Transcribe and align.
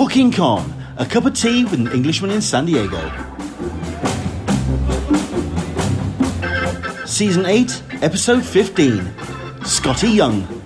Talking 0.00 0.32
Con, 0.32 0.64
a 0.96 1.04
cup 1.04 1.26
of 1.26 1.34
tea 1.34 1.62
with 1.64 1.74
an 1.74 1.92
Englishman 1.92 2.30
in 2.30 2.40
San 2.40 2.64
Diego. 2.64 2.98
Season 7.04 7.44
8, 7.44 7.82
Episode 8.00 8.42
15 8.42 9.00
Skottie 9.60 10.14
Young. 10.14 10.59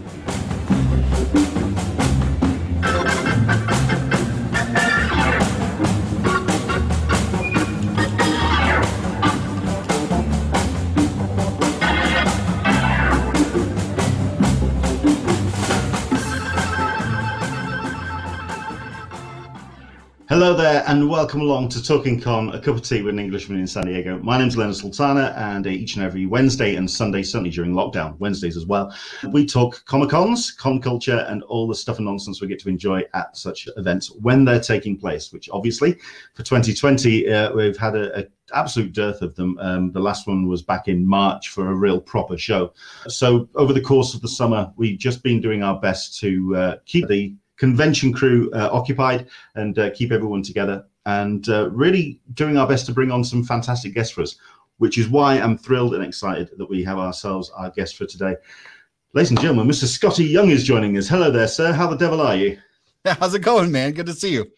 And 20.95 21.11
welcome 21.11 21.41
along 21.41 21.69
to 21.69 21.83
Talking 21.83 22.21
Con, 22.21 22.51
a 22.51 22.61
cup 22.61 22.77
of 22.77 22.83
tea 22.83 23.03
with 23.03 23.15
an 23.15 23.19
Englishman 23.19 23.59
in 23.59 23.67
San 23.67 23.85
Diego. 23.85 24.21
My 24.21 24.39
name's 24.39 24.57
Leonard 24.57 24.77
Sultana, 24.77 25.35
and 25.37 25.67
each 25.67 25.97
and 25.97 26.05
every 26.05 26.25
Wednesday 26.25 26.77
and 26.77 26.89
Sunday, 26.89 27.25
certainly 27.25 27.51
during 27.51 27.73
lockdown, 27.73 28.17
Wednesdays 28.21 28.57
as 28.57 28.65
well, 28.65 28.95
we 29.33 29.45
talk 29.45 29.85
Comic 29.87 30.11
Cons, 30.11 30.53
con 30.53 30.81
culture, 30.81 31.27
and 31.29 31.43
all 31.45 31.67
the 31.67 31.75
stuff 31.75 31.97
and 31.97 32.07
nonsense 32.07 32.41
we 32.41 32.47
get 32.47 32.61
to 32.61 32.69
enjoy 32.69 33.03
at 33.13 33.37
such 33.37 33.69
events 33.77 34.13
when 34.23 34.45
they're 34.45 34.61
taking 34.61 34.97
place. 34.97 35.33
Which 35.33 35.51
obviously, 35.51 35.95
for 36.35 36.45
2020, 36.45 37.29
uh, 37.29 37.53
we've 37.53 37.77
had 37.77 37.97
a, 37.97 38.21
a 38.21 38.27
absolute 38.53 38.93
dearth 38.93 39.21
of 39.21 39.35
them. 39.35 39.59
Um, 39.59 39.91
the 39.91 40.01
last 40.01 40.29
one 40.29 40.47
was 40.47 40.63
back 40.63 40.87
in 40.87 41.05
March 41.05 41.49
for 41.49 41.71
a 41.71 41.75
real 41.75 42.01
proper 42.01 42.39
show. 42.39 42.73
So 43.09 43.49
over 43.57 43.73
the 43.73 43.81
course 43.81 44.15
of 44.15 44.21
the 44.21 44.29
summer, 44.29 44.73
we've 44.77 44.99
just 44.99 45.25
been 45.25 45.41
doing 45.41 45.65
our 45.65 45.81
best 45.81 46.21
to 46.21 46.55
uh, 46.55 46.77
keep 46.87 47.09
the 47.09 47.35
convention 47.57 48.13
crew 48.13 48.51
uh, 48.53 48.69
occupied 48.73 49.29
and 49.55 49.79
uh, 49.79 49.91
keep 49.91 50.13
everyone 50.13 50.43
together 50.43 50.85
and 51.07 51.49
uh, 51.49 51.71
really 51.71 52.21
doing 52.35 52.57
our 52.57 52.67
best 52.67 52.87
to 52.87 52.93
bring 52.93 53.11
on 53.11 53.23
some 53.23 53.45
fantastic 53.45 53.95
guests 53.95 54.13
for 54.13 54.23
us, 54.23 54.37
which 54.79 54.99
is 54.99 55.09
why 55.09 55.39
I'm 55.39 55.59
thrilled 55.59 55.95
and 55.95 56.05
excited 56.05 56.51
that 56.57 56.69
we 56.69 56.83
have 56.85 56.99
ourselves 56.99 57.51
our 57.57 57.71
guest 57.71 57.97
for 57.97 58.07
today. 58.07 58.37
Ladies 59.13 59.31
and 59.31 59.41
gentlemen, 59.41 59.69
Mr. 59.69 59.85
Skottie 59.85 60.29
Young 60.29 60.51
is 60.51 60.65
joining 60.65 60.97
us. 60.97 61.09
Hello 61.09 61.31
there, 61.31 61.47
sir. 61.47 61.73
How 61.73 61.87
the 61.87 61.97
devil 61.97 62.21
are 62.21 62.37
you? 62.37 62.59
How's 63.05 63.35
it 63.35 63.41
going, 63.41 63.71
man? 63.71 63.93
Good 63.93 64.07
to 64.07 64.15
see 64.15 64.33
you. 64.33 64.51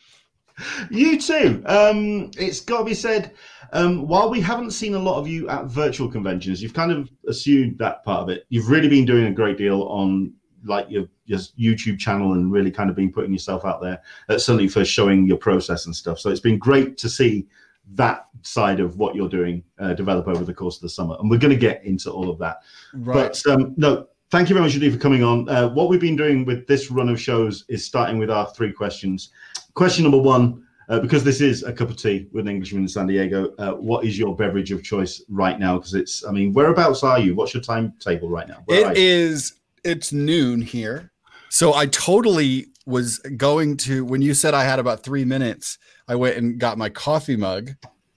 You 0.90 1.20
too. 1.20 1.62
Um, 1.66 2.30
it's 2.38 2.60
got 2.60 2.78
to 2.78 2.84
be 2.84 2.94
said, 2.94 3.32
um, 3.72 4.06
while 4.06 4.30
we 4.30 4.40
haven't 4.40 4.70
seen 4.70 4.94
a 4.94 4.98
lot 4.98 5.18
of 5.18 5.28
you 5.28 5.48
at 5.48 5.66
virtual 5.66 6.08
conventions, 6.08 6.62
you've 6.62 6.72
kind 6.72 6.92
of 6.92 7.10
assumed 7.28 7.78
that 7.78 8.04
part 8.04 8.22
of 8.22 8.28
it. 8.30 8.46
You've 8.48 8.70
really 8.70 8.88
been 8.88 9.04
doing 9.04 9.26
a 9.26 9.32
great 9.32 9.58
deal 9.58 9.82
on 9.82 10.32
like 10.64 10.86
your, 10.88 11.06
your 11.26 11.40
YouTube 11.58 11.98
channel 11.98 12.32
and 12.32 12.50
really 12.50 12.70
kind 12.70 12.88
of 12.88 12.96
been 12.96 13.12
putting 13.12 13.32
yourself 13.32 13.64
out 13.64 13.80
there, 13.82 14.00
uh, 14.28 14.38
certainly 14.38 14.68
for 14.68 14.84
showing 14.84 15.26
your 15.26 15.36
process 15.36 15.86
and 15.86 15.94
stuff. 15.94 16.18
So 16.18 16.30
it's 16.30 16.40
been 16.40 16.58
great 16.58 16.96
to 16.98 17.08
see 17.08 17.46
that 17.94 18.26
side 18.42 18.80
of 18.80 18.96
what 18.96 19.14
you're 19.14 19.28
doing 19.28 19.62
uh, 19.78 19.94
develop 19.94 20.26
over 20.28 20.44
the 20.44 20.54
course 20.54 20.76
of 20.76 20.82
the 20.82 20.88
summer. 20.88 21.16
And 21.20 21.30
we're 21.30 21.38
going 21.38 21.52
to 21.52 21.58
get 21.58 21.84
into 21.84 22.10
all 22.10 22.30
of 22.30 22.38
that. 22.38 22.62
Right. 22.94 23.36
But 23.44 23.52
um, 23.52 23.74
no, 23.76 24.08
thank 24.30 24.48
you 24.48 24.54
very 24.54 24.64
much 24.64 24.74
indeed 24.74 24.92
for 24.92 24.98
coming 24.98 25.22
on. 25.22 25.48
Uh, 25.48 25.68
what 25.68 25.88
we've 25.88 26.00
been 26.00 26.16
doing 26.16 26.44
with 26.44 26.66
this 26.66 26.90
run 26.90 27.08
of 27.08 27.20
shows 27.20 27.64
is 27.68 27.84
starting 27.84 28.18
with 28.18 28.30
our 28.30 28.46
three 28.50 28.72
questions. 28.72 29.30
Question 29.74 30.04
number 30.04 30.18
one. 30.18 30.62
Uh, 30.88 31.00
because 31.00 31.24
this 31.24 31.40
is 31.40 31.64
a 31.64 31.72
cup 31.72 31.90
of 31.90 31.96
tea 31.96 32.28
with 32.30 32.46
an 32.46 32.52
Englishman 32.52 32.82
in 32.82 32.88
San 32.88 33.08
Diego, 33.08 33.52
uh, 33.58 33.72
what 33.72 34.04
is 34.04 34.16
your 34.16 34.36
beverage 34.36 34.70
of 34.70 34.84
choice 34.84 35.20
right 35.28 35.58
now? 35.58 35.78
Because 35.78 35.94
it's, 35.94 36.24
I 36.24 36.30
mean, 36.30 36.52
whereabouts 36.52 37.02
are 37.02 37.18
you? 37.18 37.34
What's 37.34 37.52
your 37.52 37.60
timetable 37.60 38.28
right 38.28 38.46
now? 38.46 38.62
Where 38.66 38.92
it 38.92 38.96
is 38.96 39.56
it's 39.86 40.12
noon 40.12 40.62
here. 40.62 41.12
So 41.56 41.72
I 41.72 41.86
totally 41.86 42.66
was 42.84 43.18
going 43.38 43.78
to 43.78 44.04
when 44.04 44.20
you 44.20 44.34
said 44.34 44.52
I 44.52 44.64
had 44.64 44.78
about 44.78 45.02
three 45.02 45.24
minutes, 45.24 45.78
I 46.06 46.14
went 46.14 46.36
and 46.36 46.60
got 46.60 46.76
my 46.76 46.90
coffee 46.90 47.34
mug, 47.34 47.70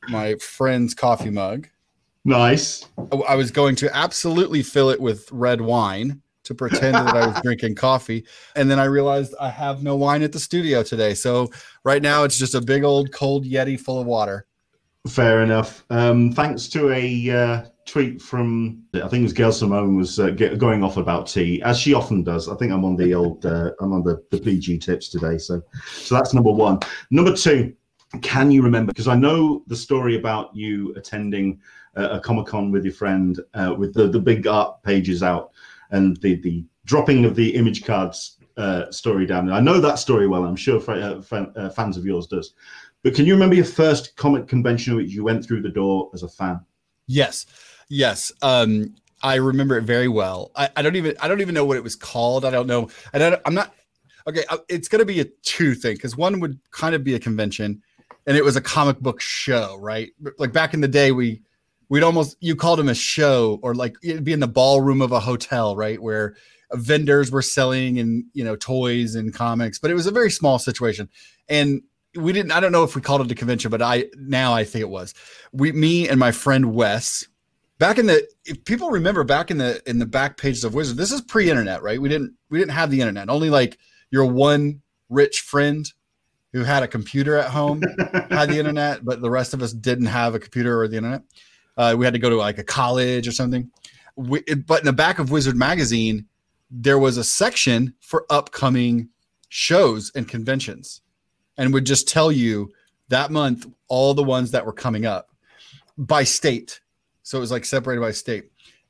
my 0.10 0.36
friend's 0.36 0.94
coffee 0.94 1.30
mug. 1.30 1.70
Nice. 2.26 2.86
I 3.30 3.36
was 3.36 3.50
going 3.50 3.78
to 3.78 3.96
absolutely 3.96 4.62
fill 4.62 4.90
it 4.90 5.00
with 5.00 5.32
red 5.32 5.62
wine 5.62 6.22
to 6.44 6.54
pretend 6.54 6.96
that 6.96 7.16
I 7.16 7.28
was 7.28 7.40
drinking 7.44 7.76
coffee. 7.76 8.26
And 8.58 8.70
then 8.70 8.78
I 8.78 8.84
realized 8.84 9.34
I 9.40 9.52
have 9.52 9.84
no 9.84 9.96
wine 9.96 10.22
at 10.22 10.34
the 10.34 10.40
studio 10.40 10.84
today. 10.84 11.14
So 11.14 11.50
right 11.86 12.02
now 12.02 12.26
it's 12.26 12.38
just 12.38 12.56
a 12.56 12.62
big 12.62 12.84
old 12.84 13.14
cold 13.14 13.46
Yeti 13.46 13.80
full 13.80 14.02
of 14.02 14.06
water. 14.06 14.48
Fair 15.08 15.44
enough. 15.44 15.86
Um, 15.90 16.34
thanks 16.34 16.68
to 16.68 16.92
a 16.92 17.30
uh, 17.32 17.66
tweet 17.90 18.22
from 18.22 18.84
I 18.94 19.08
think 19.08 19.22
it 19.22 19.24
was 19.24 19.34
Gail 19.34 19.52
Simone 19.52 19.96
was 19.96 20.20
uh, 20.20 20.30
get, 20.30 20.60
going 20.60 20.84
off 20.84 20.98
about 20.98 21.28
tea 21.28 21.62
as 21.64 21.80
she 21.80 21.94
often 21.94 22.24
does. 22.24 22.48
I 22.48 22.56
think 22.56 22.72
I'm 22.72 22.86
on 22.86 22.96
the 22.96 23.14
old 23.20 23.46
uh, 23.46 23.72
I'm 23.82 23.94
on 23.94 24.04
the, 24.04 24.24
the 24.32 24.40
PG 24.40 24.80
tips 24.80 25.10
today. 25.10 25.38
So 25.38 25.62
so 25.88 26.16
that's 26.16 26.34
number 26.34 26.52
one. 26.52 26.80
Number 27.10 27.36
two, 27.36 27.74
can 28.22 28.52
you 28.52 28.62
remember? 28.62 28.92
Because 28.92 29.08
I 29.08 29.16
know 29.16 29.64
the 29.68 29.76
story 29.76 30.18
about 30.18 30.56
you 30.56 30.94
attending 30.96 31.60
uh, 31.98 32.10
a 32.12 32.20
Comic 32.20 32.48
Con 32.48 32.72
with 32.72 32.86
your 32.86 32.94
friend 32.94 33.40
uh, 33.56 33.74
with 33.78 33.94
the 33.94 34.08
the 34.08 34.20
big 34.20 34.48
art 34.48 34.82
pages 34.84 35.24
out 35.24 35.52
and 35.92 36.18
the 36.18 36.36
the 36.36 36.64
dropping 36.86 37.26
of 37.26 37.36
the 37.36 37.56
image 37.56 37.84
cards 37.84 38.38
uh, 38.58 38.92
story 38.92 39.26
down 39.26 39.48
there. 39.48 39.56
I 39.56 39.62
know 39.62 39.80
that 39.80 40.00
story 40.00 40.28
well. 40.28 40.44
I'm 40.44 40.56
sure 40.56 40.80
uh, 40.92 41.22
fans 41.70 41.98
of 41.98 42.06
yours 42.06 42.28
does. 42.28 42.54
But 43.04 43.16
can 43.16 43.26
you 43.26 43.34
remember 43.34 43.56
your 43.56 43.66
first 43.66 44.16
comic 44.18 44.48
convention 44.48 44.96
which 44.96 45.12
you 45.12 45.24
went 45.24 45.46
through 45.46 45.62
the 45.62 45.70
door 45.70 46.10
as 46.14 46.24
a 46.24 46.28
fan? 46.28 46.60
Yes. 47.08 47.46
Yes. 47.90 48.32
Um, 48.42 48.96
I 49.22 49.36
remember 49.36 49.78
it 49.78 49.84
very 49.84 50.08
well. 50.08 50.52
I, 50.56 50.70
I, 50.78 50.82
don't 50.82 50.96
even 50.96 51.16
I 51.20 51.28
don't 51.28 51.42
even 51.42 51.56
know 51.56 51.66
what 51.66 51.78
it 51.78 51.84
was 51.84 51.96
called. 51.96 52.46
I 52.46 52.52
don't 52.52 52.68
know. 52.68 52.90
I 53.14 53.18
don't, 53.18 53.42
I'm 53.46 53.54
not 53.54 53.74
okay. 54.28 54.44
Uh, 54.48 54.60
it's 54.70 54.88
going 54.88 55.00
to 55.00 55.06
be 55.06 55.20
a 55.20 55.26
two 55.44 55.76
thing 55.76 55.96
because 55.96 56.16
one 56.16 56.40
would 56.40 56.60
kind 56.72 56.96
of 56.96 57.04
be 57.04 57.16
a 57.16 57.20
convention, 57.20 57.82
and 58.26 58.38
it 58.38 58.46
was 58.46 58.56
a 58.56 58.62
comic 58.62 59.00
book 59.00 59.20
show, 59.20 59.78
right? 59.82 60.12
Like 60.38 60.54
back 60.54 60.74
in 60.74 60.82
the 60.82 60.88
day, 60.88 61.12
we 61.12 61.42
we'd 61.90 62.04
almost 62.04 62.38
you 62.40 62.56
called 62.56 62.80
them 62.80 62.88
a 62.88 62.96
show, 62.96 63.60
or 63.62 63.76
like 63.76 63.96
it'd 64.02 64.24
be 64.24 64.34
in 64.34 64.40
the 64.40 64.48
ballroom 64.48 65.02
of 65.02 65.12
a 65.12 65.20
hotel, 65.20 65.76
right, 65.76 66.02
where 66.02 66.36
vendors 66.74 67.32
were 67.32 67.42
selling 67.42 68.00
and 68.00 68.24
you 68.34 68.44
know 68.44 68.56
toys 68.56 69.16
and 69.16 69.34
comics, 69.34 69.80
but 69.80 69.92
it 69.92 69.96
was 69.96 70.08
a 70.08 70.12
very 70.12 70.32
small 70.32 70.60
situation, 70.60 71.10
and 71.50 71.82
we 72.16 72.32
didn't. 72.32 72.52
I 72.54 72.62
don't 72.62 72.72
know 72.72 72.84
if 72.84 72.96
we 72.96 73.02
called 73.02 73.22
it 73.22 73.32
a 73.32 73.36
convention, 73.36 73.70
but 73.70 73.82
I 73.82 74.06
now 74.16 74.54
I 74.54 74.64
think 74.64 74.82
it 74.82 74.90
was. 74.90 75.14
We, 75.52 75.72
me 75.74 76.08
and 76.08 76.20
my 76.20 76.32
friend 76.32 76.74
Wes 76.74 77.28
back 77.80 77.98
in 77.98 78.06
the 78.06 78.28
if 78.46 78.64
people 78.66 78.92
remember 78.92 79.24
back 79.24 79.50
in 79.50 79.58
the 79.58 79.82
in 79.90 79.98
the 79.98 80.06
back 80.06 80.38
pages 80.38 80.64
of 80.64 80.76
wizard 80.76 80.98
this 80.98 81.12
is 81.12 81.22
pre-internet 81.22 81.82
right? 81.82 82.00
We 82.00 82.10
didn't 82.10 82.36
we 82.50 82.60
didn't 82.60 82.74
have 82.74 82.92
the 82.92 83.02
internet. 83.02 83.30
Only 83.30 83.50
like 83.50 83.80
your 84.12 84.26
one 84.26 84.82
rich 85.10 85.40
friend 85.40 85.92
who 86.54 86.64
had 86.64 86.84
a 86.84 86.88
computer 86.88 87.36
at 87.36 87.50
home 87.50 87.82
had 88.30 88.50
the 88.50 88.60
internet 88.60 89.04
but 89.04 89.22
the 89.22 89.32
rest 89.32 89.54
of 89.54 89.64
us 89.64 89.74
didn't 89.74 90.08
have 90.08 90.36
a 90.36 90.40
computer 90.40 90.80
or 90.80 90.88
the 90.88 90.98
internet. 90.98 91.24
Uh, 91.78 91.96
we 91.98 92.06
had 92.06 92.14
to 92.14 92.20
go 92.20 92.30
to 92.30 92.36
like 92.36 92.58
a 92.58 92.64
college 92.64 93.28
or 93.28 93.32
something. 93.32 93.72
We, 94.16 94.42
but 94.42 94.82
in 94.82 94.86
the 94.86 94.94
back 94.94 95.18
of 95.18 95.32
wizard 95.32 95.56
magazine 95.56 96.26
there 96.70 97.00
was 97.00 97.18
a 97.18 97.24
section 97.24 97.96
for 98.00 98.26
upcoming 98.30 99.10
shows 99.48 100.12
and 100.14 100.28
conventions 100.28 101.02
and 101.58 101.74
would 101.74 101.86
just 101.86 102.08
tell 102.08 102.32
you 102.32 102.72
that 103.08 103.32
month 103.32 103.66
all 103.88 104.14
the 104.14 104.24
ones 104.24 104.52
that 104.52 104.66
were 104.66 104.74
coming 104.74 105.06
up 105.06 105.30
by 105.98 106.24
state 106.24 106.80
so 107.30 107.38
it 107.38 107.42
was 107.42 107.52
like 107.52 107.64
separated 107.64 108.02
by 108.02 108.10
state. 108.10 108.46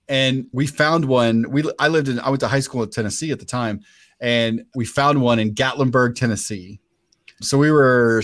And 0.08 0.48
we 0.54 0.66
found 0.66 1.04
one. 1.04 1.46
We 1.52 1.70
I 1.78 1.90
lived 1.90 2.08
in 2.08 2.22
I 2.22 2.30
went 2.30 2.40
to 2.40 2.48
high 2.48 2.62
school 2.62 2.82
in 2.84 2.90
Tennessee 2.90 3.32
at 3.32 3.40
the 3.40 3.46
time, 3.46 3.82
and 4.22 4.64
we 4.76 4.86
found 4.86 5.22
one 5.22 5.40
in 5.40 5.54
Gatlinburg, 5.54 6.16
Tennessee. 6.16 6.80
So 7.42 7.58
we 7.58 7.70
were 7.70 8.24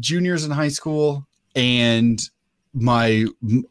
juniors 0.00 0.44
in 0.44 0.50
high 0.50 0.68
school, 0.68 1.28
and 1.54 2.20
my 2.74 3.24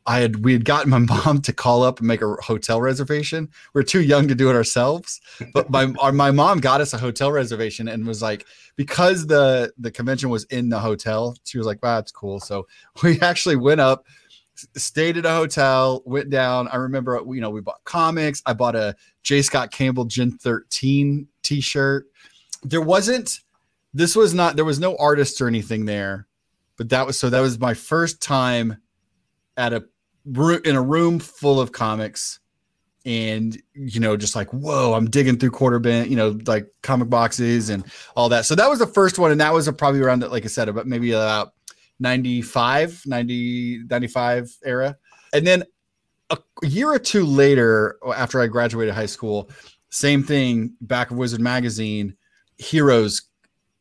I 0.06 0.20
had 0.20 0.46
we 0.46 0.54
had 0.54 0.64
gotten 0.64 0.90
my 0.98 1.00
mom 1.00 1.42
to 1.42 1.52
call 1.52 1.84
up 1.84 2.00
and 2.00 2.08
make 2.08 2.22
a 2.22 2.36
hotel 2.42 2.80
reservation. 2.80 3.50
We 3.74 3.82
are 3.82 3.84
too 3.84 4.02
young 4.02 4.30
to 4.30 4.36
do 4.36 4.50
it 4.50 4.56
ourselves, 4.56 5.20
but 5.54 5.70
my 5.70 5.94
our, 6.00 6.14
my 6.14 6.32
mom 6.32 6.62
got 6.62 6.80
us 6.80 6.94
a 6.94 6.98
hotel 6.98 7.34
reservation 7.34 7.90
and 7.90 8.08
was 8.08 8.22
like 8.22 8.46
because 8.78 9.28
the 9.28 9.74
the 9.78 9.92
convention 9.92 10.30
was 10.30 10.46
in 10.46 10.70
the 10.70 10.80
hotel. 10.80 11.36
She 11.44 11.58
was 11.58 11.68
like, 11.68 11.84
"Wow, 11.84 11.96
that's 11.96 12.14
cool." 12.14 12.40
So 12.40 12.66
we 13.04 13.20
actually 13.20 13.58
went 13.58 13.82
up 13.82 14.06
stayed 14.56 15.18
at 15.18 15.26
a 15.26 15.32
hotel, 15.32 16.02
went 16.06 16.30
down. 16.30 16.68
I 16.68 16.78
remember, 16.78 17.22
you 17.28 17.42
know, 17.42 17.50
we 17.50 17.62
bought 17.62 17.84
comics. 17.84 18.42
I 18.46 18.54
bought 18.54 18.76
a 18.76 18.96
J. 19.24 19.42
Scott 19.42 19.72
Campbell 19.72 20.06
Gen 20.06 20.32
13 20.32 21.28
t 21.42 21.62
shirt. 21.62 22.08
There 22.64 22.82
wasn't, 22.82 23.40
this 23.94 24.16
was 24.16 24.34
not, 24.34 24.56
there 24.56 24.66
was 24.66 24.80
no 24.80 24.96
artist 24.98 25.42
or 25.42 25.48
anything 25.48 25.86
there, 25.86 26.28
but 26.78 26.90
that 26.90 27.06
was, 27.06 27.20
so 27.20 27.30
that 27.30 27.40
was 27.40 27.60
my 27.60 27.74
first 27.74 28.22
time 28.22 28.78
at 29.58 29.74
a 29.74 29.84
in 30.64 30.76
a 30.76 30.82
room 30.82 31.20
full 31.20 31.60
of 31.60 31.72
comics 31.72 32.40
and 33.06 33.60
you 33.74 34.00
know 34.00 34.16
just 34.16 34.36
like 34.36 34.52
whoa 34.54 34.94
i'm 34.94 35.10
digging 35.10 35.38
through 35.38 35.50
quarter 35.50 35.80
bin 35.80 36.08
you 36.10 36.16
know 36.16 36.38
like 36.46 36.68
comic 36.84 37.10
boxes 37.10 37.72
and 37.72 37.84
all 38.16 38.30
that 38.30 38.46
so 38.46 38.54
that 38.54 38.70
was 38.70 38.78
the 38.78 38.86
first 38.86 39.18
one 39.18 39.32
and 39.32 39.42
that 39.42 39.52
was 39.52 39.68
a, 39.68 39.74
probably 39.74 40.00
around 40.00 40.22
like 40.30 40.46
i 40.46 40.48
said 40.48 40.70
about 40.70 40.86
maybe 40.86 41.12
about 41.12 41.54
95, 42.02 43.04
90, 43.06 43.84
95 43.90 44.58
era. 44.66 44.98
And 45.34 45.48
then 45.48 45.64
a 46.30 46.38
year 46.64 46.90
or 46.90 47.00
two 47.00 47.26
later, 47.26 47.98
after 48.16 48.42
I 48.42 48.48
graduated 48.48 48.94
high 48.94 49.06
school, 49.06 49.50
same 49.90 50.24
thing, 50.24 50.74
back 50.82 51.12
of 51.12 51.18
Wizard 51.18 51.42
Magazine, 51.42 52.16
Heroes 52.58 53.24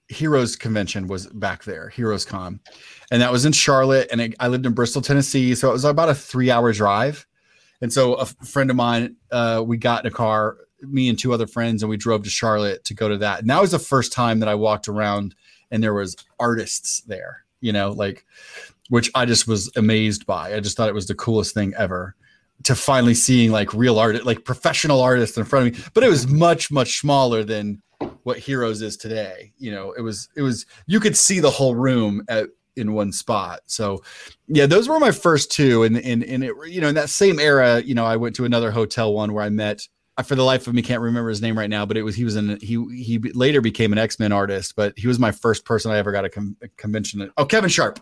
Heroes 0.09 0.57
Convention 0.57 1.07
was 1.07 1.29
back 1.29 1.63
there, 1.63 1.89
Heroes 1.89 2.25
Con, 2.25 2.59
and 3.13 3.23
that 3.23 3.31
was 3.31 3.45
in 3.45 3.53
Charlotte. 3.53 4.09
And 4.11 4.21
it, 4.21 4.35
I 4.41 4.49
lived 4.49 4.67
in 4.67 4.73
Bristol, 4.73 5.03
Tennessee, 5.03 5.55
so 5.55 5.69
it 5.69 5.73
was 5.73 5.85
about 5.85 6.09
a 6.09 6.15
three-hour 6.15 6.73
drive. 6.73 7.27
And 7.81 7.93
so 7.93 8.15
a 8.15 8.27
friend 8.27 8.71
of 8.71 8.77
mine, 8.77 9.15
uh, 9.31 9.63
we 9.65 9.77
got 9.77 10.05
in 10.05 10.11
a 10.11 10.15
car, 10.15 10.57
me 10.81 11.09
and 11.09 11.17
two 11.17 11.33
other 11.33 11.47
friends, 11.47 11.85
and 11.85 11.89
we 11.89 11.97
drove 11.97 12.25
to 12.25 12.31
Charlotte 12.31 12.83
to 12.85 12.95
go 12.95 13.09
to 13.09 13.19
that. 13.19 13.39
And 13.39 13.49
that 13.51 13.61
was 13.61 13.71
the 13.71 13.79
first 13.79 14.13
time 14.13 14.41
that 14.41 14.49
I 14.49 14.57
walked 14.57 14.89
around 14.89 15.37
and 15.71 15.83
there 15.83 15.95
was 15.95 16.17
artists 16.39 17.03
there, 17.03 17.45
you 17.61 17.73
know, 17.73 17.91
like 17.91 18.25
which 18.89 19.11
I 19.15 19.25
just 19.25 19.47
was 19.47 19.71
amazed 19.77 20.27
by. 20.27 20.55
I 20.55 20.61
just 20.61 20.77
thought 20.77 20.89
it 20.89 20.95
was 20.95 21.07
the 21.07 21.15
coolest 21.15 21.55
thing 21.55 21.73
ever 21.77 22.17
to 22.65 22.75
finally 22.75 23.15
seeing 23.15 23.53
like 23.53 23.73
real 23.73 23.99
art, 23.99 24.25
like 24.27 24.45
professional 24.45 25.01
artists 25.01 25.39
in 25.39 25.45
front 25.45 25.69
of 25.69 25.75
me. 25.75 25.85
But 25.95 26.05
it 26.05 26.11
was 26.11 26.29
much, 26.29 26.71
much 26.71 26.99
smaller 26.99 27.45
than 27.45 27.81
what 28.25 28.39
Heroes 28.39 28.83
is 28.83 28.97
today. 28.97 29.53
You 29.59 29.71
know, 29.71 29.93
it 29.93 30.03
was 30.03 30.29
it 30.37 30.43
was 30.43 30.67
you 30.87 31.01
could 31.01 31.17
see 31.17 31.41
the 31.41 31.51
whole 31.51 31.75
room 31.75 32.23
at 32.29 32.49
in 32.77 32.93
one 32.93 33.13
spot. 33.13 33.61
So 33.67 34.03
yeah, 34.49 34.67
those 34.67 34.89
were 34.89 35.01
my 35.01 35.13
first 35.13 35.51
two. 35.51 35.85
And 35.85 35.97
and 35.99 36.25
and 36.25 36.45
it 36.45 36.55
you 36.67 36.81
know, 36.81 36.89
in 36.89 36.95
that 36.97 37.11
same 37.11 37.39
era, 37.39 37.81
you 37.81 37.95
know, 37.95 38.05
I 38.05 38.17
went 38.17 38.37
to 38.37 38.45
another 38.45 38.71
hotel 38.71 39.13
one 39.15 39.33
where 39.33 39.45
I 39.45 39.51
met 39.51 39.87
I 40.21 40.23
for 40.23 40.35
the 40.35 40.45
life 40.45 40.67
of 40.67 40.75
me 40.75 40.83
can't 40.83 41.01
remember 41.01 41.31
his 41.31 41.41
name 41.41 41.59
right 41.59 41.71
now, 41.71 41.87
but 41.87 41.97
it 41.97 42.03
was 42.03 42.15
he 42.15 42.25
was 42.25 42.37
in 42.37 42.59
he 42.61 42.77
he 42.95 43.19
later 43.33 43.63
became 43.63 43.91
an 43.91 43.99
X 43.99 44.19
Men 44.19 44.33
artist, 44.33 44.77
but 44.77 44.93
he 44.99 45.09
was 45.09 45.19
my 45.19 45.33
first 45.33 45.65
person 45.65 45.91
I 45.91 45.97
ever 45.97 46.13
got 46.13 46.27
a, 46.27 46.29
com- 46.29 46.57
a 46.61 46.69
convention. 46.69 47.33
Oh, 47.39 47.47
Kevin 47.47 47.71
Sharpe. 47.71 48.01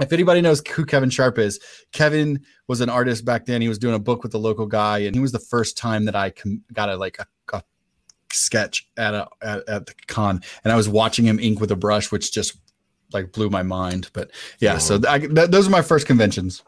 If 0.00 0.12
anybody 0.12 0.40
knows 0.40 0.62
who 0.68 0.86
Kevin 0.86 1.10
Sharpe 1.10 1.38
is, 1.38 1.58
Kevin 1.92 2.40
was 2.68 2.80
an 2.80 2.88
artist 2.88 3.24
back 3.24 3.46
then. 3.46 3.60
He 3.62 3.68
was 3.68 3.80
doing 3.80 3.96
a 3.96 3.98
book 3.98 4.22
with 4.22 4.32
a 4.34 4.38
local 4.38 4.66
guy, 4.66 4.98
and 4.98 5.14
he 5.14 5.20
was 5.20 5.32
the 5.32 5.40
first 5.40 5.76
time 5.76 6.04
that 6.04 6.14
I 6.14 6.30
com- 6.30 6.62
got 6.72 6.88
a 6.88 6.96
like 6.96 7.18
a, 7.18 7.26
a 7.52 7.62
sketch 8.32 8.88
at 8.96 9.14
a 9.14 9.26
at, 9.42 9.68
at, 9.68 9.86
the 9.86 9.94
con, 10.06 10.42
and 10.62 10.72
I 10.72 10.76
was 10.76 10.88
watching 10.88 11.24
him 11.24 11.40
ink 11.40 11.60
with 11.60 11.72
a 11.72 11.76
brush, 11.76 12.12
which 12.12 12.32
just 12.32 12.56
like 13.12 13.32
blew 13.32 13.50
my 13.50 13.64
mind. 13.64 14.08
But 14.12 14.30
yeah, 14.60 14.78
so 14.78 15.00
I, 15.08 15.18
th- 15.18 15.50
those 15.50 15.66
are 15.66 15.70
my 15.70 15.82
first 15.82 16.06
conventions. 16.06 16.62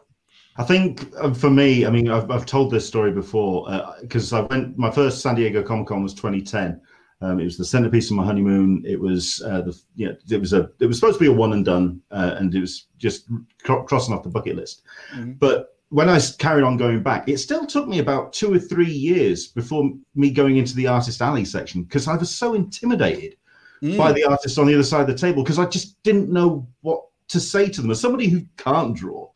I 0.59 0.63
think 0.65 1.09
uh, 1.17 1.33
for 1.33 1.49
me, 1.49 1.85
I 1.85 1.89
mean, 1.89 2.09
I've, 2.09 2.29
I've 2.29 2.45
told 2.45 2.69
this 2.69 2.85
story 2.85 3.11
before 3.11 3.65
because 4.01 4.33
uh, 4.33 4.39
I 4.39 4.41
went. 4.41 4.77
My 4.77 4.91
first 4.91 5.21
San 5.21 5.35
Diego 5.35 5.63
Comic 5.63 5.87
Con 5.87 6.03
was 6.03 6.13
2010. 6.13 6.81
Um, 7.21 7.39
it 7.39 7.45
was 7.45 7.57
the 7.57 7.63
centerpiece 7.63 8.11
of 8.11 8.17
my 8.17 8.25
honeymoon. 8.25 8.83
It 8.85 8.99
was 8.99 9.41
uh, 9.45 9.61
the 9.61 9.81
yeah, 9.95 10.11
it 10.29 10.39
was 10.39 10.51
a 10.51 10.69
it 10.81 10.85
was 10.85 10.99
supposed 10.99 11.17
to 11.17 11.23
be 11.23 11.29
a 11.29 11.33
one 11.33 11.53
and 11.53 11.63
done, 11.63 12.01
uh, 12.11 12.35
and 12.37 12.53
it 12.53 12.59
was 12.59 12.87
just 12.97 13.29
cr- 13.63 13.83
crossing 13.83 14.13
off 14.13 14.23
the 14.23 14.29
bucket 14.29 14.57
list. 14.57 14.81
Mm-hmm. 15.13 15.33
But 15.33 15.77
when 15.91 16.09
I 16.09 16.19
carried 16.37 16.65
on 16.65 16.75
going 16.75 17.03
back, 17.03 17.29
it 17.29 17.37
still 17.37 17.65
took 17.65 17.87
me 17.87 17.99
about 17.99 18.33
two 18.33 18.53
or 18.53 18.59
three 18.59 18.91
years 18.91 19.47
before 19.47 19.89
me 20.13 20.29
going 20.29 20.57
into 20.57 20.75
the 20.75 20.87
artist 20.87 21.21
alley 21.21 21.45
section 21.45 21.83
because 21.83 22.09
I 22.09 22.17
was 22.17 22.29
so 22.29 22.53
intimidated 22.53 23.37
mm. 23.81 23.97
by 23.97 24.11
the 24.11 24.25
artists 24.25 24.57
on 24.57 24.67
the 24.67 24.73
other 24.73 24.83
side 24.83 25.01
of 25.01 25.07
the 25.07 25.15
table 25.15 25.41
because 25.41 25.57
I 25.57 25.65
just 25.65 26.03
didn't 26.03 26.29
know 26.29 26.67
what 26.81 27.05
to 27.29 27.39
say 27.39 27.69
to 27.69 27.81
them. 27.81 27.91
As 27.91 28.01
somebody 28.01 28.27
who 28.27 28.41
can't 28.57 28.95
draw, 28.95 29.29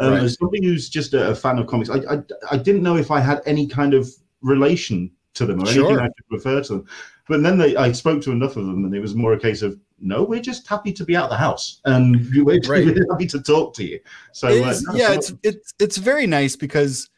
um, 0.00 0.14
right. 0.14 0.22
As 0.22 0.34
somebody 0.34 0.66
who's 0.66 0.88
just 0.88 1.14
a, 1.14 1.34
fan 1.34 1.58
of 1.58 1.66
comics, 1.66 1.90
I, 1.90 1.98
I, 1.98 2.22
I 2.50 2.56
didn't 2.56 2.82
know 2.82 2.96
if 2.96 3.10
I 3.10 3.20
had 3.20 3.42
any 3.44 3.66
kind 3.66 3.94
of 3.94 4.10
relation 4.40 5.10
to 5.34 5.46
them 5.46 5.62
or 5.62 5.66
sure. 5.66 5.86
anything 5.86 6.04
I 6.04 6.08
could 6.08 6.24
refer 6.30 6.62
to 6.62 6.72
them. 6.72 6.86
But 7.28 7.42
then 7.42 7.58
they, 7.58 7.76
I 7.76 7.92
spoke 7.92 8.22
to 8.22 8.32
enough 8.32 8.56
of 8.56 8.66
them, 8.66 8.84
and 8.84 8.94
it 8.94 9.00
was 9.00 9.14
more 9.14 9.34
a 9.34 9.38
case 9.38 9.62
of 9.62 9.78
no, 10.00 10.24
we're 10.24 10.40
just 10.40 10.66
happy 10.66 10.92
to 10.94 11.04
be 11.04 11.14
out 11.14 11.24
of 11.24 11.30
the 11.30 11.36
house, 11.36 11.80
and 11.84 12.26
we're, 12.44 12.58
right. 12.66 12.96
happy 13.10 13.26
to 13.26 13.40
talk 13.40 13.74
to 13.74 13.84
you. 13.84 14.00
So 14.32 14.48
uh, 14.48 14.74
yeah, 14.94 15.08
so 15.08 15.12
it's 15.12 15.34
it's 15.42 15.74
it's 15.78 15.96
very 15.98 16.26
nice 16.26 16.56
because 16.56 17.10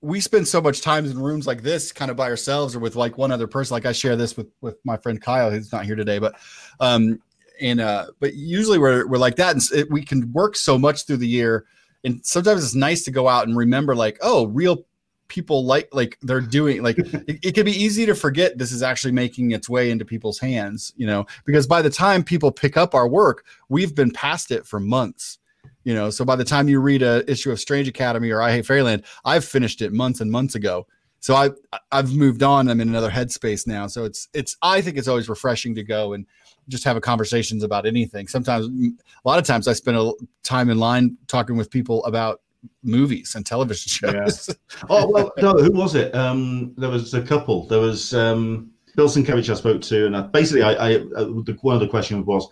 we 0.00 0.20
spend 0.20 0.48
so 0.48 0.60
much 0.60 0.80
time 0.80 1.04
in 1.04 1.16
rooms 1.18 1.46
like 1.46 1.62
this, 1.62 1.92
kind 1.92 2.10
of 2.10 2.16
by 2.16 2.28
ourselves 2.28 2.74
or 2.74 2.80
with 2.80 2.96
like 2.96 3.18
one 3.18 3.30
other 3.30 3.46
person. 3.46 3.74
Like 3.74 3.86
I 3.86 3.92
share 3.92 4.16
this 4.16 4.36
with 4.36 4.48
with 4.62 4.78
my 4.84 4.96
friend 4.96 5.20
Kyle, 5.20 5.50
who's 5.50 5.70
not 5.70 5.84
here 5.84 5.96
today, 5.96 6.18
but 6.18 6.34
um, 6.80 7.20
and 7.60 7.80
uh, 7.80 8.06
but 8.18 8.34
usually 8.34 8.78
we're 8.78 9.06
we're 9.06 9.18
like 9.18 9.36
that, 9.36 9.52
and 9.52 9.62
it, 9.78 9.90
we 9.90 10.02
can 10.02 10.32
work 10.32 10.56
so 10.56 10.78
much 10.78 11.06
through 11.06 11.18
the 11.18 11.28
year 11.28 11.66
and 12.04 12.24
sometimes 12.24 12.64
it's 12.64 12.74
nice 12.74 13.04
to 13.04 13.10
go 13.10 13.28
out 13.28 13.46
and 13.46 13.56
remember 13.56 13.94
like 13.94 14.18
oh 14.22 14.46
real 14.46 14.84
people 15.28 15.64
like 15.64 15.88
like 15.92 16.18
they're 16.22 16.40
doing 16.40 16.82
like 16.82 16.98
it, 16.98 17.38
it 17.42 17.54
can 17.54 17.64
be 17.64 17.72
easy 17.72 18.04
to 18.04 18.14
forget 18.14 18.58
this 18.58 18.72
is 18.72 18.82
actually 18.82 19.12
making 19.12 19.52
its 19.52 19.68
way 19.68 19.90
into 19.90 20.04
people's 20.04 20.38
hands 20.38 20.92
you 20.96 21.06
know 21.06 21.24
because 21.46 21.66
by 21.66 21.80
the 21.80 21.90
time 21.90 22.22
people 22.22 22.52
pick 22.52 22.76
up 22.76 22.94
our 22.94 23.08
work 23.08 23.44
we've 23.68 23.94
been 23.94 24.10
past 24.10 24.50
it 24.50 24.66
for 24.66 24.78
months 24.78 25.38
you 25.84 25.94
know. 25.94 26.10
So 26.10 26.24
by 26.24 26.36
the 26.36 26.44
time 26.44 26.68
you 26.68 26.80
read 26.80 27.02
a 27.02 27.28
issue 27.30 27.50
of 27.50 27.60
strange 27.60 27.88
academy 27.88 28.30
or 28.30 28.42
i 28.42 28.52
hate 28.52 28.66
fairyland 28.66 29.04
i've 29.24 29.44
finished 29.44 29.82
it 29.82 29.92
months 29.92 30.20
and 30.20 30.30
months 30.30 30.54
ago. 30.54 30.86
So 31.20 31.34
i 31.34 31.50
i've 31.90 32.14
moved 32.14 32.42
on. 32.42 32.68
I'm 32.68 32.80
in 32.80 32.88
another 32.88 33.10
headspace 33.10 33.66
now. 33.66 33.86
So 33.86 34.04
it's 34.04 34.28
it's 34.34 34.56
i 34.62 34.80
think 34.80 34.96
it's 34.96 35.08
always 35.08 35.28
refreshing 35.28 35.74
to 35.76 35.82
go 35.82 36.12
and 36.12 36.26
just 36.68 36.84
have 36.84 36.96
a 36.96 37.00
conversations 37.00 37.62
about 37.62 37.86
anything. 37.86 38.28
Sometimes, 38.28 38.66
a 38.68 39.28
lot 39.28 39.38
of 39.38 39.44
times, 39.44 39.68
I 39.68 39.72
spend 39.72 39.96
a 39.96 40.12
time 40.42 40.70
in 40.70 40.78
line 40.78 41.16
talking 41.26 41.56
with 41.56 41.70
people 41.70 42.04
about 42.04 42.40
movies 42.82 43.34
and 43.34 43.44
television 43.44 43.88
shows. 44.10 44.48
Yeah. 44.48 44.54
oh 44.90 45.10
well, 45.10 45.32
no, 45.38 45.52
who 45.54 45.72
was 45.72 45.94
it? 45.94 46.14
Um, 46.14 46.74
there 46.76 46.90
was 46.90 47.14
a 47.14 47.22
couple. 47.22 47.66
There 47.66 47.80
was 47.80 48.14
um, 48.14 48.70
Bill 48.96 49.08
Sienkiewicz 49.08 49.50
I 49.50 49.54
spoke 49.54 49.82
to, 49.82 50.06
and 50.06 50.16
I, 50.16 50.22
basically, 50.22 50.62
I, 50.62 50.72
I 50.72 50.94
uh, 51.16 51.24
the, 51.24 51.56
one 51.62 51.74
of 51.74 51.80
the 51.80 51.88
questions 51.88 52.26
was, 52.26 52.48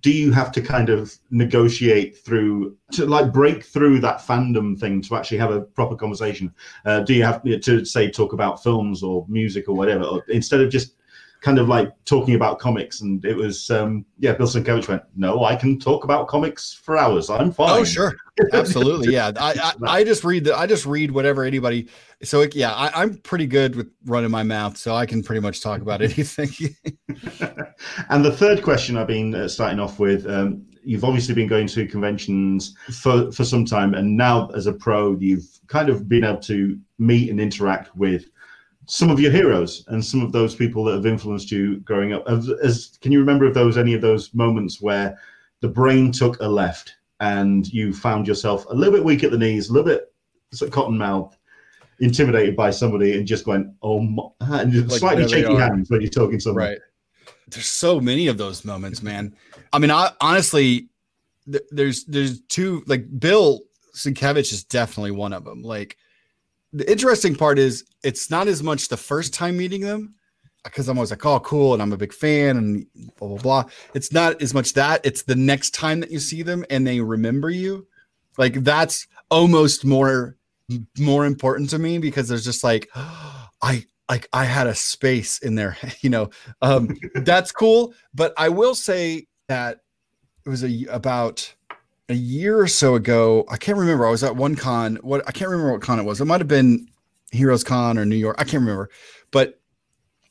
do 0.00 0.10
you 0.10 0.32
have 0.32 0.50
to 0.52 0.60
kind 0.60 0.88
of 0.88 1.16
negotiate 1.30 2.18
through 2.18 2.76
to 2.92 3.06
like 3.06 3.32
break 3.32 3.64
through 3.64 4.00
that 4.00 4.18
fandom 4.18 4.78
thing 4.78 5.00
to 5.02 5.14
actually 5.14 5.38
have 5.38 5.52
a 5.52 5.60
proper 5.60 5.94
conversation? 5.94 6.52
Uh, 6.84 7.00
do 7.00 7.14
you 7.14 7.22
have 7.22 7.42
to 7.42 7.84
say 7.84 8.10
talk 8.10 8.32
about 8.32 8.62
films 8.62 9.02
or 9.02 9.24
music 9.28 9.68
or 9.68 9.74
whatever, 9.74 10.04
or 10.04 10.24
instead 10.28 10.60
of 10.60 10.70
just 10.70 10.96
kind 11.46 11.60
of 11.60 11.68
like 11.68 11.92
talking 12.06 12.34
about 12.34 12.58
comics, 12.58 13.02
and 13.02 13.24
it 13.24 13.36
was 13.36 13.70
um, 13.70 14.04
yeah. 14.18 14.32
Bill 14.32 14.48
Sienkiewicz 14.48 14.88
went, 14.88 15.04
"No, 15.14 15.44
I 15.44 15.54
can 15.54 15.78
talk 15.78 16.02
about 16.02 16.26
comics 16.26 16.72
for 16.72 16.96
hours. 16.96 17.30
I'm 17.30 17.52
fine." 17.52 17.70
Oh, 17.70 17.84
sure, 17.84 18.16
absolutely, 18.52 19.12
yeah. 19.12 19.30
I, 19.36 19.54
I, 19.62 19.74
I 19.98 20.04
just 20.04 20.24
read 20.24 20.42
the 20.42 20.58
I 20.58 20.66
just 20.66 20.86
read 20.86 21.12
whatever 21.12 21.44
anybody. 21.44 21.88
So 22.24 22.40
it, 22.40 22.56
yeah, 22.56 22.72
I, 22.72 23.04
am 23.04 23.18
pretty 23.18 23.46
good 23.46 23.76
with 23.76 23.88
running 24.06 24.32
my 24.32 24.42
mouth, 24.42 24.76
so 24.76 24.96
I 24.96 25.06
can 25.06 25.22
pretty 25.22 25.40
much 25.40 25.62
talk 25.62 25.82
about 25.82 26.02
anything. 26.08 26.50
and 28.08 28.24
the 28.24 28.32
third 28.32 28.64
question 28.64 28.96
I've 28.96 29.06
been 29.06 29.32
uh, 29.32 29.46
starting 29.46 29.78
off 29.78 30.00
with. 30.00 30.26
Um, 30.26 30.66
you've 30.82 31.04
obviously 31.04 31.34
been 31.34 31.48
going 31.48 31.66
to 31.66 31.86
conventions 31.86 32.76
for, 33.02 33.32
for 33.32 33.44
some 33.44 33.64
time 33.64 33.94
and 33.94 34.16
now 34.16 34.46
as 34.50 34.68
a 34.68 34.72
pro 34.72 35.16
you've 35.18 35.58
kind 35.66 35.88
of 35.88 36.08
been 36.08 36.22
able 36.22 36.38
to 36.38 36.78
meet 37.00 37.28
and 37.28 37.40
interact 37.40 37.94
with 37.96 38.26
some 38.86 39.10
of 39.10 39.20
your 39.20 39.32
heroes 39.32 39.84
and 39.88 40.04
some 40.04 40.22
of 40.22 40.32
those 40.32 40.54
people 40.54 40.84
that 40.84 40.94
have 40.94 41.06
influenced 41.06 41.50
you 41.50 41.80
growing 41.80 42.12
up. 42.12 42.24
As, 42.28 42.48
as, 42.62 42.98
can 43.00 43.12
you 43.12 43.18
remember 43.18 43.46
if 43.46 43.54
those 43.54 43.76
any 43.76 43.94
of 43.94 44.00
those 44.00 44.32
moments 44.32 44.80
where 44.80 45.18
the 45.60 45.68
brain 45.68 46.12
took 46.12 46.40
a 46.40 46.46
left 46.46 46.96
and 47.20 47.72
you 47.72 47.92
found 47.92 48.28
yourself 48.28 48.64
a 48.70 48.74
little 48.74 48.94
bit 48.94 49.04
weak 49.04 49.24
at 49.24 49.30
the 49.32 49.38
knees, 49.38 49.68
a 49.68 49.72
little 49.72 49.86
bit 49.86 50.12
sort 50.52 50.68
of 50.68 50.74
cotton 50.74 50.96
mouthed, 50.96 51.36
intimidated 52.00 52.54
by 52.54 52.70
somebody, 52.70 53.16
and 53.16 53.26
just 53.26 53.46
went, 53.46 53.68
"Oh," 53.82 54.00
my, 54.00 54.24
and 54.40 54.88
like, 54.90 55.00
slightly 55.00 55.28
shaky 55.28 55.54
hands 55.54 55.90
when 55.90 56.00
you're 56.00 56.10
talking 56.10 56.38
to 56.38 56.42
someone. 56.42 56.64
Right. 56.64 56.78
There's 57.48 57.66
so 57.66 58.00
many 58.00 58.26
of 58.26 58.38
those 58.38 58.64
moments, 58.64 59.02
man. 59.02 59.34
I 59.72 59.78
mean, 59.78 59.90
I 59.90 60.10
honestly, 60.20 60.88
th- 61.50 61.64
there's 61.70 62.04
there's 62.04 62.40
two 62.42 62.84
like 62.86 63.06
Bill 63.18 63.62
Sienkiewicz 63.94 64.52
is 64.52 64.64
definitely 64.64 65.12
one 65.12 65.32
of 65.32 65.44
them. 65.44 65.62
Like 65.62 65.96
the 66.76 66.90
interesting 66.90 67.34
part 67.34 67.58
is 67.58 67.84
it's 68.04 68.30
not 68.30 68.48
as 68.48 68.62
much 68.62 68.88
the 68.88 68.96
first 68.96 69.32
time 69.32 69.56
meeting 69.56 69.80
them 69.80 70.14
because 70.62 70.88
I'm 70.88 70.98
always 70.98 71.10
like, 71.10 71.24
oh, 71.24 71.40
cool, 71.40 71.72
and 71.72 71.82
I'm 71.82 71.92
a 71.92 71.96
big 71.96 72.12
fan, 72.12 72.56
and 72.56 72.86
blah 73.16 73.28
blah 73.28 73.38
blah. 73.38 73.64
It's 73.94 74.12
not 74.12 74.42
as 74.42 74.52
much 74.52 74.74
that; 74.74 75.04
it's 75.04 75.22
the 75.22 75.36
next 75.36 75.70
time 75.70 76.00
that 76.00 76.10
you 76.10 76.18
see 76.18 76.42
them 76.42 76.64
and 76.68 76.86
they 76.86 77.00
remember 77.00 77.50
you. 77.50 77.86
Like 78.36 78.62
that's 78.62 79.06
almost 79.30 79.84
more 79.84 80.36
more 80.98 81.24
important 81.24 81.70
to 81.70 81.78
me 81.78 81.98
because 81.98 82.28
there's 82.28 82.44
just 82.44 82.62
like, 82.62 82.88
oh, 82.94 83.48
I 83.62 83.86
like 84.10 84.28
I 84.34 84.44
had 84.44 84.66
a 84.66 84.74
space 84.74 85.38
in 85.38 85.54
there, 85.54 85.78
you 86.00 86.10
know. 86.10 86.28
Um, 86.60 86.94
that's 87.14 87.52
cool, 87.52 87.94
but 88.14 88.34
I 88.36 88.50
will 88.50 88.74
say 88.74 89.28
that 89.48 89.78
it 90.44 90.48
was 90.50 90.62
a 90.62 90.84
about 90.90 91.54
a 92.08 92.14
year 92.14 92.58
or 92.58 92.68
so 92.68 92.94
ago. 92.94 93.44
I 93.48 93.56
can't 93.56 93.78
remember. 93.78 94.06
I 94.06 94.10
was 94.10 94.22
at 94.22 94.36
one 94.36 94.56
con. 94.56 94.96
What 94.96 95.26
I 95.26 95.32
can't 95.32 95.50
remember 95.50 95.72
what 95.72 95.82
con 95.82 95.98
it 95.98 96.04
was. 96.04 96.20
It 96.20 96.24
might 96.24 96.40
have 96.40 96.48
been 96.48 96.88
Heroes 97.32 97.64
Con 97.64 97.98
or 97.98 98.04
New 98.04 98.16
York. 98.16 98.36
I 98.38 98.44
can't 98.44 98.60
remember. 98.62 98.90
But 99.30 99.60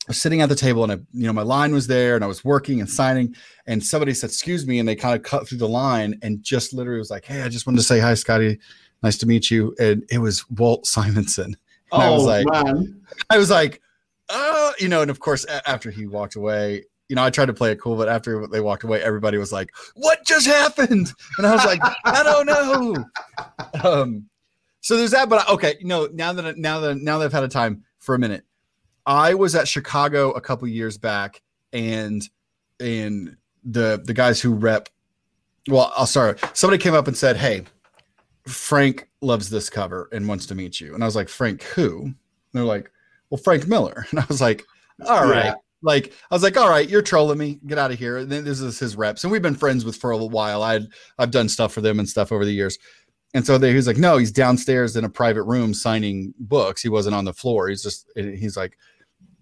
I 0.06 0.10
was 0.10 0.20
sitting 0.20 0.40
at 0.40 0.48
the 0.48 0.54
table 0.54 0.84
and 0.84 0.92
I, 0.92 0.96
you 1.12 1.26
know, 1.26 1.32
my 1.32 1.42
line 1.42 1.72
was 1.72 1.86
there 1.86 2.14
and 2.14 2.24
I 2.24 2.28
was 2.28 2.44
working 2.44 2.80
and 2.80 2.88
signing. 2.88 3.34
And 3.66 3.84
somebody 3.84 4.14
said, 4.14 4.30
"Excuse 4.30 4.66
me," 4.66 4.78
and 4.78 4.88
they 4.88 4.94
kind 4.94 5.16
of 5.16 5.22
cut 5.22 5.48
through 5.48 5.58
the 5.58 5.68
line 5.68 6.18
and 6.22 6.42
just 6.42 6.72
literally 6.72 6.98
was 6.98 7.10
like, 7.10 7.24
"Hey, 7.24 7.42
I 7.42 7.48
just 7.48 7.66
wanted 7.66 7.78
to 7.78 7.84
say 7.84 7.98
hi, 7.98 8.12
Skottie. 8.12 8.58
Nice 9.02 9.18
to 9.18 9.26
meet 9.26 9.50
you." 9.50 9.74
And 9.78 10.04
it 10.10 10.18
was 10.18 10.48
Walt 10.50 10.86
Simonson. 10.86 11.56
And 11.92 12.02
oh 12.02 12.06
I 12.06 12.10
was 12.10 12.22
oh, 12.22 12.26
like, 12.26 12.46
man. 12.46 13.00
I 13.30 13.38
was 13.38 13.50
like, 13.50 13.82
oh, 14.28 14.72
you 14.78 14.88
know. 14.88 15.02
And 15.02 15.10
of 15.10 15.20
course, 15.20 15.44
after 15.66 15.90
he 15.90 16.06
walked 16.06 16.36
away, 16.36 16.84
you 17.08 17.16
know, 17.16 17.22
I 17.22 17.30
tried 17.30 17.46
to 17.46 17.54
play 17.54 17.70
it 17.72 17.80
cool, 17.80 17.96
but 17.96 18.08
after 18.08 18.46
they 18.46 18.60
walked 18.60 18.82
away, 18.82 19.02
everybody 19.02 19.38
was 19.38 19.52
like, 19.52 19.72
"What 19.94 20.24
just 20.26 20.46
happened?" 20.46 21.12
And 21.38 21.46
I 21.46 21.52
was 21.54 21.64
like, 21.64 21.80
"I 22.04 22.22
don't 22.22 22.46
know." 22.46 23.04
Um, 23.84 24.26
so 24.80 24.96
there's 24.96 25.12
that. 25.12 25.28
But 25.28 25.48
okay, 25.48 25.76
you 25.80 25.86
know, 25.86 26.08
now 26.12 26.32
that 26.32 26.58
now 26.58 26.80
that 26.80 26.98
now 26.98 27.18
that 27.18 27.26
I've 27.26 27.32
had 27.32 27.44
a 27.44 27.48
time 27.48 27.84
for 27.98 28.14
a 28.14 28.18
minute, 28.18 28.44
I 29.04 29.34
was 29.34 29.54
at 29.54 29.68
Chicago 29.68 30.32
a 30.32 30.40
couple 30.40 30.66
years 30.68 30.98
back, 30.98 31.42
and 31.72 32.28
and 32.80 33.36
the 33.64 34.02
the 34.04 34.14
guys 34.14 34.40
who 34.40 34.54
rep. 34.54 34.88
Well, 35.68 35.92
I'll 35.96 36.06
start. 36.06 36.40
Somebody 36.56 36.82
came 36.82 36.94
up 36.94 37.06
and 37.06 37.16
said, 37.16 37.36
"Hey, 37.36 37.64
Frank 38.46 39.08
loves 39.20 39.50
this 39.50 39.68
cover 39.70 40.08
and 40.12 40.28
wants 40.28 40.46
to 40.46 40.54
meet 40.54 40.80
you." 40.80 40.94
And 40.94 41.02
I 41.02 41.06
was 41.06 41.16
like, 41.16 41.28
"Frank 41.28 41.62
who?" 41.62 42.02
And 42.02 42.14
they're 42.52 42.64
like, 42.64 42.90
"Well, 43.30 43.38
Frank 43.38 43.66
Miller." 43.68 44.06
And 44.10 44.20
I 44.20 44.24
was 44.28 44.40
like, 44.40 44.64
"All 45.06 45.26
right." 45.28 45.46
Yeah. 45.46 45.54
Like 45.82 46.12
I 46.30 46.34
was 46.34 46.42
like, 46.42 46.56
all 46.56 46.68
right, 46.68 46.88
you're 46.88 47.02
trolling 47.02 47.38
me. 47.38 47.60
Get 47.66 47.78
out 47.78 47.92
of 47.92 47.98
here. 47.98 48.18
And 48.18 48.30
then 48.30 48.44
this 48.44 48.60
is 48.60 48.78
his 48.78 48.96
reps, 48.96 49.24
and 49.24 49.30
we've 49.30 49.42
been 49.42 49.54
friends 49.54 49.84
with 49.84 49.96
for 49.96 50.10
a 50.10 50.18
while. 50.18 50.62
I'd 50.62 50.86
I've 51.18 51.30
done 51.30 51.48
stuff 51.48 51.72
for 51.72 51.80
them 51.80 51.98
and 51.98 52.08
stuff 52.08 52.32
over 52.32 52.44
the 52.44 52.52
years. 52.52 52.78
And 53.34 53.44
so 53.44 53.58
they, 53.58 53.70
he 53.70 53.76
was 53.76 53.86
like, 53.86 53.98
no, 53.98 54.16
he's 54.16 54.32
downstairs 54.32 54.96
in 54.96 55.04
a 55.04 55.10
private 55.10 55.42
room 55.42 55.74
signing 55.74 56.32
books. 56.38 56.80
He 56.80 56.88
wasn't 56.88 57.14
on 57.14 57.26
the 57.26 57.34
floor. 57.34 57.68
He's 57.68 57.82
just 57.82 58.10
he's 58.16 58.56
like, 58.56 58.78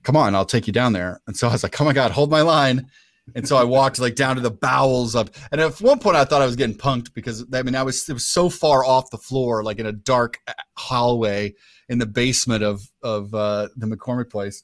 come 0.03 0.17
on, 0.17 0.35
I'll 0.35 0.45
take 0.45 0.67
you 0.67 0.73
down 0.73 0.93
there. 0.93 1.21
And 1.27 1.37
so 1.37 1.49
I 1.49 1.53
was 1.53 1.63
like, 1.63 1.81
oh 1.81 1.85
my 1.85 1.93
god, 1.93 2.11
hold 2.11 2.31
my 2.31 2.43
line. 2.43 2.89
And 3.35 3.49
so 3.49 3.57
I 3.57 3.65
walked 3.65 3.99
like 3.99 4.17
down 4.17 4.37
to 4.37 4.43
the 4.43 4.51
bowels 4.51 5.15
of, 5.15 5.31
and 5.51 5.61
at 5.61 5.81
one 5.81 5.99
point 5.99 6.17
I 6.17 6.25
thought 6.25 6.43
I 6.43 6.47
was 6.47 6.57
getting 6.57 6.77
punked 6.77 7.15
because 7.15 7.45
I 7.55 7.63
mean 7.63 7.75
I 7.75 7.83
was 7.83 8.07
it 8.09 8.13
was 8.13 8.27
so 8.27 8.51
far 8.51 8.85
off 8.85 9.11
the 9.11 9.19
floor, 9.19 9.63
like 9.63 9.79
in 9.79 9.87
a 9.87 9.93
dark 9.93 10.41
hallway 10.77 11.55
in 11.89 11.99
the 11.99 12.07
basement 12.07 12.63
of 12.63 12.87
of 13.03 13.35
uh, 13.35 13.69
the 13.77 13.87
McCormick 13.87 14.31
place 14.31 14.63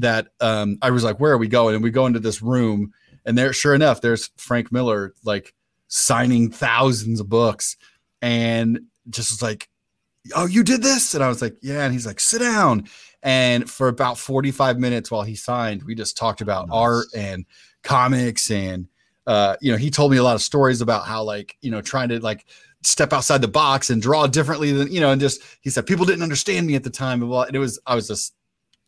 that 0.00 0.28
um, 0.40 0.78
I 0.82 0.90
was 0.90 1.04
like, 1.04 1.20
where 1.20 1.32
are 1.32 1.38
we 1.38 1.48
going? 1.48 1.74
And 1.74 1.84
we 1.84 1.90
go 1.90 2.06
into 2.06 2.20
this 2.20 2.42
room, 2.42 2.92
and 3.24 3.36
there, 3.36 3.52
sure 3.52 3.74
enough, 3.74 4.00
there's 4.00 4.30
Frank 4.36 4.72
Miller 4.72 5.14
like 5.24 5.54
signing 5.88 6.50
thousands 6.50 7.20
of 7.20 7.28
books, 7.28 7.76
and 8.22 8.80
just 9.10 9.30
was 9.30 9.42
like, 9.42 9.68
oh, 10.34 10.46
you 10.46 10.62
did 10.62 10.82
this? 10.82 11.14
And 11.14 11.22
I 11.22 11.28
was 11.28 11.42
like, 11.42 11.56
yeah. 11.62 11.84
And 11.84 11.92
he's 11.92 12.06
like, 12.06 12.20
sit 12.20 12.40
down. 12.40 12.88
And 13.22 13.68
for 13.68 13.88
about 13.88 14.18
45 14.18 14.78
minutes 14.78 15.10
while 15.10 15.22
he 15.22 15.34
signed, 15.34 15.82
we 15.82 15.94
just 15.94 16.16
talked 16.16 16.40
about 16.40 16.68
Nice. 16.68 16.76
art 16.76 17.06
and 17.14 17.46
comics 17.82 18.50
and 18.50 18.88
uh, 19.26 19.56
you 19.60 19.72
know, 19.72 19.78
he 19.78 19.90
told 19.90 20.12
me 20.12 20.18
a 20.18 20.22
lot 20.22 20.36
of 20.36 20.42
stories 20.42 20.80
about 20.80 21.04
how 21.04 21.22
like, 21.24 21.56
you 21.60 21.70
know, 21.70 21.80
trying 21.80 22.08
to 22.08 22.20
like 22.20 22.46
step 22.84 23.12
outside 23.12 23.40
the 23.40 23.48
box 23.48 23.90
and 23.90 24.00
draw 24.00 24.28
differently 24.28 24.70
than, 24.70 24.92
you 24.92 25.00
know, 25.00 25.10
and 25.10 25.20
just 25.20 25.42
he 25.62 25.70
said 25.70 25.84
people 25.84 26.06
didn't 26.06 26.22
understand 26.22 26.64
me 26.64 26.76
at 26.76 26.84
the 26.84 26.90
time. 26.90 27.22
And 27.22 27.54
it 27.54 27.58
was 27.58 27.80
I 27.86 27.96
was 27.96 28.06
just 28.06 28.35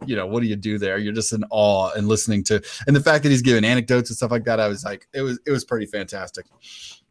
you 0.06 0.16
know, 0.16 0.26
what 0.26 0.40
do 0.40 0.46
you 0.46 0.56
do 0.56 0.78
there? 0.78 0.98
You're 0.98 1.12
just 1.12 1.32
in 1.32 1.44
awe 1.50 1.90
and 1.96 2.08
listening 2.08 2.44
to, 2.44 2.62
and 2.86 2.94
the 2.94 3.00
fact 3.00 3.22
that 3.24 3.30
he's 3.30 3.42
giving 3.42 3.64
anecdotes 3.64 4.10
and 4.10 4.16
stuff 4.16 4.30
like 4.30 4.44
that, 4.44 4.60
I 4.60 4.68
was 4.68 4.84
like, 4.84 5.08
it 5.12 5.22
was, 5.22 5.38
it 5.46 5.50
was 5.50 5.64
pretty 5.64 5.86
fantastic. 5.86 6.46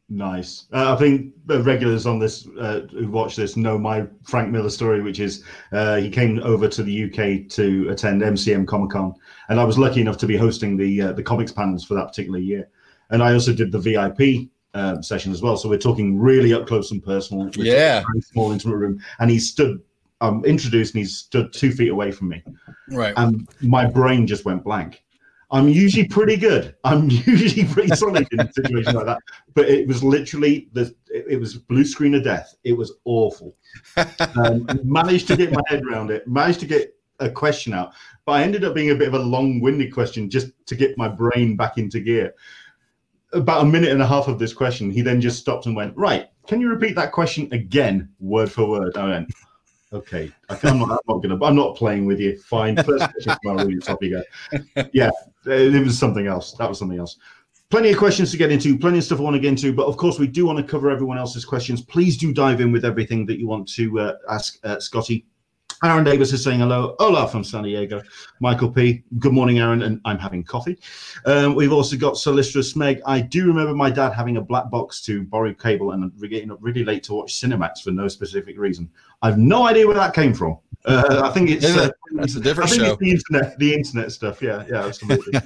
Nice. 0.09 0.67
Uh, 0.71 0.93
I 0.93 0.97
think 0.97 1.33
the 1.47 1.61
regulars 1.63 2.05
on 2.05 2.17
this 2.17 2.47
uh, 2.59 2.87
who 2.91 3.09
watch 3.09 3.35
this 3.35 3.57
know 3.57 3.77
my 3.77 4.07
Frank 4.23 4.49
Miller 4.51 4.69
story, 4.69 5.01
which 5.01 5.19
is 5.19 5.43
uh, 5.73 5.97
he 5.97 6.09
came 6.09 6.39
over 6.43 6.69
to 6.69 6.81
the 6.81 7.03
UK 7.05 7.49
to 7.49 7.89
attend 7.89 8.21
MCM 8.21 8.65
Comic 8.67 8.91
Con, 8.91 9.13
and 9.49 9.59
I 9.59 9.65
was 9.65 9.77
lucky 9.77 9.99
enough 9.99 10.17
to 10.19 10.25
be 10.25 10.37
hosting 10.37 10.77
the 10.77 11.01
uh, 11.01 11.11
the 11.11 11.23
comics 11.23 11.51
panels 11.51 11.83
for 11.83 11.93
that 11.95 12.07
particular 12.07 12.39
year, 12.39 12.69
and 13.09 13.21
I 13.21 13.33
also 13.33 13.53
did 13.53 13.71
the 13.71 13.79
VIP. 13.79 14.49
Uh, 14.73 15.01
session 15.01 15.31
as 15.31 15.41
well, 15.41 15.57
so 15.57 15.67
we're 15.67 15.75
talking 15.75 16.19
really 16.19 16.53
up 16.53 16.67
close 16.67 16.91
and 16.91 17.03
personal. 17.03 17.49
Yeah. 17.55 18.03
very 18.11 18.21
small 18.21 18.51
intimate 18.51 18.75
room, 18.75 18.99
and 19.17 19.31
he 19.31 19.39
stood, 19.39 19.81
um, 20.21 20.43
introduced, 20.45 20.93
and 20.95 21.03
he 21.03 21.05
stood 21.09 21.53
two 21.53 21.71
feet 21.71 21.89
away 21.89 22.11
from 22.11 22.29
me, 22.29 22.43
Right. 22.91 23.13
and 23.17 23.47
my 23.61 23.85
brain 23.85 24.25
just 24.27 24.45
went 24.45 24.63
blank. 24.63 25.03
I'm 25.49 25.69
usually 25.69 26.05
pretty 26.07 26.35
good. 26.35 26.75
I'm 26.83 27.09
usually 27.09 27.65
pretty 27.65 27.95
solid 27.95 28.27
in 28.33 28.51
situations 28.51 28.93
like 28.95 29.05
that. 29.05 29.19
But 29.53 29.69
it 29.69 29.87
was 29.87 30.03
literally 30.03 30.67
the 30.73 30.93
it, 31.07 31.25
it 31.29 31.39
was 31.39 31.55
blue 31.55 31.85
screen 31.85 32.15
of 32.15 32.23
death. 32.23 32.53
It 32.65 32.73
was 32.73 32.93
awful. 33.05 33.55
Um, 34.35 34.67
managed 34.83 35.27
to 35.27 35.37
get 35.37 35.51
my 35.51 35.61
head 35.67 35.83
around 35.85 36.11
it. 36.11 36.27
Managed 36.27 36.59
to 36.61 36.65
get 36.65 36.93
a 37.19 37.29
question 37.29 37.73
out, 37.73 37.93
but 38.25 38.33
I 38.33 38.43
ended 38.43 38.63
up 38.63 38.75
being 38.75 38.91
a 38.91 38.95
bit 38.95 39.07
of 39.07 39.13
a 39.15 39.19
long-winded 39.19 39.91
question 39.93 40.29
just 40.29 40.51
to 40.67 40.75
get 40.75 40.97
my 40.97 41.07
brain 41.07 41.55
back 41.55 41.77
into 41.77 41.99
gear. 41.99 42.35
About 43.33 43.63
a 43.63 43.65
minute 43.65 43.89
and 43.91 44.01
a 44.01 44.05
half 44.07 44.27
of 44.27 44.37
this 44.37 44.53
question, 44.53 44.91
he 44.91 45.01
then 45.01 45.19
just 45.19 45.39
stopped 45.39 45.65
and 45.65 45.75
went, 45.75 45.95
"Right, 45.97 46.27
can 46.47 46.61
you 46.61 46.69
repeat 46.69 46.95
that 46.95 47.11
question 47.11 47.47
again, 47.51 48.09
word 48.19 48.51
for 48.51 48.67
word?" 48.69 48.95
I 48.97 49.07
went, 49.09 49.33
"Okay, 49.93 50.31
I'm 50.49 50.79
not, 50.79 50.91
I'm 50.91 50.97
not 51.07 51.17
gonna. 51.23 51.43
I'm 51.43 51.55
not 51.55 51.75
playing 51.75 52.05
with 52.05 52.19
you. 52.19 52.37
Fine. 52.39 52.75
First 52.83 53.11
question 53.11 53.37
really 53.43 53.79
top 53.79 54.01
you 54.03 54.09
go." 54.11 54.83
Yeah, 54.93 55.11
it 55.45 55.83
was 55.83 55.97
something 55.97 56.27
else. 56.27 56.53
That 56.53 56.69
was 56.69 56.79
something 56.79 56.99
else. 56.99 57.17
Plenty 57.69 57.91
of 57.91 57.97
questions 57.97 58.31
to 58.31 58.37
get 58.37 58.49
into, 58.49 58.77
plenty 58.77 58.99
of 58.99 59.03
stuff 59.03 59.19
I 59.19 59.23
want 59.23 59.35
to 59.35 59.41
get 59.41 59.49
into, 59.49 59.73
but 59.73 59.87
of 59.87 59.97
course, 59.97 60.19
we 60.19 60.27
do 60.27 60.45
want 60.45 60.57
to 60.57 60.63
cover 60.63 60.89
everyone 60.89 61.17
else's 61.17 61.43
questions. 61.43 61.81
Please 61.81 62.17
do 62.17 62.33
dive 62.33 62.61
in 62.61 62.71
with 62.71 62.85
everything 62.85 63.25
that 63.25 63.39
you 63.39 63.47
want 63.47 63.67
to 63.73 63.99
uh, 63.99 64.13
ask 64.29 64.57
uh, 64.63 64.77
Skottie. 64.77 65.25
Aaron 65.83 66.03
Davis 66.03 66.33
is 66.33 66.43
saying 66.43 66.59
hello. 66.59 66.95
Hola 66.97 67.27
from 67.27 67.43
San 67.43 67.63
Diego. 67.63 68.01
Michael 68.39 68.71
P. 68.71 69.03
Good 69.19 69.31
morning, 69.31 69.59
Aaron, 69.59 69.83
and 69.83 70.01
I'm 70.05 70.17
having 70.17 70.43
coffee. 70.43 70.79
Um, 71.25 71.53
we've 71.53 71.71
also 71.71 71.95
got 71.95 72.15
Solistra 72.15 72.63
Smeg. 72.63 72.99
I 73.05 73.21
do 73.21 73.45
remember 73.45 73.75
my 73.75 73.91
dad 73.91 74.11
having 74.13 74.37
a 74.37 74.41
black 74.41 74.71
box 74.71 75.01
to 75.03 75.21
borrow 75.23 75.53
cable 75.53 75.91
and 75.91 76.11
getting 76.29 76.49
up 76.49 76.57
really 76.61 76.83
late 76.83 77.03
to 77.03 77.13
watch 77.13 77.39
Cinemax 77.39 77.83
for 77.83 77.91
no 77.91 78.07
specific 78.07 78.57
reason. 78.57 78.89
I've 79.21 79.37
no 79.37 79.67
idea 79.67 79.85
where 79.85 79.95
that 79.95 80.15
came 80.15 80.33
from. 80.33 80.57
Uh, 80.85 81.21
I 81.23 81.29
think 81.29 81.51
it's 81.51 81.65
uh? 81.65 81.89
That's 82.13 82.35
a 82.35 82.39
I 82.39 82.41
different 82.43 82.69
think 82.71 82.81
show. 82.81 82.91
it's 82.93 82.99
the 82.99 83.11
internet, 83.11 83.59
the 83.59 83.73
internet 83.75 84.11
stuff. 84.11 84.41
Yeah, 84.41 84.63
yeah, 84.67 84.83
absolutely. 84.85 85.39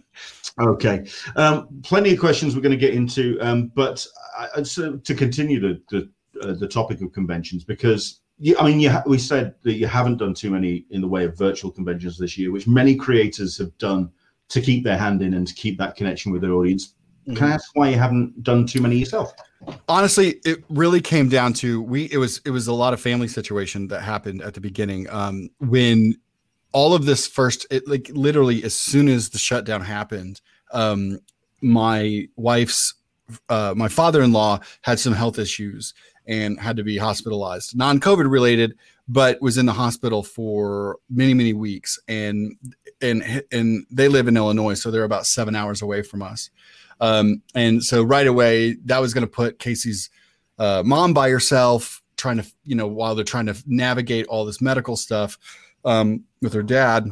okay, 0.60 1.06
um, 1.36 1.68
plenty 1.82 2.12
of 2.14 2.20
questions 2.20 2.56
we're 2.56 2.62
going 2.62 2.70
to 2.72 2.78
get 2.78 2.94
into, 2.94 3.38
um, 3.42 3.70
but 3.74 4.06
I, 4.38 4.48
I- 4.58 4.62
so 4.62 4.96
to 4.96 5.14
continue 5.14 5.60
the 5.60 5.82
the, 5.90 6.10
uh, 6.48 6.54
the 6.54 6.68
topic 6.68 7.02
of 7.02 7.12
conventions 7.12 7.64
because. 7.64 8.20
You, 8.38 8.56
I 8.58 8.66
mean, 8.66 8.80
you 8.80 8.90
ha- 8.90 9.04
we 9.06 9.18
said 9.18 9.54
that 9.62 9.74
you 9.74 9.86
haven't 9.86 10.16
done 10.16 10.34
too 10.34 10.50
many 10.50 10.86
in 10.90 11.00
the 11.00 11.08
way 11.08 11.24
of 11.24 11.38
virtual 11.38 11.70
conventions 11.70 12.18
this 12.18 12.36
year, 12.36 12.50
which 12.50 12.66
many 12.66 12.96
creators 12.96 13.56
have 13.58 13.76
done 13.78 14.10
to 14.48 14.60
keep 14.60 14.84
their 14.84 14.98
hand 14.98 15.22
in 15.22 15.34
and 15.34 15.46
to 15.46 15.54
keep 15.54 15.78
that 15.78 15.96
connection 15.96 16.32
with 16.32 16.42
their 16.42 16.52
audience. 16.52 16.94
Can 17.26 17.44
I 17.44 17.52
ask 17.52 17.70
why 17.74 17.88
you 17.88 17.96
haven't 17.96 18.42
done 18.42 18.66
too 18.66 18.82
many 18.82 18.96
yourself? 18.96 19.32
honestly 19.88 20.40
it 20.44 20.64
really 20.68 21.00
came 21.00 21.28
down 21.28 21.52
to 21.52 21.82
we 21.82 22.04
it 22.12 22.18
was 22.18 22.40
it 22.44 22.50
was 22.50 22.66
a 22.66 22.72
lot 22.72 22.92
of 22.92 23.00
family 23.00 23.28
situation 23.28 23.88
that 23.88 24.02
happened 24.02 24.42
at 24.42 24.54
the 24.54 24.60
beginning 24.60 25.08
um 25.10 25.48
when 25.60 26.14
all 26.72 26.94
of 26.94 27.06
this 27.06 27.26
first 27.26 27.66
it 27.70 27.86
like 27.88 28.10
literally 28.12 28.62
as 28.64 28.76
soon 28.76 29.08
as 29.08 29.30
the 29.30 29.38
shutdown 29.38 29.80
happened 29.80 30.40
um 30.72 31.18
my 31.62 32.26
wife's 32.36 32.94
uh 33.48 33.72
my 33.76 33.88
father-in-law 33.88 34.58
had 34.82 34.98
some 34.98 35.14
health 35.14 35.38
issues 35.38 35.94
and 36.26 36.58
had 36.60 36.76
to 36.76 36.84
be 36.84 36.96
hospitalized. 36.96 37.76
Non-covid 37.76 38.30
related 38.30 38.74
but 39.08 39.40
was 39.42 39.58
in 39.58 39.66
the 39.66 39.72
hospital 39.72 40.22
for 40.22 40.98
many 41.10 41.34
many 41.34 41.52
weeks. 41.52 41.98
And 42.08 42.56
and 43.00 43.42
and 43.52 43.86
they 43.90 44.08
live 44.08 44.28
in 44.28 44.36
illinois 44.36 44.74
so 44.74 44.90
they're 44.90 45.04
about 45.04 45.26
seven 45.26 45.54
hours 45.54 45.82
away 45.82 46.02
from 46.02 46.22
us. 46.22 46.50
Um, 47.00 47.42
and 47.54 47.82
so 47.82 48.02
right 48.02 48.26
away, 48.26 48.76
that 48.84 49.00
was 49.00 49.12
going 49.12 49.26
to 49.26 49.30
put 49.30 49.58
Casey's 49.58 50.10
uh, 50.58 50.82
mom 50.84 51.12
by 51.12 51.28
herself, 51.28 52.00
trying 52.16 52.36
to, 52.36 52.46
you 52.62 52.76
know, 52.76 52.86
while 52.86 53.14
they're 53.14 53.24
trying 53.24 53.46
to 53.46 53.56
navigate 53.66 54.26
all 54.26 54.44
this 54.44 54.60
medical 54.60 54.96
stuff 54.96 55.36
um, 55.84 56.24
with 56.40 56.52
her 56.52 56.62
dad. 56.62 57.10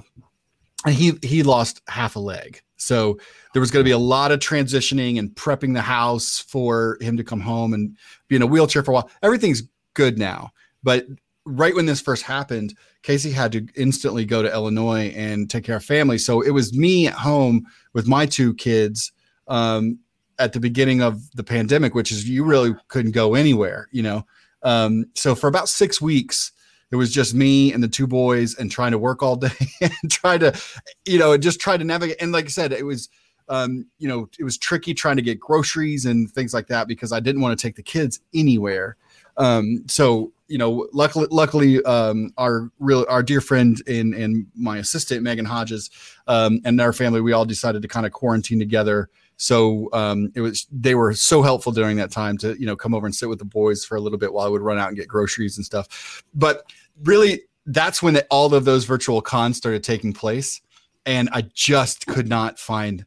And 0.87 0.95
he 0.95 1.19
he 1.23 1.43
lost 1.43 1.83
half 1.89 2.17
a 2.17 2.21
leg, 2.21 2.63
so 2.83 3.19
there 3.53 3.61
was 3.61 3.71
going 3.71 3.83
to 3.83 3.89
be 3.89 3.93
a 3.93 3.99
lot 3.99 4.33
of 4.33 4.41
transitioning 4.41 5.19
and 5.19 5.31
prepping 5.35 5.75
the 5.75 5.83
house 5.83 6.39
for 6.39 6.99
him 7.01 7.17
to 7.17 7.25
come 7.25 7.41
home 7.41 7.75
and 7.75 7.97
be 8.29 8.37
in 8.37 8.43
a 8.43 8.47
wheelchair 8.47 8.83
for 8.83 8.91
a 8.91 8.95
while. 8.95 9.11
Everything's 9.23 9.63
good 9.95 10.19
now, 10.19 10.51
but 10.83 11.07
right 11.45 11.75
when 11.75 11.87
this 11.87 12.01
first 12.01 12.23
happened, 12.23 12.75
Casey 13.03 13.31
had 13.31 13.53
to 13.53 13.67
instantly 13.77 14.25
go 14.25 14.43
to 14.43 14.53
Illinois 14.53 15.13
and 15.17 15.51
take 15.51 15.65
care 15.65 15.77
of 15.77 15.85
family. 15.85 16.19
So 16.19 16.41
it 16.41 16.51
was 16.51 16.77
me 16.77 17.09
at 17.09 17.15
home 17.15 17.67
with 17.93 18.07
my 18.07 18.27
two 18.27 18.55
kids 18.55 19.13
um, 19.49 19.99
at 20.39 20.53
the 20.53 20.61
beginning 20.61 21.03
of 21.03 21.31
the 21.33 21.45
pandemic, 21.45 21.95
which 21.95 22.13
is 22.13 22.29
you 22.29 22.45
really 22.45 22.75
couldn't 22.89 23.13
go 23.13 23.35
anywhere, 23.35 23.89
you 23.91 24.03
know. 24.03 24.25
Um, 24.63 25.07
so 25.15 25.35
for 25.35 25.49
about 25.49 25.69
six 25.69 26.01
weeks, 26.01 26.53
it 26.93 26.97
was 26.97 27.13
just 27.13 27.35
me 27.35 27.73
and 27.73 27.83
the 27.83 27.89
two 27.89 28.07
boys 28.07 28.55
and 28.55 28.71
trying 28.71 28.93
to 28.93 28.99
work 28.99 29.23
all 29.23 29.37
day 29.37 29.49
and 29.81 30.11
try 30.11 30.39
to, 30.39 30.59
you 31.07 31.19
know, 31.19 31.37
just 31.37 31.59
try 31.59 31.77
to 31.77 31.85
navigate. 31.85 32.19
And 32.21 32.33
like 32.33 32.45
I 32.45 32.49
said, 32.49 32.73
it 32.73 32.85
was, 32.85 33.09
um, 33.49 33.87
you 33.99 34.07
know, 34.07 34.29
it 34.39 34.45
was 34.45 34.59
tricky 34.59 34.95
trying 34.95 35.17
to 35.17 35.23
get 35.23 35.41
groceries 35.41 36.07
and 36.07 36.31
things 36.31 36.55
like 36.55 36.69
that 36.69 36.87
because 36.87 37.11
I 37.11 37.19
didn't 37.19 37.41
want 37.41 37.59
to 37.59 37.63
take 37.63 37.77
the 37.77 37.83
kids 37.83 38.21
anywhere. 38.35 38.97
Um, 39.37 39.85
so 39.89 40.33
you 40.53 40.59
know, 40.59 40.87
luckily, 40.93 41.27
luckily, 41.31 41.83
um, 41.85 42.31
our 42.37 42.71
real, 42.79 43.07
our 43.09 43.23
dear 43.23 43.41
friend 43.41 43.83
and 43.89 44.13
and 44.13 44.47
my 44.55 44.77
assistant 44.77 45.23
Megan 45.23 45.47
Hodges, 45.47 45.89
um, 46.27 46.61
and 46.67 46.79
our 46.79 46.93
family, 46.93 47.23
we 47.23 47.33
all 47.33 47.47
decided 47.47 47.81
to 47.81 47.89
kind 47.89 48.05
of 48.05 48.13
quarantine 48.13 48.59
together. 48.59 49.09
So 49.39 49.89
um, 49.95 50.31
it 50.35 50.43
was 50.43 50.67
they 50.71 50.95
were 50.95 51.15
so 51.15 51.41
helpful 51.41 51.73
during 51.73 51.97
that 51.97 52.11
time 52.11 52.37
to 52.39 52.55
you 52.61 52.67
know 52.67 52.77
come 52.77 52.95
over 52.95 53.07
and 53.07 53.15
sit 53.15 53.31
with 53.31 53.39
the 53.39 53.47
boys 53.47 53.83
for 53.83 53.97
a 53.97 54.01
little 54.01 54.19
bit 54.19 54.35
while 54.35 54.45
I 54.45 54.51
would 54.51 54.61
run 54.61 54.79
out 54.79 54.89
and 54.89 54.97
get 54.97 55.09
groceries 55.09 55.57
and 55.57 55.65
stuff. 55.65 56.23
But 56.35 56.71
really, 57.03 57.43
that's 57.67 58.03
when 58.03 58.15
the, 58.15 58.27
all 58.31 58.55
of 58.55 58.65
those 58.65 58.85
virtual 58.85 59.21
cons 59.21 59.57
started 59.57 59.85
taking 59.85 60.13
place, 60.13 60.61
and 61.07 61.29
I 61.33 61.43
just 61.55 62.07
could 62.07 62.29
not 62.29 62.59
find 62.59 63.05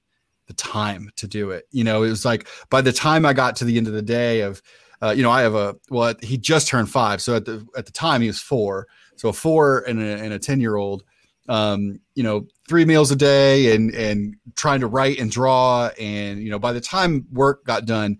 the 0.48 0.54
time 0.54 1.10
to 1.18 1.28
do 1.28 1.52
it. 1.52 1.68
You 1.72 1.84
know, 1.84 2.04
it 2.04 2.10
was 2.10 2.26
like 2.26 2.48
by 2.70 2.82
the 2.82 2.94
time 2.94 3.26
I 3.26 3.34
got 3.34 3.56
to 3.58 3.66
the 3.66 3.78
end 3.78 3.88
of 3.88 3.94
the 3.94 4.02
day 4.02 4.42
of 4.42 4.62
uh, 5.02 5.12
you 5.12 5.24
know, 5.24 5.32
I 5.32 5.42
have 5.42 5.56
a 5.56 5.76
well, 5.90 6.16
he 6.22 6.38
just 6.38 6.68
turned 6.68 6.90
five, 6.90 7.22
so 7.22 7.36
at 7.36 7.46
the 7.46 7.66
at 7.78 7.86
the 7.86 7.92
time 7.92 8.22
he 8.22 8.28
was 8.28 8.40
four, 8.40 8.88
so 9.16 9.30
a 9.30 9.34
four 9.34 9.80
and 9.88 10.02
a, 10.02 10.18
and 10.18 10.34
a 10.34 10.40
ten 10.40 10.60
year 10.60 10.76
old, 10.78 11.04
um, 11.50 12.00
you 12.16 12.24
know, 12.24 12.48
three 12.68 12.86
meals 12.86 13.12
a 13.12 13.16
day 13.16 13.76
and 13.76 13.94
and 13.94 14.36
trying 14.56 14.80
to 14.80 14.88
write 14.88 15.20
and 15.20 15.30
draw. 15.30 15.90
And 16.00 16.42
you 16.42 16.50
know, 16.50 16.60
by 16.60 16.74
the 16.74 16.82
time 16.82 17.26
work 17.32 17.66
got 17.66 17.86
done, 17.86 18.20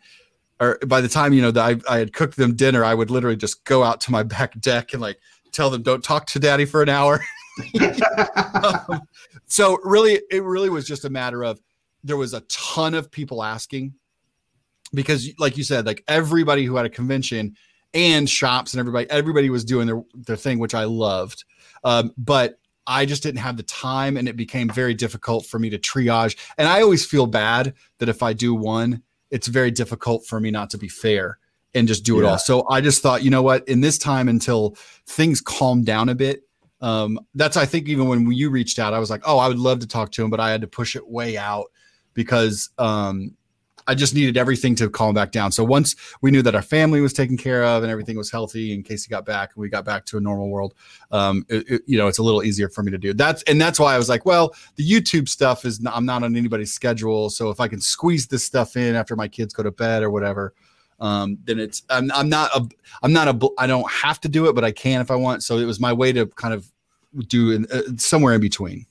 or 0.60 0.78
by 0.86 1.02
the 1.02 1.08
time 1.08 1.34
you 1.34 1.42
know 1.42 1.52
that 1.52 1.64
I, 1.88 1.96
I 1.96 1.98
had 1.98 2.14
cooked 2.14 2.36
them 2.36 2.56
dinner, 2.56 2.84
I 2.84 2.94
would 2.94 3.10
literally 3.10 3.38
just 3.38 3.64
go 3.64 3.84
out 3.84 4.02
to 4.02 4.12
my 4.12 4.24
back 4.36 4.60
deck 4.60 4.94
and 4.94 5.02
like 5.02 5.20
tell 5.56 5.70
them, 5.70 5.82
"Don't 5.82 6.04
talk 6.04 6.28
to 6.28 6.40
Daddy 6.40 6.66
for 6.66 6.82
an 6.82 6.90
hour." 6.90 7.24
um, 8.54 9.02
so 9.48 9.78
really, 9.84 10.22
it 10.30 10.44
really 10.44 10.70
was 10.70 10.86
just 10.86 11.06
a 11.06 11.10
matter 11.10 11.44
of 11.44 11.60
there 12.04 12.18
was 12.18 12.34
a 12.34 12.42
ton 12.42 12.94
of 12.94 13.10
people 13.10 13.44
asking 13.44 13.94
because, 14.94 15.30
like 15.40 15.58
you 15.58 15.64
said, 15.64 15.86
like 15.86 16.04
everybody 16.08 16.64
who 16.66 16.76
had 16.76 16.86
a 16.86 16.90
convention 16.90 17.56
and 17.94 18.30
shops 18.30 18.74
and 18.74 18.80
everybody, 18.80 19.10
everybody 19.10 19.50
was 19.50 19.66
doing 19.66 19.88
their 19.88 20.04
their 20.14 20.36
thing, 20.36 20.60
which 20.60 20.76
I 20.76 20.84
loved. 20.84 21.44
Um, 21.84 22.12
but 22.18 22.60
I 22.88 23.06
just 23.06 23.24
didn't 23.24 23.40
have 23.40 23.58
the 23.58 23.64
time 23.64 24.18
and 24.18 24.28
it 24.28 24.36
became 24.36 24.70
very 24.70 24.94
difficult 24.94 25.46
for 25.46 25.58
me 25.58 25.70
to 25.72 25.80
triage. 25.80 26.38
And 26.58 26.68
I 26.68 26.82
always 26.82 27.06
feel 27.06 27.26
bad 27.26 27.74
that 27.98 28.10
if 28.10 28.22
I 28.22 28.34
do 28.34 28.54
one, 28.54 29.02
it's 29.32 29.48
very 29.48 29.72
difficult 29.72 30.26
for 30.26 30.40
me 30.40 30.52
not 30.52 30.70
to 30.72 30.78
be 30.78 30.88
fair 30.88 31.40
and 31.76 31.88
just 31.88 32.04
do 32.04 32.20
it 32.20 32.26
all. 32.26 32.38
So 32.40 32.68
I 32.70 32.82
just 32.82 33.02
thought, 33.04 33.22
you 33.24 33.30
know 33.30 33.44
what, 33.44 33.68
in 33.68 33.82
this 33.82 33.98
time 33.98 34.30
until 34.30 34.76
things 35.06 35.42
calm 35.42 35.84
down 35.84 36.10
a 36.10 36.16
bit, 36.16 36.44
um, 36.82 37.20
that's 37.36 37.58
I 37.58 37.66
think 37.66 37.88
even 37.88 38.08
when 38.08 38.32
you 38.32 38.50
reached 38.50 38.80
out, 38.80 38.94
I 38.94 39.00
was 39.00 39.10
like, 39.10 39.22
oh, 39.26 39.38
I 39.38 39.48
would 39.48 39.60
love 39.60 39.80
to 39.80 39.88
talk 39.88 40.12
to 40.14 40.24
him, 40.24 40.30
but 40.30 40.40
I 40.40 40.50
had 40.50 40.62
to 40.62 40.68
push 40.68 40.96
it 40.96 41.08
way 41.08 41.38
out 41.38 41.66
because 42.14 42.70
um, 42.78 43.36
I 43.88 43.96
just 43.96 44.16
needed 44.16 44.38
everything 44.38 44.76
to 44.76 44.90
calm 44.90 45.14
back 45.14 45.32
down. 45.32 45.52
So 45.52 45.64
once 45.64 45.96
we 46.22 46.32
knew 46.32 46.42
that 46.42 46.56
our 46.56 46.62
family 46.62 47.02
was 47.02 47.14
taken 47.14 47.38
care 47.38 47.64
of 47.64 47.84
and 47.84 47.92
everything 47.92 48.18
was 48.18 48.32
healthy, 48.32 48.74
in 48.74 48.84
case 48.84 49.04
he 49.04 49.10
got 49.10 49.26
back 49.26 49.52
and 49.56 49.62
we 49.62 49.70
got 49.70 49.86
back 49.86 50.06
to 50.06 50.18
a 50.18 50.22
normal 50.22 50.50
world, 50.50 50.74
um, 51.12 51.46
it, 51.50 51.70
it, 51.70 51.82
you 51.86 51.98
know, 51.98 52.08
it's 52.08 52.18
a 52.18 52.24
little 52.24 52.44
easier 52.44 52.70
for 52.70 52.84
me 52.84 52.92
to 52.92 52.98
do. 52.98 53.14
That's 53.14 53.44
and 53.44 53.60
that's 53.60 53.80
why 53.80 53.94
I 53.94 53.98
was 53.98 54.10
like, 54.10 54.26
well, 54.26 54.56
the 54.76 54.90
YouTube 54.90 55.30
stuff 55.30 55.66
is 55.66 55.82
not, 55.82 55.96
I'm 55.96 56.06
not 56.06 56.24
on 56.24 56.36
anybody's 56.36 56.74
schedule, 56.74 57.30
so 57.30 57.50
if 57.50 57.60
I 57.60 57.68
can 57.68 57.82
squeeze 57.82 58.28
this 58.28 58.44
stuff 58.44 58.76
in 58.76 58.96
after 58.96 59.16
my 59.16 59.28
kids 59.28 59.54
go 59.54 59.64
to 59.64 59.72
bed 59.72 60.04
or 60.04 60.10
whatever, 60.10 60.54
um, 61.00 61.38
then 61.44 61.60
it's 61.60 61.84
I'm, 61.90 62.12
I'm 62.14 62.30
not 62.30 62.52
a 62.56 62.68
I'm 63.04 63.14
not 63.14 63.28
a 63.28 63.50
I 63.58 63.68
don't 63.68 63.90
have 63.92 64.20
to 64.22 64.30
do 64.30 64.48
it, 64.48 64.54
but 64.54 64.64
I 64.64 64.72
can 64.72 65.02
if 65.02 65.12
I 65.12 65.16
want. 65.16 65.44
So 65.44 65.58
it 65.58 65.66
was 65.66 65.80
my 65.80 65.94
way 65.94 66.12
to 66.14 66.26
kind 66.28 66.54
of 66.54 66.72
do 67.28 67.52
in, 67.52 67.66
uh, 67.72 67.82
somewhere 67.98 68.34
in 68.34 68.42
between. 68.42 68.86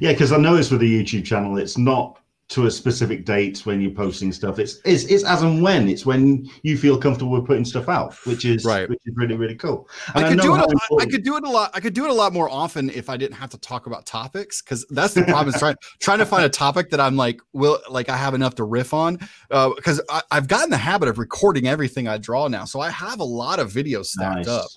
Yeah, 0.00 0.12
because 0.12 0.32
I 0.32 0.38
noticed 0.38 0.70
with 0.70 0.80
the 0.80 1.02
YouTube 1.02 1.24
channel, 1.24 1.56
it's 1.58 1.76
not 1.76 2.18
to 2.48 2.66
a 2.66 2.70
specific 2.70 3.24
date 3.24 3.66
when 3.66 3.80
you're 3.80 3.90
posting 3.90 4.30
stuff. 4.30 4.60
It's, 4.60 4.78
it's 4.84 5.04
it's 5.04 5.24
as 5.24 5.42
and 5.42 5.62
when. 5.62 5.88
It's 5.88 6.06
when 6.06 6.48
you 6.62 6.78
feel 6.78 6.96
comfortable 6.96 7.32
with 7.32 7.46
putting 7.46 7.64
stuff 7.64 7.88
out, 7.88 8.14
which 8.24 8.44
is 8.44 8.64
right. 8.64 8.88
which 8.88 9.00
is 9.04 9.14
really 9.16 9.36
really 9.36 9.56
cool. 9.56 9.88
And 10.14 10.24
I 10.24 10.28
could 10.28 10.40
I 10.40 10.42
do 10.42 10.54
it. 10.54 10.60
A, 10.60 10.96
I 11.00 11.06
could 11.06 11.24
do 11.24 11.36
it 11.36 11.44
a 11.44 11.50
lot. 11.50 11.70
I 11.74 11.80
could 11.80 11.92
do 11.92 12.04
it 12.04 12.10
a 12.10 12.14
lot 12.14 12.32
more 12.32 12.48
often 12.48 12.88
if 12.90 13.10
I 13.10 13.16
didn't 13.16 13.36
have 13.36 13.50
to 13.50 13.58
talk 13.58 13.86
about 13.86 14.06
topics 14.06 14.62
because 14.62 14.86
that's 14.90 15.14
the 15.14 15.22
problem. 15.24 15.48
is 15.48 15.58
trying 15.58 15.74
trying 15.98 16.18
to 16.18 16.26
find 16.26 16.44
a 16.44 16.48
topic 16.48 16.90
that 16.90 17.00
I'm 17.00 17.16
like 17.16 17.40
will 17.52 17.80
like 17.90 18.08
I 18.08 18.16
have 18.16 18.34
enough 18.34 18.54
to 18.56 18.64
riff 18.64 18.94
on 18.94 19.18
because 19.48 20.00
uh, 20.08 20.20
I've 20.30 20.46
gotten 20.46 20.70
the 20.70 20.76
habit 20.76 21.08
of 21.08 21.18
recording 21.18 21.66
everything 21.66 22.06
I 22.06 22.18
draw 22.18 22.46
now, 22.46 22.64
so 22.64 22.78
I 22.78 22.90
have 22.90 23.18
a 23.18 23.24
lot 23.24 23.58
of 23.58 23.72
videos 23.72 24.06
stacked 24.06 24.46
nice. 24.46 24.48
up. 24.48 24.68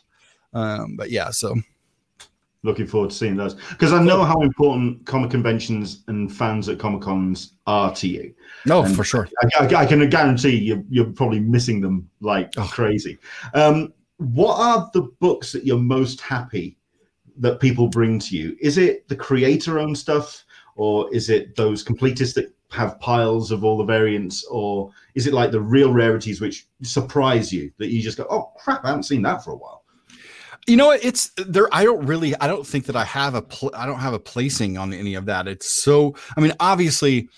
Um, 0.54 0.96
but 0.96 1.12
yeah, 1.12 1.30
so 1.30 1.54
looking 2.64 2.86
forward 2.86 3.10
to 3.10 3.16
seeing 3.16 3.36
those 3.36 3.54
because 3.54 3.94
I 3.94 4.04
know 4.04 4.24
how 4.24 4.42
important 4.42 5.06
comic 5.06 5.32
conventions 5.32 6.04
and 6.08 6.34
fans 6.34 6.68
at 6.68 6.78
comic 6.80 7.02
cons 7.02 7.54
are 7.68 7.94
to 7.96 8.08
you. 8.08 8.34
No, 8.66 8.84
and 8.84 8.96
for 8.96 9.04
sure. 9.04 9.28
I, 9.44 9.66
I, 9.66 9.76
I, 9.76 9.86
can 9.86 10.08
guarantee 10.10 10.58
you're, 10.58 10.84
you're 10.90 11.06
probably 11.06 11.40
missing 11.40 11.80
them 11.80 12.10
like 12.20 12.52
oh. 12.58 12.70
crazy. 12.72 13.18
Um, 13.54 13.94
what 14.18 14.60
are 14.60 14.90
the 14.94 15.04
books 15.20 15.54
that 15.54 15.66
you're 15.66 15.78
most 15.78 16.20
happy 16.20 16.78
that 17.38 17.62
people 17.62 17.88
bring 17.88 18.20
to 18.20 18.38
you? 18.38 18.58
Is 18.60 18.78
it 18.78 19.08
the 19.08 19.16
creator 19.16 19.80
owned 19.80 19.98
stuff, 19.98 20.44
or 20.76 21.14
is 21.14 21.30
it 21.30 21.56
those 21.56 21.84
completists 21.84 22.34
that 22.36 22.54
have 22.72 23.00
piles 23.00 23.52
of 23.52 23.64
all 23.64 23.78
the 23.78 23.86
variants, 23.86 24.44
or 24.46 24.92
is 25.16 25.26
it 25.26 25.34
like 25.34 25.52
the 25.52 25.62
real 25.62 25.94
rarities 25.94 26.42
which 26.42 26.68
surprise 26.84 27.52
you 27.54 27.72
that 27.78 27.90
you 27.90 28.02
just 28.02 28.18
go, 28.18 28.28
oh 28.30 28.52
crap, 28.58 28.84
I 28.84 28.90
haven't 28.90 29.04
seen 29.04 29.22
that 29.22 29.44
for 29.44 29.52
a 29.52 29.58
while? 29.58 29.79
You 30.68 30.78
know 30.78 30.88
what? 30.88 31.04
It's 31.04 31.32
there. 31.38 31.68
I 31.74 31.84
don't 31.84 32.06
really. 32.06 32.36
I 32.36 32.48
don't 32.48 32.66
think 32.66 32.86
that 32.86 32.96
I 32.96 33.06
have 33.06 33.36
a. 33.36 33.42
Pl- 33.42 33.74
I 33.76 33.86
don't 33.86 34.00
have 34.00 34.14
a 34.14 34.20
placing 34.20 34.78
on 34.78 34.94
any 34.94 35.16
of 35.16 35.26
that. 35.26 35.48
It's 35.48 35.70
so. 35.70 36.16
I 36.38 36.42
mean, 36.42 36.54
obviously, 36.60 37.30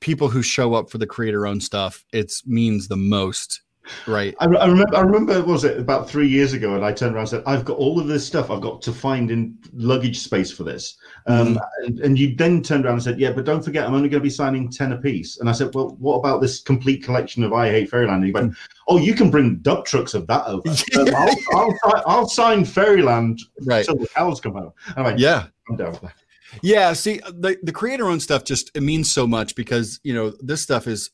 people 0.00 0.28
who 0.28 0.42
show 0.42 0.74
up 0.74 0.90
for 0.90 0.98
the 0.98 1.06
creator 1.06 1.46
owned 1.46 1.62
stuff, 1.62 2.04
it 2.12 2.32
means 2.46 2.88
the 2.88 2.96
most 2.96 3.62
Right. 4.06 4.34
I, 4.40 4.46
I, 4.46 4.66
remember. 4.66 4.96
I 4.96 5.00
remember. 5.00 5.42
Was 5.42 5.64
it 5.64 5.78
about 5.78 6.08
three 6.08 6.28
years 6.28 6.52
ago? 6.52 6.74
And 6.74 6.84
I 6.84 6.92
turned 6.92 7.14
around 7.14 7.22
and 7.22 7.28
said, 7.30 7.42
"I've 7.46 7.64
got 7.64 7.78
all 7.78 8.00
of 8.00 8.06
this 8.06 8.26
stuff. 8.26 8.50
I've 8.50 8.60
got 8.60 8.82
to 8.82 8.92
find 8.92 9.30
in 9.30 9.58
luggage 9.72 10.18
space 10.18 10.50
for 10.50 10.64
this." 10.64 10.96
Um, 11.26 11.54
mm-hmm. 11.54 11.84
and, 11.84 12.00
and, 12.00 12.18
you 12.18 12.34
then 12.34 12.62
turned 12.62 12.84
around 12.84 12.94
and 12.94 13.02
said, 13.02 13.20
"Yeah, 13.20 13.32
but 13.32 13.44
don't 13.44 13.64
forget, 13.64 13.86
I'm 13.86 13.94
only 13.94 14.08
going 14.08 14.20
to 14.20 14.24
be 14.24 14.30
signing 14.30 14.70
ten 14.70 14.92
a 14.92 14.96
piece." 14.96 15.38
And 15.38 15.48
I 15.48 15.52
said, 15.52 15.74
"Well, 15.74 15.96
what 15.98 16.16
about 16.16 16.40
this 16.40 16.60
complete 16.60 17.02
collection 17.02 17.42
of 17.44 17.52
I 17.52 17.70
Hate 17.70 17.90
Fairyland?" 17.90 18.16
And 18.16 18.26
he 18.26 18.32
went, 18.32 18.54
"Oh, 18.88 18.98
you 18.98 19.14
can 19.14 19.30
bring 19.30 19.56
dump 19.56 19.84
trucks 19.86 20.14
of 20.14 20.26
that 20.26 20.46
over. 20.46 20.68
um, 20.98 21.14
I'll, 21.14 21.74
I'll, 21.84 22.02
I'll, 22.06 22.28
sign 22.28 22.64
Fairyland 22.64 23.40
right. 23.62 23.86
until 23.86 24.02
the 24.02 24.08
cows 24.08 24.40
come 24.40 24.54
home." 24.54 24.72
I'm 24.96 25.04
like, 25.04 25.18
"Yeah, 25.18 25.46
I'm 25.68 25.76
down 25.76 25.92
with 25.92 26.02
that." 26.02 26.14
Yeah, 26.62 26.92
see, 26.92 27.18
the 27.18 27.56
the 27.62 27.72
creator 27.72 28.06
owned 28.06 28.22
stuff 28.22 28.44
just 28.44 28.70
it 28.74 28.82
means 28.82 29.12
so 29.12 29.26
much 29.26 29.54
because 29.54 30.00
you 30.02 30.14
know 30.14 30.32
this 30.40 30.60
stuff 30.60 30.86
is 30.86 31.10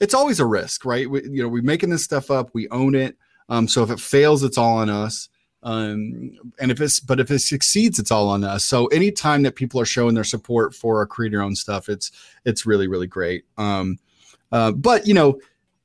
it's 0.00 0.14
always 0.14 0.40
a 0.40 0.46
risk, 0.46 0.84
right? 0.84 1.08
We, 1.08 1.22
you 1.24 1.42
know, 1.42 1.48
we're 1.48 1.62
making 1.62 1.90
this 1.90 2.04
stuff 2.04 2.30
up, 2.30 2.50
we 2.52 2.68
own 2.70 2.94
it. 2.94 3.16
Um, 3.48 3.68
so 3.68 3.82
if 3.82 3.90
it 3.90 4.00
fails, 4.00 4.42
it's 4.42 4.58
all 4.58 4.78
on 4.78 4.90
us. 4.90 5.28
Um, 5.62 6.32
and 6.60 6.70
if 6.70 6.80
it's, 6.80 7.00
but 7.00 7.20
if 7.20 7.30
it 7.30 7.38
succeeds, 7.38 7.98
it's 7.98 8.10
all 8.10 8.28
on 8.28 8.44
us. 8.44 8.64
So 8.64 8.86
anytime 8.88 9.42
that 9.44 9.54
people 9.54 9.80
are 9.80 9.86
showing 9.86 10.14
their 10.14 10.24
support 10.24 10.74
for 10.74 11.00
a 11.00 11.06
creator 11.06 11.42
own 11.42 11.56
stuff, 11.56 11.88
it's, 11.88 12.12
it's 12.44 12.66
really, 12.66 12.86
really 12.86 13.06
great. 13.06 13.44
Um, 13.56 13.98
uh, 14.52 14.72
but 14.72 15.06
you 15.06 15.14
know, 15.14 15.40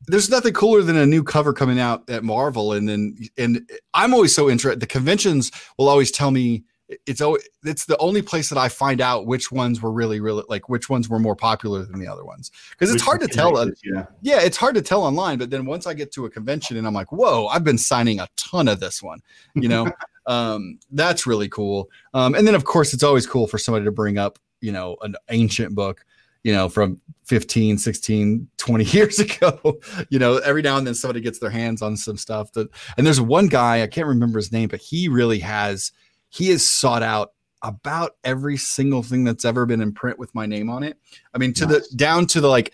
there's 0.07 0.29
nothing 0.29 0.53
cooler 0.53 0.81
than 0.81 0.97
a 0.97 1.05
new 1.05 1.23
cover 1.23 1.53
coming 1.53 1.79
out 1.79 2.09
at 2.09 2.23
Marvel. 2.23 2.73
And 2.73 2.89
then, 2.89 3.17
and 3.37 3.69
I'm 3.93 4.13
always 4.13 4.33
so 4.33 4.49
interested. 4.49 4.79
The 4.79 4.87
conventions 4.87 5.51
will 5.77 5.87
always 5.87 6.11
tell 6.11 6.31
me, 6.31 6.63
it's 7.05 7.21
always 7.21 7.47
it's 7.63 7.85
the 7.85 7.97
only 7.97 8.21
place 8.21 8.49
that 8.49 8.57
I 8.57 8.67
find 8.67 8.99
out 8.99 9.27
which 9.27 9.51
ones 9.51 9.81
were 9.81 9.91
really 9.91 10.19
really 10.19 10.43
like 10.49 10.69
which 10.69 10.89
ones 10.89 11.07
were 11.07 11.19
more 11.19 11.35
popular 11.35 11.83
than 11.85 11.99
the 11.99 12.07
other 12.07 12.25
ones 12.25 12.51
because 12.71 12.93
it's 12.93 13.03
hard 13.03 13.21
to 13.21 13.27
tell. 13.27 13.67
Yeah. 13.83 14.05
yeah, 14.21 14.41
it's 14.41 14.57
hard 14.57 14.75
to 14.75 14.81
tell 14.81 15.03
online. 15.03 15.37
But 15.37 15.49
then 15.49 15.65
once 15.65 15.85
I 15.85 15.93
get 15.93 16.11
to 16.13 16.25
a 16.25 16.29
convention 16.29 16.77
and 16.77 16.87
I'm 16.87 16.93
like, 16.93 17.11
whoa, 17.11 17.47
I've 17.47 17.63
been 17.63 17.77
signing 17.77 18.19
a 18.19 18.27
ton 18.35 18.67
of 18.67 18.79
this 18.79 19.03
one. 19.03 19.19
You 19.53 19.69
know, 19.69 19.91
um, 20.25 20.79
that's 20.91 21.27
really 21.27 21.49
cool. 21.49 21.89
Um, 22.13 22.33
and 22.33 22.47
then 22.47 22.55
of 22.55 22.65
course 22.65 22.93
it's 22.93 23.03
always 23.03 23.27
cool 23.27 23.47
for 23.47 23.57
somebody 23.57 23.85
to 23.85 23.91
bring 23.91 24.17
up 24.17 24.39
you 24.61 24.71
know 24.71 24.97
an 25.01 25.15
ancient 25.29 25.75
book 25.75 26.05
you 26.43 26.53
know 26.53 26.69
from 26.69 26.99
15 27.25 27.77
16 27.77 28.47
20 28.57 28.83
years 28.97 29.19
ago 29.19 29.79
you 30.09 30.19
know 30.19 30.37
every 30.37 30.61
now 30.61 30.77
and 30.77 30.87
then 30.87 30.95
somebody 30.95 31.21
gets 31.21 31.39
their 31.39 31.49
hands 31.49 31.81
on 31.81 31.95
some 31.97 32.17
stuff 32.17 32.51
that 32.53 32.69
and 32.97 33.05
there's 33.05 33.21
one 33.21 33.47
guy 33.47 33.81
i 33.81 33.87
can't 33.87 34.07
remember 34.07 34.37
his 34.37 34.51
name 34.51 34.67
but 34.67 34.79
he 34.79 35.07
really 35.07 35.39
has 35.39 35.91
he 36.29 36.49
has 36.49 36.69
sought 36.69 37.03
out 37.03 37.33
about 37.61 38.15
every 38.23 38.57
single 38.57 39.03
thing 39.03 39.23
that's 39.23 39.43
ever 39.43 39.65
been 39.65 39.81
in 39.81 39.91
print 39.91 40.17
with 40.17 40.33
my 40.33 40.45
name 40.45 40.69
on 40.69 40.83
it. 40.83 40.97
I 41.33 41.37
mean, 41.37 41.53
to 41.53 41.65
nice. 41.65 41.89
the 41.89 41.95
down 41.97 42.25
to 42.27 42.41
the 42.41 42.47
like, 42.47 42.73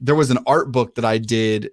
there 0.00 0.14
was 0.14 0.30
an 0.30 0.38
art 0.46 0.72
book 0.72 0.94
that 0.96 1.04
I 1.04 1.18
did. 1.18 1.70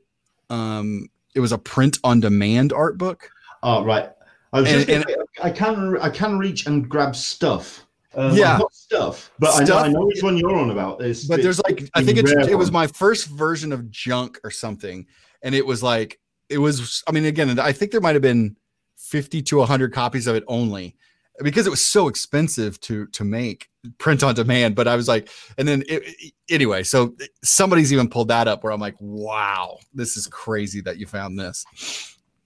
Um, 0.49 1.09
it 1.33 1.39
was 1.39 1.51
a 1.51 1.57
print 1.57 1.97
on 2.03 2.19
demand 2.19 2.73
art 2.73 2.97
book. 2.97 3.29
Oh, 3.63 3.83
right. 3.83 4.11
I 4.53 4.61
was 4.61 4.69
and, 4.69 4.85
just 4.85 4.89
and, 4.89 5.15
I 5.41 5.49
can 5.49 5.97
I 5.97 6.09
can 6.09 6.37
reach 6.37 6.65
and 6.67 6.87
grab 6.87 7.15
stuff. 7.15 7.87
Um, 8.13 8.35
yeah, 8.35 8.59
stuff, 8.73 9.31
but 9.39 9.51
stuff, 9.51 9.61
I, 9.61 9.63
know, 9.63 9.77
I 9.77 9.87
know 9.87 10.05
which 10.05 10.21
one 10.21 10.35
you're 10.35 10.53
on 10.53 10.69
about. 10.69 11.01
It's, 11.01 11.23
but 11.23 11.41
there's 11.41 11.61
like 11.63 11.89
I 11.95 12.03
think 12.03 12.17
it's, 12.17 12.31
it 12.49 12.57
was 12.57 12.69
my 12.69 12.85
first 12.85 13.27
version 13.27 13.71
of 13.71 13.89
junk 13.89 14.37
or 14.43 14.51
something, 14.51 15.07
and 15.41 15.55
it 15.55 15.65
was 15.65 15.81
like 15.81 16.19
it 16.49 16.57
was. 16.57 17.01
I 17.07 17.13
mean, 17.13 17.23
again, 17.23 17.57
I 17.57 17.71
think 17.71 17.91
there 17.91 18.01
might 18.01 18.15
have 18.15 18.21
been 18.21 18.57
fifty 18.97 19.41
to 19.43 19.61
hundred 19.61 19.93
copies 19.93 20.27
of 20.27 20.35
it 20.35 20.43
only, 20.49 20.97
because 21.43 21.67
it 21.67 21.69
was 21.69 21.83
so 21.83 22.07
expensive 22.07 22.79
to 22.81 23.07
to 23.07 23.23
make 23.23 23.69
print 23.97 24.21
on 24.21 24.35
demand 24.35 24.75
but 24.75 24.87
i 24.87 24.95
was 24.95 25.07
like 25.07 25.29
and 25.57 25.67
then 25.67 25.83
it, 25.89 26.33
anyway 26.49 26.83
so 26.83 27.15
somebody's 27.43 27.91
even 27.91 28.07
pulled 28.07 28.27
that 28.27 28.47
up 28.47 28.63
where 28.63 28.71
i'm 28.71 28.79
like 28.79 28.95
wow 28.99 29.77
this 29.93 30.17
is 30.17 30.27
crazy 30.27 30.81
that 30.81 30.97
you 30.97 31.05
found 31.05 31.37
this. 31.37 31.65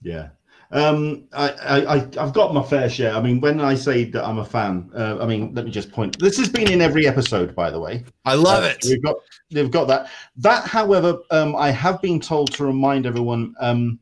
Yeah. 0.02 0.28
Um 0.72 1.28
I, 1.32 1.50
I 1.50 1.94
i've 2.20 2.32
got 2.32 2.52
my 2.52 2.62
fair 2.62 2.90
share. 2.90 3.14
I 3.14 3.22
mean 3.22 3.40
when 3.40 3.60
i 3.60 3.74
say 3.74 4.04
that 4.10 4.24
i'm 4.24 4.38
a 4.38 4.44
fan 4.44 4.90
uh, 4.96 5.18
i 5.20 5.26
mean 5.26 5.54
let 5.54 5.64
me 5.64 5.70
just 5.70 5.92
point 5.92 6.18
this 6.18 6.36
has 6.38 6.48
been 6.48 6.70
in 6.70 6.80
every 6.80 7.06
episode 7.06 7.54
by 7.54 7.70
the 7.70 7.78
way. 7.78 8.04
I 8.24 8.34
love 8.34 8.64
uh, 8.64 8.68
it. 8.68 8.84
we've 8.84 9.02
got 9.02 9.16
they've 9.50 9.70
got 9.70 9.86
that. 9.88 10.10
That 10.36 10.66
however 10.66 11.18
um 11.30 11.54
i 11.54 11.70
have 11.70 12.02
been 12.02 12.20
told 12.20 12.52
to 12.54 12.64
remind 12.64 13.06
everyone 13.06 13.54
um 13.60 14.00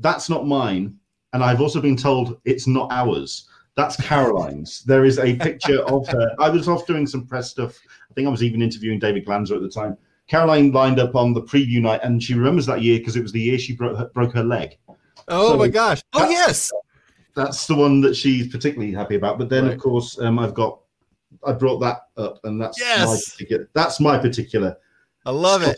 that's 0.00 0.28
not 0.28 0.46
mine 0.46 0.96
and 1.32 1.44
i've 1.44 1.60
also 1.60 1.80
been 1.80 1.96
told 1.96 2.40
it's 2.44 2.66
not 2.66 2.90
ours 2.90 3.48
that's 3.78 3.94
Caroline's. 3.94 4.82
There 4.82 5.04
is 5.04 5.20
a 5.20 5.36
picture 5.36 5.82
of 5.84 6.04
her. 6.08 6.34
I 6.40 6.50
was 6.50 6.68
off 6.68 6.84
doing 6.84 7.06
some 7.06 7.24
press 7.24 7.48
stuff. 7.48 7.78
I 8.10 8.12
think 8.12 8.26
I 8.26 8.30
was 8.30 8.42
even 8.42 8.60
interviewing 8.60 8.98
David 8.98 9.24
Glanzer 9.24 9.54
at 9.54 9.62
the 9.62 9.70
time. 9.70 9.96
Caroline 10.26 10.72
lined 10.72 10.98
up 10.98 11.14
on 11.14 11.32
the 11.32 11.42
preview 11.42 11.80
night, 11.80 12.00
and 12.02 12.20
she 12.20 12.34
remembers 12.34 12.66
that 12.66 12.82
year 12.82 12.98
because 12.98 13.14
it 13.14 13.22
was 13.22 13.30
the 13.30 13.40
year 13.40 13.56
she 13.56 13.76
broke 13.76 13.96
her, 13.96 14.06
broke 14.06 14.34
her 14.34 14.42
leg. 14.42 14.76
Oh 15.28 15.52
so 15.52 15.56
my 15.56 15.68
gosh! 15.68 16.02
Oh 16.12 16.28
yes, 16.28 16.72
that's 17.36 17.68
the 17.68 17.76
one 17.76 18.00
that 18.00 18.16
she's 18.16 18.48
particularly 18.48 18.92
happy 18.92 19.14
about. 19.14 19.38
But 19.38 19.48
then, 19.48 19.66
right. 19.66 19.74
of 19.74 19.78
course, 19.78 20.18
um, 20.18 20.40
I've 20.40 20.54
got 20.54 20.80
I 21.46 21.52
brought 21.52 21.78
that 21.78 22.00
up, 22.16 22.40
and 22.42 22.60
that's 22.60 22.80
Yes. 22.80 23.06
my 23.06 23.16
particular. 23.30 23.70
That's 23.74 24.00
my 24.00 24.18
particular. 24.18 24.76
I 25.24 25.30
love 25.30 25.62
it. 25.62 25.76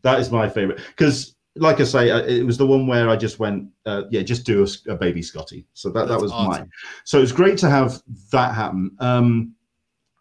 That 0.00 0.18
is 0.18 0.30
my 0.30 0.48
favorite 0.48 0.80
because, 0.96 1.36
like 1.56 1.80
I 1.80 1.84
say, 1.84 2.08
it 2.08 2.44
was 2.44 2.58
the 2.58 2.66
one 2.66 2.86
where 2.86 3.08
I 3.08 3.16
just 3.16 3.38
went, 3.38 3.68
uh, 3.86 4.02
yeah, 4.10 4.22
just 4.22 4.44
do 4.44 4.66
a 4.88 4.96
baby 4.96 5.20
Skottie. 5.20 5.64
So 5.72 5.88
that 5.90 6.08
that 6.08 6.20
was 6.20 6.32
awesome. 6.32 6.50
mine. 6.50 6.70
So 7.04 7.22
it's 7.22 7.32
great 7.32 7.58
to 7.58 7.70
have 7.70 8.02
that 8.32 8.54
happen. 8.54 8.90
Um, 8.98 9.54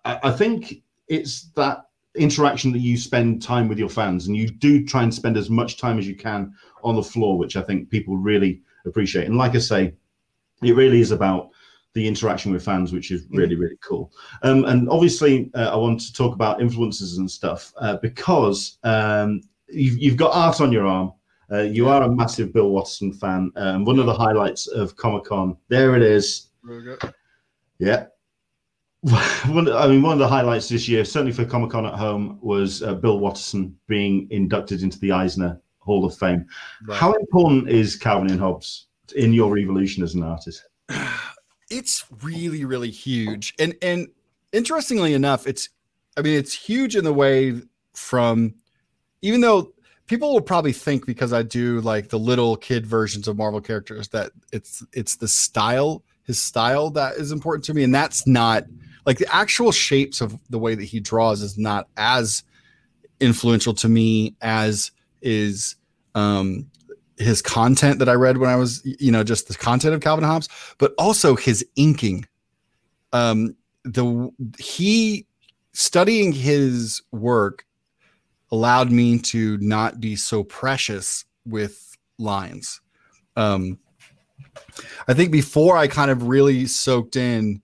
I, 0.06 0.20
I 0.24 0.32
think 0.32 0.84
it's 1.08 1.50
that 1.56 1.86
interaction 2.16 2.72
that 2.74 2.80
you 2.80 2.98
spend 2.98 3.42
time 3.42 3.68
with 3.68 3.80
your 3.80 3.90
fans, 3.90 4.28
and 4.28 4.38
you 4.38 4.48
do 4.48 4.86
try 4.86 5.02
and 5.02 5.14
spend 5.14 5.36
as 5.36 5.50
much 5.50 5.78
time 5.78 5.98
as 5.98 6.08
you 6.08 6.16
can 6.16 6.54
on 6.84 6.96
the 6.96 7.04
floor, 7.04 7.38
which 7.38 7.56
I 7.56 7.62
think 7.62 7.90
people 7.90 8.16
really 8.18 8.62
appreciate. 8.86 9.26
And 9.26 9.38
like 9.38 9.56
I 9.56 9.60
say, 9.60 9.94
it 10.62 10.76
really 10.76 11.02
is 11.02 11.12
about 11.12 11.50
the 11.94 12.08
interaction 12.08 12.52
with 12.52 12.64
fans, 12.64 12.94
which 12.94 13.10
is 13.10 13.26
really 13.32 13.56
really 13.56 13.78
cool. 13.84 14.12
Um, 14.44 14.66
and 14.66 14.88
obviously, 14.88 15.50
uh, 15.56 15.72
I 15.74 15.76
want 15.78 16.00
to 16.02 16.14
talk 16.14 16.36
about 16.36 16.62
influences 16.62 17.18
and 17.18 17.30
stuff 17.30 17.74
uh, 17.78 17.98
because 17.98 18.78
um, 18.84 19.42
you've, 19.68 19.98
you've 19.98 20.18
got 20.18 20.36
art 20.36 20.62
on 20.62 20.72
your 20.72 20.86
arm. 20.86 21.12
Uh, 21.54 21.62
you 21.62 21.88
are 21.88 22.04
a 22.04 22.10
massive 22.10 22.52
Bill 22.52 22.70
Watterson 22.70 23.14
fan. 23.14 23.52
Um, 23.56 23.86
one 23.86 24.00
of 24.00 24.08
the 24.08 24.14
highlights 24.14 24.68
of 24.68 24.96
Comic 24.96 25.26
Con, 25.26 25.56
there 25.68 25.96
it 25.96 26.02
is. 26.02 26.48
Yeah. 27.78 28.06
One, 29.48 29.70
I 29.70 29.88
mean, 29.88 30.02
one 30.02 30.14
of 30.14 30.20
the 30.20 30.28
highlights 30.28 30.70
this 30.70 30.88
year, 30.88 31.04
certainly 31.04 31.34
for 31.34 31.44
Comic 31.44 31.72
Con 31.72 31.86
at 31.86 31.94
home, 31.94 32.40
was 32.42 32.82
uh, 32.82 32.94
Bill 32.94 33.20
Watterson 33.20 33.78
being 33.88 34.28
inducted 34.32 34.82
into 34.82 34.98
the 35.00 35.12
Eisner 35.12 35.60
Hall 35.80 36.06
of 36.06 36.18
Fame. 36.18 36.46
Right. 36.88 36.98
How 36.98 37.12
important 37.12 37.68
is 37.68 37.98
Calvin 37.98 38.32
and 38.32 38.40
Hobbes 38.40 38.88
in 39.18 39.34
your 39.34 39.58
evolution 39.58 40.04
as 40.04 40.16
an 40.16 40.24
artist? 40.24 40.64
it's 41.70 42.06
really 42.22 42.66
really 42.66 42.92
huge 42.92 43.54
and 43.58 43.74
and 43.82 44.08
interestingly 44.52 45.14
enough 45.14 45.48
it's 45.48 45.70
i 46.18 46.22
mean 46.22 46.38
it's 46.38 46.54
huge 46.54 46.96
in 46.96 47.04
the 47.04 47.14
way 47.14 47.60
from 47.94 48.54
even 49.22 49.42
though 49.42 49.74
people 50.08 50.34
will 50.34 50.42
probably 50.42 50.74
think 50.74 51.06
because 51.06 51.34
i 51.34 51.42
do 51.42 51.80
like 51.82 52.10
the 52.10 52.20
little 52.20 52.56
kid 52.56 52.86
versions 52.86 53.28
of 53.28 53.38
marvel 53.38 53.62
characters 53.62 54.08
that 54.10 54.32
it's 54.52 54.84
it's 54.94 55.16
the 55.18 55.28
style 55.28 56.04
his 56.24 56.42
style 56.42 56.90
that 56.90 57.16
is 57.16 57.32
important 57.32 57.64
to 57.64 57.74
me 57.74 57.84
and 57.84 57.94
that's 57.94 58.26
not 58.28 58.66
like 59.06 59.18
the 59.18 59.36
actual 59.36 59.72
shapes 59.72 60.22
of 60.22 60.38
the 60.50 60.60
way 60.60 60.76
that 60.76 60.86
he 60.86 61.00
draws 61.00 61.42
is 61.42 61.58
not 61.58 61.88
as 61.98 62.44
influential 63.20 63.74
to 63.74 63.90
me 63.90 64.36
as 64.42 64.92
is 65.22 65.76
um 66.16 66.66
his 67.18 67.42
content 67.42 68.00
that 68.00 68.10
I 68.10 68.14
read 68.14 68.38
when 68.38 68.50
I 68.50 68.56
was, 68.56 68.82
you 68.84 69.12
know, 69.12 69.24
just 69.24 69.48
the 69.48 69.54
content 69.56 69.94
of 69.94 70.02
Calvin 70.02 70.24
Hobbes, 70.24 70.50
but 70.78 70.94
also 70.98 71.36
his 71.36 71.66
inking. 71.76 72.26
Um, 73.12 73.56
the 73.84 74.32
he 74.58 75.28
studying 75.74 76.32
his 76.32 77.02
work 77.12 77.66
allowed 78.54 78.92
me 78.92 79.18
to 79.18 79.58
not 79.58 80.00
be 80.00 80.16
so 80.16 80.44
precious 80.44 81.26
with 81.44 81.98
lines. 82.20 82.82
Um, 83.36 83.80
I 85.08 85.16
think 85.16 85.32
before 85.32 85.76
I 85.76 85.88
kind 85.88 86.12
of 86.12 86.28
really 86.28 86.68
soaked 86.68 87.16
in 87.16 87.64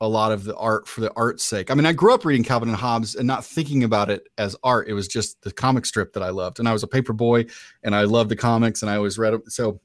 a 0.00 0.08
lot 0.08 0.32
of 0.32 0.44
the 0.44 0.56
art 0.56 0.88
for 0.88 1.02
the 1.02 1.12
art's 1.14 1.44
sake. 1.44 1.70
I 1.70 1.74
mean, 1.74 1.84
I 1.84 1.92
grew 1.92 2.14
up 2.14 2.24
reading 2.24 2.42
Calvin 2.42 2.70
and 2.70 2.78
Hobbes 2.78 3.16
and 3.16 3.26
not 3.26 3.44
thinking 3.44 3.84
about 3.84 4.08
it 4.08 4.28
as 4.38 4.56
art. 4.62 4.88
It 4.88 4.94
was 4.94 5.08
just 5.08 5.42
the 5.42 5.52
comic 5.52 5.84
strip 5.84 6.14
that 6.14 6.22
I 6.22 6.30
loved, 6.30 6.58
and 6.58 6.68
I 6.68 6.72
was 6.72 6.82
a 6.82 6.88
paper 6.88 7.12
boy, 7.12 7.44
and 7.82 7.94
I 7.94 8.04
loved 8.04 8.30
the 8.30 8.36
comics, 8.36 8.80
and 8.80 8.90
I 8.90 8.96
always 8.96 9.18
read 9.18 9.34
them. 9.34 9.42
So 9.48 9.78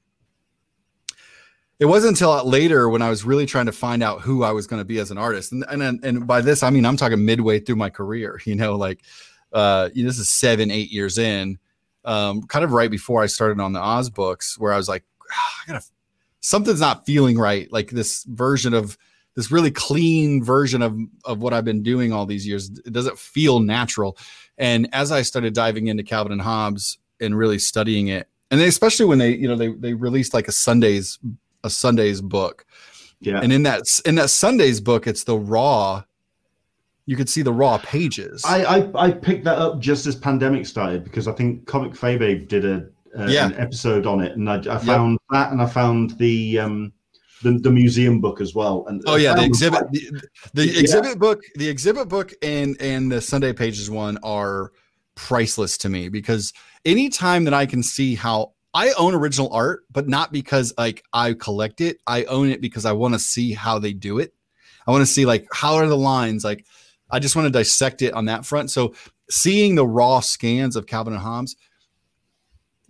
it 1.79 1.85
wasn't 1.85 2.11
until 2.11 2.47
later 2.47 2.87
when 2.89 3.01
I 3.01 3.09
was 3.09 3.25
really 3.25 3.45
trying 3.45 3.65
to 3.65 3.73
find 3.73 4.01
out 4.01 4.21
who 4.21 4.43
I 4.43 4.51
was 4.51 4.67
going 4.67 4.79
to 4.79 4.85
be 4.85 4.99
as 4.99 5.11
an 5.11 5.17
artist, 5.17 5.51
and 5.51 5.65
and 5.67 6.05
and 6.05 6.25
by 6.25 6.39
this 6.39 6.63
I 6.63 6.69
mean 6.69 6.85
I'm 6.85 6.95
talking 6.95 7.25
midway 7.25 7.59
through 7.59 7.75
my 7.75 7.89
career. 7.89 8.39
You 8.45 8.55
know, 8.55 8.75
like 8.75 9.01
uh, 9.53 9.89
this 9.95 10.19
is 10.19 10.29
seven, 10.29 10.71
eight 10.71 10.91
years 10.91 11.17
in, 11.17 11.57
um, 12.05 12.43
kind 12.43 12.65
of 12.65 12.71
right 12.71 12.91
before 12.91 13.21
I 13.23 13.27
started 13.27 13.59
on 13.59 13.73
the 13.73 13.79
Oz 13.79 14.09
books, 14.09 14.57
where 14.59 14.73
I 14.73 14.77
was 14.77 14.89
like, 14.89 15.03
"Ah, 15.31 15.55
I 15.63 15.71
gotta 15.71 15.85
something's 16.41 16.81
not 16.81 17.05
feeling 17.05 17.37
right. 17.37 17.71
Like 17.71 17.89
this 17.91 18.23
version 18.25 18.73
of 18.73 18.97
this 19.35 19.49
really 19.51 19.71
clean 19.71 20.43
version 20.43 20.81
of 20.81 20.97
of 21.25 21.39
what 21.41 21.53
I've 21.53 21.65
been 21.65 21.81
doing 21.83 22.11
all 22.13 22.25
these 22.25 22.45
years. 22.45 22.69
It 22.85 22.93
doesn't 22.93 23.17
feel 23.17 23.59
natural. 23.59 24.17
And 24.57 24.87
as 24.93 25.11
I 25.11 25.21
started 25.23 25.53
diving 25.53 25.87
into 25.87 26.03
Calvin 26.03 26.31
and 26.33 26.41
Hobbes 26.41 26.99
and 27.19 27.35
really 27.35 27.57
studying 27.57 28.07
it, 28.09 28.27
and 28.51 28.59
they, 28.61 28.67
especially 28.67 29.05
when 29.05 29.17
they, 29.17 29.33
you 29.35 29.47
know, 29.47 29.55
they 29.55 29.69
they 29.69 29.93
released 29.93 30.33
like 30.33 30.47
a 30.47 30.51
Sundays 30.51 31.17
a 31.63 31.69
Sundays 31.69 32.19
book, 32.21 32.65
Yeah. 33.21 33.39
and 33.41 33.53
in 33.53 33.63
that 33.63 33.83
in 34.05 34.15
that 34.15 34.29
Sundays 34.29 34.81
book, 34.81 35.07
it's 35.07 35.23
the 35.23 35.37
raw. 35.37 36.03
You 37.05 37.15
could 37.17 37.27
see 37.27 37.41
the 37.41 37.51
raw 37.51 37.77
pages. 37.79 38.43
I, 38.45 38.63
I 38.63 39.07
I 39.07 39.11
picked 39.11 39.43
that 39.43 39.57
up 39.57 39.79
just 39.79 40.05
as 40.05 40.15
pandemic 40.15 40.65
started 40.65 41.03
because 41.03 41.27
I 41.27 41.33
think 41.33 41.65
Cartoonist 41.67 42.01
Kayfabe 42.01 42.47
did 42.47 42.63
a 42.65 42.87
uh, 43.17 43.25
Yeah. 43.27 43.47
an 43.47 43.55
episode 43.55 44.05
on 44.07 44.21
it, 44.21 44.37
and 44.37 44.49
I, 44.49 44.55
I 44.73 44.77
found 44.77 45.19
that, 45.31 45.51
and 45.51 45.61
I 45.61 45.65
found 45.67 46.11
the 46.17 46.59
um 46.59 46.93
the, 47.41 47.59
the 47.59 47.69
museum 47.71 48.21
book 48.21 48.39
as 48.39 48.55
well. 48.55 48.85
And 48.87 49.01
Oh 49.05 49.15
yeah, 49.17 49.35
the 49.35 49.43
exhibit, 49.43 49.81
like- 49.81 49.91
the, 49.91 50.21
the 50.53 50.67
Yeah. 50.67 50.79
exhibit 50.79 51.19
book, 51.19 51.41
the 51.55 51.67
exhibit 51.67 52.07
book, 52.07 52.33
and 52.41 52.77
and 52.79 53.11
the 53.11 53.19
Sunday 53.19 53.51
Pages 53.51 53.89
one 53.91 54.17
are 54.23 54.71
priceless 55.15 55.77
to 55.79 55.89
me 55.89 56.07
because 56.09 56.53
anytime 56.85 57.43
that 57.43 57.53
I 57.53 57.65
can 57.65 57.83
see 57.83 58.15
how 58.15 58.53
I 58.73 58.93
own 58.97 59.13
original 59.13 59.51
art, 59.53 59.83
but 59.91 60.07
not 60.07 60.31
because 60.31 60.73
like 60.77 61.03
I 61.11 61.33
collect 61.33 61.81
it, 61.81 61.97
I 62.07 62.23
own 62.23 62.49
it 62.49 62.61
because 62.61 62.85
I 62.85 62.93
want 62.93 63.13
to 63.13 63.19
see 63.19 63.51
how 63.51 63.77
they 63.77 63.91
do 63.91 64.19
it. 64.19 64.33
I 64.87 64.91
want 64.91 65.01
to 65.01 65.05
see 65.13 65.25
like 65.25 65.45
how 65.51 65.75
are 65.75 65.87
the 65.87 65.97
lines 65.97 66.45
like. 66.45 66.65
I 67.13 67.19
just 67.19 67.35
want 67.35 67.45
to 67.45 67.51
dissect 67.51 68.01
it 68.01 68.13
on 68.13 68.25
that 68.25 68.45
front. 68.45 68.71
So 68.71 68.93
seeing 69.29 69.75
the 69.75 69.85
raw 69.87 70.19
scans 70.19 70.75
of 70.75 70.87
Calvin 70.87 71.13
and 71.13 71.21
Hobbes, 71.21 71.55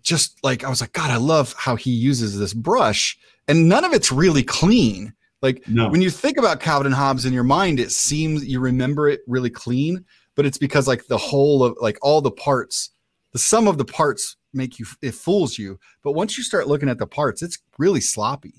just 0.01 0.41
like 0.43 0.63
I 0.63 0.69
was 0.69 0.81
like, 0.81 0.93
God, 0.93 1.11
I 1.11 1.17
love 1.17 1.53
how 1.57 1.75
he 1.75 1.91
uses 1.91 2.37
this 2.39 2.53
brush, 2.53 3.17
and 3.47 3.67
none 3.69 3.83
of 3.83 3.93
it's 3.93 4.11
really 4.11 4.43
clean. 4.43 5.13
Like 5.41 5.67
no. 5.67 5.89
when 5.89 6.01
you 6.01 6.09
think 6.09 6.37
about 6.37 6.61
Calvin 6.61 6.87
and 6.87 6.95
Hobbes 6.95 7.25
in 7.25 7.33
your 7.33 7.43
mind, 7.43 7.79
it 7.79 7.91
seems 7.91 8.45
you 8.45 8.59
remember 8.61 9.09
it 9.09 9.21
really 9.27 9.49
clean, 9.49 10.05
but 10.35 10.45
it's 10.45 10.57
because 10.57 10.87
like 10.87 11.05
the 11.07 11.17
whole 11.17 11.63
of 11.63 11.75
like 11.81 11.97
all 12.01 12.21
the 12.21 12.31
parts, 12.31 12.91
the 13.33 13.39
sum 13.39 13.67
of 13.67 13.77
the 13.77 13.85
parts 13.85 14.37
make 14.53 14.79
you 14.79 14.85
it 15.01 15.13
fools 15.13 15.57
you. 15.57 15.77
But 16.01 16.13
once 16.13 16.37
you 16.37 16.43
start 16.43 16.67
looking 16.69 16.87
at 16.87 16.97
the 16.97 17.07
parts, 17.07 17.41
it's 17.41 17.59
really 17.77 18.01
sloppy. 18.01 18.53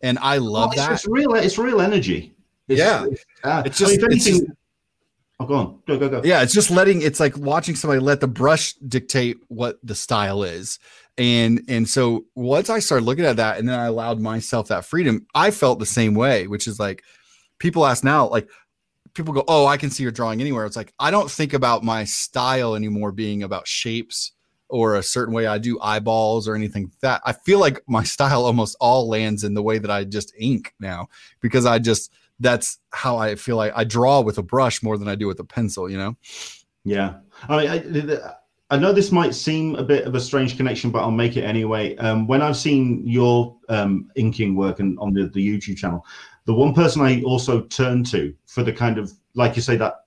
And 0.00 0.18
I 0.20 0.38
love 0.38 0.70
Oh, 0.70 0.72
it's, 0.72 0.80
that. 0.80 0.92
It's 0.92 1.06
real. 1.06 1.34
It's 1.34 1.58
real 1.58 1.80
energy. 1.80 2.34
It's, 2.68 2.78
Yeah. 2.78 3.06
uh, 3.44 3.62
It's 3.66 3.80
I 3.82 3.86
mean, 3.86 3.94
just- 3.94 3.94
if 3.94 4.04
anything. 4.04 4.56
Oh, 5.40 5.46
go 5.46 5.54
on. 5.54 5.82
Go 5.86 5.98
go 5.98 6.08
go. 6.08 6.22
yeah, 6.24 6.42
it's 6.42 6.52
just 6.52 6.70
letting 6.70 7.02
it's 7.02 7.20
like 7.20 7.36
watching 7.36 7.74
somebody 7.74 8.00
let 8.00 8.20
the 8.20 8.28
brush 8.28 8.74
dictate 8.74 9.38
what 9.48 9.78
the 9.82 9.94
style 9.94 10.42
is. 10.42 10.78
And 11.16 11.62
and 11.68 11.88
so 11.88 12.24
once 12.34 12.70
I 12.70 12.78
started 12.78 13.04
looking 13.04 13.24
at 13.24 13.36
that 13.36 13.58
and 13.58 13.68
then 13.68 13.78
I 13.78 13.86
allowed 13.86 14.20
myself 14.20 14.68
that 14.68 14.84
freedom, 14.84 15.26
I 15.34 15.50
felt 15.50 15.78
the 15.78 15.86
same 15.86 16.14
way, 16.14 16.46
which 16.46 16.66
is 16.66 16.78
like 16.78 17.02
people 17.58 17.86
ask 17.86 18.04
now, 18.04 18.28
like 18.28 18.48
people 19.14 19.34
go, 19.34 19.44
Oh, 19.48 19.66
I 19.66 19.76
can 19.76 19.90
see 19.90 20.02
your 20.02 20.12
drawing 20.12 20.40
anywhere. 20.40 20.64
It's 20.64 20.76
like 20.76 20.92
I 20.98 21.10
don't 21.10 21.30
think 21.30 21.52
about 21.52 21.82
my 21.82 22.04
style 22.04 22.74
anymore 22.74 23.12
being 23.12 23.42
about 23.42 23.66
shapes 23.66 24.32
or 24.68 24.96
a 24.96 25.02
certain 25.02 25.34
way 25.34 25.46
I 25.46 25.58
do 25.58 25.80
eyeballs 25.80 26.46
or 26.46 26.54
anything 26.54 26.84
like 26.84 27.00
that. 27.00 27.22
I 27.24 27.32
feel 27.32 27.58
like 27.58 27.82
my 27.88 28.04
style 28.04 28.44
almost 28.44 28.76
all 28.80 29.08
lands 29.08 29.44
in 29.44 29.54
the 29.54 29.62
way 29.62 29.78
that 29.78 29.90
I 29.90 30.04
just 30.04 30.32
ink 30.38 30.74
now 30.78 31.08
because 31.40 31.66
I 31.66 31.78
just 31.78 32.12
that's 32.40 32.78
how 32.92 33.16
I 33.16 33.34
feel 33.34 33.56
like 33.56 33.72
I 33.74 33.84
draw 33.84 34.20
with 34.20 34.38
a 34.38 34.42
brush 34.42 34.82
more 34.82 34.96
than 34.98 35.08
I 35.08 35.14
do 35.14 35.26
with 35.26 35.40
a 35.40 35.44
pencil, 35.44 35.90
you 35.90 35.98
know? 35.98 36.16
Yeah, 36.84 37.16
I 37.48 37.56
mean, 37.56 38.10
I, 38.10 38.32
I 38.70 38.78
know 38.78 38.92
this 38.92 39.12
might 39.12 39.34
seem 39.34 39.74
a 39.76 39.82
bit 39.82 40.04
of 40.04 40.14
a 40.14 40.20
strange 40.20 40.56
connection, 40.56 40.90
but 40.90 41.00
I'll 41.00 41.10
make 41.10 41.36
it 41.36 41.42
anyway. 41.42 41.96
Um, 41.96 42.26
when 42.26 42.42
I've 42.42 42.56
seen 42.56 43.06
your 43.06 43.56
um, 43.68 44.10
inking 44.14 44.54
work 44.54 44.80
and 44.80 44.98
on 44.98 45.12
the, 45.12 45.26
the 45.26 45.46
YouTube 45.46 45.76
channel, 45.76 46.04
the 46.44 46.54
one 46.54 46.74
person 46.74 47.02
I 47.02 47.22
also 47.22 47.62
turn 47.62 48.04
to 48.04 48.34
for 48.46 48.62
the 48.62 48.72
kind 48.72 48.98
of 48.98 49.12
like 49.34 49.56
you 49.56 49.62
say 49.62 49.76
that 49.76 50.04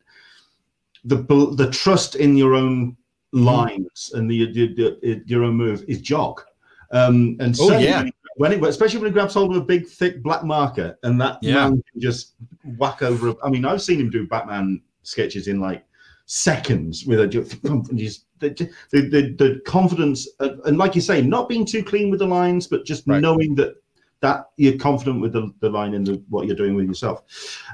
the 1.04 1.18
the 1.56 1.70
trust 1.72 2.16
in 2.16 2.38
your 2.38 2.56
own 2.56 2.98
Mm-hmm. 3.34 3.46
lines 3.46 4.12
and 4.14 4.30
the, 4.30 4.52
the, 4.52 4.68
the 4.76 5.24
your 5.26 5.46
own 5.46 5.56
move 5.56 5.86
is 5.88 6.02
Jock. 6.02 6.46
Um, 6.92 7.38
and 7.40 7.56
Oh, 7.58 7.70
certainly 7.70 7.88
yeah. 7.88 8.04
When 8.38 8.52
it 8.54 8.64
especially 8.64 9.00
when 9.00 9.10
he 9.10 9.14
grabs 9.14 9.34
hold 9.34 9.56
of 9.56 9.62
a 9.62 9.66
big 9.66 9.88
thick 9.88 10.22
black 10.24 10.44
marker 10.44 10.98
and 11.04 11.20
that 11.20 11.38
Yeah. 11.42 11.56
man 11.70 11.84
can 11.92 12.02
just 12.02 12.34
whack 12.78 13.02
over. 13.02 13.30
a- 13.30 13.36
I 13.46 13.50
mean, 13.50 13.66
I've 13.66 13.82
seen 13.82 14.00
him 14.00 14.10
do 14.10 14.28
Batman 14.28 14.82
sketches 15.04 15.48
in 15.48 15.60
like 15.60 15.84
seconds 16.26 17.06
with 17.06 17.20
a 17.20 17.28
just 17.28 18.26
the, 18.40 18.50
the, 18.92 19.02
the, 19.10 19.36
the 19.38 19.62
confidence 19.66 20.28
of, 20.40 20.60
and 20.66 20.78
like 20.78 20.96
you 20.96 21.02
say 21.02 21.22
not 21.22 21.50
being 21.50 21.66
too 21.66 21.84
clean 21.84 22.10
with 22.10 22.20
the 22.20 22.26
lines 22.26 22.68
but 22.68 22.86
just 22.86 23.06
Right. 23.06 23.22
knowing 23.22 23.54
that 23.56 23.76
that 24.22 24.50
you're 24.58 24.78
confident 24.78 25.20
with 25.20 25.34
the, 25.34 25.52
the 25.60 25.70
line 25.70 25.94
and 25.96 26.06
the, 26.08 26.24
what 26.30 26.46
you're 26.48 26.56
doing 26.56 26.74
with 26.76 26.86
yourself 26.88 27.24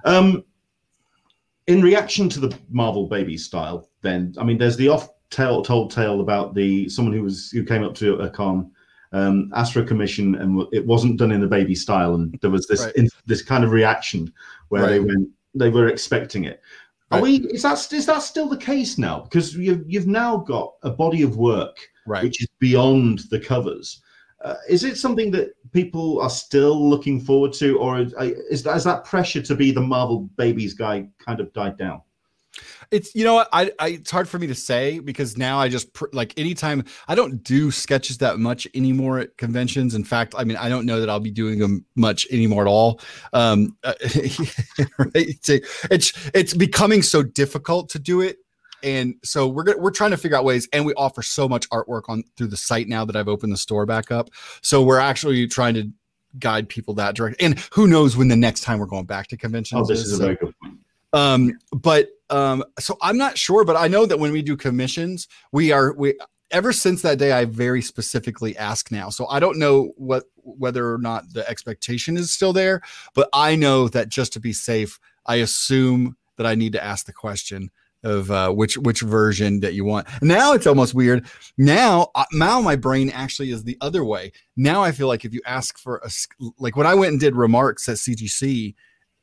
um 0.06 0.44
in 1.68 1.82
reaction 1.82 2.30
to 2.30 2.40
the 2.40 2.58
marvel 2.70 3.08
baby 3.08 3.38
style 3.38 3.90
then 4.02 4.34
i 4.40 4.44
mean 4.44 4.58
there's 4.58 4.78
the 4.78 4.88
off 4.90 5.10
tale 5.30 5.62
told 5.62 5.92
tale 5.92 6.22
about 6.22 6.56
the 6.56 6.88
someone 6.90 7.14
who 7.14 7.22
was 7.22 7.52
who 7.52 7.64
came 7.64 7.84
up 7.84 7.94
to 7.94 8.16
a 8.20 8.30
con 8.30 8.72
um, 9.12 9.52
asked 9.56 9.74
for 9.74 9.82
a 9.82 9.86
commission 9.86 10.36
and 10.36 10.66
it 10.72 10.86
wasn't 10.86 11.18
done 11.18 11.32
in 11.32 11.42
the 11.42 11.48
baby 11.48 11.76
style 11.76 12.16
and 12.16 12.38
there 12.42 12.52
was 12.52 12.68
this 12.68 12.84
Right. 12.86 12.96
in, 12.96 13.10
this 13.26 13.42
kind 13.42 13.64
of 13.64 13.72
reaction 13.72 14.32
where 14.70 14.88
they 14.88 15.00
went 15.00 15.30
they 15.56 15.70
were 15.70 15.88
expecting 15.88 16.44
it. 16.44 16.62
Are 17.12 17.22
we? 17.22 17.38
Is 17.48 17.64
that 17.64 17.92
is 17.94 18.06
that 18.06 18.20
still 18.22 18.50
the 18.50 18.58
case 18.58 18.98
now? 18.98 19.22
Because 19.22 19.56
you've 19.56 19.84
you've 19.90 20.08
now 20.08 20.38
got 20.38 20.74
a 20.84 20.90
body 20.90 21.22
of 21.24 21.38
work 21.38 21.80
Right. 22.06 22.24
which 22.24 22.42
is 22.42 22.48
beyond 22.60 23.20
the 23.32 23.40
covers. 23.40 24.02
Uh, 24.44 24.56
is 24.70 24.84
it 24.84 24.98
something 24.98 25.32
that 25.32 25.50
people 25.72 26.22
are 26.22 26.30
still 26.30 26.90
looking 26.90 27.20
forward 27.20 27.52
to, 27.54 27.80
or 27.80 28.00
is, 28.00 28.14
is 28.50 28.64
that, 28.64 28.74
has 28.74 28.84
that 28.84 29.04
pressure 29.04 29.42
to 29.42 29.56
be 29.56 29.72
the 29.72 29.82
Marvel 29.82 30.30
babies 30.38 30.74
guy 30.74 31.08
kind 31.18 31.40
of 31.40 31.52
died 31.54 31.78
down? 31.78 32.02
It's 32.92 33.14
you 33.16 33.24
know 33.24 33.36
what 33.36 33.50
I, 33.52 33.72
I 33.80 33.88
it's 33.90 34.12
hard 34.12 34.30
for 34.30 34.40
me 34.40 34.48
to 34.48 34.56
say 34.56 35.00
because 35.00 35.38
now 35.38 35.60
I 35.60 35.68
just 35.68 35.94
pr- 35.94 36.06
like 36.14 36.38
anytime 36.38 36.84
I 37.08 37.16
don't 37.16 37.44
do 37.44 37.72
sketches 37.72 38.18
that 38.20 38.40
much 38.40 38.68
anymore 38.74 39.20
at 39.20 39.38
conventions. 39.38 39.96
In 39.96 40.04
fact, 40.04 40.36
I 40.38 40.44
mean 40.44 40.58
I 40.58 40.70
don't 40.70 40.86
know 40.86 41.00
that 41.00 41.10
I'll 41.10 41.20
be 41.20 41.32
doing 41.32 41.60
them 41.60 41.86
much 41.96 42.26
anymore 42.32 42.64
at 42.64 42.68
all. 42.68 43.00
Um, 43.34 43.76
uh, 43.84 43.94
right? 44.98 45.12
It's, 45.16 45.50
it's 45.50 46.30
it's 46.34 46.54
becoming 46.54 47.02
so 47.02 47.24
difficult 47.24 47.90
to 47.90 48.00
do 48.00 48.22
it, 48.22 48.38
and 48.84 49.16
so 49.24 49.48
we're 49.48 49.64
gonna, 49.64 49.80
we're 49.80 49.92
trying 49.92 50.12
to 50.12 50.18
figure 50.18 50.38
out 50.38 50.46
ways. 50.46 50.68
And 50.72 50.86
we 50.86 50.94
offer 50.94 51.22
so 51.22 51.50
much 51.50 51.70
artwork 51.70 52.04
on 52.08 52.24
through 52.38 52.48
the 52.48 52.58
site 52.58 52.88
now 52.88 53.06
that 53.06 53.16
I've 53.16 53.28
opened 53.28 53.52
the 53.52 53.58
store 53.58 53.86
back 53.86 54.12
up. 54.12 54.30
So 54.62 54.82
we're 54.84 55.00
actually 55.00 55.48
trying 55.48 55.74
to 55.76 55.90
guide 56.40 56.70
people 56.70 56.94
that 56.94 57.16
direction 57.16 57.38
And 57.40 57.60
who 57.72 57.88
knows 57.88 58.16
when 58.16 58.28
the 58.28 58.36
next 58.36 58.62
time 58.62 58.80
we're 58.80 58.86
going 58.86 59.06
back 59.06 59.28
to 59.28 59.38
conventions? 59.38 59.82
Oh, 59.82 59.86
this 59.92 60.02
is 60.02 60.14
a 60.14 60.18
so- 60.18 60.24
very 60.24 60.36
good 60.36 60.54
point. 60.62 60.78
um 61.14 61.52
but 61.72 62.10
um 62.30 62.64
so 62.80 62.98
i'm 63.02 63.18
not 63.18 63.38
sure 63.38 63.64
but 63.64 63.76
i 63.76 63.88
know 63.88 64.06
that 64.06 64.20
when 64.20 64.32
we 64.32 64.42
do 64.42 64.58
commissions 64.58 65.28
we 65.52 65.72
are 65.72 65.94
we 65.94 66.18
ever 66.52 66.72
since 66.72 67.02
that 67.02 67.18
day 67.18 67.32
i 67.32 67.46
very 67.46 67.82
specifically 67.82 68.56
ask 68.58 68.92
now. 68.92 69.10
So 69.10 69.28
i 69.28 69.40
don't 69.40 69.60
know 69.60 69.94
what 69.98 70.26
whether 70.36 70.94
or 70.94 70.98
not 70.98 71.34
the 71.34 71.48
expectation 71.50 72.18
is 72.18 72.32
still 72.32 72.54
there 72.54 72.82
but 73.14 73.30
i 73.34 73.56
know 73.56 73.88
that 73.90 74.10
just 74.10 74.34
to 74.34 74.40
be 74.40 74.54
safe 74.54 75.00
i 75.26 75.36
assume 75.36 76.16
that 76.38 76.46
i 76.46 76.56
need 76.56 76.74
to 76.74 76.84
ask 76.84 77.06
the 77.06 77.14
question 77.14 77.70
of 78.04 78.30
uh, 78.32 78.52
which 78.52 78.78
which 78.78 79.02
version 79.02 79.60
that 79.62 79.74
you 79.74 79.84
want. 79.84 80.08
Now 80.22 80.54
it's 80.54 80.68
almost 80.68 80.94
weird. 80.94 81.26
Now 81.58 82.10
uh, 82.16 82.26
now 82.32 82.62
my 82.62 82.76
brain 82.76 83.10
actually 83.10 83.52
is 83.52 83.64
the 83.64 83.78
other 83.82 84.06
way. 84.06 84.32
Now 84.56 84.84
i 84.84 84.92
feel 84.92 85.08
like 85.08 85.26
if 85.26 85.34
you 85.34 85.42
ask 85.46 85.78
for 85.78 85.98
a 86.04 86.10
like 86.60 86.76
when 86.76 86.88
i 86.88 86.94
went 86.94 87.12
and 87.12 87.20
did 87.20 87.36
remarks 87.36 87.90
at 87.90 87.98
cgc 87.98 88.76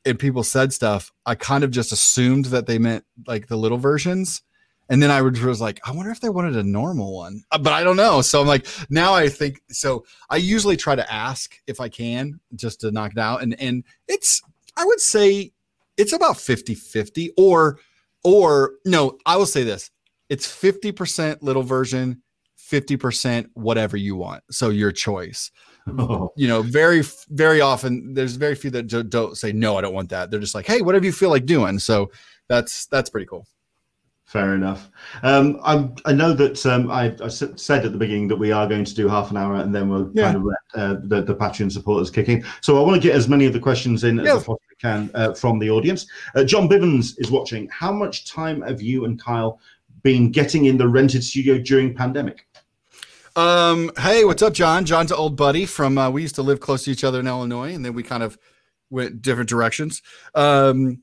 and 0.04 0.18
people 0.18 0.42
said 0.42 0.72
stuff, 0.72 1.12
I 1.24 1.34
kind 1.34 1.64
of 1.64 1.70
just 1.70 1.92
assumed 1.92 2.46
that 2.46 2.66
they 2.66 2.78
meant 2.78 3.04
like 3.26 3.48
the 3.48 3.56
little 3.56 3.78
versions. 3.78 4.42
And 4.90 5.02
then 5.02 5.10
I 5.10 5.22
was 5.22 5.60
like, 5.62 5.80
I 5.86 5.92
wonder 5.92 6.10
if 6.10 6.20
they 6.20 6.28
wanted 6.28 6.56
a 6.56 6.62
normal 6.62 7.16
one, 7.16 7.42
Uh, 7.50 7.58
but 7.58 7.72
I 7.72 7.82
don't 7.82 7.96
know. 7.96 8.20
So 8.20 8.40
I'm 8.40 8.46
like, 8.46 8.66
now 8.90 9.14
I 9.14 9.28
think 9.28 9.62
so. 9.70 10.04
I 10.28 10.36
usually 10.36 10.76
try 10.76 10.94
to 10.94 11.12
ask 11.12 11.58
if 11.66 11.80
I 11.80 11.88
can 11.88 12.38
just 12.54 12.80
to 12.80 12.90
knock 12.90 13.12
it 13.12 13.18
out. 13.18 13.42
And, 13.42 13.58
and 13.58 13.84
it's, 14.08 14.42
I 14.76 14.84
would 14.84 15.00
say 15.00 15.52
it's 15.96 16.12
about 16.12 16.36
50 16.36 16.74
50 16.74 17.32
or, 17.38 17.78
or 18.24 18.74
no, 18.84 19.18
I 19.24 19.36
will 19.36 19.46
say 19.46 19.62
this 19.62 19.90
it's 20.28 20.46
50% 20.46 21.42
little 21.42 21.62
version, 21.62 22.22
50% 22.58 23.46
whatever 23.54 23.96
you 23.96 24.16
want. 24.16 24.42
So 24.50 24.68
your 24.68 24.92
choice 24.92 25.50
Oh, 25.86 26.32
you 26.36 26.48
know, 26.48 26.62
very, 26.62 27.02
very 27.28 27.60
often 27.60 28.14
there's 28.14 28.36
very 28.36 28.54
few 28.54 28.70
that 28.70 28.86
do- 28.86 29.02
don't 29.02 29.36
say, 29.36 29.52
no, 29.52 29.76
I 29.76 29.82
don't 29.82 29.94
want 29.94 30.08
that. 30.10 30.30
They're 30.30 30.40
just 30.40 30.54
like, 30.54 30.66
hey, 30.66 30.80
whatever 30.80 31.04
you 31.04 31.12
feel 31.12 31.30
like 31.30 31.44
doing. 31.46 31.78
So 31.78 32.10
that's, 32.48 32.86
that's 32.86 33.10
pretty 33.10 33.26
cool. 33.26 33.46
fair 34.24 34.54
enough. 34.54 34.90
Um, 35.22 35.60
I'm, 35.62 35.94
I 36.06 36.12
know 36.12 36.32
that 36.32 36.64
um, 36.66 36.90
I, 36.90 37.14
I 37.22 37.28
said 37.28 37.84
at 37.84 37.92
the 37.92 37.98
beginning 37.98 38.26
that 38.28 38.36
we 38.36 38.50
are 38.50 38.66
going 38.66 38.84
to 38.84 38.94
do 38.94 39.06
half 39.08 39.30
an 39.30 39.36
hour 39.36 39.56
and 39.56 39.72
then 39.74 39.88
we'll 39.90 40.10
Yeah. 40.14 40.32
kind 40.32 40.36
of 40.38 40.42
let 40.44 40.56
uh, 40.74 40.96
the, 41.04 41.22
the 41.22 41.34
Patreon 41.36 41.70
supporters 41.70 42.10
kick 42.10 42.28
in. 42.28 42.44
So 42.62 42.82
I 42.82 42.86
want 42.86 43.00
to 43.00 43.06
get 43.08 43.14
as 43.14 43.28
many 43.28 43.44
of 43.46 43.52
the 43.52 43.60
questions 43.60 44.02
in 44.04 44.18
as 44.18 44.26
Yeah. 44.26 44.32
I 44.32 44.36
possibly 44.36 44.76
can 44.80 45.10
uh, 45.14 45.34
from 45.34 45.58
the 45.58 45.70
audience. 45.70 46.06
Uh, 46.34 46.42
John 46.44 46.68
Bivens 46.68 47.14
is 47.18 47.30
watching. 47.30 47.68
How 47.70 47.92
much 47.92 48.28
time 48.28 48.62
have 48.62 48.80
you 48.82 49.04
and 49.04 49.22
Kyle 49.22 49.60
been 50.02 50.30
getting 50.32 50.64
in 50.64 50.78
the 50.78 50.88
rented 50.88 51.22
studio 51.22 51.58
during 51.58 51.94
pandemic? 51.94 52.48
Um, 53.36 53.90
hey, 53.98 54.24
what's 54.24 54.42
up, 54.42 54.52
John? 54.52 54.84
John's 54.84 55.10
an 55.10 55.16
old 55.16 55.36
buddy 55.36 55.66
from, 55.66 55.98
uh, 55.98 56.08
we 56.08 56.22
used 56.22 56.36
to 56.36 56.42
live 56.42 56.60
close 56.60 56.84
to 56.84 56.92
each 56.92 57.02
other 57.02 57.18
in 57.18 57.26
Illinois 57.26 57.74
and 57.74 57.84
then 57.84 57.92
we 57.92 58.04
kind 58.04 58.22
of 58.22 58.38
went 58.90 59.22
different 59.22 59.48
directions. 59.48 60.02
Um, 60.36 61.02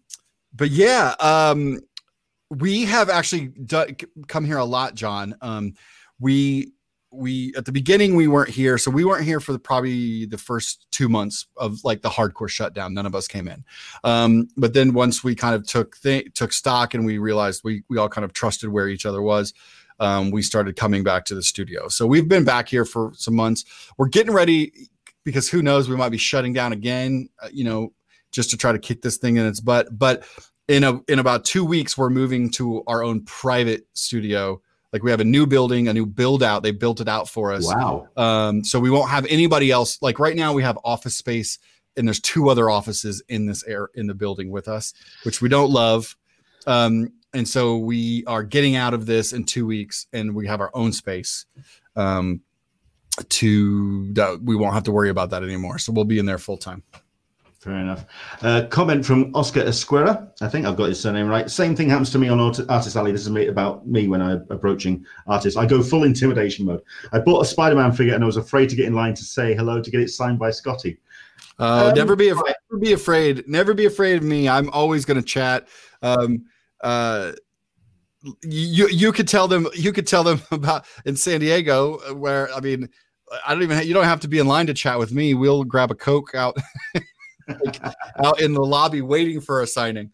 but 0.54 0.70
yeah, 0.70 1.14
um, 1.20 1.82
we 2.50 2.86
have 2.86 3.10
actually 3.10 3.48
do- 3.48 3.96
come 4.28 4.46
here 4.46 4.58
a 4.58 4.66
lot, 4.66 4.96
John. 4.96 5.36
Um, 5.42 5.74
we, 6.20 6.72
we 7.12 7.54
at 7.58 7.66
the 7.66 7.72
beginning 7.74 8.16
we 8.16 8.28
weren't 8.28 8.50
here, 8.50 8.78
so 8.78 8.90
we 8.90 9.04
weren't 9.04 9.26
here 9.26 9.42
for 9.42 9.52
the, 9.52 9.60
probably 9.60 10.26
the 10.26 10.38
first 10.38 10.88
two 10.92 11.10
months 11.10 11.48
of 11.58 11.84
like 11.84 12.02
the 12.02 12.10
hardcore 12.10 12.48
shutdown. 12.48 12.94
None 12.94 13.06
of 13.06 13.14
us 13.14 13.28
came 13.28 13.50
in, 13.50 13.66
um, 14.06 14.48
but 14.56 14.74
then 14.74 14.94
once 14.94 15.22
we 15.22 15.36
kind 15.36 15.54
of 15.54 15.68
took 15.68 16.00
th- 16.02 16.34
took 16.34 16.54
stock 16.54 16.94
and 16.94 17.06
we 17.06 17.18
realized 17.18 17.62
we 17.66 17.84
we 17.90 17.98
all 17.98 18.08
kind 18.08 18.24
of 18.24 18.32
trusted 18.32 18.70
where 18.70 18.88
each 18.88 19.06
other 19.06 19.22
was, 19.22 19.54
um, 20.02 20.32
we 20.32 20.42
started 20.42 20.76
coming 20.76 21.04
back 21.04 21.26
to 21.26 21.36
the 21.36 21.44
studio. 21.44 21.88
So 21.88 22.08
we've 22.08 22.28
been 22.28 22.44
back 22.44 22.68
here 22.68 22.86
for 22.86 23.14
some 23.16 23.36
months. 23.36 23.64
We're 23.98 24.08
getting 24.08 24.34
ready 24.34 24.90
because 25.24 25.48
who 25.48 25.62
knows, 25.62 25.88
we 25.88 25.96
might 25.96 26.10
be 26.10 26.18
shutting 26.18 26.54
down 26.54 26.74
again. 26.74 27.30
Uh, 27.42 27.50
you 27.54 27.64
know, 27.64 27.94
just 28.32 28.50
to 28.50 28.58
try 28.58 28.72
to 28.72 28.80
kick 28.80 29.04
this 29.04 29.18
thing 29.18 29.38
in 29.38 29.46
its 29.46 29.60
butt. 29.60 29.98
But 29.98 30.24
in 30.68 30.84
a 30.84 31.00
in 31.08 31.20
about 31.20 31.46
two 31.46 31.64
weeks, 31.64 31.98
we're 31.98 32.10
moving 32.10 32.50
to 32.52 32.84
our 32.88 33.04
own 33.04 33.24
private 33.26 33.88
studio. 33.94 34.60
Like 34.92 35.04
we 35.04 35.12
have 35.12 35.22
a 35.22 35.26
new 35.26 35.46
building, 35.46 35.88
a 35.88 35.94
new 35.94 36.08
build 36.08 36.42
out. 36.42 36.64
They 36.64 36.72
built 36.72 37.00
it 37.00 37.08
out 37.08 37.30
for 37.30 37.54
us. 37.54 37.66
Wow. 37.66 38.10
Um, 38.18 38.64
so 38.64 38.80
we 38.80 38.90
won't 38.90 39.10
have 39.10 39.26
anybody 39.28 39.70
else. 39.70 40.02
Like 40.02 40.18
right 40.18 40.36
now, 40.36 40.52
we 40.52 40.64
have 40.64 40.80
office 40.84 41.16
space, 41.16 41.60
and 41.96 42.08
there's 42.08 42.20
two 42.20 42.50
other 42.50 42.72
offices 42.72 43.22
in 43.30 43.46
this 43.46 43.64
air 43.66 43.90
in 43.94 44.08
the 44.08 44.16
building 44.16 44.50
with 44.50 44.68
us, 44.68 44.94
which 45.24 45.42
we 45.42 45.48
don't 45.48 45.70
love. 45.70 46.18
Um, 46.66 47.14
and 47.34 47.48
so 47.48 47.78
we 47.78 48.24
are 48.26 48.44
getting 48.44 48.76
out 48.76 48.94
of 48.94 49.06
this 49.06 49.34
in 49.34 49.44
two 49.44 49.66
weeks, 49.66 50.08
and 50.14 50.36
we 50.36 50.48
have 50.48 50.62
our 50.62 50.72
own 50.74 50.92
space. 50.92 51.46
Um, 51.96 52.42
to 53.28 54.12
that 54.14 54.42
we 54.42 54.56
won't 54.56 54.74
have 54.74 54.84
to 54.84 54.92
worry 54.92 55.10
about 55.10 55.30
that 55.32 55.44
anymore. 55.44 55.78
So 55.78 55.92
we'll 55.92 56.06
be 56.06 56.18
in 56.18 56.26
there 56.26 56.38
full 56.38 56.58
time. 56.58 56.82
Fair 57.60 57.76
enough. 57.76 58.06
Uh, 58.42 58.66
comment 58.72 59.06
from 59.06 59.36
Oscar 59.36 59.62
Esquera. 59.62 60.32
I 60.42 60.48
think 60.48 60.66
I've 60.66 60.76
got 60.76 60.90
his 60.90 61.00
surname 61.00 61.28
right. 61.28 61.48
Same 61.48 61.76
thing 61.76 61.90
happens 61.90 62.10
to 62.12 62.18
me 62.18 62.28
on 62.28 62.40
Art- 62.40 62.68
Artist 62.70 62.96
Alley. 62.96 63.12
This 63.12 63.22
is 63.22 63.30
me, 63.30 63.48
about 63.48 63.86
me 63.86 64.08
when 64.08 64.20
I'm 64.20 64.48
approaching 64.50 65.06
artists. 65.28 65.58
I 65.58 65.68
go 65.68 65.84
full 65.84 66.06
intimidation 66.06 66.66
mode. 66.66 66.82
I 67.12 67.20
bought 67.20 67.42
a 67.42 67.46
Spider 67.46 67.76
Man 67.76 67.92
figure 67.92 68.16
and 68.16 68.24
I 68.24 68.26
was 68.26 68.38
afraid 68.38 68.70
to 68.70 68.76
get 68.76 68.86
in 68.86 68.96
line 68.96 69.14
to 69.14 69.24
say 69.24 69.54
hello 69.54 69.80
to 69.80 69.92
get 69.92 70.00
it 70.00 70.10
signed 70.10 70.40
by 70.40 70.50
Skottie. 70.50 70.98
Uh, 71.60 71.90
Um, 71.90 71.94
never 71.94 72.16
be 72.16 72.30
afraid. 72.30 72.56
Never 72.72 72.80
be 72.80 72.94
afraid. 72.94 73.48
Never 73.48 73.74
be 73.76 73.86
afraid 73.86 74.16
of 74.16 74.24
me. 74.24 74.50
I'm 74.50 74.70
always 74.72 75.06
going 75.06 75.22
to 75.22 75.26
chat. 75.26 75.68
Um, 76.02 76.46
uh, 76.84 77.32
you 78.44 78.88
you 78.88 79.12
could 79.12 79.28
tell 79.28 79.48
them 79.48 79.68
you 79.74 79.92
could 79.92 80.08
tell 80.08 80.24
them 80.24 80.42
about 80.52 80.86
in 81.06 81.16
San 81.16 81.40
Diego 81.40 82.00
uh, 82.10 82.16
where 82.16 82.54
I 82.54 82.60
mean 82.60 82.90
I 83.46 83.54
don't 83.54 83.64
even 83.64 83.86
you 83.88 83.94
don't 83.94 84.06
have 84.06 84.20
to 84.22 84.28
be 84.28 84.40
in 84.40 84.48
line 84.48 84.68
to 84.68 84.74
chat 84.74 85.00
with 85.00 85.12
me. 85.12 85.34
We'll 85.34 85.64
grab 85.64 85.92
a 85.92 85.96
coke 85.96 86.36
out 86.36 86.58
like, 87.48 87.82
out 88.24 88.42
in 88.42 88.54
the 88.54 88.64
lobby 88.64 89.02
waiting 89.02 89.42
for 89.42 89.62
a 89.62 89.68
signing. 89.68 90.12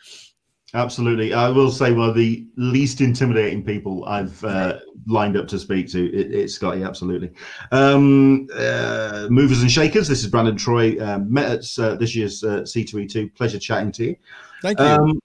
Absolutely. 0.74 1.34
I 1.34 1.50
will 1.50 1.72
say 1.72 1.94
one 1.94 2.10
of 2.10 2.16
the 2.16 2.46
least 2.58 3.00
intimidating 3.00 3.64
people 3.64 4.04
I've 4.06 4.44
uh, 4.44 4.80
lined 5.08 5.38
up 5.38 5.48
to 5.48 5.60
speak 5.60 5.90
to. 5.92 6.14
It, 6.14 6.36
it's 6.36 6.60
Skottie, 6.60 6.86
absolutely. 6.86 7.32
Um, 7.72 8.48
uh, 8.54 9.28
movers 9.30 9.62
and 9.62 9.72
Shakers. 9.72 10.10
This 10.10 10.20
is 10.20 10.28
Brandon 10.28 10.58
Troy. 10.58 11.02
Um, 11.02 11.32
met 11.32 11.52
at 11.52 11.80
uh, 11.80 11.96
this 11.96 12.14
year's 12.16 12.44
uh, 12.44 12.62
C2E2. 12.62 13.34
Pleasure 13.34 13.60
chatting 13.60 13.94
to 13.94 14.06
you. 14.08 14.16
Thank 14.62 14.80
you. 14.80 14.86
Um, 14.86 15.20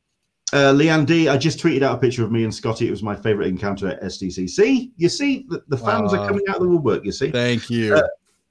uh, 0.52 0.72
Leanne 0.72 1.06
D, 1.06 1.28
I 1.28 1.36
just 1.36 1.58
tweeted 1.58 1.82
out 1.82 1.96
a 1.96 1.98
picture 1.98 2.24
of 2.24 2.30
me 2.30 2.44
and 2.44 2.52
Skottie. 2.52 2.86
It 2.86 2.90
was 2.90 3.02
my 3.02 3.16
favorite 3.16 3.48
encounter 3.48 3.88
at 3.88 4.02
SDCC. 4.02 4.90
You 4.96 5.08
see, 5.08 5.46
the, 5.48 5.62
the 5.68 5.78
fans 5.78 6.12
are 6.12 6.26
coming 6.26 6.44
out 6.48 6.56
of 6.56 6.62
the 6.62 6.68
woodwork. 6.68 7.04
You 7.04 7.12
see, 7.12 7.30
Thank 7.30 7.70
you. 7.70 7.94
uh, 7.94 8.02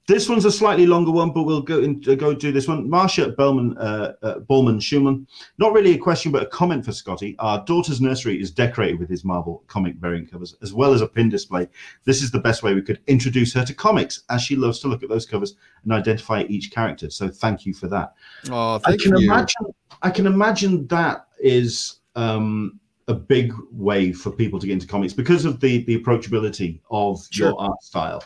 this 0.08 0.28
one's 0.28 0.44
a 0.44 0.50
slightly 0.50 0.84
longer 0.84 1.12
one, 1.12 1.30
but 1.30 1.44
we'll 1.44 1.62
go 1.62 1.78
in, 1.78 2.02
uh, 2.08 2.16
go 2.16 2.34
do 2.34 2.50
this 2.50 2.66
one. 2.66 2.88
Marsha 2.88 3.36
Bellman, 3.36 3.78
uh, 3.78 4.14
uh, 4.22 4.38
Bowman 4.40 4.80
Schumann. 4.80 5.28
Not 5.58 5.72
really 5.72 5.94
a 5.94 5.98
question, 5.98 6.32
but 6.32 6.42
a 6.42 6.46
comment 6.46 6.84
for 6.84 6.90
Skottie. 6.90 7.36
Our 7.38 7.64
daughter's 7.66 8.00
nursery 8.00 8.40
is 8.40 8.50
decorated 8.50 8.98
with 8.98 9.08
his 9.08 9.24
Marvel 9.24 9.62
comic 9.68 9.94
variant 9.96 10.28
covers, 10.28 10.56
as 10.60 10.74
well 10.74 10.92
as 10.92 11.02
a 11.02 11.06
pin 11.06 11.28
display. 11.28 11.68
This 12.04 12.20
is 12.20 12.32
the 12.32 12.40
best 12.40 12.64
way 12.64 12.74
we 12.74 12.82
could 12.82 13.00
introduce 13.06 13.54
her 13.54 13.64
to 13.64 13.74
comics, 13.74 14.24
as 14.28 14.42
she 14.42 14.56
loves 14.56 14.80
to 14.80 14.88
look 14.88 15.04
at 15.04 15.08
those 15.08 15.24
covers 15.24 15.54
and 15.84 15.92
identify 15.92 16.42
each 16.48 16.72
character. 16.72 17.08
So 17.08 17.28
thank 17.28 17.64
you 17.64 17.72
for 17.72 17.86
that. 17.88 18.14
oh, 18.50 18.80
I 18.84 18.96
can 18.96 19.16
you. 19.16 19.30
imagine. 19.30 19.66
I 20.02 20.10
can 20.10 20.26
imagine 20.26 20.88
that 20.88 21.26
is 21.42 21.96
um, 22.16 22.78
a 23.08 23.14
big 23.14 23.52
way 23.70 24.12
for 24.12 24.30
people 24.30 24.58
to 24.58 24.66
get 24.66 24.74
into 24.74 24.86
comics 24.86 25.12
because 25.12 25.44
of 25.44 25.60
the 25.60 25.84
the 25.84 25.98
approachability 25.98 26.80
of 26.90 27.26
Sure. 27.30 27.48
your 27.48 27.60
art 27.60 27.82
style. 27.82 28.22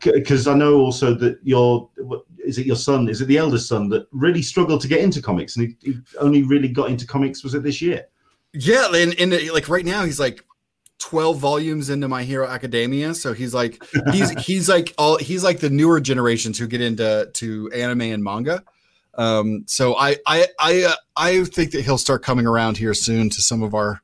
Because 0.00 0.48
I 0.48 0.54
know 0.54 0.76
also 0.80 1.14
that 1.14 1.38
your 1.42 1.90
what- 1.98 2.24
is 2.44 2.58
it 2.58 2.66
your 2.66 2.76
son? 2.76 3.08
Is 3.08 3.20
it 3.20 3.26
the 3.26 3.38
eldest 3.38 3.68
son 3.68 3.88
that 3.90 4.06
really 4.12 4.42
struggled 4.42 4.80
to 4.82 4.88
get 4.88 5.00
into 5.00 5.22
comics, 5.22 5.56
and 5.56 5.68
he, 5.68 5.92
he 5.92 5.98
only 6.18 6.42
really 6.42 6.68
got 6.68 6.90
into 6.90 7.06
comics 7.06 7.42
was 7.42 7.54
it 7.54 7.62
this 7.62 7.80
year? 7.80 8.06
Yeah, 8.52 8.94
and, 8.94 9.18
and 9.18 9.32
like 9.52 9.68
right 9.68 9.84
now 9.84 10.04
he's 10.04 10.20
like 10.20 10.44
12 10.98 11.38
volumes 11.38 11.90
into 11.90 12.06
My 12.08 12.22
Hero 12.22 12.46
Academia. 12.46 13.14
So 13.14 13.32
he's 13.32 13.52
like 13.54 13.82
he's 14.12 14.30
he's 14.46 14.68
like 14.68 14.94
all 14.98 15.18
he's 15.18 15.42
like 15.42 15.60
the 15.60 15.70
newer 15.70 16.00
generations 16.00 16.58
who 16.58 16.66
get 16.66 16.80
into 16.80 17.30
to 17.32 17.70
anime 17.74 18.02
and 18.02 18.22
manga. 18.22 18.62
Um, 19.16 19.64
so 19.66 19.96
I 19.96 20.16
I 20.26 20.46
I 20.58 20.82
uh, 20.84 20.94
I 21.16 21.44
think 21.44 21.72
that 21.72 21.84
he'll 21.84 21.98
start 21.98 22.22
coming 22.22 22.46
around 22.46 22.76
here 22.76 22.94
soon 22.94 23.30
to 23.30 23.42
some 23.42 23.62
of 23.62 23.74
our 23.74 24.02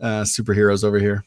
uh, 0.00 0.22
superheroes 0.22 0.84
over 0.84 0.98
here. 0.98 1.24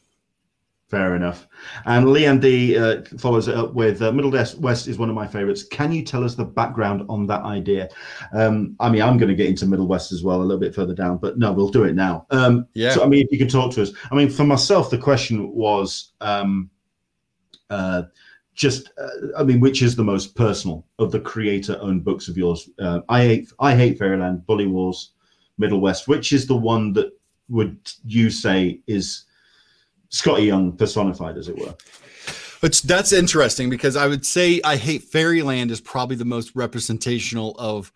Fair 0.93 1.15
enough. 1.15 1.47
And 1.85 2.05
Liam 2.05 2.39
D 2.39 2.77
uh, 2.77 3.01
follows 3.17 3.47
it 3.47 3.55
up 3.55 3.73
with 3.73 4.03
uh, 4.03 4.11
Middlewest 4.11 4.87
is 4.87 4.99
one 4.99 5.09
of 5.09 5.15
my 5.15 5.25
favorites. 5.25 5.63
Can 5.63 5.91
you 5.91 6.03
tell 6.03 6.23
us 6.23 6.35
the 6.35 6.45
background 6.45 7.03
on 7.09 7.25
that 7.25 7.41
idea? 7.41 7.89
Um, 8.31 8.75
I 8.79 8.91
mean, 8.91 9.01
I'm 9.01 9.17
going 9.17 9.29
to 9.29 9.35
get 9.35 9.47
into 9.47 9.65
Middlewest 9.65 10.13
as 10.13 10.21
well 10.23 10.39
a 10.39 10.43
little 10.43 10.59
bit 10.59 10.75
further 10.75 10.93
down, 10.93 11.17
but 11.17 11.39
no, 11.39 11.51
we'll 11.51 11.69
do 11.69 11.85
it 11.85 11.95
now. 11.95 12.27
Um, 12.29 12.67
yeah. 12.75 12.91
So, 12.93 13.03
I 13.03 13.07
mean, 13.07 13.25
if 13.25 13.31
you 13.31 13.39
can 13.39 13.47
talk 13.47 13.73
to 13.73 13.81
us. 13.81 13.91
I 14.11 14.13
mean, 14.13 14.29
for 14.29 14.43
myself, 14.43 14.91
the 14.91 14.99
question 14.99 15.51
was 15.51 16.11
um, 16.21 16.69
uh, 17.71 18.03
just, 18.53 18.91
uh, 18.99 19.07
I 19.37 19.43
mean, 19.43 19.59
which 19.59 19.81
is 19.81 19.95
the 19.95 20.03
most 20.03 20.35
personal 20.35 20.85
of 20.99 21.11
the 21.11 21.19
creator-owned 21.19 22.03
books 22.03 22.27
of 22.27 22.37
yours? 22.37 22.69
Uh, 22.79 23.01
I 23.09 23.21
hate, 23.23 23.51
I 23.59 23.75
hate 23.75 23.97
Fairyland, 23.97 24.45
Bully 24.45 24.67
Wars, 24.67 25.11
Middlewest. 25.59 26.07
Which 26.07 26.31
is 26.33 26.47
the 26.47 26.55
one 26.55 26.93
that 26.93 27.11
would 27.49 27.77
you 28.05 28.29
say 28.29 28.79
is 28.87 29.25
Skottie 30.09 30.47
Young 30.47 30.71
personified, 30.73 31.37
as 31.37 31.49
it 31.49 31.57
were. 31.57 31.75
Which 32.59 32.83
that's 32.83 33.11
interesting 33.11 33.69
because 33.69 33.97
I 33.97 34.07
would 34.07 34.25
say 34.25 34.61
I 34.63 34.77
hate 34.77 35.03
Fairyland 35.03 35.69
is 35.69 35.81
probably 35.81 36.15
the 36.15 36.23
most 36.23 36.55
representational 36.55 37.55
of 37.59 37.91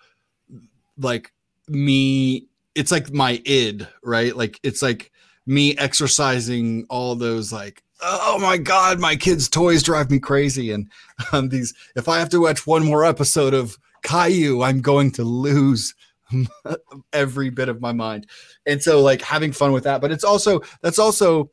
like 0.98 1.32
me. 1.70 2.48
It's 2.76 2.92
like 2.92 3.14
my 3.14 3.42
id, 3.46 3.88
right? 4.04 4.36
Like 4.36 4.60
it's 4.64 4.82
like 4.82 5.12
me 5.46 5.78
exercising 5.78 6.86
all 6.90 7.16
those 7.16 7.54
like 7.54 7.82
oh 8.02 8.38
my 8.40 8.58
god 8.58 9.00
my 9.00 9.16
kids 9.16 9.50
toys 9.50 9.84
drive 9.84 10.10
me 10.12 10.20
crazy 10.20 10.72
and 10.72 10.90
um, 11.32 11.50
these 11.50 11.74
if 11.96 12.08
i 12.08 12.20
have 12.20 12.30
to 12.30 12.42
watch 12.42 12.68
one 12.68 12.84
more 12.84 13.04
episode 13.04 13.54
of 13.54 13.78
caillou 14.04 14.62
i'm 14.62 14.82
going 14.82 15.12
to 15.12 15.24
lose 15.24 15.96
every 17.14 17.50
bit 17.50 17.70
of 17.70 17.82
my 17.82 17.92
mind 17.92 18.28
and 18.66 18.82
so 18.82 19.02
like 19.02 19.22
having 19.22 19.52
fun 19.52 19.72
with 19.72 19.84
that 19.86 20.02
but 20.02 20.12
it's 20.12 20.24
also 20.24 20.62
that's 20.82 21.00
also 21.00 21.50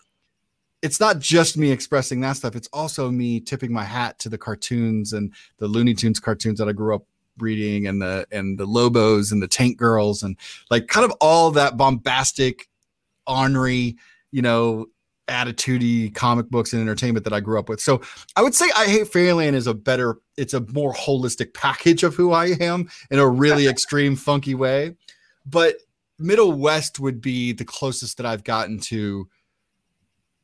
it's 0.85 1.01
not 1.01 1.19
just 1.19 1.57
me 1.57 1.71
expressing 1.71 2.21
that 2.21 2.37
stuff. 2.37 2.55
It's 2.55 2.69
also 2.71 3.11
me 3.11 3.41
tipping 3.41 3.73
my 3.73 3.85
hat 3.85 4.19
to 4.19 4.29
the 4.29 4.37
cartoons 4.37 5.15
and 5.15 5.33
the 5.57 5.67
Looney 5.67 5.95
Tunes 5.95 6.21
cartoons 6.21 6.59
that 6.59 6.69
I 6.69 6.73
grew 6.73 6.95
up 6.95 7.07
reading 7.39 7.87
and 7.87 8.03
the 8.03 8.27
and 8.31 8.59
the 8.59 8.67
Lobos 8.67 9.33
and 9.33 9.43
the 9.43 9.49
Tank 9.49 9.79
Girls 9.79 10.23
and 10.23 10.37
like 10.71 10.87
kind 10.89 11.07
of 11.07 11.13
all 11.23 11.51
that 11.53 11.79
bombastic, 11.79 12.69
ornery, 13.27 13.97
you 14.31 14.43
know, 14.43 14.85
attitudey 15.29 16.15
comic 16.15 16.49
books 16.51 16.73
and 16.73 16.83
entertainment 16.83 17.25
that 17.25 17.33
I 17.33 17.41
grew 17.41 17.59
up 17.59 17.69
with. 17.69 17.81
So 17.81 18.01
I 18.37 18.43
would 18.43 18.55
say 18.55 18.71
I 18.77 18.87
Hate 18.87 19.09
Fairyland 19.09 19.57
is 19.57 19.67
a 19.67 19.75
better, 19.75 20.19
it's 20.37 20.55
a 20.55 20.61
more 20.73 20.93
holistic 20.93 21.55
package 21.55 22.03
of 22.03 22.15
who 22.15 22.33
I 22.33 22.57
am 22.61 22.89
in 23.11 23.19
a 23.19 23.29
really 23.29 23.67
extreme, 23.69 24.17
funky 24.17 24.55
way. 24.55 24.97
But 25.47 25.77
Middlewest 26.21 27.01
would 27.01 27.21
be 27.21 27.53
the 27.53 27.65
closest 27.65 28.17
that 28.19 28.27
I've 28.27 28.45
gotten 28.45 28.79
to 28.81 29.29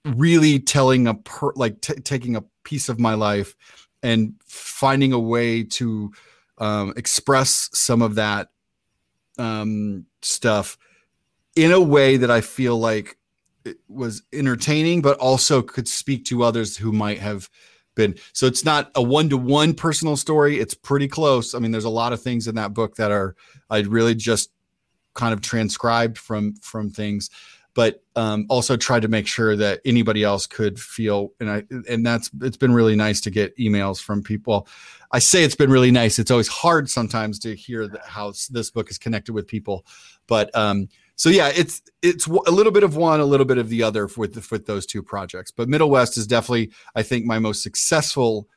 really 0.04 0.58
telling 0.58 1.06
a 1.06 1.14
per 1.14 1.52
like 1.54 1.80
t- 1.80 1.94
taking 1.94 2.36
a 2.36 2.44
piece 2.64 2.88
of 2.88 2.98
my 2.98 3.14
life 3.14 3.54
and 4.02 4.34
finding 4.46 5.12
a 5.12 5.18
way 5.18 5.62
to 5.62 6.10
um, 6.58 6.92
express 6.96 7.68
some 7.72 8.02
of 8.02 8.14
that 8.16 8.48
um, 9.38 10.06
stuff 10.22 10.78
in 11.56 11.72
a 11.72 11.80
way 11.80 12.16
that 12.16 12.30
I 12.30 12.40
feel 12.40 12.78
like 12.78 13.16
was 13.88 14.22
entertaining, 14.32 15.02
but 15.02 15.18
also 15.18 15.62
could 15.62 15.88
speak 15.88 16.24
to 16.26 16.42
others 16.42 16.76
who 16.76 16.92
might 16.92 17.18
have 17.18 17.48
been. 17.94 18.16
So 18.32 18.46
it's 18.46 18.64
not 18.64 18.90
a 18.94 19.02
one 19.02 19.28
to 19.30 19.36
one 19.36 19.74
personal 19.74 20.16
story. 20.16 20.58
It's 20.58 20.74
pretty 20.74 21.08
close. 21.08 21.54
I 21.54 21.58
mean, 21.58 21.70
there's 21.70 21.84
a 21.84 21.90
lot 21.90 22.12
of 22.12 22.22
things 22.22 22.48
in 22.48 22.54
that 22.56 22.74
book 22.74 22.96
that 22.96 23.10
are 23.10 23.34
I 23.68 23.80
really 23.80 24.14
just 24.14 24.50
kind 25.14 25.32
of 25.32 25.40
transcribed 25.40 26.18
from 26.18 26.54
from 26.56 26.90
things 26.90 27.30
but 27.74 28.02
um, 28.16 28.46
also 28.48 28.76
tried 28.76 29.02
to 29.02 29.08
make 29.08 29.26
sure 29.26 29.56
that 29.56 29.80
anybody 29.84 30.24
else 30.24 30.46
could 30.46 30.78
feel 30.78 31.32
and 31.40 31.50
I 31.50 31.64
and 31.88 32.04
that's 32.04 32.30
it's 32.40 32.56
been 32.56 32.72
really 32.72 32.96
nice 32.96 33.20
to 33.22 33.30
get 33.30 33.56
emails 33.56 34.02
from 34.02 34.22
people. 34.22 34.66
I 35.12 35.18
say 35.18 35.44
it's 35.44 35.54
been 35.54 35.70
really 35.70 35.90
nice. 35.90 36.18
It's 36.18 36.30
always 36.30 36.48
hard 36.48 36.90
sometimes 36.90 37.38
to 37.40 37.54
hear 37.54 37.88
how 38.04 38.32
this 38.50 38.70
book 38.70 38.90
is 38.90 38.98
connected 38.98 39.32
with 39.32 39.46
people, 39.46 39.86
but 40.26 40.54
um, 40.54 40.88
so 41.20 41.28
yeah, 41.28 41.52
it's 41.54 41.82
it's 42.00 42.26
a 42.26 42.50
little 42.50 42.72
bit 42.72 42.82
of 42.82 42.96
one, 42.96 43.20
a 43.20 43.26
little 43.26 43.44
bit 43.44 43.58
of 43.58 43.68
the 43.68 43.82
other 43.82 44.08
with 44.16 44.50
with 44.50 44.64
those 44.64 44.86
two 44.86 45.02
projects. 45.02 45.50
But 45.50 45.68
Middlewest 45.68 46.16
is 46.16 46.26
definitely, 46.26 46.70
I 46.94 47.02
think, 47.02 47.26
my 47.26 47.38
most 47.38 47.62
successful 47.62 48.48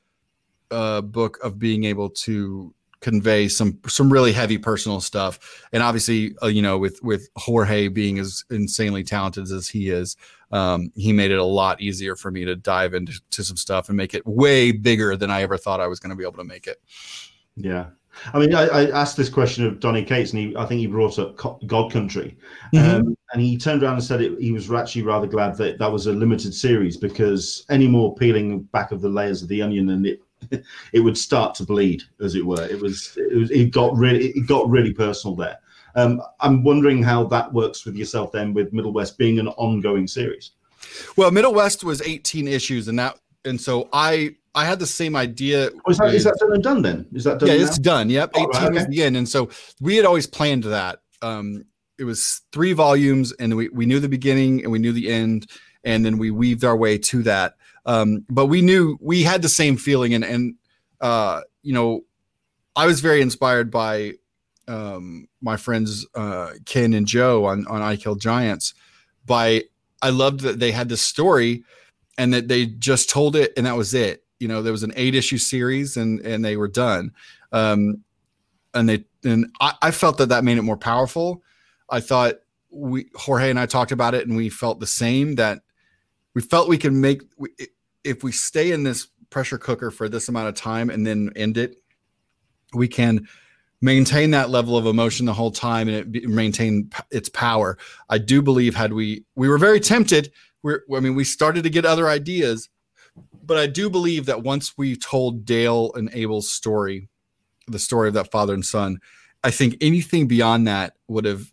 uh, 0.72 1.02
book 1.02 1.40
of 1.44 1.60
being 1.60 1.84
able 1.84 2.10
to 2.10 2.74
convey 3.02 3.50
some 3.50 3.80
some 3.88 4.10
really 4.10 4.32
heavy 4.32 4.58
personal 4.58 5.02
stuff. 5.02 5.68
And 5.74 5.84
obviously 5.84 6.38
uh, 6.42 6.48
you 6.48 6.62
know 6.62 6.78
with 6.78 7.04
with 7.04 7.28
jorge 7.36 7.90
being 7.90 8.18
as 8.18 8.46
insanely 8.50 9.04
talented 9.04 9.52
as 9.52 9.68
he 9.68 9.90
is 9.90 10.16
um, 10.54 10.90
he 10.96 11.12
made 11.12 11.32
it 11.32 11.40
a 11.40 11.44
lot 11.44 11.82
easier 11.82 12.16
for 12.16 12.32
me 12.32 12.46
to 12.46 12.56
dive 12.56 12.94
into 12.94 13.20
some 13.32 13.58
stuff 13.58 13.90
and 13.90 13.98
make 13.98 14.14
it 14.14 14.26
way 14.26 14.72
bigger 14.72 15.18
than 15.18 15.30
i 15.30 15.42
ever 15.42 15.58
thought 15.58 15.82
i 15.82 15.88
was 15.88 16.00
going 16.00 16.12
to 16.12 16.16
be 16.16 16.24
able 16.24 16.38
to 16.38 16.46
make 16.46 16.66
it. 16.66 16.82
Yeah 17.58 17.88
I 18.34 18.40
mean, 18.40 18.54
I, 18.54 18.68
I, 18.68 18.90
asked 18.90 19.18
this 19.18 19.30
question 19.30 19.66
of 19.66 19.80
Donny 19.80 20.04
Cates, 20.04 20.34
and 20.34 20.40
he, 20.40 20.56
I 20.56 20.66
think 20.66 20.80
he 20.80 20.88
brought 20.88 21.20
up 21.20 21.36
God 21.66 21.92
Country, 21.92 22.38
mm-hmm. 22.74 23.08
um, 23.08 23.18
and 23.34 23.42
he 23.42 23.58
turned 23.58 23.84
around 23.84 23.96
and 23.96 24.04
said 24.04 24.22
it, 24.22 24.40
he 24.40 24.52
was 24.52 24.72
actually 24.72 25.04
rather 25.04 25.28
glad 25.28 25.58
that 25.58 25.80
that 25.80 25.92
was 25.92 26.08
a 26.08 26.14
limited 26.14 26.54
series 26.54 26.98
because 26.98 27.66
any 27.70 27.88
more 27.88 28.16
peeling 28.16 28.64
back 28.64 28.92
of 28.92 29.02
the 29.02 29.10
layers 29.10 29.42
of 29.42 29.48
the 29.48 29.62
onion, 29.62 29.90
and 29.90 30.06
it 30.06 30.22
it 30.94 31.00
would 31.00 31.18
start 31.18 31.56
to 31.56 31.64
bleed, 31.64 32.04
as 32.22 32.36
it 32.36 32.46
were. 32.46 32.66
It 32.66 32.80
was 32.80 33.18
it, 33.18 33.36
was, 33.36 33.52
it 33.52 33.72
got 33.72 33.96
really 33.96 34.28
it 34.30 34.48
got 34.48 34.70
really 34.70 34.94
personal 34.94 35.36
there. 35.36 35.58
Um, 35.96 36.22
I'm 36.40 36.64
wondering 36.64 37.04
how 37.04 37.26
that 37.26 37.54
works 37.54 37.86
with 37.86 37.96
yourself 37.96 38.32
then, 38.32 38.54
with 38.54 38.74
Middlewest 38.74 39.18
being 39.18 39.40
an 39.40 39.48
ongoing 39.50 40.08
series. 40.08 40.52
Well, 41.16 41.30
Middlewest 41.30 41.84
was 41.84 42.02
18 42.02 42.48
issues, 42.48 42.88
and 42.88 42.98
that 43.00 43.20
and 43.46 43.60
so 43.60 43.90
I 43.94 44.36
I 44.56 44.66
had 44.66 44.80
the 44.80 44.88
same 44.88 45.16
idea. 45.16 45.70
Oh, 45.86 45.92
is, 45.92 45.98
that, 45.98 46.06
with, 46.06 46.16
is 46.16 46.24
that 46.26 46.38
done 46.40 46.54
and 46.54 46.64
done 46.64 46.82
then? 46.82 47.08
Is 47.14 47.24
that 47.24 47.40
done? 47.40 47.50
Yeah, 47.50 47.58
now? 47.58 47.64
it's 47.64 47.80
done. 47.80 48.10
Yep, 48.10 48.32
oh, 48.36 48.40
18 48.40 48.50
right, 48.50 48.64
okay. 48.64 48.78
is 48.78 48.88
the 48.88 49.04
end, 49.04 49.18
and 49.18 49.28
so 49.28 49.50
we 49.82 49.96
had 49.96 50.06
always 50.06 50.28
planned 50.28 50.64
that. 50.66 51.00
Um, 51.22 51.66
it 51.98 52.04
was 52.04 52.42
three 52.52 52.74
volumes, 52.74 53.32
and 53.34 53.56
we 53.56 53.70
we 53.70 53.86
knew 53.86 54.00
the 54.00 54.10
beginning 54.10 54.64
and 54.64 54.72
we 54.72 54.80
knew 54.80 54.92
the 54.92 55.10
end, 55.10 55.50
and 55.84 56.06
then 56.06 56.18
we 56.18 56.32
weaved 56.32 56.64
our 56.64 56.76
way 56.76 56.98
to 56.98 57.24
that. 57.24 57.56
Um, 57.86 58.26
but 58.30 58.48
we 58.48 58.62
knew 58.62 58.98
we 59.02 59.24
had 59.24 59.42
the 59.42 59.50
same 59.50 59.78
feeling, 59.78 60.14
and 60.14 60.24
and 60.24 60.56
uh, 61.02 61.42
you 61.64 61.74
know, 61.74 62.02
I 62.76 62.86
was 62.86 63.02
very 63.02 63.22
inspired 63.22 63.72
by 63.72 64.14
um, 64.68 65.28
my 65.42 65.58
friends 65.58 66.06
uh, 66.16 66.52
Ken 66.66 66.94
and 66.94 67.08
Joe 67.08 67.46
on 67.46 67.66
on 67.68 67.82
I 67.82 67.96
Kill 67.96 68.16
Giants. 68.16 68.74
By 69.26 69.64
I 70.02 70.10
loved 70.10 70.42
that 70.42 70.60
they 70.60 70.72
had 70.72 70.90
this 70.90 71.02
story, 71.02 71.64
and 72.18 72.34
that 72.34 72.48
they 72.48 72.66
just 72.66 73.10
told 73.10 73.36
it, 73.36 73.54
and 73.58 73.66
that 73.66 73.78
was 73.78 73.94
it. 73.94 74.23
You 74.44 74.50
know, 74.50 74.62
there 74.62 74.74
was 74.74 74.84
an 74.84 74.92
eight 74.98 75.16
issue 75.16 75.38
series, 75.38 75.96
and 75.96 76.20
and 76.20 76.44
they 76.44 76.58
were 76.58 76.68
done. 76.68 77.14
Um, 77.54 78.04
and 78.74 78.90
they 78.90 79.06
and 79.24 79.48
I, 79.62 79.74
I 79.82 79.92
felt 79.92 80.18
that 80.18 80.28
that 80.30 80.44
made 80.44 80.58
it 80.58 80.64
more 80.64 80.76
powerful. 80.76 81.42
I 81.90 82.02
thought 82.02 82.36
we 82.70 83.08
Jorge 83.16 83.50
and 83.50 83.58
I 83.58 83.68
talked 83.68 83.94
about 83.94 84.14
it, 84.14 84.28
and 84.28 84.36
we 84.36 84.50
felt 84.50 84.82
the 84.82 84.86
same 84.86 85.36
that 85.36 85.62
we 86.34 86.42
felt 86.42 86.68
we 86.68 86.78
can 86.78 87.00
make 87.00 87.22
if 88.04 88.22
we 88.22 88.34
stay 88.34 88.72
in 88.72 88.84
this 88.84 89.08
pressure 89.30 89.58
cooker 89.58 89.92
for 89.92 90.10
this 90.10 90.28
amount 90.28 90.50
of 90.50 90.56
time 90.56 90.90
and 90.90 91.08
then 91.08 91.32
end 91.38 91.58
it, 91.58 91.78
we 92.74 92.90
can 92.90 93.26
maintain 93.82 94.32
that 94.32 94.50
level 94.50 94.78
of 94.78 94.86
emotion 94.86 95.26
the 95.26 95.34
whole 95.34 95.52
time 95.52 95.88
and 95.88 96.16
it 96.16 96.26
maintain 96.26 96.90
its 97.12 97.30
power. 97.30 97.78
I 98.10 98.18
do 98.18 98.42
believe 98.42 98.76
had 98.76 98.92
we 98.92 99.24
we 99.36 99.48
were 99.48 99.58
very 99.58 99.80
tempted. 99.80 100.34
We're 100.64 100.82
I 100.94 101.00
mean 101.00 101.16
we 101.16 101.24
started 101.24 101.64
to 101.64 101.70
get 101.70 101.86
other 101.86 102.10
ideas, 102.10 102.68
but 103.46 103.58
I 103.58 103.68
do 103.68 103.90
believe 103.90 104.26
that 104.28 104.44
once 104.44 104.78
we 104.78 104.96
told 104.96 105.46
Dale 105.46 105.92
and 105.94 106.10
Abel's 106.14 106.52
story, 106.52 107.10
the 107.68 107.80
story 107.80 108.08
of 108.08 108.14
that 108.14 108.32
father 108.32 108.54
and 108.54 108.66
son, 108.66 109.00
I 109.44 109.52
think 109.52 109.78
anything 109.82 110.28
beyond 110.28 110.68
that 110.68 110.96
would 111.08 111.26
have 111.26 111.52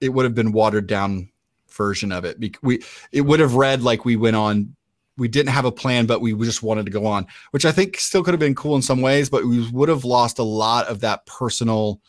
it 0.00 0.10
would 0.10 0.24
have 0.24 0.34
been 0.34 0.52
watered 0.52 0.86
down 0.86 1.30
version 1.68 2.12
of 2.12 2.24
it. 2.24 2.38
We 2.62 2.82
it 3.12 3.22
would 3.22 3.40
have 3.40 3.54
read 3.54 3.82
like 3.82 4.04
we 4.04 4.16
went 4.16 4.36
on. 4.36 4.76
We 5.16 5.28
didn't 5.28 5.50
have 5.50 5.66
a 5.66 5.72
plan, 5.72 6.06
but 6.06 6.20
we 6.20 6.34
just 6.34 6.62
wanted 6.62 6.86
to 6.86 6.92
go 6.92 7.04
on, 7.06 7.26
which 7.50 7.66
I 7.66 7.72
think 7.72 7.98
still 7.98 8.22
could 8.22 8.32
have 8.32 8.40
been 8.40 8.54
cool 8.54 8.76
in 8.76 8.82
some 8.82 9.02
ways. 9.02 9.28
But 9.28 9.44
we 9.44 9.68
would 9.70 9.88
have 9.88 10.04
lost 10.04 10.38
a 10.38 10.44
lot 10.44 10.86
of 10.86 11.00
that 11.00 11.26
personal, 11.26 12.00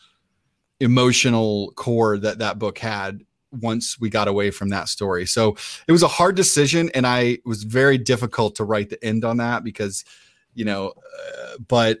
emotional 0.80 1.72
core 1.76 2.18
that 2.18 2.38
that 2.38 2.58
book 2.58 2.78
had 2.78 3.22
once 3.52 4.00
we 4.00 4.10
got 4.10 4.28
away 4.28 4.50
from 4.50 4.70
that 4.70 4.88
story. 4.88 5.26
So 5.26 5.56
it 5.86 5.92
was 5.92 6.02
a 6.02 6.08
hard 6.08 6.36
decision, 6.36 6.90
and 6.94 7.06
I 7.06 7.20
it 7.20 7.46
was 7.46 7.64
very 7.64 7.98
difficult 7.98 8.56
to 8.56 8.64
write 8.64 8.90
the 8.90 9.02
end 9.04 9.24
on 9.24 9.36
that 9.38 9.64
because, 9.64 10.04
you 10.54 10.64
know, 10.64 10.92
uh, 10.96 11.56
but 11.68 12.00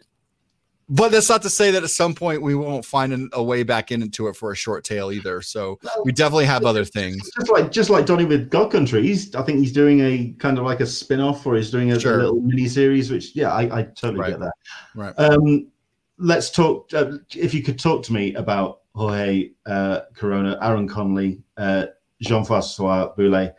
but 0.88 1.10
that's 1.10 1.30
not 1.30 1.40
to 1.42 1.50
say 1.50 1.70
that 1.70 1.82
at 1.82 1.90
some 1.90 2.14
point 2.14 2.42
we 2.42 2.54
won't 2.54 2.84
find 2.84 3.12
an, 3.12 3.30
a 3.32 3.42
way 3.42 3.62
back 3.62 3.90
into 3.92 4.28
it 4.28 4.36
for 4.36 4.52
a 4.52 4.56
short 4.56 4.84
tail 4.84 5.10
either. 5.10 5.40
So 5.40 5.78
we 6.04 6.12
definitely 6.12 6.44
have 6.44 6.64
other 6.64 6.84
things. 6.84 7.30
Just 7.38 7.50
like 7.50 7.72
just 7.72 7.90
like 7.90 8.04
Donny 8.04 8.24
with 8.24 8.50
God 8.50 8.70
Country, 8.70 9.02
he's 9.02 9.34
I 9.34 9.42
think 9.42 9.58
he's 9.58 9.72
doing 9.72 10.00
a 10.00 10.34
kind 10.38 10.58
of 10.58 10.64
like 10.64 10.80
a 10.80 10.86
spin 10.86 11.20
off 11.20 11.46
or 11.46 11.56
he's 11.56 11.70
doing 11.70 11.92
a, 11.92 12.00
sure. 12.00 12.18
little 12.18 12.40
mini 12.40 12.68
series. 12.68 13.10
Which 13.10 13.34
yeah, 13.34 13.52
I, 13.52 13.80
I 13.80 13.82
totally 13.84 14.20
right. 14.20 14.30
get 14.30 14.40
that. 14.40 14.52
Right. 14.94 15.14
Um, 15.18 15.68
let's 16.18 16.50
talk. 16.50 16.92
Uh, 16.92 17.18
if 17.34 17.54
you 17.54 17.62
could 17.62 17.78
talk 17.78 18.02
to 18.04 18.12
me 18.12 18.34
about 18.34 18.80
Jorge 18.94 19.50
uh, 19.66 20.00
Corona, 20.14 20.58
Aaron 20.60 20.88
Conley, 20.88 21.41
uh, 21.56 21.86
Jean-Francois 22.20 23.12
Beaulieu, 23.16 23.50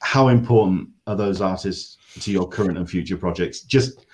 how 0.00 0.28
important 0.28 0.88
are 1.06 1.16
those 1.16 1.40
artists 1.40 1.98
to 2.20 2.30
your 2.30 2.48
current 2.48 2.78
and 2.78 2.88
future 2.88 3.16
projects? 3.16 3.62
Just 3.62 4.06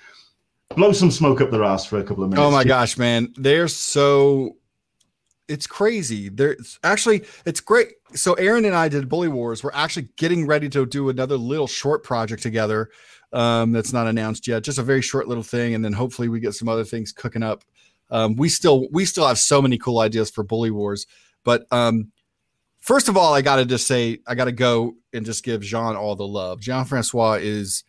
blow 0.75 0.93
some 0.93 1.11
smoke 1.11 1.41
up 1.41 1.51
their 1.51 1.65
ass 1.65 1.85
for 1.85 1.99
a 1.99 2.05
couple 2.05 2.25
of 2.25 2.31
minutes. 2.31 2.45
Oh 2.45 2.51
my 2.51 2.65
gosh, 2.65 2.97
man, 2.97 3.33
they're 3.37 3.69
so. 3.69 4.57
It's 5.49 5.67
crazy. 5.67 6.29
There's 6.31 6.79
actually 6.83 7.25
it's 7.45 7.61
great. 7.61 7.89
So 8.15 8.35
Aaron 8.35 8.65
and 8.65 8.75
I 8.75 8.89
did 8.89 9.09
Bully 9.09 9.29
Wars. 9.29 9.63
We're 9.63 9.73
actually 9.75 10.09
getting 10.17 10.47
ready 10.47 10.69
to 10.71 10.87
do 10.87 11.11
another 11.11 11.37
little 11.37 11.67
short 11.67 12.05
project 12.05 12.43
together. 12.43 12.91
Um, 13.33 13.73
that's 13.73 13.93
not 13.93 14.07
announced 14.07 14.47
yet. 14.47 14.63
Just 14.63 14.79
a 14.79 14.83
very 14.83 15.03
short 15.03 15.29
little 15.29 15.43
thing, 15.43 15.75
and 15.75 15.85
then 15.85 15.93
hopefully 15.93 16.29
we 16.29 16.41
get 16.41 16.55
some 16.55 16.69
other 16.69 16.85
things 16.85 17.13
cooking 17.13 17.43
up. 17.43 17.65
Um, 18.11 18.37
we 18.37 18.49
still 18.49 18.89
we 18.93 19.05
still 19.05 19.27
have 19.27 19.39
so 19.39 19.61
many 19.61 19.79
cool 19.79 19.99
ideas 19.99 20.31
for 20.31 20.45
Bully 20.45 20.71
Wars, 20.71 21.07
but 21.45 21.67
um, 21.73 22.12
first 22.83 23.09
of 23.09 23.17
all, 23.17 23.33
I 23.33 23.41
got 23.41 23.57
to 23.57 23.65
just 23.65 23.87
say 23.87 24.19
I 24.27 24.35
got 24.35 24.45
to 24.45 24.53
go 24.53 24.97
and 25.15 25.25
just 25.25 25.43
give 25.43 25.63
Jean 25.63 25.97
all 25.97 26.15
the 26.15 26.27
love. 26.27 26.61
Jean 26.61 26.85
Francois 26.85 27.39
is 27.41 27.85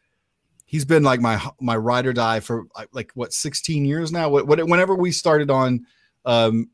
he's 0.65 0.85
been 0.85 1.03
like 1.03 1.19
my 1.19 1.43
my 1.59 1.75
ride 1.75 2.05
or 2.05 2.13
die 2.13 2.39
for 2.39 2.65
like 2.93 3.11
what 3.15 3.33
16 3.33 3.83
years 3.83 4.11
now. 4.11 4.29
What, 4.29 4.47
whenever 4.47 4.95
we 4.95 5.11
started 5.11 5.51
on 5.51 5.85
um, 6.25 6.69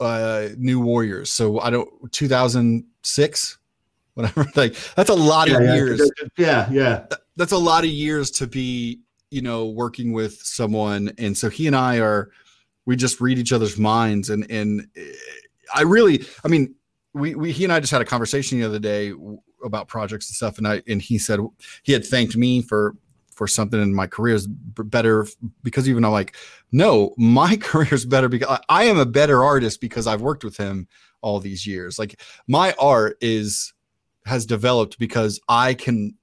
uh, 0.00 0.48
New 0.56 0.80
Warriors, 0.80 1.30
so 1.30 1.60
I 1.60 1.70
don't 1.70 1.88
2006, 2.10 3.58
whatever. 4.14 4.46
Like 4.56 4.74
that's 4.96 5.10
a 5.10 5.14
lot 5.14 5.48
yeah, 5.48 5.58
of 5.58 5.62
yeah. 5.62 5.74
years. 5.74 6.10
Yeah, 6.36 6.68
yeah. 6.70 7.06
That's 7.36 7.52
a 7.52 7.58
lot 7.58 7.84
of 7.84 7.90
years 7.90 8.32
to 8.32 8.48
be 8.48 9.00
you 9.30 9.42
know 9.42 9.66
working 9.66 10.12
with 10.12 10.40
someone, 10.42 11.12
and 11.18 11.36
so 11.36 11.48
he 11.48 11.66
and 11.66 11.76
I 11.76 11.98
are 11.98 12.30
we 12.86 12.96
just 12.96 13.20
read 13.20 13.38
each 13.38 13.52
other's 13.52 13.78
minds, 13.78 14.30
and 14.30 14.50
and 14.50 14.88
eh, 14.96 15.12
I 15.74 15.82
really, 15.82 16.24
I 16.44 16.48
mean 16.48 16.74
we, 17.18 17.34
we 17.34 17.52
he 17.52 17.64
and 17.64 17.72
I 17.72 17.80
just 17.80 17.92
had 17.92 18.00
a 18.00 18.06
conversation 18.06 18.58
the 18.58 18.66
other 18.66 18.78
day 18.78 19.12
about 19.64 19.88
projects 19.88 20.28
and 20.28 20.36
stuff, 20.36 20.58
and 20.58 20.66
I 20.66 20.82
and 20.86 21.02
he 21.02 21.18
said 21.18 21.40
he 21.82 21.92
had 21.92 22.04
thanked 22.04 22.36
me 22.36 22.62
for 22.62 22.94
for 23.38 23.46
something 23.46 23.80
in 23.80 23.94
my 23.94 24.06
career 24.08 24.34
is 24.34 24.48
better 24.48 25.24
because 25.62 25.88
even 25.88 26.04
I'm 26.04 26.10
like, 26.10 26.34
no, 26.72 27.14
my 27.16 27.56
career 27.60 27.94
is 27.94 28.04
better 28.04 28.28
because 28.28 28.48
I, 28.48 28.60
I 28.68 28.84
am 28.84 28.98
a 28.98 29.06
better 29.06 29.44
artist 29.44 29.80
because 29.80 30.08
I've 30.08 30.20
worked 30.20 30.42
with 30.42 30.56
him 30.56 30.88
all 31.20 31.38
these 31.38 31.66
years. 31.66 31.98
Like 31.98 32.20
my 32.48 32.74
art 32.80 33.16
is 33.20 33.72
has 34.26 34.44
developed 34.44 34.98
because 34.98 35.40
I 35.48 35.74
can 35.74 36.14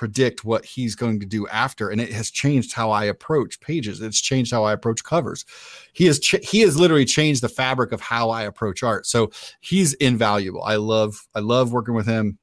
predict 0.00 0.46
what 0.46 0.64
he's 0.64 0.94
going 0.94 1.20
to 1.20 1.26
do 1.26 1.46
after 1.48 1.90
and 1.90 2.00
it 2.00 2.10
has 2.10 2.30
changed 2.30 2.72
how 2.72 2.90
i 2.90 3.04
approach 3.04 3.60
pages. 3.60 4.00
It's 4.00 4.18
changed 4.18 4.50
how 4.50 4.64
i 4.64 4.72
approach 4.72 5.04
covers. 5.04 5.44
He 5.92 6.06
has 6.06 6.18
ch- 6.18 6.42
he 6.42 6.60
has 6.60 6.80
literally 6.80 7.04
changed 7.04 7.42
the 7.42 7.50
fabric 7.50 7.92
of 7.92 8.00
how 8.00 8.30
i 8.30 8.44
approach 8.44 8.82
art. 8.82 9.06
So 9.06 9.30
he's 9.60 9.92
invaluable. 9.92 10.62
I 10.62 10.76
love 10.76 11.28
i 11.34 11.40
love 11.40 11.74
working 11.74 11.92
with 11.92 12.06
him. 12.06 12.38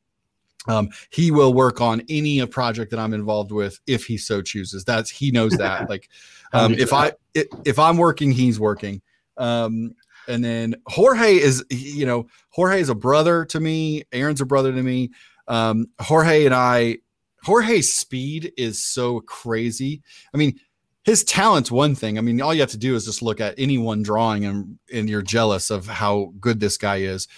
Um, 0.68 0.90
he 1.10 1.32
will 1.32 1.52
work 1.52 1.82
on 1.82 2.04
any 2.10 2.46
project 2.46 2.92
that 2.92 3.00
i'm 3.00 3.16
involved 3.16 3.52
with 3.52 3.80
if 3.88 4.06
he 4.06 4.20
so 4.20 4.44
chooses. 4.44 4.84
That's 4.84 5.10
he 5.10 5.32
knows 5.32 5.54
that. 5.58 5.90
Like 5.90 6.10
um, 6.54 6.76
if 6.76 6.94
i 6.94 7.14
if 7.34 7.80
i'm 7.80 7.98
working 7.98 8.32
he's 8.32 8.60
working. 8.60 9.02
Um, 9.38 9.96
and 10.28 10.46
then 10.46 10.76
jorge 10.86 11.38
is 11.38 11.66
you 11.72 12.06
know 12.06 12.28
jorge 12.52 12.82
is 12.82 12.90
a 12.90 12.96
brother 12.96 13.46
to 13.46 13.60
me. 13.60 14.04
Aaron's 14.12 14.42
a 14.42 14.46
brother 14.46 14.72
to 14.72 14.84
me. 14.84 15.10
Um, 15.48 15.88
jorge 16.00 16.46
and 16.46 16.54
i 16.54 17.00
Jorge's 17.48 17.94
speed 17.94 18.52
is 18.58 18.84
so 18.84 19.22
crazy. 19.22 20.04
I 20.34 20.38
mean, 20.38 20.60
his 21.06 21.24
talent's 21.24 21.72
one 21.72 21.96
thing. 21.96 22.18
I 22.18 22.22
mean, 22.22 22.42
all 22.42 22.54
you 22.54 22.60
have 22.60 22.72
to 22.72 22.78
do 22.78 22.94
is 22.94 23.06
just 23.06 23.22
look 23.22 23.40
at 23.40 23.56
any 23.58 23.78
one 23.78 24.04
drawing 24.04 24.44
and 24.44 24.78
and 24.94 25.10
you're 25.10 25.22
jealous 25.22 25.70
of 25.70 25.88
how 25.88 26.34
good 26.42 26.60
this 26.60 26.76
guy 26.76 26.98
is. 26.98 27.30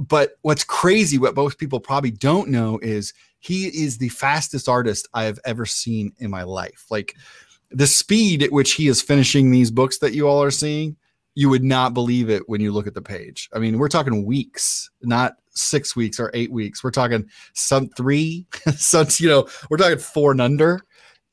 But 0.00 0.32
what's 0.42 0.64
crazy, 0.64 1.16
what 1.16 1.36
most 1.36 1.58
people 1.58 1.78
probably 1.78 2.10
don't 2.10 2.48
know 2.48 2.80
is 2.82 3.14
he 3.38 3.66
is 3.66 3.98
the 3.98 4.08
fastest 4.08 4.68
artist 4.68 5.06
I 5.14 5.22
have 5.22 5.38
ever 5.44 5.64
seen 5.64 6.12
in 6.18 6.28
my 6.28 6.42
life. 6.42 6.86
Like 6.90 7.14
the 7.70 7.86
speed 7.86 8.42
at 8.42 8.50
which 8.50 8.72
he 8.72 8.88
is 8.88 9.00
finishing 9.00 9.52
these 9.52 9.70
books 9.70 9.98
that 9.98 10.12
you 10.12 10.26
all 10.26 10.42
are 10.42 10.50
seeing, 10.50 10.96
you 11.34 11.48
would 11.48 11.64
not 11.64 11.94
believe 11.94 12.28
it 12.28 12.48
when 12.48 12.60
you 12.60 12.72
look 12.72 12.86
at 12.86 12.94
the 12.94 13.02
page. 13.02 13.48
I 13.54 13.58
mean, 13.58 13.78
we're 13.78 13.88
talking 13.88 14.24
weeks, 14.24 14.90
not 15.02 15.34
six 15.50 15.94
weeks 15.94 16.18
or 16.18 16.30
eight 16.34 16.52
weeks. 16.52 16.82
We're 16.82 16.90
talking 16.90 17.28
some 17.54 17.88
three, 17.90 18.46
some 18.76 19.06
you 19.18 19.28
know, 19.28 19.48
we're 19.68 19.76
talking 19.76 19.98
four 19.98 20.32
and 20.32 20.40
under 20.40 20.80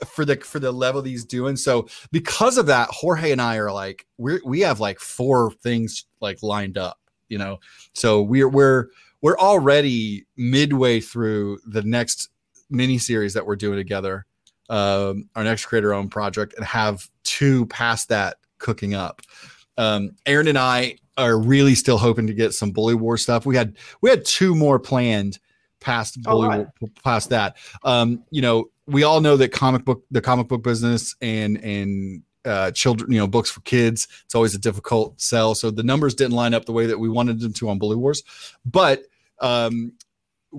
for 0.06 0.26
the 0.26 0.36
for 0.38 0.60
the 0.60 0.72
level 0.72 1.02
he's 1.02 1.26
doing. 1.26 1.56
So 1.56 1.88
because 2.12 2.58
of 2.58 2.68
that, 2.68 2.90
Jorge 2.92 3.32
and 3.32 3.42
I 3.42 3.58
are 3.58 3.72
like 3.72 4.06
we 4.18 4.40
we 4.46 4.62
have 4.62 4.80
like 4.80 5.00
four 5.00 5.52
things 5.64 6.06
like 6.22 6.44
lined 6.44 6.78
up, 6.78 7.00
you 7.30 7.38
know. 7.38 7.60
So 7.94 8.22
we're 8.22 8.50
we're 8.50 8.88
we're 9.22 9.38
already 9.38 10.26
midway 10.36 11.00
through 11.00 11.60
the 11.66 11.82
next 11.82 12.30
mini 12.70 12.98
series 12.98 13.34
that 13.34 13.46
we're 13.46 13.56
doing 13.56 13.78
together, 13.78 14.26
um, 14.70 15.30
our 15.36 15.44
next 15.44 15.66
creator 15.66 15.94
owned 15.94 16.12
project, 16.12 16.54
and 16.56 16.66
have 16.66 17.10
two 17.24 17.66
past 17.68 18.10
that 18.10 18.38
cooking 18.60 18.94
up. 18.94 19.22
Um, 19.78 20.12
Aaron 20.26 20.48
and 20.48 20.58
I 20.58 20.98
are 21.18 21.40
really 21.40 21.76
still 21.76 21.98
hoping 21.98 22.28
to 22.28 22.34
get 22.34 22.54
some 22.54 22.72
bully 22.72 22.96
war 22.96 23.18
stuff. 23.18 23.46
We 23.46 23.56
had 23.56 23.76
we 24.02 24.10
had 24.10 24.26
two 24.26 24.56
more 24.56 24.80
planned 24.80 25.40
past 25.80 26.22
bully 26.22 26.48
right. 26.48 26.68
war, 26.80 26.90
past 27.04 27.30
that. 27.30 27.58
Um, 27.84 28.24
you 28.30 28.42
know, 28.42 28.70
we 28.86 29.04
all 29.04 29.22
know 29.22 29.38
that 29.38 29.50
comic 29.50 29.86
book 29.86 30.04
the 30.12 30.22
comic 30.22 30.48
book 30.48 30.64
business 30.64 31.16
and 31.22 31.58
and 31.64 32.24
uh, 32.46 32.72
children, 32.72 33.12
you 33.12 33.20
know, 33.20 33.28
books 33.28 33.50
for 33.50 33.60
kids. 33.62 34.08
It's 34.24 34.36
always 34.36 34.56
a 34.56 34.60
difficult 34.60 35.20
sell. 35.20 35.54
So 35.54 35.70
the 35.70 35.84
numbers 35.84 36.16
didn't 36.16 36.34
line 36.34 36.54
up 36.54 36.66
the 36.66 36.72
way 36.72 36.86
that 36.86 36.98
we 36.98 37.10
wanted 37.10 37.42
them 37.42 37.52
to 37.54 37.70
on 37.70 37.78
Bully 37.78 37.98
Wars, 37.98 38.24
but 38.66 39.04
um, 39.40 39.92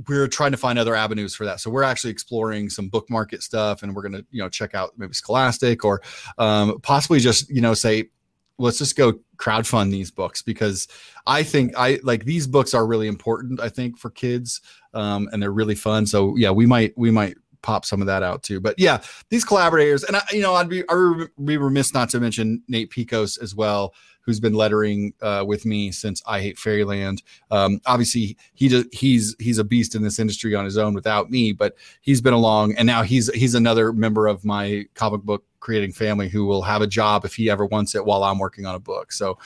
we're 0.06 0.28
trying 0.28 0.50
to 0.50 0.58
find 0.58 0.78
other 0.78 0.94
avenues 0.94 1.34
for 1.34 1.46
that. 1.46 1.60
So 1.60 1.70
we're 1.70 1.82
actually 1.82 2.10
exploring 2.10 2.68
some 2.68 2.88
book 2.88 3.08
market 3.08 3.42
stuff, 3.42 3.82
and 3.82 3.94
we're 3.94 4.02
going 4.02 4.12
to, 4.12 4.26
you 4.30 4.42
know, 4.42 4.48
check 4.50 4.74
out 4.74 4.92
maybe 4.98 5.14
Scholastic 5.14 5.84
or 5.84 6.02
um, 6.36 6.78
possibly 6.82 7.20
just, 7.20 7.48
you 7.48 7.62
know, 7.62 7.74
say 7.74 8.10
let's 8.58 8.78
just 8.78 8.96
go 8.96 9.14
crowdfund 9.36 9.90
these 9.90 10.10
books 10.10 10.42
because 10.42 10.88
I 11.26 11.42
think 11.42 11.72
I 11.76 12.00
like 12.02 12.24
these 12.24 12.46
books 12.46 12.74
are 12.74 12.86
really 12.86 13.08
important. 13.08 13.60
I 13.60 13.68
think 13.68 13.98
for 13.98 14.10
kids, 14.10 14.60
um, 14.94 15.28
and 15.32 15.42
they're 15.42 15.52
really 15.52 15.74
fun. 15.74 16.06
So 16.06 16.36
yeah, 16.36 16.50
we 16.50 16.66
might 16.66 16.96
we 16.96 17.10
might 17.10 17.36
pop 17.62 17.84
some 17.84 18.00
of 18.00 18.06
that 18.06 18.22
out 18.22 18.42
too. 18.42 18.60
But 18.60 18.74
yeah, 18.78 19.00
these 19.30 19.44
collaborators, 19.44 20.04
and 20.04 20.16
I, 20.16 20.22
you 20.32 20.40
know, 20.40 20.54
I'd 20.54 20.68
be 20.68 20.82
I'd 20.88 21.28
be 21.44 21.56
remiss 21.56 21.94
not 21.94 22.10
to 22.10 22.20
mention 22.20 22.62
Nate 22.68 22.90
Piekos 22.90 23.40
as 23.42 23.54
well, 23.54 23.94
who's 24.20 24.40
been 24.40 24.54
lettering 24.54 25.14
uh, 25.22 25.44
with 25.46 25.64
me 25.64 25.90
since 25.90 26.22
I 26.26 26.40
Hate 26.40 26.58
Fairyland. 26.58 27.22
Um, 27.50 27.80
obviously, 27.86 28.36
he 28.54 28.68
just, 28.68 28.92
he's 28.92 29.34
he's 29.38 29.58
a 29.58 29.64
beast 29.64 29.94
in 29.94 30.02
this 30.02 30.18
industry 30.18 30.54
on 30.54 30.64
his 30.64 30.78
own 30.78 30.94
without 30.94 31.30
me, 31.30 31.52
but 31.52 31.76
he's 32.00 32.20
been 32.20 32.34
along, 32.34 32.74
and 32.76 32.86
now 32.86 33.02
he's 33.02 33.32
he's 33.34 33.54
another 33.54 33.92
member 33.92 34.26
of 34.26 34.44
my 34.44 34.84
comic 34.94 35.22
book 35.22 35.44
creating 35.60 35.92
family 35.92 36.28
who 36.28 36.44
will 36.44 36.62
have 36.62 36.82
a 36.82 36.86
job 36.86 37.24
if 37.24 37.34
he 37.34 37.50
ever 37.50 37.66
wants 37.66 37.94
it 37.94 38.04
while 38.04 38.22
I'm 38.22 38.38
working 38.38 38.66
on 38.66 38.74
a 38.74 38.80
book. 38.80 39.12
So. 39.12 39.38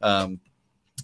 Um, 0.00 0.40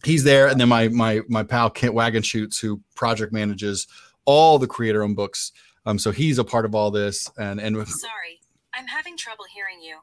he's 0.03 0.25
there 0.25 0.49
and 0.49 0.61
then 0.61 0.69
my 0.69 0.89
my 0.89 1.21
my 1.29 1.43
pal 1.43 1.71
kent 1.71 1.95
Wagenschutz 1.95 2.61
who 2.61 2.81
project 2.95 3.33
manages 3.33 3.87
all 4.25 4.59
the 4.59 4.67
creator 4.67 5.03
owned 5.03 5.17
books 5.17 5.53
um, 5.87 5.99
so 5.99 6.11
he's 6.11 6.39
a 6.39 6.45
part 6.45 6.65
of 6.65 6.75
all 6.75 6.91
this. 6.91 7.31
And 7.37 7.61
and 7.61 7.77
sorry, 7.89 8.41
I'm 8.75 8.87
having 8.87 9.17
trouble 9.17 9.45
hearing 9.53 9.83
you. 9.83 9.99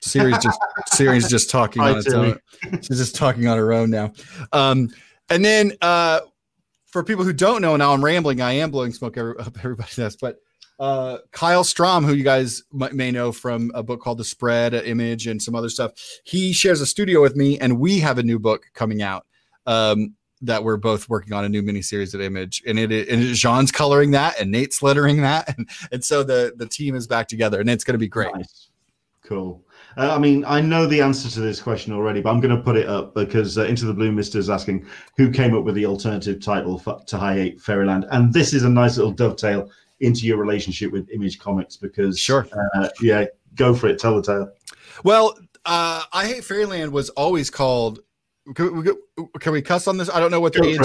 Siri's 0.00 0.38
just 0.38 0.58
Siri's 0.88 1.28
just 1.28 1.50
talking 1.50 1.82
on 1.82 1.98
its 1.98 2.12
own. 2.12 2.38
She's 2.82 2.98
just 2.98 3.16
talking 3.16 3.46
on 3.46 3.58
her 3.58 3.72
own 3.72 3.90
now. 3.90 4.12
Um, 4.52 4.90
and 5.30 5.44
then 5.44 5.72
uh, 5.80 6.20
for 6.86 7.02
people 7.02 7.24
who 7.24 7.32
don't 7.32 7.62
know, 7.62 7.76
now 7.76 7.92
I'm 7.92 8.04
rambling. 8.04 8.40
I 8.40 8.52
am 8.52 8.70
blowing 8.70 8.92
smoke 8.92 9.16
every, 9.16 9.36
up 9.38 9.56
everybody's 9.58 9.98
ass, 9.98 10.16
but 10.16 10.38
uh, 10.78 11.18
Kyle 11.30 11.62
Strahm, 11.62 12.04
who 12.04 12.14
you 12.14 12.24
guys 12.24 12.62
may 12.72 13.10
know 13.10 13.32
from 13.32 13.70
a 13.74 13.82
book 13.82 14.00
called 14.00 14.18
The 14.18 14.24
Spread, 14.24 14.74
Image, 14.74 15.26
and 15.26 15.40
some 15.40 15.54
other 15.54 15.68
stuff, 15.68 15.92
he 16.24 16.52
shares 16.52 16.80
a 16.80 16.86
studio 16.86 17.22
with 17.22 17.36
me, 17.36 17.58
and 17.58 17.78
we 17.78 18.00
have 18.00 18.18
a 18.18 18.22
new 18.22 18.38
book 18.38 18.66
coming 18.74 19.00
out. 19.00 19.26
Um, 19.66 20.14
that 20.46 20.62
we're 20.62 20.76
both 20.76 21.08
working 21.08 21.32
on 21.32 21.44
a 21.44 21.48
new 21.48 21.62
miniseries 21.62 22.14
at 22.14 22.20
Image, 22.20 22.62
and 22.66 22.78
it, 22.78 23.08
and 23.08 23.34
Jean's 23.34 23.72
coloring 23.72 24.10
that, 24.12 24.40
and 24.40 24.50
Nate's 24.50 24.82
lettering 24.82 25.22
that, 25.22 25.54
and, 25.56 25.68
and 25.92 26.04
so 26.04 26.22
the 26.22 26.54
the 26.56 26.66
team 26.66 26.94
is 26.94 27.06
back 27.06 27.28
together, 27.28 27.60
and 27.60 27.68
it's 27.68 27.84
going 27.84 27.94
to 27.94 27.98
be 27.98 28.08
great. 28.08 28.34
Nice. 28.34 28.70
Cool. 29.24 29.64
Uh, 29.96 30.14
I 30.14 30.18
mean, 30.18 30.44
I 30.44 30.60
know 30.60 30.86
the 30.86 31.00
answer 31.00 31.30
to 31.30 31.40
this 31.40 31.60
question 31.60 31.92
already, 31.92 32.20
but 32.20 32.30
I'm 32.30 32.40
going 32.40 32.54
to 32.54 32.62
put 32.62 32.76
it 32.76 32.88
up 32.88 33.14
because 33.14 33.56
uh, 33.56 33.64
Into 33.64 33.86
the 33.86 33.94
Blue 33.94 34.12
Mister 34.12 34.38
is 34.38 34.50
asking 34.50 34.86
who 35.16 35.30
came 35.30 35.56
up 35.56 35.64
with 35.64 35.76
the 35.76 35.86
alternative 35.86 36.40
title 36.40 36.78
for, 36.78 37.00
to 37.06 37.16
I 37.16 37.34
Hate 37.34 37.60
Fairyland, 37.60 38.06
and 38.10 38.32
this 38.32 38.52
is 38.52 38.64
a 38.64 38.68
nice 38.68 38.96
little 38.96 39.12
dovetail 39.12 39.70
into 40.00 40.26
your 40.26 40.36
relationship 40.36 40.92
with 40.92 41.08
Image 41.10 41.38
Comics 41.38 41.76
because 41.76 42.18
sure, 42.18 42.46
uh, 42.74 42.88
yeah, 43.00 43.24
go 43.54 43.72
for 43.72 43.86
it, 43.86 43.98
tell 43.98 44.16
the 44.16 44.22
tale. 44.22 44.50
Well, 45.04 45.38
uh, 45.64 46.02
I 46.12 46.26
Hate 46.26 46.44
Fairyland 46.44 46.92
was 46.92 47.08
always 47.10 47.48
called 47.48 48.00
can 48.54 48.82
we, 48.82 48.92
can 49.40 49.52
we 49.52 49.62
cuss 49.62 49.86
on 49.86 49.96
this? 49.96 50.10
I 50.10 50.20
don't 50.20 50.30
know 50.30 50.40
what 50.40 50.52
the 50.52 50.64
age. 50.64 50.80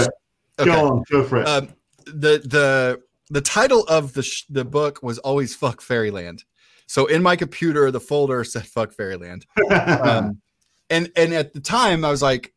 Okay. 0.59 0.71
Go 0.71 0.87
on, 0.87 1.03
go 1.09 1.23
for 1.23 1.41
it. 1.41 1.47
Um, 1.47 1.69
the 2.05 2.41
the 2.45 3.01
the 3.29 3.41
title 3.41 3.83
of 3.87 4.13
the 4.13 4.23
sh- 4.23 4.45
the 4.49 4.65
book 4.65 5.03
was 5.03 5.17
always 5.19 5.55
"Fuck 5.55 5.81
Fairyland," 5.81 6.43
so 6.87 7.05
in 7.05 7.21
my 7.21 7.35
computer 7.35 7.91
the 7.91 7.99
folder 7.99 8.43
said 8.43 8.65
"Fuck 8.65 8.93
Fairyland." 8.93 9.45
um, 9.71 10.41
and 10.89 11.11
and 11.15 11.33
at 11.33 11.53
the 11.53 11.59
time 11.59 12.05
I 12.05 12.11
was 12.11 12.21
like, 12.21 12.53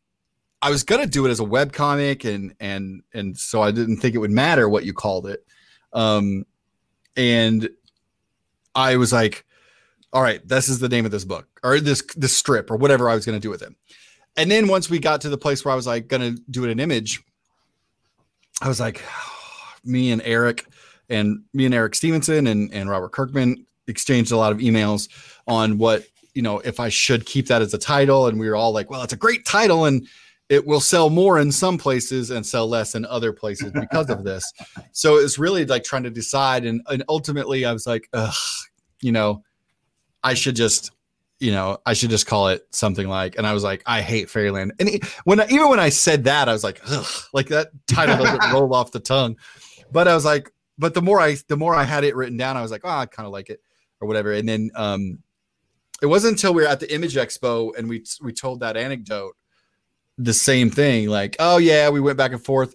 I 0.61 0.69
was 0.69 0.83
gonna 0.83 1.07
do 1.07 1.25
it 1.25 1.29
as 1.29 1.39
a 1.39 1.45
web 1.45 1.73
comic, 1.73 2.23
and 2.23 2.55
and 2.59 3.03
and 3.13 3.37
so 3.37 3.61
I 3.61 3.71
didn't 3.71 3.97
think 3.97 4.15
it 4.15 4.19
would 4.19 4.31
matter 4.31 4.67
what 4.67 4.85
you 4.85 4.93
called 4.93 5.27
it. 5.27 5.45
Um, 5.91 6.45
and 7.15 7.69
I 8.73 8.95
was 8.95 9.13
like, 9.13 9.45
all 10.11 10.21
right, 10.21 10.45
this 10.47 10.69
is 10.69 10.79
the 10.79 10.89
name 10.89 11.05
of 11.05 11.11
this 11.11 11.25
book 11.25 11.47
or 11.63 11.79
this 11.79 12.01
this 12.15 12.35
strip 12.35 12.71
or 12.71 12.77
whatever 12.77 13.09
I 13.09 13.15
was 13.15 13.25
gonna 13.25 13.39
do 13.39 13.49
with 13.49 13.61
it. 13.61 13.73
And 14.35 14.49
then 14.49 14.67
once 14.67 14.89
we 14.89 14.99
got 14.99 15.21
to 15.21 15.29
the 15.29 15.37
place 15.37 15.63
where 15.63 15.71
I 15.71 15.75
was 15.75 15.87
like 15.87 16.07
gonna 16.07 16.31
do 16.49 16.63
it 16.63 16.71
an 16.71 16.79
image, 16.79 17.21
I 18.61 18.67
was 18.67 18.79
like, 18.79 19.03
me 19.83 20.11
and 20.11 20.21
Eric 20.23 20.65
and 21.09 21.43
me 21.53 21.65
and 21.65 21.73
Eric 21.73 21.95
Stephenson 21.95 22.47
and, 22.47 22.73
and 22.73 22.89
Robert 22.89 23.11
Kirkman 23.11 23.65
exchanged 23.87 24.31
a 24.31 24.37
lot 24.37 24.51
of 24.51 24.59
emails 24.59 25.09
on 25.47 25.77
what, 25.77 26.05
you 26.33 26.41
know, 26.41 26.59
if 26.59 26.79
I 26.79 26.89
should 26.89 27.25
keep 27.25 27.47
that 27.47 27.61
as 27.61 27.73
a 27.73 27.77
title. 27.77 28.27
And 28.27 28.39
we 28.39 28.49
were 28.49 28.55
all 28.55 28.71
like, 28.71 28.89
well, 28.89 29.03
it's 29.03 29.13
a 29.13 29.17
great 29.17 29.45
title 29.45 29.85
and 29.85 30.07
it 30.49 30.65
will 30.65 30.79
sell 30.79 31.09
more 31.09 31.39
in 31.39 31.51
some 31.51 31.77
places 31.77 32.31
and 32.31 32.45
sell 32.45 32.67
less 32.67 32.95
in 32.95 33.05
other 33.05 33.33
places 33.33 33.71
because 33.71 34.09
of 34.09 34.23
this. 34.23 34.51
So 34.95 35.15
it's 35.15 35.39
really 35.39 35.65
like 35.65 35.83
trying 35.83 36.03
to 36.03 36.11
decide. 36.11 36.65
And, 36.65 36.83
and 36.87 37.03
ultimately 37.09 37.65
I 37.65 37.73
was 37.73 37.87
like, 37.87 38.07
ugh, 38.13 38.33
you 39.01 39.11
know, 39.11 39.43
I 40.23 40.35
should 40.35 40.55
just 40.55 40.91
you 41.43 41.51
know, 41.51 41.77
I 41.85 41.91
should 41.91 42.09
just 42.09 42.25
call 42.25 42.47
it 42.47 42.65
something 42.71 43.05
like, 43.05 43.37
and 43.37 43.45
I 43.45 43.51
was 43.51 43.63
like, 43.63 43.83
I 43.85 44.01
hate 44.01 44.29
Fairyland. 44.29 44.71
And 44.79 45.03
when 45.25 45.41
I, 45.41 45.47
even 45.49 45.67
when 45.67 45.79
I 45.79 45.89
said 45.89 46.23
that, 46.23 46.47
I 46.47 46.53
was 46.53 46.63
like, 46.63 46.79
Ugh, 46.87 47.05
like 47.33 47.49
that 47.49 47.67
title 47.85 48.15
doesn't 48.15 48.53
roll 48.53 48.73
off 48.73 48.93
the 48.93 49.01
tongue. 49.01 49.35
But 49.91 50.07
I 50.07 50.15
was 50.15 50.23
like, 50.23 50.49
but 50.77 50.93
the 50.93 51.01
more 51.01 51.19
I, 51.19 51.35
the 51.49 51.57
more 51.57 51.75
I 51.75 51.83
had 51.83 52.05
it 52.05 52.15
written 52.15 52.37
down, 52.37 52.55
I 52.55 52.61
was 52.61 52.71
like, 52.71 52.81
oh, 52.85 52.89
I 52.89 53.05
kind 53.07 53.27
of 53.27 53.33
like 53.33 53.49
it 53.49 53.59
or 53.99 54.07
whatever. 54.07 54.31
And 54.31 54.47
then 54.47 54.71
um, 54.73 55.19
it 56.01 56.05
wasn't 56.05 56.33
until 56.33 56.53
we 56.53 56.63
were 56.63 56.69
at 56.69 56.79
the 56.79 56.93
Image 56.93 57.15
Expo 57.15 57.77
and 57.77 57.89
we 57.89 58.05
we 58.21 58.31
told 58.31 58.61
that 58.61 58.77
anecdote, 58.77 59.35
the 60.17 60.33
same 60.33 60.71
thing, 60.71 61.09
like, 61.09 61.35
oh 61.39 61.57
yeah, 61.57 61.89
we 61.89 61.99
went 61.99 62.17
back 62.17 62.31
and 62.31 62.43
forth. 62.43 62.73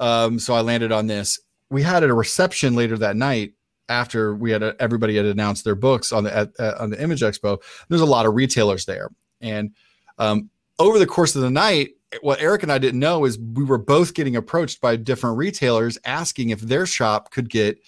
Um, 0.00 0.38
so 0.38 0.54
I 0.54 0.62
landed 0.62 0.90
on 0.90 1.06
this. 1.06 1.38
We 1.68 1.82
had 1.82 2.02
a 2.02 2.14
reception 2.14 2.74
later 2.76 2.96
that 2.98 3.16
night 3.16 3.52
after 3.88 4.34
we 4.34 4.50
had 4.50 4.62
a, 4.62 4.74
everybody 4.80 5.16
had 5.16 5.26
announced 5.26 5.64
their 5.64 5.74
books 5.74 6.12
on 6.12 6.24
the 6.24 6.34
at, 6.34 6.60
on 6.78 6.90
the 6.90 7.02
Image 7.02 7.20
Expo, 7.20 7.58
there's 7.88 8.00
a 8.00 8.06
lot 8.06 8.26
of 8.26 8.34
retailers 8.34 8.84
there, 8.84 9.10
and 9.40 9.70
um, 10.18 10.50
over 10.78 10.98
the 10.98 11.06
course 11.06 11.36
of 11.36 11.42
the 11.42 11.50
night, 11.50 11.90
what 12.20 12.40
Eric 12.40 12.62
and 12.62 12.72
I 12.72 12.78
didn't 12.78 13.00
know 13.00 13.24
is 13.24 13.38
we 13.38 13.64
were 13.64 13.78
both 13.78 14.14
getting 14.14 14.36
approached 14.36 14.80
by 14.80 14.96
different 14.96 15.36
retailers 15.36 15.98
asking 16.04 16.50
if 16.50 16.60
their 16.60 16.86
shop 16.86 17.30
could 17.30 17.48
get 17.48 17.78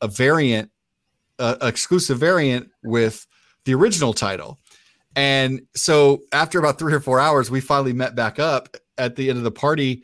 a 0.00 0.08
variant, 0.08 0.70
uh, 1.38 1.56
exclusive 1.62 2.18
variant 2.18 2.70
with 2.82 3.26
the 3.64 3.74
original 3.74 4.12
title. 4.12 4.58
And 5.14 5.62
so 5.74 6.22
after 6.32 6.58
about 6.58 6.78
three 6.78 6.92
or 6.92 7.00
four 7.00 7.18
hours, 7.18 7.50
we 7.50 7.60
finally 7.60 7.94
met 7.94 8.14
back 8.14 8.38
up 8.38 8.76
at 8.98 9.16
the 9.16 9.30
end 9.30 9.38
of 9.38 9.44
the 9.44 9.50
party, 9.50 10.02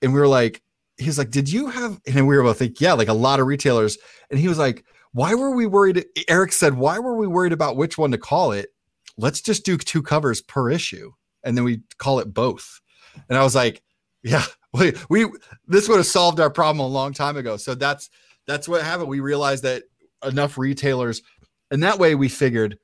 and 0.00 0.14
we 0.14 0.20
were 0.20 0.28
like, 0.28 0.62
he's 0.96 1.18
like, 1.18 1.30
did 1.30 1.50
you 1.50 1.68
have? 1.68 2.00
And 2.06 2.26
we 2.26 2.36
were 2.36 2.42
both 2.42 2.60
like, 2.60 2.80
yeah, 2.80 2.92
like 2.92 3.08
a 3.08 3.14
lot 3.14 3.40
of 3.40 3.46
retailers. 3.46 3.98
And 4.30 4.38
he 4.38 4.48
was 4.48 4.58
like, 4.58 4.84
why 5.12 5.34
were 5.34 5.50
we 5.50 5.66
worried? 5.66 6.04
Eric 6.28 6.52
said, 6.52 6.74
why 6.74 6.98
were 6.98 7.16
we 7.16 7.26
worried 7.26 7.52
about 7.52 7.76
which 7.76 7.96
one 7.96 8.10
to 8.10 8.18
call 8.18 8.52
it? 8.52 8.70
Let's 9.16 9.40
just 9.40 9.64
do 9.64 9.76
two 9.76 10.02
covers 10.02 10.42
per 10.42 10.70
issue, 10.70 11.12
and 11.44 11.56
then 11.56 11.64
we 11.64 11.82
call 11.98 12.18
it 12.18 12.34
both. 12.34 12.80
And 13.28 13.38
I 13.38 13.44
was 13.44 13.54
like, 13.54 13.82
yeah, 14.24 14.44
we, 14.72 14.94
we 15.08 15.26
this 15.68 15.88
would 15.88 15.98
have 15.98 16.06
solved 16.06 16.40
our 16.40 16.50
problem 16.50 16.80
a 16.80 16.88
long 16.88 17.12
time 17.12 17.36
ago. 17.36 17.56
So 17.56 17.74
that's 17.74 18.10
that's 18.46 18.68
what 18.68 18.82
happened. 18.82 19.08
We 19.08 19.20
realized 19.20 19.62
that 19.62 19.84
enough 20.24 20.58
retailers, 20.58 21.22
and 21.70 21.82
that 21.84 21.98
way 21.98 22.16
we 22.16 22.28
figured 22.28 22.78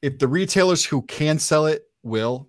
if 0.00 0.18
the 0.18 0.28
retailers 0.28 0.84
who 0.84 1.02
can 1.02 1.38
sell 1.38 1.66
it 1.66 1.82
will, 2.02 2.47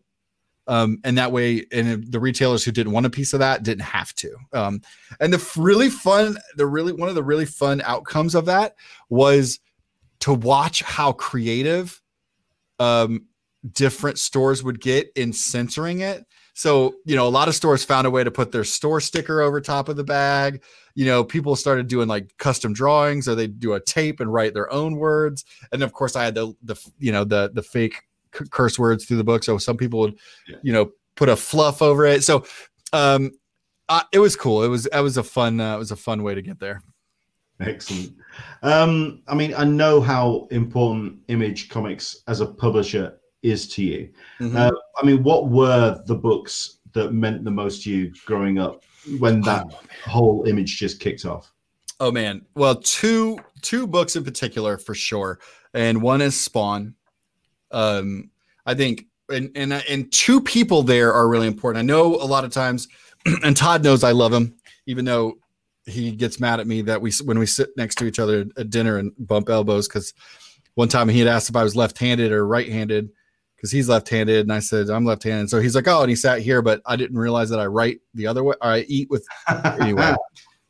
um, 0.69 0.99
and 1.03 1.17
that 1.17 1.31
way, 1.31 1.65
and 1.71 2.09
the 2.11 2.19
retailers 2.19 2.63
who 2.63 2.71
didn't 2.71 2.93
want 2.93 3.07
a 3.07 3.09
piece 3.09 3.33
of 3.33 3.39
that 3.39 3.63
didn't 3.63 3.85
have 3.85 4.13
to. 4.13 4.35
Um, 4.53 4.81
and 5.19 5.33
the 5.33 5.51
really 5.57 5.89
fun, 5.89 6.37
the 6.57 6.67
really 6.67 6.93
one 6.93 7.09
of 7.09 7.15
the 7.15 7.23
really 7.23 7.47
fun 7.47 7.81
outcomes 7.83 8.35
of 8.35 8.45
that 8.45 8.75
was 9.09 9.59
to 10.19 10.31
watch 10.31 10.83
how 10.83 11.11
creative 11.13 11.99
um, 12.77 13.25
different 13.71 14.19
stores 14.19 14.63
would 14.63 14.79
get 14.79 15.11
in 15.15 15.33
censoring 15.33 16.01
it. 16.01 16.23
So, 16.53 16.93
you 17.03 17.15
know, 17.15 17.27
a 17.27 17.29
lot 17.29 17.47
of 17.47 17.55
stores 17.55 17.83
found 17.83 18.05
a 18.05 18.11
way 18.11 18.23
to 18.23 18.29
put 18.29 18.51
their 18.51 18.63
store 18.63 19.01
sticker 19.01 19.41
over 19.41 19.59
top 19.61 19.89
of 19.89 19.95
the 19.95 20.03
bag. 20.03 20.61
You 20.93 21.05
know, 21.05 21.23
people 21.23 21.55
started 21.55 21.87
doing 21.87 22.07
like 22.07 22.37
custom 22.37 22.73
drawings 22.73 23.27
or 23.27 23.33
they 23.33 23.47
do 23.47 23.73
a 23.73 23.79
tape 23.79 24.19
and 24.19 24.31
write 24.31 24.53
their 24.53 24.71
own 24.71 24.97
words. 24.97 25.45
And 25.71 25.81
of 25.81 25.93
course, 25.93 26.15
I 26.15 26.25
had 26.25 26.35
the 26.35 26.53
the 26.61 26.75
you 26.99 27.11
know 27.11 27.23
the 27.23 27.49
the 27.53 27.63
fake 27.63 28.03
c- 28.35 28.45
curse 28.49 28.79
words 28.79 29.05
through 29.05 29.17
the 29.17 29.23
book. 29.23 29.43
So 29.43 29.57
some 29.57 29.77
people 29.77 29.99
would, 30.01 30.15
yeah. 30.47 30.57
you 30.61 30.73
know, 30.73 30.91
put 31.15 31.29
a 31.29 31.35
fluff 31.35 31.81
over 31.81 32.05
it. 32.05 32.23
So 32.23 32.45
um, 32.93 33.31
uh, 33.87 34.03
it 34.11 34.19
was 34.19 34.35
cool. 34.35 34.63
It 34.63 34.67
was 34.67 34.87
that 34.91 34.99
was 34.99 35.17
a 35.17 35.23
fun 35.23 35.59
uh, 35.59 35.75
it 35.75 35.79
was 35.79 35.91
a 35.91 35.95
fun 35.95 36.23
way 36.23 36.35
to 36.35 36.41
get 36.41 36.59
there. 36.59 36.81
Excellent. 37.59 38.15
Um, 38.63 39.21
I 39.27 39.35
mean, 39.35 39.53
I 39.53 39.65
know 39.65 39.99
how 39.99 40.47
important 40.51 41.19
Image 41.27 41.67
Comics 41.67 42.23
as 42.27 42.39
a 42.39 42.45
publisher 42.45 43.19
is 43.41 43.67
to 43.69 43.83
you. 43.83 44.09
Mm-hmm. 44.39 44.55
Uh, 44.55 44.71
I 45.01 45.05
mean, 45.05 45.23
what 45.23 45.49
were 45.49 46.01
the 46.05 46.15
books 46.15 46.77
that 46.93 47.11
meant 47.11 47.43
the 47.43 47.51
most 47.51 47.83
to 47.83 47.91
you 47.91 48.13
growing 48.25 48.59
up 48.59 48.83
when 49.19 49.41
that 49.41 49.67
oh, 49.69 49.79
whole 50.09 50.45
image 50.45 50.77
just 50.77 50.99
kicked 50.99 51.25
off? 51.25 51.51
Oh 51.99 52.11
man, 52.11 52.45
well, 52.55 52.75
two 52.75 53.39
two 53.61 53.85
books 53.85 54.15
in 54.15 54.23
particular 54.23 54.77
for 54.77 54.95
sure, 54.95 55.39
and 55.73 56.01
one 56.01 56.21
is 56.21 56.39
Spawn, 56.39 56.95
um, 57.71 58.29
I 58.65 58.73
think, 58.73 59.05
and 59.29 59.51
and 59.55 59.73
and 59.73 60.11
two 60.11 60.41
people 60.41 60.83
there 60.83 61.13
are 61.13 61.27
really 61.27 61.47
important. 61.47 61.79
I 61.79 61.85
know 61.85 62.15
a 62.15 62.25
lot 62.25 62.43
of 62.43 62.51
times, 62.51 62.87
and 63.43 63.55
Todd 63.55 63.83
knows 63.83 64.03
I 64.03 64.11
love 64.11 64.33
him, 64.33 64.55
even 64.85 65.05
though 65.05 65.37
he 65.85 66.11
gets 66.11 66.39
mad 66.39 66.59
at 66.59 66.67
me 66.67 66.81
that 66.83 67.01
we 67.01 67.11
when 67.23 67.39
we 67.39 67.45
sit 67.45 67.69
next 67.75 67.95
to 67.95 68.05
each 68.05 68.19
other 68.19 68.45
at 68.57 68.69
dinner 68.69 68.97
and 68.97 69.11
bump 69.17 69.49
elbows 69.49 69.87
because 69.87 70.13
one 70.75 70.87
time 70.87 71.09
he 71.09 71.19
had 71.19 71.27
asked 71.27 71.49
if 71.49 71.55
I 71.55 71.63
was 71.63 71.75
left-handed 71.75 72.31
or 72.31 72.47
right-handed 72.47 73.09
because 73.55 73.71
he's 73.71 73.89
left-handed 73.89 74.41
and 74.41 74.53
I 74.53 74.59
said 74.59 74.89
I'm 74.89 75.03
left-handed. 75.03 75.49
So 75.49 75.59
he's 75.59 75.75
like, 75.75 75.87
oh, 75.87 76.01
and 76.01 76.09
he 76.09 76.15
sat 76.15 76.39
here, 76.39 76.61
but 76.61 76.81
I 76.85 76.95
didn't 76.95 77.17
realize 77.17 77.49
that 77.49 77.59
I 77.59 77.65
write 77.65 77.99
the 78.13 78.27
other 78.27 78.43
way. 78.43 78.55
Or 78.61 78.69
I 78.69 78.79
eat 78.87 79.09
with 79.09 79.27
anyway. 79.81 80.15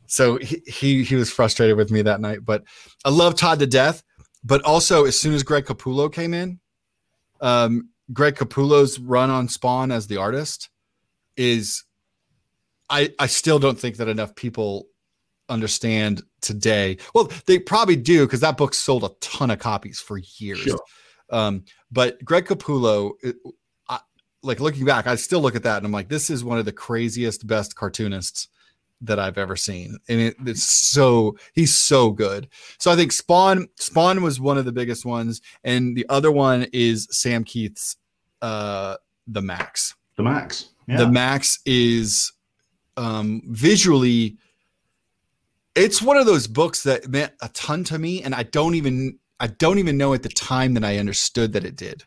so 0.07 0.37
he, 0.37 0.63
he 0.65 1.03
he 1.03 1.15
was 1.15 1.29
frustrated 1.31 1.77
with 1.77 1.91
me 1.91 2.01
that 2.01 2.21
night. 2.21 2.39
But 2.43 2.63
I 3.05 3.09
love 3.09 3.35
Todd 3.35 3.59
to 3.59 3.67
death. 3.67 4.03
But 4.43 4.63
also, 4.63 5.05
as 5.05 5.19
soon 5.19 5.33
as 5.33 5.43
Greg 5.43 5.65
Capullo 5.65 6.11
came 6.11 6.33
in, 6.33 6.59
um, 7.41 7.89
Greg 8.11 8.35
Capullo's 8.35 8.99
run 8.99 9.29
on 9.29 9.47
Spawn 9.47 9.91
as 9.91 10.07
the 10.07 10.17
artist 10.17 10.69
is 11.37 11.83
I 12.89 13.13
I 13.19 13.27
still 13.27 13.59
don't 13.59 13.79
think 13.79 13.97
that 13.97 14.07
enough 14.07 14.35
people 14.35 14.87
understand 15.47 16.21
today. 16.41 16.97
Well, 17.13 17.31
they 17.45 17.59
probably 17.59 17.95
do 17.95 18.25
because 18.25 18.39
that 18.41 18.57
book 18.57 18.73
sold 18.73 19.03
a 19.03 19.11
ton 19.19 19.51
of 19.51 19.59
copies 19.59 19.99
for 19.99 20.17
years. 20.17 20.59
Sure. 20.59 20.79
Um, 21.31 21.65
but 21.91 22.23
Greg 22.23 22.45
Capullo, 22.45 23.13
it, 23.21 23.35
I, 23.87 23.99
like 24.41 24.59
looking 24.59 24.85
back, 24.85 25.07
I 25.07 25.15
still 25.15 25.41
look 25.41 25.55
at 25.55 25.63
that 25.63 25.77
and 25.77 25.85
I'm 25.85 25.91
like, 25.91 26.09
this 26.09 26.29
is 26.29 26.43
one 26.43 26.57
of 26.57 26.65
the 26.65 26.71
craziest, 26.71 27.45
best 27.45 27.75
cartoonists 27.75 28.47
that 29.01 29.19
I've 29.19 29.37
ever 29.37 29.55
seen. 29.55 29.97
And 30.07 30.19
it, 30.19 30.35
it's 30.45 30.63
so 30.63 31.37
he's 31.53 31.77
so 31.77 32.11
good. 32.11 32.49
So 32.77 32.91
I 32.91 32.95
think 32.95 33.11
Spawn 33.11 33.67
Spawn 33.75 34.21
was 34.21 34.39
one 34.39 34.57
of 34.57 34.65
the 34.65 34.71
biggest 34.71 35.05
ones, 35.05 35.41
and 35.63 35.95
the 35.95 36.05
other 36.09 36.31
one 36.31 36.67
is 36.73 37.07
Sam 37.11 37.43
Kieth's 37.43 37.97
uh 38.41 38.97
the 39.27 39.41
Maxx. 39.41 39.95
The 40.15 40.23
Maxx. 40.23 40.69
Yeah. 40.87 40.97
The 40.97 41.07
Maxx 41.07 41.59
is 41.65 42.33
um 42.97 43.41
visually 43.47 44.37
it's 45.75 46.01
one 46.01 46.17
of 46.17 46.25
those 46.25 46.47
books 46.47 46.83
that 46.83 47.07
meant 47.07 47.31
a 47.41 47.49
ton 47.49 47.83
to 47.85 47.97
me 47.97 48.23
and 48.23 48.35
I 48.35 48.43
don't 48.43 48.75
even 48.75 49.17
I 49.39 49.47
don't 49.47 49.79
even 49.79 49.97
know 49.97 50.13
at 50.13 50.23
the 50.23 50.29
time 50.29 50.73
that 50.73 50.83
I 50.83 50.97
understood 50.97 51.53
that 51.53 51.63
it 51.63 51.75
did. 51.75 52.03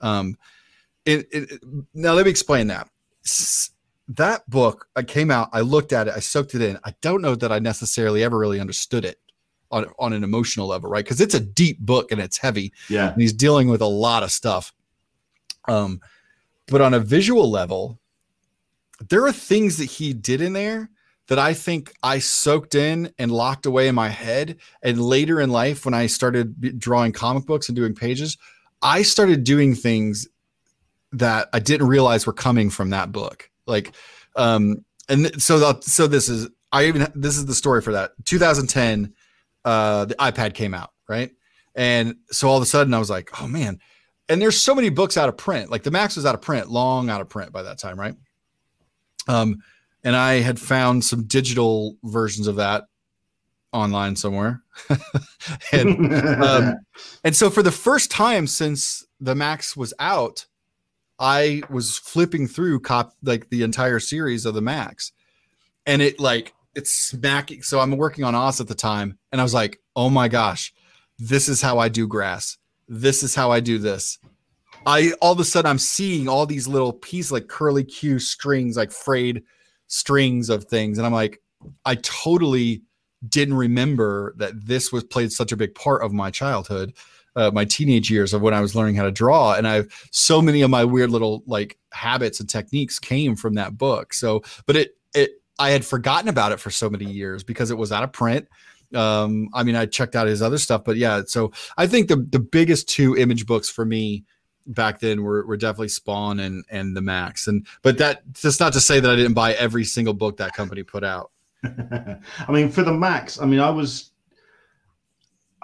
Um 0.00 0.36
it, 1.06 1.26
it 1.32 1.60
now 1.94 2.12
let 2.12 2.24
me 2.24 2.30
explain 2.30 2.66
that 2.68 2.88
that 4.08 4.48
book 4.48 4.86
I 4.96 5.02
came 5.02 5.30
out, 5.30 5.48
I 5.52 5.60
looked 5.60 5.92
at 5.92 6.08
it, 6.08 6.14
I 6.16 6.20
soaked 6.20 6.54
it 6.54 6.62
in. 6.62 6.78
I 6.84 6.94
don't 7.00 7.22
know 7.22 7.34
that 7.34 7.52
I 7.52 7.58
necessarily 7.58 8.22
ever 8.22 8.38
really 8.38 8.60
understood 8.60 9.04
it 9.04 9.18
on, 9.70 9.86
on 9.98 10.12
an 10.12 10.24
emotional 10.24 10.66
level, 10.66 10.90
right? 10.90 11.04
Because 11.04 11.20
it's 11.20 11.34
a 11.34 11.40
deep 11.40 11.80
book 11.80 12.12
and 12.12 12.20
it's 12.20 12.38
heavy. 12.38 12.72
Yeah. 12.88 13.12
And 13.12 13.20
he's 13.20 13.32
dealing 13.32 13.68
with 13.68 13.80
a 13.80 13.86
lot 13.86 14.22
of 14.22 14.30
stuff. 14.30 14.72
Um, 15.66 16.00
but 16.66 16.80
on 16.80 16.94
a 16.94 17.00
visual 17.00 17.50
level, 17.50 17.98
there 19.08 19.26
are 19.26 19.32
things 19.32 19.78
that 19.78 19.86
he 19.86 20.12
did 20.12 20.40
in 20.40 20.52
there 20.52 20.90
that 21.28 21.38
I 21.38 21.54
think 21.54 21.94
I 22.02 22.18
soaked 22.18 22.74
in 22.74 23.12
and 23.18 23.32
locked 23.32 23.64
away 23.66 23.88
in 23.88 23.94
my 23.94 24.08
head. 24.08 24.58
And 24.82 25.00
later 25.00 25.40
in 25.40 25.50
life, 25.50 25.84
when 25.84 25.94
I 25.94 26.06
started 26.06 26.78
drawing 26.78 27.12
comic 27.12 27.46
books 27.46 27.68
and 27.68 27.76
doing 27.76 27.94
pages, 27.94 28.36
I 28.82 29.02
started 29.02 29.44
doing 29.44 29.74
things 29.74 30.28
that 31.12 31.48
I 31.52 31.60
didn't 31.60 31.86
realize 31.86 32.26
were 32.26 32.32
coming 32.32 32.68
from 32.68 32.90
that 32.90 33.10
book. 33.10 33.50
Like, 33.66 33.94
um, 34.36 34.84
and 35.08 35.40
so 35.42 35.58
the, 35.58 35.80
so 35.82 36.06
this 36.06 36.28
is 36.28 36.48
I 36.72 36.86
even 36.86 37.06
this 37.14 37.36
is 37.36 37.46
the 37.46 37.54
story 37.54 37.82
for 37.82 37.92
that. 37.92 38.12
2010, 38.24 39.12
uh, 39.64 40.06
the 40.06 40.14
iPad 40.16 40.54
came 40.54 40.74
out, 40.74 40.90
right? 41.08 41.30
And 41.74 42.16
so 42.30 42.48
all 42.48 42.56
of 42.56 42.62
a 42.62 42.66
sudden 42.66 42.94
I 42.94 42.98
was 42.98 43.10
like, 43.10 43.40
oh 43.40 43.46
man, 43.46 43.80
and 44.28 44.40
there's 44.40 44.60
so 44.60 44.74
many 44.74 44.88
books 44.88 45.16
out 45.16 45.28
of 45.28 45.36
print. 45.36 45.70
Like 45.70 45.82
the 45.82 45.90
Maxx 45.90 46.16
was 46.16 46.26
out 46.26 46.34
of 46.34 46.42
print, 46.42 46.70
long 46.70 47.10
out 47.10 47.20
of 47.20 47.28
print 47.28 47.52
by 47.52 47.62
that 47.62 47.78
time, 47.78 47.98
right? 47.98 48.14
Um, 49.28 49.62
and 50.02 50.14
I 50.14 50.34
had 50.34 50.58
found 50.58 51.04
some 51.04 51.24
digital 51.24 51.96
versions 52.04 52.46
of 52.46 52.56
that 52.56 52.84
online 53.72 54.16
somewhere, 54.16 54.62
and 55.72 56.14
um, 56.42 56.76
and 57.24 57.34
so 57.34 57.50
for 57.50 57.62
the 57.62 57.72
first 57.72 58.10
time 58.10 58.46
since 58.46 59.04
the 59.20 59.34
Maxx 59.34 59.76
was 59.76 59.94
out, 59.98 60.46
I 61.18 61.62
was 61.70 61.98
flipping 61.98 62.46
through 62.46 62.80
cop 62.80 63.14
like 63.22 63.50
the 63.50 63.62
entire 63.62 64.00
series 64.00 64.46
of 64.46 64.54
the 64.54 64.62
Maxx, 64.62 65.12
and 65.86 66.02
it 66.02 66.18
like 66.18 66.54
it's 66.74 66.92
smacking. 66.92 67.62
So 67.62 67.80
I'm 67.80 67.96
working 67.96 68.24
on 68.24 68.34
Oz 68.34 68.60
at 68.60 68.68
the 68.68 68.74
time, 68.74 69.18
and 69.32 69.40
I 69.40 69.44
was 69.44 69.54
like, 69.54 69.80
oh 69.94 70.10
my 70.10 70.28
gosh, 70.28 70.72
this 71.18 71.48
is 71.48 71.62
how 71.62 71.78
I 71.78 71.88
do 71.88 72.06
grass. 72.08 72.58
This 72.88 73.22
is 73.22 73.34
how 73.34 73.50
I 73.50 73.60
do 73.60 73.78
this. 73.78 74.18
I 74.86 75.12
all 75.22 75.32
of 75.32 75.40
a 75.40 75.44
sudden 75.44 75.70
I'm 75.70 75.78
seeing 75.78 76.28
all 76.28 76.46
these 76.46 76.68
little 76.68 76.92
pieces 76.92 77.32
like 77.32 77.48
curly 77.48 77.84
Q 77.84 78.18
strings, 78.18 78.76
like 78.76 78.92
frayed 78.92 79.42
strings 79.86 80.50
of 80.50 80.64
things, 80.64 80.98
and 80.98 81.06
I'm 81.06 81.12
like, 81.12 81.40
I 81.84 81.94
totally 81.96 82.82
didn't 83.26 83.54
remember 83.54 84.34
that 84.36 84.66
this 84.66 84.92
was 84.92 85.04
played 85.04 85.32
such 85.32 85.52
a 85.52 85.56
big 85.56 85.74
part 85.74 86.02
of 86.02 86.12
my 86.12 86.30
childhood, 86.30 86.92
uh, 87.36 87.50
my 87.52 87.64
teenage 87.64 88.10
years 88.10 88.32
of 88.32 88.42
when 88.42 88.54
I 88.54 88.60
was 88.60 88.74
learning 88.74 88.94
how 88.96 89.04
to 89.04 89.10
draw, 89.10 89.54
and 89.54 89.66
I've 89.66 90.08
so 90.10 90.40
many 90.40 90.62
of 90.62 90.70
my 90.70 90.84
weird 90.84 91.10
little 91.10 91.42
like 91.46 91.78
habits 91.92 92.40
and 92.40 92.48
techniques 92.48 92.98
came 92.98 93.36
from 93.36 93.54
that 93.54 93.76
book. 93.76 94.14
So, 94.14 94.42
but 94.66 94.76
it 94.76 94.96
it 95.14 95.42
I 95.58 95.70
had 95.70 95.84
forgotten 95.84 96.28
about 96.28 96.52
it 96.52 96.60
for 96.60 96.70
so 96.70 96.88
many 96.88 97.06
years 97.06 97.42
because 97.42 97.70
it 97.70 97.78
was 97.78 97.92
out 97.92 98.04
of 98.04 98.12
print. 98.12 98.48
Um, 98.94 99.48
I 99.54 99.62
mean, 99.64 99.76
I 99.76 99.86
checked 99.86 100.14
out 100.14 100.26
his 100.26 100.42
other 100.42 100.58
stuff, 100.58 100.84
but 100.84 100.96
yeah. 100.96 101.22
So 101.26 101.52
I 101.76 101.86
think 101.86 102.08
the 102.08 102.16
the 102.16 102.38
biggest 102.38 102.88
two 102.88 103.16
image 103.16 103.46
books 103.46 103.68
for 103.68 103.84
me 103.84 104.24
back 104.66 105.00
then 105.00 105.22
were, 105.22 105.46
were 105.46 105.56
definitely 105.56 105.88
Spawn 105.88 106.40
and 106.40 106.64
and 106.70 106.96
the 106.96 107.02
Maxx. 107.02 107.46
And 107.46 107.66
but 107.82 107.98
that 107.98 108.22
that's 108.40 108.60
not 108.60 108.72
to 108.74 108.80
say 108.80 109.00
that 109.00 109.10
I 109.10 109.16
didn't 109.16 109.34
buy 109.34 109.54
every 109.54 109.84
single 109.84 110.14
book 110.14 110.36
that 110.38 110.54
company 110.54 110.82
put 110.82 111.04
out. 111.04 111.30
I 111.64 112.18
mean, 112.50 112.70
for 112.70 112.82
the 112.82 112.92
Maxx, 112.92 113.40
I 113.40 113.46
mean, 113.46 113.60
I 113.60 113.70
was. 113.70 114.10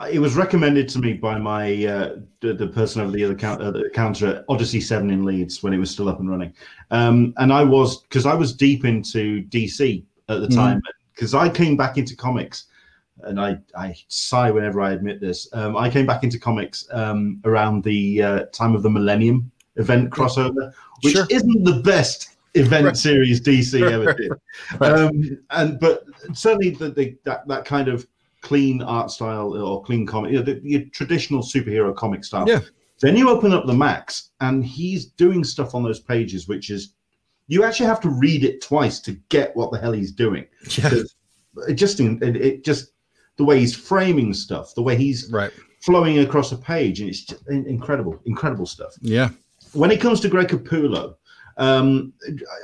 It 0.09 0.19
was 0.19 0.35
recommended 0.35 0.89
to 0.91 0.99
me 0.99 1.15
by 1.15 1.39
my 1.39 1.85
uh, 1.85 2.17
the, 2.41 2.55
the 2.55 2.69
person 2.69 3.03
over 3.03 3.11
the 3.11 3.25
other 3.25 3.35
count, 3.35 3.61
uh, 3.61 3.71
the 3.71 3.91
counter 3.93 4.27
at 4.37 4.45
Odyssey 4.49 4.81
Seven 4.81 5.11
in 5.11 5.25
Leeds 5.25 5.63
when 5.63 5.73
it 5.73 5.79
was 5.79 5.91
still 5.91 6.09
up 6.09 6.21
and 6.21 6.31
running, 6.31 6.53
um, 6.91 7.35
and 7.39 7.53
I 7.53 7.63
was 7.65 8.03
because 8.03 8.25
I 8.25 8.35
was 8.35 8.53
deep 8.55 8.85
into 8.85 9.43
DC 9.45 10.05
at 10.29 10.41
the 10.41 10.47
Mhm. 10.49 10.55
time 10.55 10.83
because 11.15 11.35
I 11.35 11.49
came 11.51 11.77
back 11.77 11.99
into 11.99 12.17
comics, 12.17 12.67
and 13.25 13.39
I 13.41 13.59
I 13.77 13.95
sigh 14.09 14.51
whenever 14.51 14.81
I 14.81 14.93
admit 14.93 15.21
this. 15.21 15.49
Um, 15.53 15.77
I 15.77 15.91
came 15.91 16.07
back 16.07 16.25
into 16.25 16.39
comics 16.39 16.87
um, 16.93 17.41
around 17.45 17.85
the 17.85 18.23
uh, 18.23 18.39
time 18.53 18.75
of 18.75 18.83
the 18.83 18.91
Millennium 18.91 19.51
event 19.77 20.11
crossover, 20.11 20.73
which 21.03 21.15
Sure. 21.15 21.27
isn't 21.31 21.65
the 21.65 21.81
best 21.83 22.37
event 22.55 22.87
Right. 22.87 22.97
series 22.97 23.41
DC 23.41 23.83
ever 23.83 24.15
did. 24.15 24.33
Right. 24.81 24.93
Um, 24.93 25.39
and 25.51 25.79
but 25.79 26.05
certainly 26.33 26.71
the, 26.71 26.91
the 26.91 27.17
that 27.25 27.47
that 27.49 27.65
kind 27.67 27.89
of 27.89 28.07
clean 28.41 28.83
art 28.83 29.11
style 29.11 29.55
or 29.55 29.83
clean 29.83 30.07
comic, 30.07 30.33
you 30.33 30.39
know, 30.39 30.45
the, 30.45 30.61
your 30.63 30.83
traditional 30.93 31.43
superhero 31.43 31.95
comic 31.95 32.25
style. 32.25 32.49
Yeah. 32.49 32.61
Then 33.01 33.17
you 33.17 33.31
open 33.31 33.53
up 33.53 33.67
the 33.67 33.73
Maxx, 33.75 34.31
and 34.41 34.65
he's 34.65 35.07
doing 35.07 35.43
stuff 35.45 35.75
on 35.75 35.83
those 35.83 36.01
pages, 36.01 36.49
which 36.49 36.71
is 36.71 36.95
you 37.49 37.65
actually 37.65 37.87
have 37.87 38.01
to 38.03 38.11
read 38.11 38.45
it 38.45 38.61
twice 38.61 39.01
to 39.01 39.13
get 39.31 39.57
what 39.57 39.73
the 39.73 39.79
hell 39.79 39.93
he's 39.93 40.13
doing. 40.13 40.47
Yeah. 40.79 41.03
It 41.67 41.75
just 41.75 41.99
it, 42.01 42.37
it 42.37 42.65
just 42.65 42.93
the 43.37 43.45
way 43.45 43.59
he's 43.59 43.75
framing 43.75 44.33
stuff, 44.35 44.75
the 44.75 44.83
way 44.83 44.97
he's 44.97 45.31
Right. 45.33 45.51
flowing 45.83 46.19
across 46.21 46.53
a 46.53 46.57
page, 46.57 47.01
and 47.01 47.09
it's 47.09 47.23
just 47.25 47.47
incredible, 47.49 48.21
incredible 48.27 48.67
stuff 48.67 48.93
Yeah. 49.01 49.31
when 49.73 49.91
it 49.91 50.01
comes 50.01 50.21
to 50.21 50.29
Greg 50.29 50.49
Capullo, 50.49 51.15
um, 51.61 52.15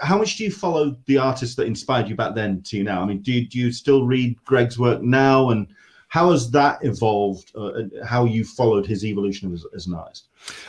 how 0.01 0.19
much 0.19 0.37
do 0.37 0.45
you 0.45 0.51
follow 0.51 0.97
the 1.05 1.19
artists 1.19 1.55
that 1.57 1.67
inspired 1.67 2.09
you 2.09 2.17
back 2.17 2.35
then 2.35 2.63
to 2.63 2.83
now? 2.83 3.03
I 3.03 3.05
mean, 3.05 3.21
do 3.21 3.31
you, 3.31 3.47
do 3.47 3.59
you 3.59 3.71
still 3.71 4.05
read 4.05 4.43
Greg's 4.45 4.79
work 4.79 5.03
now, 5.03 5.51
and 5.51 5.69
how 6.09 6.31
has 6.33 6.51
that 6.53 6.79
evolved? 6.83 7.53
Uh, 7.55 7.83
how 8.05 8.25
you 8.25 8.43
followed 8.43 8.87
his 8.87 9.05
evolution 9.05 9.53
as, 9.53 9.65
as 9.75 9.87
an 9.87 9.95
artist? 9.95 10.29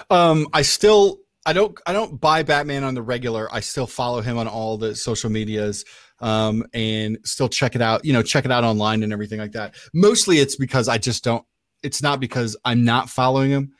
Um, 0.09 0.47
I 0.53 0.61
still 0.61 1.19
I 1.45 1.53
don't 1.53 1.79
I 1.87 1.93
don't 1.93 2.19
buy 2.19 2.43
Batman 2.43 2.83
on 2.83 2.93
the 2.93 3.01
regular. 3.01 3.47
I 3.51 3.61
still 3.61 3.87
follow 3.87 4.19
him 4.19 4.37
on 4.37 4.47
all 4.47 4.77
the 4.77 4.95
social 4.95 5.29
medias 5.29 5.85
um 6.19 6.65
and 6.73 7.19
still 7.23 7.47
check 7.47 7.75
it 7.75 7.81
out, 7.81 8.03
you 8.03 8.11
know, 8.11 8.23
check 8.23 8.43
it 8.43 8.51
out 8.51 8.65
online 8.65 9.03
and 9.03 9.13
everything 9.13 9.39
like 9.39 9.53
that. 9.53 9.75
Mostly 9.93 10.39
it's 10.39 10.57
because 10.57 10.89
I 10.89 10.97
just 10.97 11.23
don't 11.23 11.45
it's 11.83 12.01
not 12.01 12.19
because 12.19 12.57
I'm 12.65 12.83
not 12.83 13.09
following 13.09 13.51
him. 13.51 13.71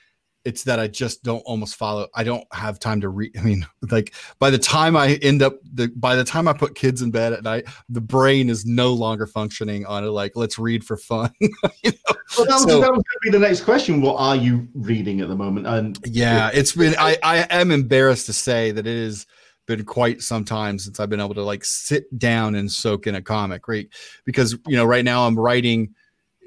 It's 0.46 0.64
that 0.64 0.80
I 0.80 0.88
just 0.88 1.24
don't 1.24 1.42
almost 1.42 1.76
follow. 1.76 2.08
I 2.16 2.24
don't 2.24 2.46
have 2.54 2.80
time 2.80 3.02
to 3.02 3.10
read. 3.10 3.36
I 3.38 3.42
mean, 3.42 3.66
like 3.92 4.14
by 4.40 4.50
the 4.50 4.58
time 4.58 4.96
I 4.96 5.16
end 5.22 5.42
up 5.42 5.56
the 5.74 5.90
by 5.96 6.16
the 6.16 6.24
time 6.24 6.48
I 6.48 6.54
put 6.54 6.76
kids 6.76 7.02
in 7.02 7.12
bed 7.12 7.34
at 7.34 7.44
night, 7.44 7.66
the 7.90 8.02
brain 8.02 8.50
is 8.50 8.66
no 8.66 8.94
longer 8.94 9.28
functioning 9.28 9.86
on 9.86 10.04
it. 10.04 10.08
Like, 10.08 10.34
let's 10.36 10.58
read 10.58 10.84
for 10.84 10.98
fun. 10.98 11.32
you 11.42 11.52
know? 11.86 12.16
Well, 12.38 12.46
that 12.46 12.54
was, 12.54 12.64
So- 12.64 12.82
that 12.82 12.92
was 12.92 13.04
going 13.04 13.04
to 13.04 13.20
be 13.24 13.30
the 13.32 13.40
next 13.40 13.62
question. 13.62 14.02
What 14.02 14.16
are 14.20 14.36
you 14.36 14.68
reading 14.74 15.22
at 15.22 15.28
the 15.28 15.36
moment? 15.36 15.68
And 15.68 15.98
Yeah, 16.06 16.50
it's 16.54 16.74
been. 16.74 16.96
I 16.98 17.18
I 17.24 17.48
am 17.50 17.72
embarrassed 17.72 18.26
to 18.28 18.34
say 18.34 18.72
that 18.72 18.88
it 18.88 19.04
has 19.04 19.26
been 19.66 19.84
quite 19.84 20.22
some 20.22 20.46
time 20.46 20.80
since 20.80 21.00
I've 21.00 21.10
been 21.10 21.20
able 21.20 21.36
to 21.36 21.44
like 21.44 21.66
sit 21.66 22.18
down 22.18 22.56
and 22.56 22.72
soak 22.72 23.06
in 23.06 23.16
a 23.16 23.22
comic, 23.22 23.68
right? 23.68 23.88
Because 24.26 24.58
you 24.66 24.78
know, 24.78 24.86
right 24.86 25.04
now 25.04 25.28
I'm 25.28 25.38
writing. 25.38 25.94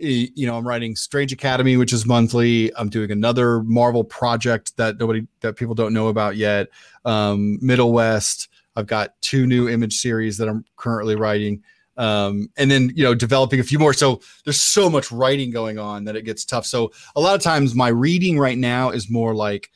You 0.01 0.47
know, 0.47 0.57
I'm 0.57 0.67
writing 0.67 0.97
Strange 0.97 1.33
Academy, 1.33 1.77
which 1.77 1.93
is 1.93 2.07
monthly. 2.07 2.75
I'm 2.77 2.89
doing 2.89 3.11
another 3.11 3.63
Marvel 3.63 4.03
project 4.03 4.77
that 4.77 4.99
nobody 4.99 5.27
that 5.41 5.57
people 5.57 5.75
don't 5.75 5.93
know 5.93 6.09
about 6.09 6.37
yet. 6.37 6.69
Um, 7.05 7.59
Middlewest. 7.63 8.49
I've 8.77 8.87
got 8.87 9.21
two 9.21 9.47
new 9.47 9.69
image 9.69 9.97
series 9.97 10.39
that 10.39 10.49
I'm 10.49 10.65
currently 10.77 11.17
writing. 11.17 11.63
Um, 11.97 12.49
and 12.57 12.71
then 12.71 12.93
you 12.95 13.05
know 13.05 13.15
developing 13.15 13.61
a 13.61 13.63
few 13.63 13.79
more 13.79 13.93
so 13.93 14.23
there's 14.45 14.61
so 14.61 14.89
much 14.89 15.13
writing 15.13 15.51
going 15.51 15.79
on 15.79 16.05
that 16.05 16.17
it 16.17 16.25
gets 16.25 16.47
tough 16.47 16.65
so 16.65 16.93
a 17.15 17.21
lot 17.21 17.35
of 17.35 17.43
times 17.43 17.75
my 17.75 17.89
reading 17.89 18.39
right 18.39 18.57
now 18.57 18.89
is 18.89 19.11
more 19.11 19.35
like 19.35 19.71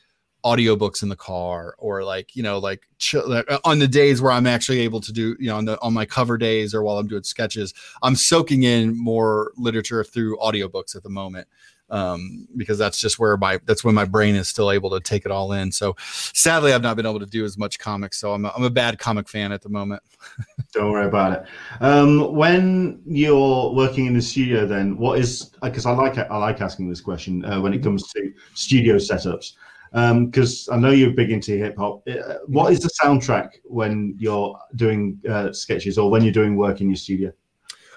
audiobooks 0.45 1.01
in 1.01 1.09
the 1.09 1.15
car 1.15 1.75
or 1.79 2.03
like 2.03 2.35
you 2.35 2.43
know 2.43 2.59
like 2.59 2.87
chill, 2.99 3.33
uh, 3.33 3.57
on 3.65 3.79
the 3.79 3.87
days 3.87 4.21
where 4.21 4.31
i'm 4.31 4.45
actually 4.45 4.79
able 4.79 5.01
to 5.01 5.11
do 5.11 5.35
you 5.39 5.47
know 5.47 5.57
on 5.57 5.65
the 5.65 5.81
on 5.81 5.91
my 5.91 6.05
cover 6.05 6.37
days 6.37 6.73
or 6.75 6.83
while 6.83 6.99
i'm 6.99 7.07
doing 7.07 7.23
sketches 7.23 7.73
i'm 8.03 8.15
soaking 8.15 8.61
in 8.63 8.95
more 8.95 9.51
literature 9.57 10.03
through 10.03 10.37
audiobooks 10.37 10.95
at 10.95 11.01
the 11.01 11.09
moment 11.09 11.47
um 11.89 12.47
because 12.57 12.77
that's 12.77 12.99
just 12.99 13.19
where 13.19 13.37
my 13.37 13.59
that's 13.65 13.83
when 13.83 13.93
my 13.93 14.05
brain 14.05 14.35
is 14.35 14.47
still 14.47 14.71
able 14.71 14.89
to 14.89 14.99
take 14.99 15.23
it 15.23 15.31
all 15.31 15.51
in. 15.51 15.71
So 15.71 15.95
sadly 15.99 16.73
i've 16.73 16.81
not 16.81 16.95
been 16.95 17.05
able 17.05 17.19
to 17.19 17.27
do 17.27 17.45
as 17.45 17.59
much 17.59 17.77
comics 17.77 18.17
so 18.19 18.33
i'm 18.33 18.45
a, 18.45 18.51
I'm 18.55 18.63
a 18.63 18.71
bad 18.71 18.97
comic 18.97 19.29
fan 19.29 19.51
at 19.51 19.61
the 19.61 19.69
moment. 19.69 20.01
Don't 20.73 20.91
worry 20.91 21.05
about 21.05 21.33
it. 21.33 21.45
Um, 21.81 22.33
when 22.33 23.01
you're 23.05 23.71
working 23.71 24.07
in 24.07 24.13
the 24.13 24.21
studio, 24.21 24.65
then 24.65 24.97
what 24.97 25.19
is 25.19 25.51
because 25.61 25.85
I 25.85 25.91
like 25.91 26.17
I 26.17 26.37
like 26.37 26.59
asking 26.59 26.89
this 26.89 27.01
question 27.01 27.45
uh, 27.45 27.61
when 27.61 27.73
it 27.73 27.83
comes 27.83 28.11
to 28.13 28.33
studio 28.55 28.95
setups 28.95 29.53
because 29.95 30.67
I 30.69 30.77
know 30.77 30.91
you're 30.91 31.11
big 31.11 31.31
into 31.31 31.57
hip 31.57 31.77
hop. 31.77 32.03
Uh, 32.07 32.35
what 32.47 32.73
is 32.73 32.81
the 32.81 32.89
soundtrack 33.01 33.51
when 33.63 34.13
you're 34.17 34.59
doing 34.75 35.19
uh, 35.29 35.53
sketches 35.53 35.97
or 35.97 36.11
when 36.11 36.21
you're 36.21 36.33
doing 36.33 36.57
work 36.57 36.81
in 36.81 36.89
your 36.89 36.97
studio? 36.97 37.31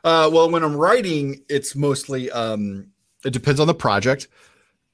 Uh, 0.05 0.31
well, 0.33 0.49
when 0.49 0.63
I'm 0.63 0.77
writing, 0.77 1.43
it's 1.49 1.75
mostly 1.75 2.31
um, 2.31 2.87
it 3.25 3.33
depends 3.33 3.59
on 3.59 3.67
the 3.67 3.75
project. 3.75 4.29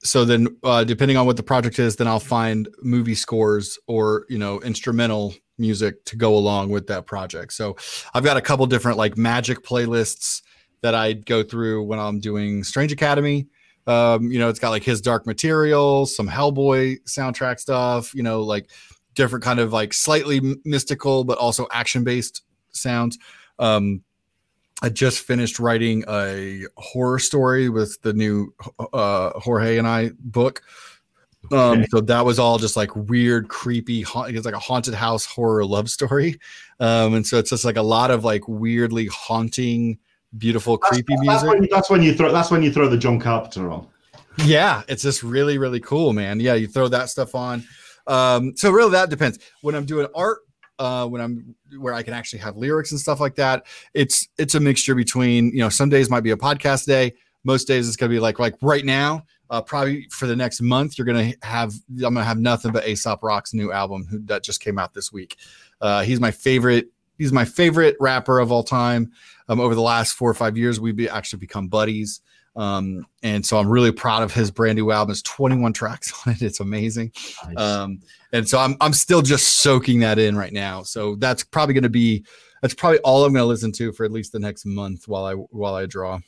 So 0.02 0.24
then, 0.24 0.48
uh, 0.62 0.84
depending 0.84 1.16
on 1.16 1.26
what 1.26 1.36
the 1.36 1.42
project 1.42 1.78
is, 1.78 1.96
then 1.96 2.06
I'll 2.06 2.20
find 2.20 2.68
movie 2.82 3.14
scores 3.14 3.78
or 3.86 4.24
you 4.30 4.38
know 4.38 4.60
instrumental 4.60 5.34
music 5.58 6.04
to 6.06 6.16
go 6.16 6.34
along 6.34 6.70
with 6.70 6.86
that 6.86 7.06
project. 7.06 7.52
So 7.52 7.76
I've 8.14 8.24
got 8.24 8.38
a 8.38 8.40
couple 8.40 8.66
different 8.66 8.96
like 8.96 9.18
magic 9.18 9.62
playlists 9.62 10.42
that 10.80 10.94
I 10.94 11.12
go 11.12 11.42
through 11.42 11.84
when 11.84 11.98
I'm 11.98 12.18
doing 12.18 12.64
Strange 12.64 12.92
Academy. 12.92 13.46
Um, 13.86 14.30
you 14.30 14.38
know, 14.38 14.48
it's 14.48 14.58
got 14.58 14.70
like 14.70 14.84
his 14.84 15.00
Dark 15.00 15.26
Material, 15.26 16.06
some 16.06 16.28
Hellboy 16.28 17.02
soundtrack 17.04 17.60
stuff. 17.60 18.14
You 18.14 18.22
know, 18.22 18.42
like 18.42 18.70
different 19.14 19.44
kind 19.44 19.60
of 19.60 19.72
like 19.72 19.92
slightly 19.92 20.40
mystical 20.64 21.22
but 21.24 21.38
also 21.38 21.66
action 21.70 22.02
based 22.04 22.42
sounds. 22.72 23.18
Um, 23.58 24.02
I 24.82 24.88
just 24.88 25.20
finished 25.20 25.58
writing 25.60 26.04
a 26.08 26.62
horror 26.76 27.18
story 27.20 27.68
with 27.68 28.00
the 28.02 28.12
new 28.12 28.52
uh, 28.92 29.30
Jorge 29.38 29.78
and 29.78 29.86
I 29.86 30.10
book. 30.18 30.62
Um, 31.52 31.58
Okay. 31.80 31.86
so 31.90 32.00
that 32.00 32.24
was 32.24 32.38
all 32.38 32.58
just 32.58 32.74
like 32.76 32.94
weird, 32.96 33.48
creepy. 33.48 34.00
ha- 34.02 34.24
It's 34.24 34.46
like 34.46 34.54
a 34.54 34.58
haunted 34.58 34.94
house 34.94 35.26
horror 35.26 35.64
love 35.64 35.90
story, 35.90 36.40
um, 36.80 37.14
and 37.14 37.26
so 37.26 37.38
it's 37.38 37.50
just 37.50 37.64
like 37.66 37.76
a 37.76 37.82
lot 37.82 38.10
of 38.10 38.24
like 38.24 38.48
weirdly 38.48 39.06
haunting, 39.06 39.98
beautiful, 40.38 40.78
creepy 40.78 41.14
That's 41.16 41.42
music. 41.44 41.48
when, 41.48 41.68
that's 41.70 41.90
when 41.90 42.02
you 42.02 42.14
throw 42.14 42.32
that's 42.32 42.50
when 42.50 42.62
you 42.62 42.72
throw 42.72 42.88
the 42.88 42.96
John 42.96 43.20
Carpenter 43.20 43.70
on. 43.70 43.86
Yeah, 44.44 44.82
it's 44.88 45.02
just 45.02 45.22
really, 45.22 45.58
really 45.58 45.80
cool, 45.80 46.12
man. 46.12 46.40
Yeah, 46.40 46.54
you 46.54 46.66
throw 46.66 46.88
that 46.88 47.08
stuff 47.08 47.34
on. 47.34 47.64
Um, 48.06 48.56
so 48.56 48.70
really 48.70 48.92
that 48.92 49.10
depends. 49.10 49.38
When 49.62 49.74
I'm 49.74 49.86
doing 49.86 50.06
art, 50.14 50.40
uh, 50.78 51.06
when 51.06 51.20
I'm 51.20 51.54
where 51.78 51.94
I 51.94 52.02
can 52.02 52.14
actually 52.14 52.40
have 52.40 52.56
lyrics 52.56 52.90
and 52.90 53.00
stuff 53.00 53.20
like 53.20 53.36
that, 53.36 53.66
it's 53.94 54.28
it's 54.38 54.54
a 54.54 54.60
mixture 54.60 54.94
between, 54.94 55.50
you 55.52 55.58
know, 55.58 55.68
some 55.68 55.88
days 55.88 56.10
might 56.10 56.22
be 56.22 56.32
a 56.32 56.36
podcast 56.36 56.86
day. 56.86 57.14
Most 57.44 57.66
days 57.66 57.86
it's 57.86 57.96
gonna 57.96 58.10
be 58.10 58.20
like 58.20 58.38
like 58.38 58.54
right 58.60 58.84
now, 58.84 59.24
uh, 59.50 59.60
probably 59.60 60.08
for 60.10 60.26
the 60.26 60.36
next 60.36 60.60
month, 60.60 60.98
you're 60.98 61.06
gonna 61.06 61.32
have 61.42 61.74
I'm 61.90 62.14
gonna 62.14 62.24
have 62.24 62.38
nothing 62.38 62.72
but 62.72 62.88
Aesop 62.88 63.22
Rock's 63.22 63.54
new 63.54 63.72
album 63.72 64.06
who, 64.10 64.18
that 64.26 64.42
just 64.42 64.60
came 64.60 64.78
out 64.78 64.94
this 64.94 65.12
week. 65.12 65.36
Uh, 65.80 66.02
he's 66.02 66.20
my 66.20 66.30
favorite. 66.30 66.88
He's 67.18 67.32
my 67.32 67.44
favorite 67.44 67.96
rapper 68.00 68.38
of 68.38 68.52
all 68.52 68.62
time. 68.62 69.12
Um, 69.48 69.60
over 69.60 69.74
the 69.74 69.82
last 69.82 70.14
four 70.14 70.30
or 70.30 70.34
five 70.34 70.56
years, 70.56 70.80
we've 70.80 70.96
be, 70.96 71.08
actually 71.08 71.40
become 71.40 71.68
buddies. 71.68 72.20
Um, 72.56 73.06
and 73.22 73.44
so 73.44 73.58
I'm 73.58 73.68
really 73.68 73.92
proud 73.92 74.22
of 74.22 74.32
his 74.32 74.50
brand 74.50 74.76
new 74.76 74.90
album. 74.90 75.12
It's 75.12 75.22
21 75.22 75.72
tracks 75.72 76.12
on 76.26 76.32
it. 76.34 76.42
It's 76.42 76.60
amazing. 76.60 77.12
Nice. 77.46 77.58
Um, 77.58 78.00
and 78.32 78.48
so 78.48 78.58
I'm 78.58 78.76
I'm 78.80 78.92
still 78.92 79.22
just 79.22 79.60
soaking 79.62 80.00
that 80.00 80.18
in 80.18 80.36
right 80.36 80.52
now. 80.52 80.82
So 80.82 81.16
that's 81.16 81.44
probably 81.44 81.74
going 81.74 81.82
to 81.82 81.88
be 81.88 82.24
that's 82.62 82.74
probably 82.74 82.98
all 83.00 83.24
I'm 83.24 83.32
going 83.32 83.42
to 83.42 83.46
listen 83.46 83.72
to 83.72 83.92
for 83.92 84.04
at 84.04 84.12
least 84.12 84.32
the 84.32 84.38
next 84.38 84.64
month 84.64 85.08
while 85.08 85.24
I 85.24 85.34
while 85.34 85.74
I 85.74 85.86
draw. 85.86 86.20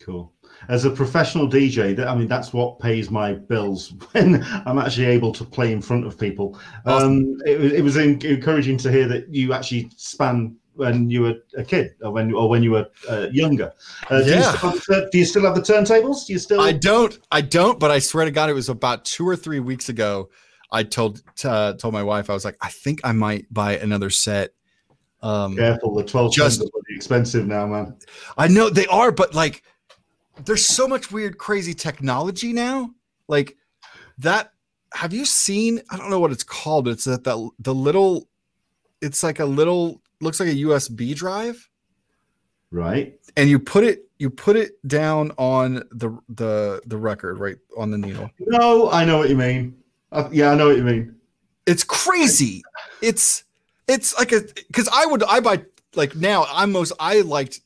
Cool. 0.00 0.32
As 0.68 0.84
a 0.84 0.90
professional 0.90 1.48
DJ, 1.48 1.94
that 1.96 2.08
I 2.08 2.14
mean, 2.16 2.26
that's 2.28 2.52
what 2.52 2.78
pays 2.80 3.10
my 3.10 3.34
bills 3.34 3.92
when 4.12 4.44
I'm 4.66 4.78
actually 4.78 5.06
able 5.06 5.32
to 5.32 5.44
play 5.44 5.72
in 5.72 5.80
front 5.80 6.06
of 6.06 6.18
people. 6.18 6.58
Um, 6.84 7.40
it, 7.46 7.58
was- 7.60 7.72
it 7.72 7.82
was 7.82 7.96
en- 7.96 8.20
encouraging 8.24 8.76
to 8.78 8.90
hear 8.90 9.06
that 9.08 9.32
you 9.32 9.52
actually 9.52 9.90
span 9.96 10.56
when 10.74 11.10
you 11.10 11.22
were 11.22 11.34
a 11.56 11.64
kid 11.64 11.94
or 12.02 12.12
when 12.12 12.32
or 12.32 12.48
when 12.48 12.62
you 12.62 12.70
were 12.72 12.86
uh, 13.08 13.26
younger. 13.32 13.72
Uh, 14.10 14.20
do, 14.20 14.26
you 14.26 14.30
Yeah. 14.36 14.52
still 14.54 14.70
have, 14.70 14.80
the- 14.88 15.08
do 15.12 15.18
you 15.18 15.24
still 15.24 15.42
have 15.44 15.54
the 15.54 15.60
turntables? 15.60 16.26
Do 16.26 16.32
you 16.32 16.38
still? 16.38 16.60
I 16.60 16.72
don't 16.72 17.18
I 17.32 17.40
don't, 17.40 17.78
but 17.80 17.90
I 17.90 17.98
swear 17.98 18.24
to 18.26 18.30
God, 18.30 18.50
it 18.50 18.54
was 18.54 18.68
about 18.68 19.04
two 19.04 19.26
or 19.28 19.36
three 19.36 19.60
weeks 19.60 19.88
ago. 19.88 20.28
I 20.70 20.82
told 20.82 21.22
uh, 21.44 21.72
told 21.74 21.94
my 21.94 22.02
wife 22.02 22.28
I 22.30 22.34
was 22.34 22.44
like, 22.44 22.56
I 22.60 22.68
think 22.68 23.00
I 23.04 23.12
might 23.12 23.52
buy 23.52 23.76
another 23.78 24.10
set. 24.10 24.50
Um, 25.20 25.56
Careful, 25.56 25.94
the 25.94 26.04
12 26.04 26.32
Just- 26.32 26.60
Just, 26.60 26.70
are 26.72 26.80
expensive 26.94 27.46
now, 27.46 27.66
man. 27.66 27.96
I 28.36 28.46
know 28.48 28.70
they 28.70 28.86
are, 28.86 29.10
but 29.10 29.34
like, 29.34 29.64
there's 30.44 30.66
so 30.66 30.86
much 30.88 31.10
weird, 31.10 31.38
crazy 31.38 31.74
technology 31.74 32.52
now. 32.52 32.90
Like 33.28 33.56
that. 34.18 34.52
Have 34.94 35.12
you 35.12 35.26
seen? 35.26 35.82
I 35.90 35.98
don't 35.98 36.08
know 36.10 36.18
what 36.18 36.32
it's 36.32 36.42
called. 36.44 36.86
But 36.86 36.92
it's 36.92 37.04
that 37.04 37.24
the 37.24 37.50
the 37.58 37.74
little. 37.74 38.28
It's 39.02 39.22
like 39.22 39.38
a 39.40 39.44
little. 39.44 40.00
Looks 40.20 40.40
like 40.40 40.48
a 40.48 40.54
USB 40.54 41.14
drive, 41.14 41.68
Right. 42.70 43.18
and 43.36 43.48
you 43.48 43.58
put 43.58 43.84
it. 43.84 44.08
You 44.18 44.30
put 44.30 44.56
it 44.56 44.84
down 44.88 45.30
on 45.38 45.82
the 45.92 46.18
the 46.30 46.80
the 46.86 46.96
record, 46.96 47.38
right 47.38 47.56
on 47.76 47.90
the 47.90 47.98
needle. 47.98 48.30
No, 48.40 48.90
I 48.90 49.04
know 49.04 49.18
what 49.18 49.28
you 49.28 49.36
mean. 49.36 49.76
Uh, 50.10 50.28
yeah, 50.32 50.50
I 50.50 50.54
know 50.56 50.68
what 50.68 50.76
you 50.76 50.82
mean. 50.82 51.14
It's 51.66 51.84
crazy. 51.84 52.62
It's 53.02 53.44
it's 53.86 54.16
like 54.18 54.32
a 54.32 54.40
because 54.68 54.88
I 54.92 55.06
would 55.06 55.22
I 55.22 55.40
buy 55.40 55.62
like 55.94 56.16
now 56.16 56.46
I'm 56.50 56.72
most 56.72 56.92
I 56.98 57.20
liked 57.20 57.60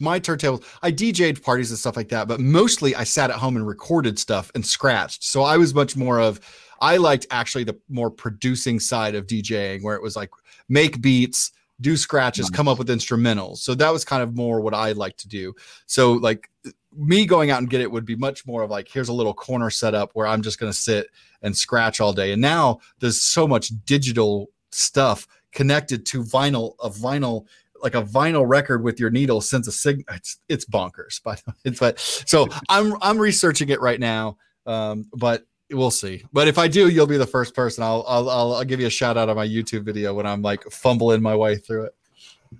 my 0.00 0.20
turntables. 0.20 0.64
I 0.82 0.92
DJ'd 0.92 1.42
parties 1.42 1.70
and 1.70 1.78
stuff 1.78 1.96
like 1.96 2.08
that, 2.08 2.28
but 2.28 2.40
mostly 2.40 2.94
I 2.94 3.04
sat 3.04 3.30
at 3.30 3.36
home 3.36 3.56
and 3.56 3.66
recorded 3.66 4.18
stuff 4.18 4.50
and 4.54 4.64
scratched. 4.64 5.24
So 5.24 5.42
I 5.42 5.56
was 5.56 5.74
much 5.74 5.96
more 5.96 6.20
of 6.20 6.40
I 6.80 6.96
liked 6.96 7.26
actually 7.30 7.64
the 7.64 7.78
more 7.88 8.10
producing 8.10 8.78
side 8.78 9.14
of 9.14 9.26
DJing 9.26 9.82
where 9.82 9.96
it 9.96 10.02
was 10.02 10.16
like 10.16 10.30
make 10.68 11.00
beats, 11.00 11.52
do 11.80 11.96
scratches, 11.96 12.50
come 12.50 12.68
up 12.68 12.78
with 12.78 12.88
instrumentals. 12.88 13.58
So 13.58 13.74
that 13.74 13.92
was 13.92 14.04
kind 14.04 14.22
of 14.22 14.36
more 14.36 14.60
what 14.60 14.74
I 14.74 14.92
like 14.92 15.16
to 15.18 15.28
do. 15.28 15.54
So 15.86 16.12
like 16.12 16.50
me 16.96 17.26
going 17.26 17.50
out 17.50 17.58
and 17.58 17.70
get 17.70 17.80
it 17.80 17.90
would 17.90 18.04
be 18.04 18.16
much 18.16 18.46
more 18.46 18.62
of 18.62 18.70
like 18.70 18.88
here's 18.88 19.08
a 19.08 19.12
little 19.12 19.34
corner 19.34 19.70
setup 19.70 20.10
where 20.14 20.26
I'm 20.26 20.42
just 20.42 20.58
going 20.58 20.72
to 20.72 20.78
sit 20.78 21.08
and 21.42 21.56
scratch 21.56 22.00
all 22.00 22.12
day. 22.12 22.32
And 22.32 22.42
now 22.42 22.80
there's 23.00 23.20
so 23.20 23.46
much 23.46 23.70
digital 23.84 24.50
stuff 24.70 25.26
connected 25.52 26.04
to 26.06 26.22
vinyl, 26.22 26.74
a 26.82 26.90
vinyl, 26.90 27.46
like 27.82 27.94
a 27.94 28.02
vinyl 28.02 28.44
record 28.48 28.82
with 28.82 28.98
your 29.00 29.10
needle 29.10 29.40
sends 29.40 29.68
a 29.68 29.72
signal. 29.72 30.04
It's 30.12 30.38
it's 30.48 30.64
bonkers, 30.64 31.20
but 31.22 31.42
it's, 31.64 31.78
but 31.78 31.98
so 31.98 32.46
I'm 32.68 32.94
I'm 33.02 33.18
researching 33.18 33.68
it 33.70 33.80
right 33.80 34.00
now. 34.00 34.36
Um, 34.66 35.06
but 35.14 35.44
we'll 35.70 35.90
see. 35.90 36.24
But 36.32 36.48
if 36.48 36.58
I 36.58 36.68
do, 36.68 36.88
you'll 36.88 37.06
be 37.06 37.16
the 37.16 37.26
first 37.26 37.54
person. 37.54 37.82
I'll 37.84 38.04
I'll 38.06 38.28
I'll, 38.28 38.54
I'll 38.56 38.64
give 38.64 38.80
you 38.80 38.86
a 38.86 38.90
shout 38.90 39.16
out 39.16 39.28
on 39.28 39.36
my 39.36 39.46
YouTube 39.46 39.84
video 39.84 40.14
when 40.14 40.26
I'm 40.26 40.42
like 40.42 40.62
fumbling 40.64 41.22
my 41.22 41.36
way 41.36 41.56
through 41.56 41.84
it. 41.84 41.94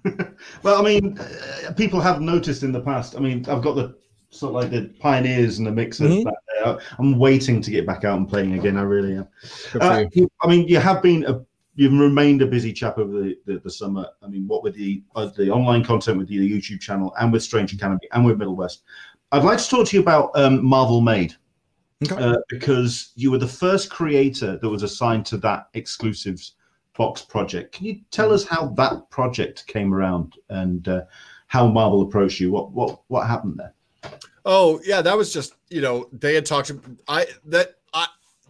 Well, 0.62 0.81
I 0.81 0.85
mean, 0.85 1.19
uh, 1.19 1.73
people 1.73 2.01
have 2.01 2.21
noticed 2.21 2.62
in 2.62 2.73
the 2.73 2.81
past. 2.81 3.16
I 3.16 3.21
mean, 3.21 3.45
I've 3.49 3.62
got 3.62 3.75
the 3.75 3.97
sort 4.31 4.51
of 4.51 4.55
like 4.62 4.71
the 4.71 4.93
pioneers 4.99 5.59
and 5.59 5.66
the 5.66 5.71
mixers 5.71 6.11
Mhm. 6.11 6.25
back 6.25 6.35
there. 6.62 6.79
I'm 6.99 7.19
waiting 7.19 7.62
to 7.62 7.71
get 7.71 7.87
back 7.87 8.05
out 8.05 8.19
and 8.19 8.29
playing 8.29 8.53
again. 8.59 8.77
I 8.77 8.83
really 8.83 9.16
am. 9.16 9.29
Uh, 9.81 10.05
I 10.43 10.47
mean, 10.47 10.69
you 10.69 10.79
have 10.79 11.01
been 11.03 11.25
a, 11.25 11.41
you've 11.79 11.93
remained 11.93 12.43
a 12.43 12.47
busy 12.47 12.72
chap 12.72 12.99
over 12.99 13.12
the, 13.12 13.39
the, 13.47 13.61
the 13.61 13.70
summer. 13.70 14.05
I 14.20 14.26
mean, 14.26 14.49
what 14.49 14.64
with 14.64 14.74
the 14.74 15.03
uh, 15.14 15.26
the 15.37 15.49
online 15.51 15.85
content 15.85 16.18
with 16.18 16.26
the 16.29 16.37
YouTube 16.37 16.81
channel 16.81 17.14
and 17.20 17.33
with 17.33 17.43
Strange 17.43 17.72
Academy 17.72 18.01
and 18.12 18.24
with 18.24 18.39
Middlewest. 18.39 18.79
I'd 19.31 19.45
like 19.45 19.59
to 19.59 19.68
talk 19.68 19.87
to 19.89 19.97
you 19.97 20.03
about 20.03 20.31
um, 20.35 20.64
Marvel 20.64 21.01
Made 21.01 21.35
Okay. 22.03 22.14
uh, 22.14 22.37
because 22.49 23.12
you 23.16 23.31
were 23.31 23.39
the 23.39 23.47
first 23.49 23.91
creator 23.91 24.57
that 24.57 24.68
was 24.68 24.83
assigned 24.83 25.26
to 25.26 25.37
that 25.39 25.68
exclusives 25.74 26.53
box 26.97 27.22
project. 27.22 27.72
Can 27.74 27.87
you 27.87 28.01
tell 28.11 28.33
us 28.33 28.45
how 28.47 28.68
that 28.76 29.09
project 29.11 29.66
came 29.66 29.93
around 29.95 30.35
and 30.49 30.87
uh, 30.89 31.03
how 31.49 31.66
Marvel 31.68 32.03
approached 32.03 32.41
you? 32.41 32.51
What 32.51 32.72
what 32.72 33.01
what 33.09 33.26
happened 33.29 33.59
there? 33.59 33.74
Oh 34.45 34.81
yeah, 34.85 35.01
that 35.03 35.16
was 35.16 35.33
just 35.33 35.55
you 35.70 35.81
know 35.81 36.09
they 36.12 36.35
had 36.35 36.47
talked. 36.47 36.68
to- 36.68 36.81
I 37.07 37.26
that 37.47 37.78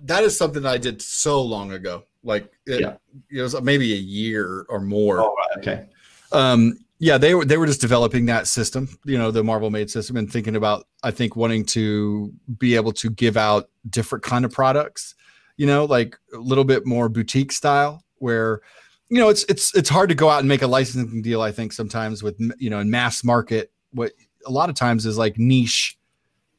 that 0.04 0.22
is 0.24 0.36
something 0.36 0.62
that 0.62 0.72
I 0.72 0.78
did 0.78 1.00
so 1.02 1.40
long 1.42 1.72
ago. 1.72 2.04
Like 2.22 2.50
it, 2.66 2.80
Yeah. 2.80 2.94
it 3.30 3.42
was 3.42 3.60
maybe 3.62 3.92
a 3.92 3.96
year 3.96 4.66
or 4.68 4.80
more. 4.80 5.20
Oh, 5.20 5.34
right, 5.34 5.58
okay. 5.58 5.86
um 6.32 6.78
yeah 7.00 7.16
they 7.16 7.32
were 7.34 7.44
they 7.44 7.56
were 7.56 7.66
just 7.66 7.80
developing 7.80 8.26
that 8.26 8.48
system 8.48 8.88
you 9.04 9.16
know 9.16 9.30
the 9.30 9.42
marvel 9.44 9.70
made 9.70 9.88
system 9.88 10.16
and 10.16 10.30
thinking 10.32 10.56
about 10.56 10.84
i 11.04 11.12
think 11.12 11.36
wanting 11.36 11.64
to 11.64 12.32
be 12.58 12.74
able 12.74 12.90
to 12.92 13.08
give 13.10 13.36
out 13.36 13.70
different 13.88 14.24
kind 14.24 14.44
of 14.44 14.50
products 14.50 15.14
you 15.56 15.64
know 15.64 15.84
like 15.84 16.18
a 16.34 16.38
little 16.38 16.64
bit 16.64 16.84
more 16.84 17.08
boutique 17.08 17.52
style 17.52 18.02
where 18.16 18.60
you 19.10 19.18
know 19.20 19.28
it's 19.28 19.44
it's 19.44 19.72
it's 19.76 19.88
hard 19.88 20.08
to 20.08 20.14
go 20.16 20.28
out 20.28 20.40
and 20.40 20.48
make 20.48 20.62
a 20.62 20.66
licensing 20.66 21.22
deal 21.22 21.40
i 21.40 21.52
think 21.52 21.72
sometimes 21.72 22.20
with 22.24 22.36
you 22.58 22.68
know 22.68 22.80
in 22.80 22.90
mass 22.90 23.22
market 23.22 23.70
what 23.92 24.10
a 24.44 24.50
lot 24.50 24.68
of 24.68 24.74
times 24.74 25.06
is 25.06 25.16
like 25.16 25.38
niche 25.38 25.96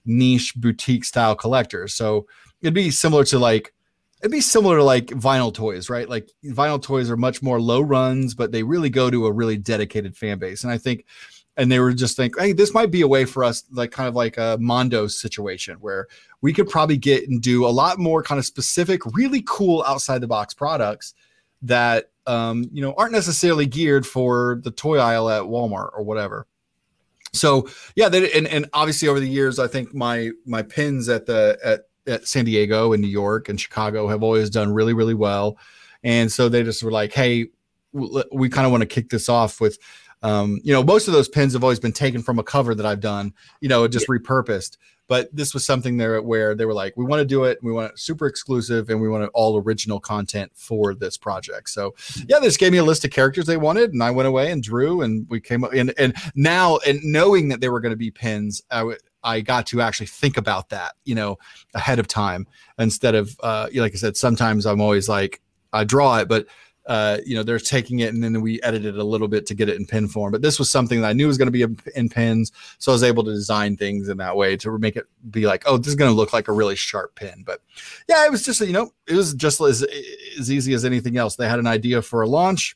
niche 0.05 0.53
boutique 0.55 1.03
style 1.03 1.35
collectors 1.35 1.93
so 1.93 2.25
it'd 2.61 2.73
be 2.73 2.91
similar 2.91 3.23
to 3.25 3.39
like 3.39 3.73
it'd 4.21 4.31
be 4.31 4.41
similar 4.41 4.77
to 4.77 4.83
like 4.83 5.07
vinyl 5.07 5.53
toys, 5.53 5.89
right? 5.89 6.09
Like 6.09 6.29
vinyl 6.43 6.81
toys 6.81 7.09
are 7.09 7.17
much 7.17 7.41
more 7.41 7.59
low 7.59 7.81
runs, 7.81 8.35
but 8.35 8.51
they 8.51 8.63
really 8.63 8.89
go 8.89 9.09
to 9.09 9.27
a 9.27 9.31
really 9.31 9.57
dedicated 9.57 10.15
fan 10.17 10.39
base. 10.39 10.63
And 10.63 10.73
I 10.73 10.77
think, 10.77 11.05
and 11.55 11.71
they 11.71 11.79
were 11.79 11.93
just 11.93 12.17
think, 12.17 12.37
hey, 12.37 12.53
this 12.53 12.73
might 12.73 12.91
be 12.91 13.01
a 13.01 13.07
way 13.07 13.25
for 13.25 13.43
us, 13.43 13.63
like 13.71 13.91
kind 13.91 14.07
of 14.07 14.15
like 14.15 14.37
a 14.37 14.57
Mondo 14.59 15.07
situation 15.07 15.77
where 15.79 16.07
we 16.41 16.53
could 16.53 16.69
probably 16.69 16.97
get 16.97 17.29
and 17.29 17.41
do 17.41 17.65
a 17.65 17.69
lot 17.69 17.97
more 17.97 18.21
kind 18.21 18.39
of 18.39 18.45
specific, 18.45 19.05
really 19.13 19.43
cool 19.47 19.83
outside 19.87 20.19
the 20.19 20.27
box 20.27 20.53
products 20.53 21.13
that 21.61 22.11
um, 22.27 22.69
you 22.71 22.81
know 22.81 22.93
aren't 22.97 23.11
necessarily 23.11 23.65
geared 23.65 24.05
for 24.05 24.59
the 24.63 24.71
toy 24.71 24.97
aisle 24.97 25.29
at 25.29 25.43
Walmart 25.43 25.91
or 25.93 26.03
whatever. 26.03 26.45
So 27.33 27.67
yeah, 27.95 28.07
and 28.07 28.47
and 28.47 28.69
obviously 28.73 29.07
over 29.07 29.19
the 29.19 29.29
years, 29.29 29.59
I 29.59 29.67
think 29.67 29.93
my 29.93 30.31
my 30.45 30.61
pins 30.61 31.09
at 31.09 31.25
the 31.25 31.57
at 31.63 31.88
at 32.07 32.27
San 32.27 32.45
Diego 32.45 32.93
and 32.93 33.01
New 33.01 33.07
York 33.07 33.49
and 33.49 33.59
Chicago 33.59 34.07
have 34.07 34.23
always 34.23 34.49
done 34.49 34.73
really, 34.73 34.93
really 34.93 35.13
well. 35.13 35.57
And 36.03 36.31
so 36.31 36.49
they 36.49 36.63
just 36.63 36.81
were 36.83 36.91
like, 36.91 37.13
hey, 37.13 37.47
we 37.91 38.49
kind 38.49 38.65
of 38.65 38.71
want 38.71 38.81
to 38.81 38.87
kick 38.87 39.09
this 39.09 39.29
off 39.29 39.59
with, 39.59 39.77
um, 40.21 40.59
you 40.63 40.73
know, 40.73 40.83
most 40.83 41.07
of 41.07 41.13
those 41.13 41.27
pins 41.27 41.53
have 41.53 41.63
always 41.63 41.79
been 41.79 41.91
taken 41.91 42.21
from 42.21 42.39
a 42.39 42.43
cover 42.43 42.75
that 42.75 42.85
I've 42.85 42.99
done, 42.99 43.33
you 43.61 43.69
know, 43.69 43.87
just 43.87 44.07
repurposed. 44.07 44.77
But 45.07 45.35
this 45.35 45.55
was 45.55 45.65
something 45.65 45.97
there 45.97 46.21
where 46.21 46.53
they 46.53 46.65
were 46.65 46.73
like, 46.73 46.95
we 46.95 47.03
want 47.03 47.19
to 47.19 47.25
do 47.25 47.45
it. 47.45 47.57
We 47.63 47.71
want 47.71 47.91
it 47.91 47.99
super 47.99 48.27
exclusive 48.27 48.91
and 48.91 49.01
we 49.01 49.09
want 49.09 49.23
it 49.23 49.31
all 49.33 49.59
original 49.59 49.99
content 49.99 50.51
for 50.53 50.93
this 50.93 51.17
project. 51.17 51.71
So 51.71 51.95
yeah, 52.27 52.37
they 52.37 52.45
just 52.45 52.59
gave 52.59 52.71
me 52.71 52.77
a 52.77 52.83
list 52.83 53.03
of 53.05 53.11
characters 53.11 53.47
they 53.47 53.57
wanted, 53.57 53.91
and 53.91 54.03
I 54.03 54.11
went 54.11 54.27
away 54.27 54.51
and 54.51 54.61
drew, 54.61 55.01
and 55.01 55.27
we 55.27 55.41
came 55.41 55.63
up. 55.63 55.73
And 55.73 55.95
and 55.97 56.13
now, 56.35 56.77
and 56.85 56.99
knowing 57.03 57.49
that 57.49 57.59
they 57.59 57.69
were 57.69 57.79
going 57.79 57.91
to 57.91 57.97
be 57.97 58.11
pins, 58.11 58.61
I 58.69 58.79
w- 58.79 58.97
I 59.23 59.41
got 59.41 59.67
to 59.67 59.81
actually 59.81 60.07
think 60.07 60.37
about 60.37 60.69
that, 60.69 60.93
you 61.03 61.15
know, 61.15 61.37
ahead 61.73 61.99
of 61.99 62.07
time 62.07 62.47
instead 62.77 63.15
of 63.15 63.35
uh, 63.41 63.67
like 63.73 63.93
I 63.93 63.97
said. 63.97 64.17
Sometimes 64.17 64.65
I'm 64.65 64.81
always 64.81 65.09
like 65.09 65.41
I 65.73 65.83
draw 65.83 66.17
it, 66.19 66.27
but 66.27 66.47
uh, 66.87 67.19
you 67.23 67.35
know, 67.35 67.43
they're 67.43 67.59
taking 67.59 67.99
it 67.99 68.11
and 68.11 68.23
then 68.23 68.41
we 68.41 68.59
edited 68.63 68.95
it 68.95 68.99
a 68.99 69.03
little 69.03 69.27
bit 69.27 69.45
to 69.45 69.53
get 69.53 69.69
it 69.69 69.77
in 69.77 69.85
pin 69.85 70.07
form. 70.07 70.31
But 70.31 70.41
this 70.41 70.57
was 70.57 70.71
something 70.71 71.01
that 71.01 71.07
I 71.07 71.13
knew 71.13 71.27
was 71.27 71.37
going 71.37 71.47
to 71.47 71.51
be 71.51 71.61
in- 71.61 71.77
in 71.95 72.09
pins, 72.09 72.51
so 72.79 72.91
I 72.91 72.95
was 72.95 73.03
able 73.03 73.23
to 73.25 73.31
design 73.31 73.77
things 73.77 74.09
in 74.09 74.17
that 74.17 74.35
way 74.35 74.57
to 74.57 74.75
make 74.79 74.95
it 74.95 75.05
be 75.29 75.45
like, 75.45 75.63
oh, 75.67 75.77
this 75.77 75.87
is 75.87 75.95
going 75.95 76.09
to 76.09 76.15
look 76.15 76.33
like 76.33 76.47
a 76.47 76.51
really 76.51 76.75
sharp 76.75 77.13
pin. 77.13 77.43
But 77.45 77.61
yeah, 78.07 78.25
it 78.25 78.31
was 78.31 78.43
just 78.43 78.59
you 78.61 78.73
know, 78.73 78.91
it 79.07 79.13
was 79.13 79.35
just 79.35 79.61
as 79.61 79.85
as 80.39 80.51
easy 80.51 80.73
as 80.73 80.83
anything 80.83 81.17
else. 81.17 81.35
They 81.35 81.47
had 81.47 81.59
an 81.59 81.67
idea 81.67 82.01
for 82.01 82.21
a 82.23 82.27
launch, 82.27 82.75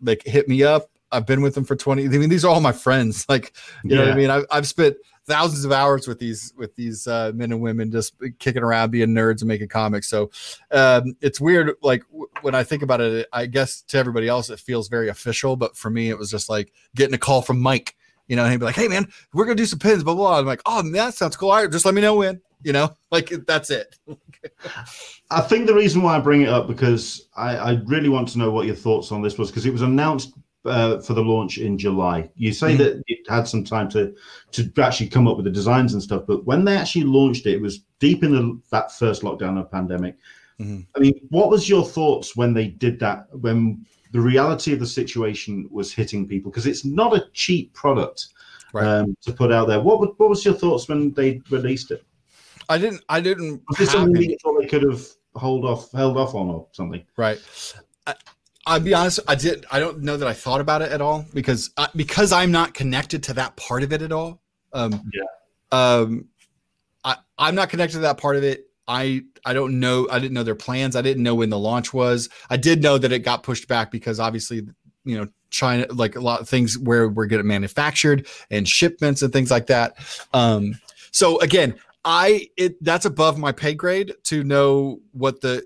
they 0.00 0.18
hit 0.26 0.46
me 0.48 0.62
up. 0.62 0.90
I've 1.10 1.26
been 1.26 1.42
with 1.42 1.54
them 1.54 1.64
for 1.64 1.76
20. 1.76 2.04
I 2.04 2.08
mean, 2.08 2.28
these 2.28 2.44
are 2.44 2.48
all 2.48 2.60
my 2.60 2.72
friends. 2.72 3.24
Like, 3.28 3.52
you 3.84 3.94
know 3.94 4.02
what 4.02 4.12
I 4.12 4.16
mean? 4.16 4.30
I've, 4.30 4.44
I've 4.50 4.66
spent 4.66 4.96
thousands 5.26 5.64
of 5.64 5.72
hours 5.72 6.06
with 6.06 6.18
these 6.18 6.52
with 6.56 6.74
these 6.76 7.06
uh, 7.06 7.32
men 7.34 7.52
and 7.52 7.60
women 7.60 7.90
just 7.90 8.14
kicking 8.38 8.62
around 8.62 8.90
being 8.90 9.08
nerds 9.08 9.40
and 9.40 9.48
making 9.48 9.68
comics 9.68 10.08
so 10.08 10.30
um, 10.72 11.16
it's 11.20 11.40
weird 11.40 11.72
like 11.82 12.02
w- 12.10 12.28
when 12.42 12.54
i 12.54 12.62
think 12.62 12.82
about 12.82 13.00
it 13.00 13.26
i 13.32 13.46
guess 13.46 13.82
to 13.82 13.96
everybody 13.96 14.28
else 14.28 14.50
it 14.50 14.60
feels 14.60 14.88
very 14.88 15.08
official 15.08 15.56
but 15.56 15.76
for 15.76 15.90
me 15.90 16.08
it 16.10 16.18
was 16.18 16.30
just 16.30 16.48
like 16.48 16.72
getting 16.94 17.14
a 17.14 17.18
call 17.18 17.42
from 17.42 17.60
mike 17.60 17.96
you 18.28 18.36
know 18.36 18.48
he'd 18.48 18.58
be 18.58 18.66
like 18.66 18.74
hey 18.76 18.88
man 18.88 19.06
we're 19.32 19.44
gonna 19.44 19.54
do 19.54 19.66
some 19.66 19.78
pins 19.78 20.02
blah 20.04 20.14
blah, 20.14 20.28
blah. 20.30 20.38
i'm 20.38 20.46
like 20.46 20.62
oh 20.66 20.82
that 20.92 21.14
sounds 21.14 21.36
cool 21.36 21.50
all 21.50 21.62
right 21.62 21.70
just 21.70 21.84
let 21.84 21.94
me 21.94 22.00
know 22.00 22.16
when 22.16 22.40
You 22.64 22.72
know, 22.72 22.96
like 23.10 23.28
that's 23.46 23.70
it. 23.70 23.94
I 25.30 25.40
think 25.42 25.66
the 25.66 25.74
reason 25.74 26.02
why 26.02 26.16
I 26.16 26.20
bring 26.20 26.42
it 26.42 26.48
up 26.48 26.66
because 26.66 27.28
I, 27.36 27.56
I 27.56 27.72
really 27.84 28.08
want 28.08 28.28
to 28.28 28.38
know 28.38 28.50
what 28.50 28.66
your 28.66 28.74
thoughts 28.74 29.12
on 29.12 29.20
this 29.20 29.36
was 29.38 29.50
because 29.50 29.66
it 29.66 29.72
was 29.72 29.82
announced 29.82 30.32
uh, 30.64 30.98
for 31.00 31.14
the 31.14 31.22
launch 31.22 31.58
in 31.58 31.76
July. 31.78 32.30
You 32.36 32.52
say 32.52 32.74
Mhm. 32.74 32.78
that 32.78 33.02
it 33.06 33.18
had 33.28 33.46
some 33.46 33.64
time 33.64 33.88
to 33.90 34.14
to 34.52 34.70
actually 34.82 35.08
come 35.08 35.28
up 35.28 35.36
with 35.36 35.44
the 35.44 35.50
designs 35.50 35.92
and 35.92 36.02
stuff, 36.02 36.24
but 36.26 36.44
when 36.46 36.64
they 36.64 36.76
actually 36.76 37.04
launched 37.04 37.46
it, 37.46 37.54
it 37.54 37.60
was 37.60 37.80
deep 37.98 38.22
in 38.24 38.32
the, 38.32 38.60
that 38.70 38.92
first 38.92 39.22
lockdown 39.22 39.58
of 39.58 39.70
pandemic. 39.70 40.16
Mhm. 40.60 40.86
I 40.96 41.00
mean, 41.00 41.14
what 41.30 41.50
was 41.50 41.68
your 41.68 41.84
thoughts 41.84 42.36
when 42.36 42.54
they 42.54 42.68
did 42.68 42.98
that? 43.00 43.26
When 43.36 43.84
the 44.12 44.20
reality 44.20 44.72
of 44.72 44.78
the 44.78 44.86
situation 44.86 45.66
was 45.70 45.92
hitting 45.92 46.26
people, 46.28 46.50
because 46.50 46.66
it's 46.66 46.84
not 46.84 47.16
a 47.16 47.26
cheap 47.32 47.72
product 47.74 48.28
Right. 48.72 48.86
um, 48.86 49.16
to 49.22 49.32
put 49.32 49.52
out 49.52 49.68
there. 49.68 49.80
What 49.80 50.00
would, 50.00 50.10
what 50.16 50.30
was 50.30 50.44
your 50.44 50.54
thoughts 50.54 50.88
when 50.88 51.12
they 51.12 51.40
released 51.50 51.90
it? 51.90 52.04
I 52.68 52.78
didn't. 52.78 53.02
I 53.08 53.20
didn't. 53.20 53.62
Was 53.68 53.78
this 53.78 53.90
something 53.90 54.22
you 54.22 54.36
thought 54.42 54.60
they 54.60 54.66
could 54.66 54.82
have 54.82 55.06
hold 55.34 55.64
off, 55.64 55.92
held 55.92 56.16
off 56.16 56.34
on, 56.34 56.48
or 56.48 56.66
something? 56.72 57.02
Right. 57.16 57.38
I'll 58.66 58.80
be 58.80 58.94
honest. 58.94 59.20
I 59.28 59.34
did. 59.34 59.66
I 59.70 59.78
don't 59.78 60.02
know 60.02 60.16
that 60.16 60.26
I 60.26 60.32
thought 60.32 60.60
about 60.60 60.82
it 60.82 60.90
at 60.90 61.00
all 61.00 61.26
because 61.34 61.70
I, 61.76 61.88
because 61.94 62.32
I'm 62.32 62.50
not 62.50 62.74
connected 62.74 63.22
to 63.24 63.34
that 63.34 63.56
part 63.56 63.82
of 63.82 63.92
it 63.92 64.02
at 64.02 64.12
all. 64.12 64.40
Um, 64.72 65.10
Yeah. 65.12 65.24
Um, 65.72 66.28
I 67.04 67.16
I'm 67.38 67.54
not 67.54 67.68
connected 67.68 67.94
to 67.94 68.00
that 68.00 68.18
part 68.18 68.36
of 68.36 68.44
it. 68.44 68.68
I 68.88 69.22
I 69.44 69.52
don't 69.52 69.80
know. 69.80 70.08
I 70.10 70.18
didn't 70.18 70.32
know 70.32 70.42
their 70.42 70.54
plans. 70.54 70.96
I 70.96 71.02
didn't 71.02 71.22
know 71.22 71.34
when 71.34 71.50
the 71.50 71.58
launch 71.58 71.92
was. 71.92 72.28
I 72.48 72.56
did 72.56 72.82
know 72.82 72.98
that 72.98 73.12
it 73.12 73.20
got 73.20 73.42
pushed 73.42 73.68
back 73.68 73.90
because 73.90 74.20
obviously, 74.20 74.66
you 75.04 75.18
know, 75.18 75.28
China 75.50 75.86
like 75.90 76.16
a 76.16 76.20
lot 76.20 76.40
of 76.40 76.48
things 76.48 76.78
where 76.78 77.08
we're 77.08 77.26
getting 77.26 77.46
manufactured 77.46 78.26
and 78.50 78.68
shipments 78.68 79.22
and 79.22 79.32
things 79.32 79.50
like 79.50 79.66
that. 79.66 79.96
Um, 80.32 80.78
so 81.10 81.38
again, 81.40 81.74
I 82.04 82.48
it 82.56 82.82
that's 82.82 83.04
above 83.04 83.38
my 83.38 83.52
pay 83.52 83.74
grade 83.74 84.14
to 84.24 84.44
know 84.44 85.00
what 85.12 85.40
the 85.40 85.64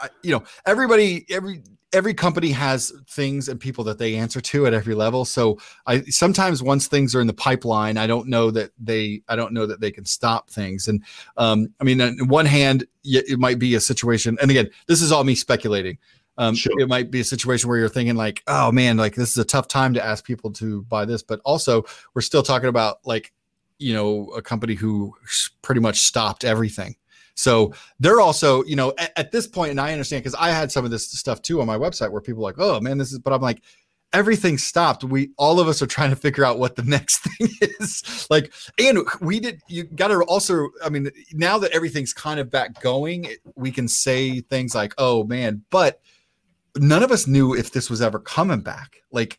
I, 0.00 0.08
you 0.22 0.32
know 0.32 0.44
everybody 0.66 1.26
every 1.30 1.62
every 1.92 2.14
company 2.14 2.50
has 2.50 2.92
things 3.08 3.48
and 3.48 3.60
people 3.60 3.84
that 3.84 3.98
they 3.98 4.16
answer 4.16 4.40
to 4.40 4.66
at 4.66 4.74
every 4.74 4.94
level. 4.94 5.24
So 5.24 5.58
i 5.86 6.00
sometimes 6.02 6.62
once 6.62 6.86
things 6.86 7.14
are 7.14 7.20
in 7.20 7.26
the 7.26 7.34
pipeline 7.34 7.96
i 7.96 8.06
don't 8.06 8.28
know 8.28 8.50
that 8.50 8.70
they 8.78 9.22
i 9.28 9.36
don't 9.36 9.52
know 9.52 9.66
that 9.66 9.80
they 9.80 9.90
can 9.90 10.04
stop 10.04 10.50
things. 10.50 10.88
And 10.88 11.02
um 11.36 11.68
i 11.80 11.84
mean 11.84 12.00
on 12.00 12.16
one 12.28 12.46
hand 12.46 12.84
it 13.04 13.38
might 13.38 13.58
be 13.58 13.74
a 13.74 13.80
situation 13.80 14.38
and 14.40 14.50
again 14.50 14.68
this 14.86 15.02
is 15.02 15.12
all 15.12 15.24
me 15.24 15.34
speculating. 15.34 15.98
Um 16.38 16.54
Sure. 16.54 16.72
it 16.78 16.88
might 16.88 17.10
be 17.10 17.20
a 17.20 17.24
situation 17.24 17.68
where 17.68 17.78
you're 17.78 17.88
thinking 17.88 18.16
like 18.16 18.42
oh 18.46 18.72
man 18.72 18.96
like 18.96 19.14
this 19.14 19.30
is 19.30 19.38
a 19.38 19.44
tough 19.44 19.68
time 19.68 19.94
to 19.94 20.04
ask 20.04 20.24
people 20.24 20.50
to 20.52 20.82
buy 20.84 21.04
this 21.04 21.22
but 21.22 21.40
also 21.44 21.84
we're 22.14 22.22
still 22.22 22.42
talking 22.42 22.68
about 22.68 22.98
like 23.04 23.32
you 23.78 23.92
know 23.92 24.28
a 24.36 24.42
company 24.42 24.74
who 24.74 25.14
pretty 25.60 25.80
much 25.80 25.98
stopped 26.00 26.44
everything 26.44 26.96
so 27.34 27.72
they're 27.98 28.20
also, 28.20 28.62
you 28.64 28.76
know, 28.76 28.92
at, 28.98 29.12
at 29.16 29.32
this 29.32 29.46
point, 29.46 29.70
and 29.70 29.80
I 29.80 29.92
understand 29.92 30.22
because 30.22 30.34
I 30.34 30.50
had 30.50 30.70
some 30.70 30.84
of 30.84 30.90
this 30.90 31.10
stuff 31.10 31.42
too 31.42 31.60
on 31.60 31.66
my 31.66 31.78
website 31.78 32.10
where 32.10 32.20
people 32.20 32.42
like, 32.42 32.58
oh 32.58 32.80
man, 32.80 32.98
this 32.98 33.12
is, 33.12 33.18
but 33.18 33.32
I'm 33.32 33.40
like, 33.40 33.62
everything 34.12 34.58
stopped. 34.58 35.04
We 35.04 35.30
all 35.38 35.58
of 35.58 35.68
us 35.68 35.80
are 35.82 35.86
trying 35.86 36.10
to 36.10 36.16
figure 36.16 36.44
out 36.44 36.58
what 36.58 36.76
the 36.76 36.82
next 36.86 37.18
thing 37.18 37.48
is. 37.60 38.26
Like, 38.30 38.52
and 38.78 39.00
we 39.20 39.40
did. 39.40 39.60
You 39.68 39.84
got 39.84 40.08
to 40.08 40.22
also. 40.22 40.68
I 40.84 40.88
mean, 40.88 41.10
now 41.32 41.58
that 41.58 41.72
everything's 41.72 42.12
kind 42.12 42.40
of 42.40 42.50
back 42.50 42.80
going, 42.80 43.28
we 43.54 43.70
can 43.70 43.88
say 43.88 44.40
things 44.40 44.74
like, 44.74 44.94
oh 44.98 45.24
man, 45.24 45.64
but 45.70 46.00
none 46.76 47.02
of 47.02 47.10
us 47.10 47.26
knew 47.26 47.54
if 47.54 47.72
this 47.72 47.90
was 47.90 48.00
ever 48.02 48.18
coming 48.18 48.60
back. 48.60 48.96
Like, 49.10 49.38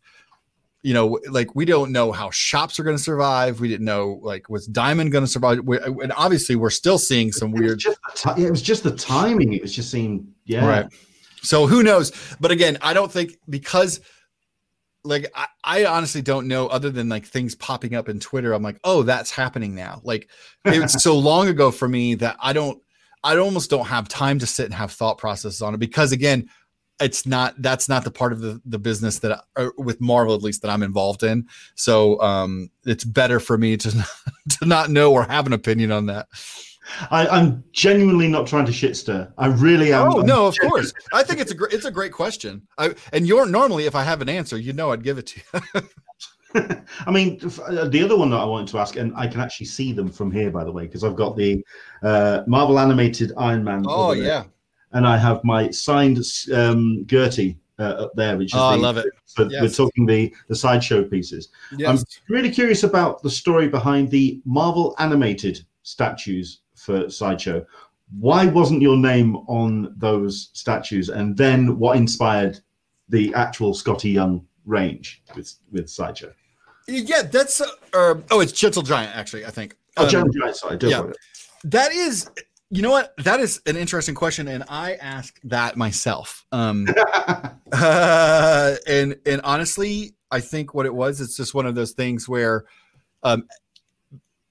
you 0.83 0.93
know, 0.93 1.17
like 1.29 1.55
we 1.55 1.63
don't 1.63 1.91
know 1.91 2.11
how 2.11 2.29
shops 2.29 2.77
are 2.77 2.83
going 2.83 2.97
to 2.97 3.01
survive. 3.01 3.61
We 3.61 3.69
didn't 3.69 3.85
know 3.85 4.19
like 4.21 4.49
was 4.49 4.67
Diamond 4.67 5.13
going 5.13 5.23
to 5.23 5.29
survive. 5.29 5.59
We, 5.63 5.79
uh, 5.79 5.93
and 5.93 6.11
obviously, 6.15 6.55
we're 6.57 6.69
still 6.69 6.97
seeing 6.97 7.31
some 7.31 7.51
It 7.55 7.59
weird 7.59 7.79
the 7.79 8.35
it 8.37 8.51
was 8.51 8.61
just 8.61 8.83
the 8.83 8.95
timing. 8.95 9.53
It 9.53 9.61
was 9.61 9.73
just 9.73 9.89
seemed 9.89 10.27
yeah. 10.45 10.67
Right. 10.67 10.85
So 11.41 11.67
who 11.67 11.83
knows? 11.83 12.11
But 12.39 12.51
again, 12.51 12.77
I 12.81 12.93
don't 12.93 13.11
think 13.11 13.37
because 13.49 14.01
like 15.05 15.31
I, 15.33 15.47
I 15.63 15.85
honestly 15.85 16.21
don't 16.21 16.47
know 16.47 16.67
other 16.67 16.89
than 16.89 17.07
like 17.07 17.25
things 17.25 17.55
popping 17.55 17.95
up 17.95 18.09
in 18.09 18.19
Twitter. 18.19 18.53
I'm 18.53 18.63
like, 18.63 18.79
oh, 18.83 19.03
that's 19.03 19.31
happening 19.31 19.75
now. 19.75 20.01
Like 20.03 20.29
it's 20.65 21.01
so 21.03 21.17
long 21.17 21.47
ago 21.47 21.71
for 21.71 21.87
me 21.87 22.15
that 22.15 22.35
I 22.41 22.51
don't 22.51 22.81
I 23.23 23.37
almost 23.37 23.69
don't 23.69 23.85
have 23.85 24.09
time 24.09 24.39
to 24.39 24.45
sit 24.45 24.65
and 24.65 24.73
have 24.73 24.91
thought 24.91 25.17
processes 25.17 25.61
on 25.61 25.73
it 25.73 25.79
because 25.79 26.11
again, 26.11 26.49
it's 27.03 27.25
not 27.25 27.53
that's 27.61 27.87
not 27.89 28.03
the 28.03 28.11
part 28.11 28.33
of 28.33 28.39
the, 28.39 28.61
the 28.65 28.79
business 28.79 29.19
that 29.19 29.43
I, 29.55 29.69
with 29.77 29.99
Marvel 30.01 30.33
at 30.35 30.41
least 30.41 30.61
that 30.61 30.69
I'm 30.69 30.83
involved 30.83 31.23
in. 31.23 31.47
So 31.75 32.19
um 32.21 32.69
it's 32.85 33.03
better 33.03 33.39
for 33.39 33.57
me 33.57 33.77
to 33.77 33.91
to 34.59 34.65
not 34.65 34.89
know 34.89 35.13
or 35.13 35.23
have 35.23 35.45
an 35.45 35.53
opinion 35.53 35.91
on 35.91 36.05
that. 36.07 36.27
I, 37.11 37.27
I'm 37.27 37.63
genuinely 37.71 38.27
not 38.27 38.45
trying 38.45 38.65
to 38.65 38.73
shit 38.73 38.97
stir. 38.97 39.31
I 39.37 39.47
really 39.47 39.93
am. 39.93 40.11
Oh 40.11 40.19
I'm 40.19 40.25
no, 40.25 40.47
of 40.47 40.55
genuinely- 40.55 40.81
course. 40.81 40.93
I 41.13 41.23
think 41.23 41.39
it's 41.39 41.51
a 41.51 41.55
great 41.55 41.73
it's 41.73 41.85
a 41.85 41.91
great 41.91 42.11
question. 42.11 42.67
I, 42.77 42.93
and 43.13 43.25
you're 43.27 43.45
normally 43.45 43.85
if 43.85 43.95
I 43.95 44.03
have 44.03 44.21
an 44.21 44.29
answer, 44.29 44.57
you 44.57 44.73
know 44.73 44.91
I'd 44.91 45.03
give 45.03 45.17
it 45.17 45.27
to 45.27 45.41
you. 45.75 45.81
I 46.55 47.09
mean, 47.09 47.39
uh, 47.67 47.87
the 47.87 48.03
other 48.03 48.15
one 48.15 48.29
that 48.29 48.37
I 48.37 48.45
wanted 48.45 48.67
to 48.67 48.77
ask, 48.77 48.95
and 48.95 49.11
I 49.15 49.25
can 49.25 49.39
actually 49.41 49.65
see 49.65 49.91
them 49.91 50.07
from 50.11 50.31
here, 50.31 50.51
by 50.51 50.63
the 50.63 50.71
way, 50.71 50.83
because 50.83 51.03
I've 51.03 51.15
got 51.15 51.35
the 51.35 51.65
uh, 52.03 52.43
Marvel 52.45 52.77
animated 52.77 53.31
Iron 53.37 53.63
Man. 53.63 53.85
Oh 53.87 54.11
yeah. 54.11 54.43
And 54.93 55.07
I 55.07 55.17
have 55.17 55.43
my 55.43 55.69
signed 55.71 56.19
um, 56.53 57.03
Gertie 57.07 57.57
uh, 57.79 57.83
up 58.05 58.11
there, 58.15 58.37
which 58.37 58.53
is 58.53 58.59
Oh, 58.59 58.65
I 58.65 58.75
love 58.75 58.97
it. 58.97 59.07
So 59.25 59.47
Yes. 59.49 59.61
we're 59.61 59.69
talking 59.85 60.05
the 60.05 60.33
the 60.47 60.55
sideshow 60.55 61.03
pieces. 61.03 61.49
Yes. 61.77 61.89
I'm 61.89 62.05
really 62.29 62.51
curious 62.51 62.83
about 62.83 63.21
the 63.23 63.29
story 63.29 63.67
behind 63.67 64.09
the 64.11 64.41
Marvel 64.45 64.95
animated 64.99 65.65
statues 65.81 66.59
for 66.75 67.09
sideshow. 67.09 67.65
Why 68.19 68.45
wasn't 68.45 68.81
your 68.81 68.97
name 68.97 69.35
on 69.47 69.95
those 69.97 70.49
statues? 70.53 71.09
And 71.09 71.35
then 71.35 71.79
what 71.79 71.97
inspired 71.97 72.59
the 73.09 73.33
actual 73.33 73.73
Skottie 73.73 74.13
Young 74.13 74.45
range 74.65 75.23
with 75.35 75.53
with 75.71 75.89
sideshow? 75.89 76.31
yeah, 76.87 77.23
that's 77.23 77.59
uh, 77.61 77.67
uh, 77.93 78.15
oh, 78.29 78.39
it's 78.41 78.51
Gentle 78.51 78.83
Giant 78.83 79.15
actually, 79.15 79.45
I 79.45 79.49
think. 79.49 79.75
Oh, 79.97 80.03
Um, 80.03 80.09
Jeremy 80.09 80.31
Giant, 80.39 80.55
sorry, 80.55 80.77
yeah. 80.81 81.03
that 81.63 81.91
is 81.91 82.29
you 82.73 82.81
know 82.81 82.91
what? 82.91 83.13
That 83.17 83.39
is 83.39 83.61
an 83.65 83.77
interesting 83.77 84.15
question, 84.15 84.47
and 84.47 84.63
I 84.67 84.95
asked 84.95 85.39
that 85.45 85.77
myself. 85.77 86.45
Um 86.51 86.87
Uh, 87.73 88.75
and 88.87 89.15
and 89.25 89.41
honestly, 89.43 90.13
I 90.29 90.39
think 90.39 90.73
what 90.73 90.85
it 90.85 90.93
was, 90.93 91.19
it's 91.21 91.35
just 91.35 91.55
one 91.55 91.65
of 91.65 91.73
those 91.73 91.91
things 91.93 92.29
where 92.29 92.65
um, 93.23 93.47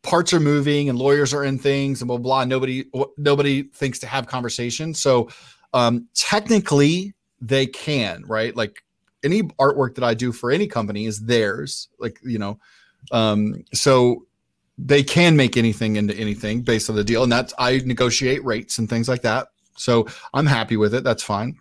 parts 0.03 0.33
are 0.33 0.41
moving 0.41 0.89
and 0.89 0.99
lawyers 0.99 1.33
are 1.33 1.45
in 1.45 1.59
things 1.59 2.01
and 2.01 2.09
blah 2.09 2.19
blah. 2.19 2.45
Nobody 2.45 2.87
nobody 3.17 3.63
thinks 3.63 3.99
to 4.01 4.07
have 4.07 4.27
conversation. 4.27 4.93
So 4.93 5.29
um, 5.73 6.09
technically, 6.15 7.15
they 7.41 7.67
can 7.67 8.25
right. 8.27 8.55
Like 8.57 8.83
any 9.23 9.43
artwork 9.43 9.95
that 9.95 10.05
I 10.05 10.15
do 10.15 10.33
for 10.33 10.51
any 10.51 10.67
company 10.67 11.07
is 11.07 11.21
theirs. 11.21 11.89
Like 11.99 12.19
you 12.25 12.39
know, 12.39 12.59
um, 13.13 13.65
so 13.73 14.27
they 14.85 15.03
can 15.03 15.37
make 15.37 15.57
anything 15.57 15.97
into 15.97 16.15
anything 16.17 16.63
based 16.63 16.91
on 16.91 16.97
the 16.97 17.05
deal, 17.05 17.23
and 17.23 17.33
that's 17.33 17.55
I 17.59 17.79
negotiate 17.85 18.45
rates 18.45 18.79
and 18.79 18.89
things 18.89 19.09
like 19.09 19.23
that. 19.23 19.49
So 19.77 20.07
I'm 20.35 20.47
happy 20.47 20.77
with 20.77 20.95
it. 20.95 21.05
That's 21.05 21.23
fine 21.23 21.59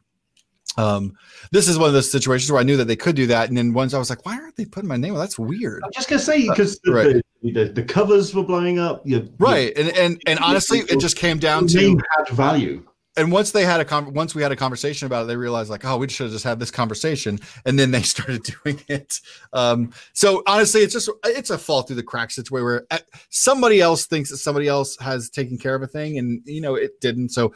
um 0.78 1.14
this 1.52 1.68
is 1.68 1.78
one 1.78 1.88
of 1.88 1.94
those 1.94 2.10
situations 2.10 2.52
where 2.52 2.60
i 2.60 2.64
knew 2.64 2.78
that 2.78 2.86
they 2.86 2.96
could 2.96 3.16
do 3.16 3.28
that 3.28 3.50
and 3.50 3.58
then 3.58 3.74
once 3.74 3.94
i 3.94 4.00
was 4.00 4.10
like 4.10 4.26
why 4.26 4.36
aren't 4.36 4.56
they 4.56 4.66
putting 4.66 4.88
my 4.88 4.96
name 4.96 5.14
well 5.14 5.22
that's 5.22 5.38
weird 5.38 5.82
I'm 5.84 5.92
just 5.92 6.10
gonna 6.10 6.20
say 6.20 6.48
because 6.48 6.80
the, 6.84 6.94
Right. 6.94 7.22
the, 7.42 7.52
the, 7.52 7.66
the 7.74 7.84
covers 7.84 8.34
were 8.34 8.44
blowing 8.44 8.80
up. 8.80 9.06
Your, 9.06 9.24
right 9.38 9.74
and 9.78 9.90
and 9.98 10.22
and 10.28 10.40
honestly 10.40 10.80
it 10.80 11.00
just 11.00 11.18
came 11.18 11.40
down 11.40 11.68
to 11.68 12.00
had 12.18 12.30
value. 12.30 12.86
And 13.18 13.32
once 13.32 13.52
they 13.52 13.66
had 13.66 13.80
a 13.80 13.86
con- 13.86 14.14
once 14.14 14.34
we 14.34 14.42
had 14.42 14.52
a 14.52 14.56
conversation 14.56 15.06
about 15.06 15.24
it 15.24 15.28
they 15.28 15.36
realized 15.36 15.70
like 15.70 15.84
oh 15.86 15.98
we 15.98 16.08
should 16.08 16.26
have 16.26 16.32
just 16.32 16.46
had 16.46 16.60
this 16.60 16.72
conversation. 16.72 17.40
And 17.66 17.78
then 17.78 17.92
they 17.92 18.02
started 18.14 18.44
doing 18.44 18.82
it. 18.88 19.20
Um 19.54 19.92
so 20.14 20.44
honestly 20.48 20.82
it's 20.82 20.94
just 20.94 21.10
it's 21.26 21.50
a 21.50 21.58
fall 21.58 21.82
through 21.82 21.98
the 21.98 22.04
cracks. 22.04 22.36
Situation 22.36 22.64
where 22.64 22.86
uh, 22.92 23.00
somebody 23.30 23.82
else 23.82 24.06
thinks 24.06 24.30
that 24.30 24.38
somebody 24.38 24.68
else 24.68 24.98
has 25.00 25.30
taken 25.30 25.58
care 25.58 25.76
of 25.76 25.82
a 25.82 25.88
thing 25.88 26.18
and 26.18 26.42
you 26.46 26.62
know 26.62 26.76
it 26.76 27.00
didn't. 27.02 27.30
So 27.30 27.54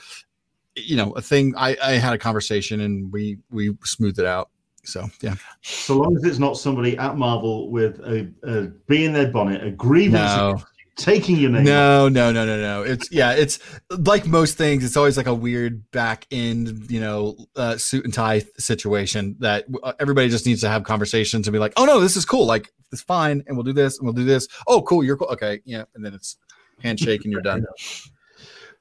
you 0.76 0.98
know 0.98 1.12
a 1.14 1.22
thing 1.22 1.54
i 1.56 1.78
i 1.82 1.92
had 1.94 2.12
a 2.12 2.18
conversation 2.18 2.82
and 2.82 3.10
we 3.12 3.38
we 3.50 3.76
smoothed 3.84 4.20
it 4.20 4.26
out. 4.26 4.50
So 4.84 5.08
yeah. 5.22 5.36
So 5.62 5.98
long 5.98 6.16
as 6.16 6.24
it's 6.24 6.40
not 6.40 6.58
somebody 6.58 6.98
at 6.98 7.18
Marvel 7.18 7.72
with 7.72 8.00
a, 8.02 8.32
a 8.44 8.64
bee 8.88 9.06
in 9.06 9.14
their 9.14 9.32
bonnet, 9.32 9.66
a 9.66 9.72
grievance, 9.72 10.36
No. 10.36 10.62
Taking 10.96 11.38
your 11.38 11.50
name. 11.52 11.64
No, 11.64 12.10
no, 12.10 12.32
no, 12.32 12.46
no, 12.46 12.60
no. 12.60 12.84
It's 12.84 13.12
yeah, 13.12 13.32
it's 13.34 13.60
like 13.90 14.26
most 14.26 14.58
things. 14.58 14.84
It's 14.84 14.98
always 14.98 15.18
like 15.18 15.28
a 15.28 15.34
weird 15.34 15.90
back 15.92 16.26
end, 16.32 16.90
you 16.90 17.00
know, 17.00 17.36
uh, 17.56 17.78
suit 17.78 18.06
and 18.06 18.14
tie 18.14 18.44
situation 18.58 19.36
that 19.40 19.66
uh, 19.84 19.94
everybody 20.00 20.30
just 20.30 20.46
needs 20.46 20.62
to 20.62 20.70
have 20.70 20.84
conversations 20.84 21.48
and 21.48 21.54
be 21.54 21.60
like, 21.60 21.74
oh 21.78 21.86
no, 21.86 22.00
this 22.00 22.16
is 22.16 22.26
cool. 22.26 22.46
Like 22.46 22.72
it's 22.92 23.02
fine, 23.02 23.44
and 23.48 23.58
we'll 23.58 23.64
do 23.64 23.74
this 23.74 23.98
and 23.98 24.06
we'll 24.06 24.14
do 24.14 24.26
this. 24.26 24.48
Oh, 24.68 24.82
cool, 24.82 25.04
you're 25.04 25.18
cool. 25.18 25.28
Okay, 25.28 25.62
yeah, 25.66 25.84
and 25.96 26.06
then 26.06 26.14
it's 26.14 26.38
handshake 26.82 27.24
and 27.24 27.32
you're 27.32 27.42
done. 27.42 27.66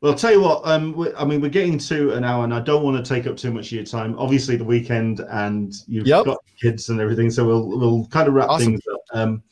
Well, 0.00 0.12
I'll 0.12 0.18
tell 0.18 0.32
you 0.32 0.42
what. 0.42 0.60
Um, 0.66 1.08
I 1.16 1.24
mean, 1.24 1.40
we're 1.40 1.48
getting 1.48 1.78
to 1.78 2.12
an 2.12 2.24
hour, 2.24 2.44
and 2.44 2.52
I 2.52 2.60
don't 2.60 2.82
want 2.82 3.02
to 3.02 3.08
take 3.08 3.26
up 3.26 3.38
too 3.38 3.50
much 3.50 3.68
of 3.68 3.72
your 3.72 3.84
time. 3.84 4.14
Obviously, 4.18 4.54
the 4.54 4.64
weekend, 4.64 5.20
and 5.30 5.72
you've 5.86 6.06
Yep. 6.06 6.26
got 6.26 6.38
kids 6.60 6.90
and 6.90 7.00
everything, 7.00 7.30
so 7.30 7.46
we'll 7.46 7.66
we'll 7.66 8.06
kind 8.08 8.28
of 8.28 8.34
wrap 8.34 8.50
Awesome. 8.50 8.72
things 8.72 8.80
up. 8.92 9.00
Um, 9.14 9.42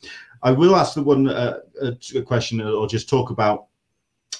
I 0.43 0.51
will 0.51 0.75
ask 0.75 0.93
the 0.93 1.03
one 1.03 1.29
uh, 1.29 1.59
a, 1.81 1.97
a 2.15 2.21
question, 2.21 2.61
or 2.61 2.87
just 2.87 3.09
talk 3.09 3.29
about 3.31 3.67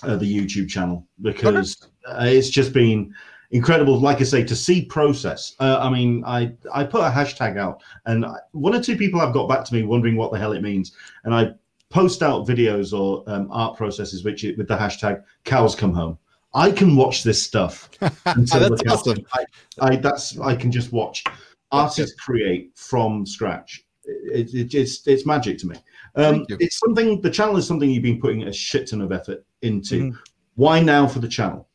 uh, 0.03 0.17
the 0.17 0.25
YouTube 0.25 0.69
channel 0.69 1.07
because 1.21 1.89
uh, 2.07 2.25
it's 2.27 2.49
just 2.49 2.73
been 2.73 3.13
incredible. 3.51 3.99
Like 3.99 4.19
I 4.19 4.25
say, 4.25 4.43
to 4.43 4.55
see 4.55 4.85
process. 4.85 5.55
Uh, 5.59 5.79
I 5.81 5.89
mean, 5.89 6.23
I 6.25 6.53
I 6.73 6.83
put 6.83 7.01
a 7.01 7.09
hashtag 7.09 7.57
out, 7.57 7.81
and 8.05 8.25
one 8.51 8.75
or 8.75 8.83
two 8.83 8.97
people 8.97 9.19
have 9.19 9.33
got 9.33 9.47
back 9.47 9.63
to 9.65 9.73
me 9.73 9.83
wondering 9.83 10.17
what 10.17 10.31
the 10.31 10.37
hell 10.37 10.51
it 10.51 10.61
means, 10.61 10.91
and 11.23 11.33
I 11.33 11.51
post 11.89 12.21
out 12.21 12.47
videos 12.47 12.97
or 12.97 13.23
um, 13.27 13.47
art 13.51 13.77
processes 13.77 14.23
which 14.23 14.43
with 14.57 14.67
the 14.67 14.75
hashtag 14.75 15.23
cows 15.45 15.75
come 15.75 15.93
home. 15.93 16.17
I 16.55 16.71
can 16.71 16.95
watch 16.95 17.23
this 17.23 17.41
stuff. 17.41 17.89
That's 17.99 18.53
awesome. 18.53 19.25
I, 19.33 19.45
I 19.79 19.95
that's 19.95 20.37
I 20.39 20.55
can 20.55 20.71
just 20.71 20.91
watch 20.91 21.23
artists 21.71 22.19
create 22.19 22.71
from 22.75 23.25
scratch. 23.25 23.83
It, 24.05 24.53
it, 24.53 24.73
it's 24.73 25.07
it's 25.07 25.25
magic 25.25 25.57
to 25.59 25.67
me. 25.67 25.75
Um, 26.15 26.45
it's 26.49 26.77
something. 26.79 27.21
The 27.21 27.29
channel 27.31 27.57
is 27.57 27.65
something 27.67 27.89
you've 27.89 28.03
been 28.03 28.21
putting 28.21 28.43
a 28.43 28.53
shit 28.53 28.89
ton 28.89 29.01
of 29.01 29.11
effort 29.11 29.45
into. 29.61 30.11
Mhm. 30.11 30.17
Why 30.55 30.79
now 30.79 31.07
for 31.07 31.19
the 31.19 31.27
channel? 31.27 31.67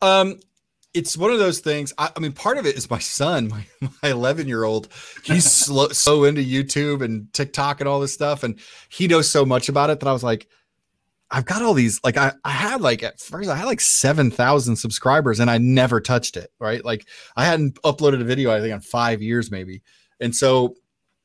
Um, 0.00 0.38
it's 0.94 1.16
one 1.16 1.30
of 1.30 1.38
those 1.38 1.60
things. 1.60 1.92
I, 1.98 2.10
I 2.16 2.20
mean, 2.20 2.32
part 2.32 2.56
of 2.56 2.66
it 2.66 2.76
is 2.76 2.90
my 2.90 2.98
son, 2.98 3.48
my, 3.48 3.66
my 4.02 4.10
11 4.10 4.48
year 4.48 4.64
old. 4.64 4.88
He's 5.22 5.44
slow, 5.44 5.88
so 5.88 6.24
into 6.24 6.42
YouTube 6.42 7.04
and 7.04 7.32
TikTok 7.34 7.80
and 7.80 7.88
all 7.88 8.00
this 8.00 8.14
stuff, 8.14 8.42
and 8.42 8.58
he 8.88 9.06
knows 9.06 9.28
so 9.28 9.44
much 9.44 9.68
about 9.68 9.90
it 9.90 10.00
that 10.00 10.08
I 10.08 10.12
was 10.12 10.24
like, 10.24 10.48
I've 11.30 11.44
got 11.44 11.60
all 11.60 11.74
these. 11.74 12.00
Like, 12.02 12.16
I, 12.16 12.32
I 12.42 12.50
had 12.50 12.80
like 12.80 13.02
at 13.02 13.20
first, 13.20 13.50
I 13.50 13.56
had 13.56 13.66
like 13.66 13.82
7,000 13.82 14.76
subscribers, 14.76 15.40
and 15.40 15.50
I 15.50 15.58
never 15.58 16.00
touched 16.00 16.38
it. 16.38 16.50
Right, 16.58 16.82
like 16.82 17.06
I 17.36 17.44
hadn't 17.44 17.74
uploaded 17.82 18.22
a 18.22 18.24
video, 18.24 18.50
I 18.50 18.60
think, 18.60 18.72
in 18.72 18.80
five 18.80 19.20
years 19.20 19.50
maybe, 19.50 19.82
and 20.20 20.34
so, 20.34 20.76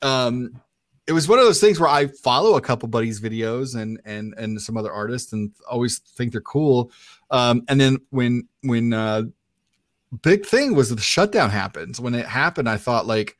um. 0.01 0.61
It 1.05 1.11
was 1.11 1.27
one 1.27 1.37
of 1.37 1.45
those 1.45 1.59
things 1.59 1.79
where 1.79 1.89
I 1.89 2.07
follow 2.07 2.55
a 2.55 2.61
couple 2.61 2.87
buddies' 2.87 3.19
videos 3.19 3.75
and 3.75 3.99
and 4.05 4.33
and 4.37 4.61
some 4.61 4.77
other 4.77 4.91
artists 4.91 5.33
and 5.33 5.51
always 5.69 5.99
think 5.99 6.31
they're 6.31 6.41
cool. 6.41 6.91
Um, 7.29 7.63
and 7.67 7.79
then 7.79 7.97
when 8.09 8.47
when 8.61 8.93
uh, 8.93 9.23
big 10.21 10.45
thing 10.45 10.75
was 10.75 10.89
the 10.89 11.01
shutdown 11.01 11.49
happens. 11.49 11.99
When 11.99 12.15
it 12.15 12.25
happened, 12.25 12.69
I 12.69 12.77
thought 12.77 13.05
like, 13.05 13.37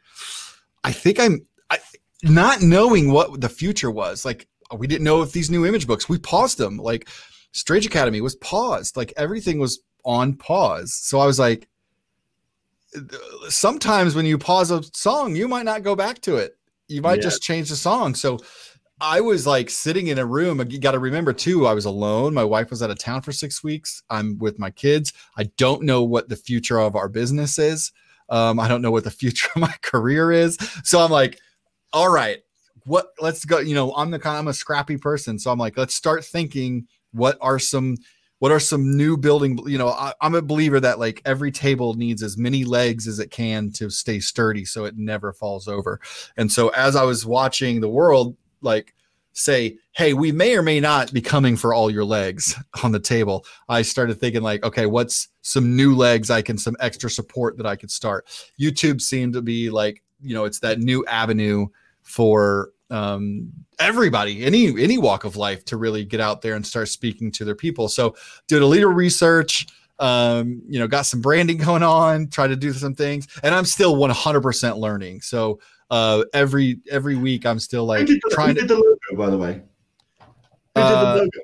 I 0.84 0.92
think 0.92 1.20
I'm 1.20 1.46
I, 1.70 1.80
not 2.24 2.62
knowing 2.62 3.12
what 3.12 3.40
the 3.40 3.50
future 3.50 3.92
was. 3.92 4.26
Like 4.26 4.48
we 4.78 4.88
didn't 4.88 5.04
know 5.04 5.22
if 5.22 5.32
these 5.32 5.52
new 5.52 5.66
image 5.66 5.88
books. 5.88 6.10
We 6.10 6.18
paused 6.18 6.58
them. 6.58 6.78
Like 6.78 7.08
Strange 7.52 7.86
Academy 7.86 8.22
was 8.22 8.36
paused. 8.38 8.98
Like 8.98 9.14
everything 9.16 9.60
was 9.60 9.80
on 10.06 10.34
pause. 10.34 10.94
So 10.94 11.20
I 11.20 11.26
was 11.26 11.40
like, 11.40 11.68
sometimes 13.50 14.16
when 14.16 14.26
you 14.26 14.38
pause 14.38 14.72
a 14.72 14.84
song, 14.94 15.36
you 15.36 15.48
might 15.48 15.66
not 15.66 15.84
go 15.84 15.96
back 15.96 16.20
to 16.22 16.36
it. 16.38 16.58
You 16.88 17.02
might 17.02 17.18
Yeah. 17.18 17.24
just 17.24 17.42
change 17.42 17.70
the 17.70 17.76
song. 17.76 18.16
So 18.16 18.40
I 19.02 19.22
was 19.22 19.46
like 19.48 19.70
sitting 19.70 20.08
in 20.08 20.18
a 20.20 20.26
room. 20.26 20.64
You 20.70 20.80
got 20.80 20.92
to 20.92 21.00
remember 21.00 21.34
too, 21.34 21.66
I 21.68 21.74
was 21.74 21.86
alone. 21.86 22.34
My 22.34 22.44
wife 22.44 22.70
was 22.70 22.82
out 22.84 22.92
of 22.92 23.00
town 23.00 23.22
for 23.22 23.32
six 23.32 23.64
weeks. 23.64 24.02
I'm 24.10 24.38
with 24.38 24.60
my 24.60 24.70
kids. 24.70 25.12
I 25.38 25.46
don't 25.58 25.84
know 25.84 26.04
what 26.04 26.30
the 26.30 26.36
future 26.36 26.80
of 26.80 26.96
our 26.96 27.10
business 27.10 27.58
is. 27.60 27.92
Um, 28.30 28.60
I 28.60 28.68
don't 28.68 28.82
know 28.82 28.92
what 28.92 29.04
the 29.04 29.12
future 29.22 29.50
of 29.56 29.62
my 29.62 29.74
career 29.82 30.32
is. 30.32 30.58
So 30.84 31.00
I'm 31.00 31.12
like, 31.12 31.40
all 31.92 32.10
right, 32.10 32.40
what? 32.86 33.08
Let's 33.20 33.46
go. 33.46 33.60
You 33.60 33.76
know, 33.76 33.94
I'm 33.94 34.12
the 34.12 34.20
kind. 34.20 34.38
I'm 34.38 34.48
a 34.48 34.54
scrappy 34.54 34.98
person, 34.98 35.38
so 35.40 35.52
I'm 35.52 35.60
like, 35.60 35.78
let's 35.78 35.96
start 35.96 36.24
thinking. 36.26 36.88
What 37.12 37.38
are 37.42 37.60
some 37.60 37.98
what 38.44 38.52
are 38.52 38.60
some 38.60 38.98
new 38.98 39.16
building 39.16 39.58
you 39.66 39.78
know 39.78 39.88
I, 39.88 40.14
i'm 40.20 40.36
a 40.36 40.42
believer 40.42 40.78
that 40.82 41.00
like 41.00 41.22
every 41.24 41.50
table 41.50 41.94
needs 41.94 42.22
as 42.22 42.38
many 42.38 42.66
legs 42.66 43.08
as 43.08 43.20
it 43.20 43.32
can 43.32 43.72
to 43.72 43.90
stay 43.90 44.20
sturdy 44.20 44.66
so 44.66 44.84
it 44.84 44.98
never 44.98 45.32
falls 45.32 45.70
over. 45.70 46.02
And 46.36 46.52
so 46.52 46.68
as 46.70 46.98
i 46.98 47.04
was 47.06 47.26
watching 47.26 47.80
the 47.80 47.88
world 47.88 48.36
like 48.60 48.94
say 49.32 49.78
hey 49.94 50.12
we 50.12 50.34
may 50.34 50.58
or 50.58 50.62
may 50.62 50.82
not 50.82 51.14
be 51.14 51.22
coming 51.22 51.56
for 51.56 51.74
all 51.74 51.90
your 51.90 52.04
legs 52.04 52.54
on 52.84 52.92
the 52.92 53.00
table 53.00 53.46
i 53.70 53.82
started 53.82 54.20
thinking 54.20 54.42
like 54.42 54.62
okay 54.66 54.88
what's 54.88 55.30
some 55.42 55.74
new 55.74 55.96
legs 55.96 56.30
i 56.30 56.42
can 56.42 56.58
some 56.58 56.76
extra 56.82 57.10
support 57.10 57.56
that 57.56 57.66
i 57.66 57.78
could 57.78 57.92
start? 57.92 58.28
Youtube 58.60 59.00
seemed 59.00 59.32
to 59.32 59.42
be 59.42 59.70
like 59.70 60.04
you 60.22 60.34
know 60.34 60.44
it's 60.44 60.60
that 60.60 60.80
new 60.80 61.06
avenue 61.06 61.66
for 62.02 62.74
um, 62.94 63.52
everybody, 63.80 64.46
any 64.46 64.68
any 64.82 64.98
walk 64.98 65.24
of 65.24 65.36
life, 65.36 65.66
to 65.66 65.78
really 65.78 66.06
get 66.06 66.20
out 66.20 66.42
there 66.42 66.56
and 66.56 66.66
start 66.66 66.90
speaking 66.90 67.32
to 67.32 67.44
their 67.46 67.56
people. 67.56 67.90
So, 67.90 68.16
did 68.48 68.62
a 68.62 68.66
little 68.66 68.92
research. 68.92 69.68
Um, 70.00 70.62
you 70.68 70.80
know, 70.80 70.88
got 70.88 71.04
some 71.04 71.22
branding 71.22 71.58
going 71.66 71.84
on. 71.84 72.28
Try 72.28 72.48
to 72.48 72.56
do 72.56 72.72
some 72.72 72.94
things, 72.94 73.28
and 73.42 73.54
I'm 73.54 73.66
still 73.66 73.96
100% 73.96 74.78
learning. 74.78 75.22
So, 75.22 75.60
uh, 75.90 76.24
every 76.34 76.80
every 76.90 77.16
week, 77.16 77.46
I'm 77.46 77.60
still 77.60 77.86
like 77.86 78.06
did, 78.06 78.22
the, 78.24 78.30
trying 78.36 78.56
to. 78.56 78.62
did 78.62 78.70
the 78.70 78.76
logo, 78.76 78.98
by 79.18 79.30
the 79.30 79.38
way? 79.38 79.54
Who 79.56 80.82
did 80.82 80.84
Uh, 80.84 81.16
the 81.16 81.20
logo? 81.22 81.40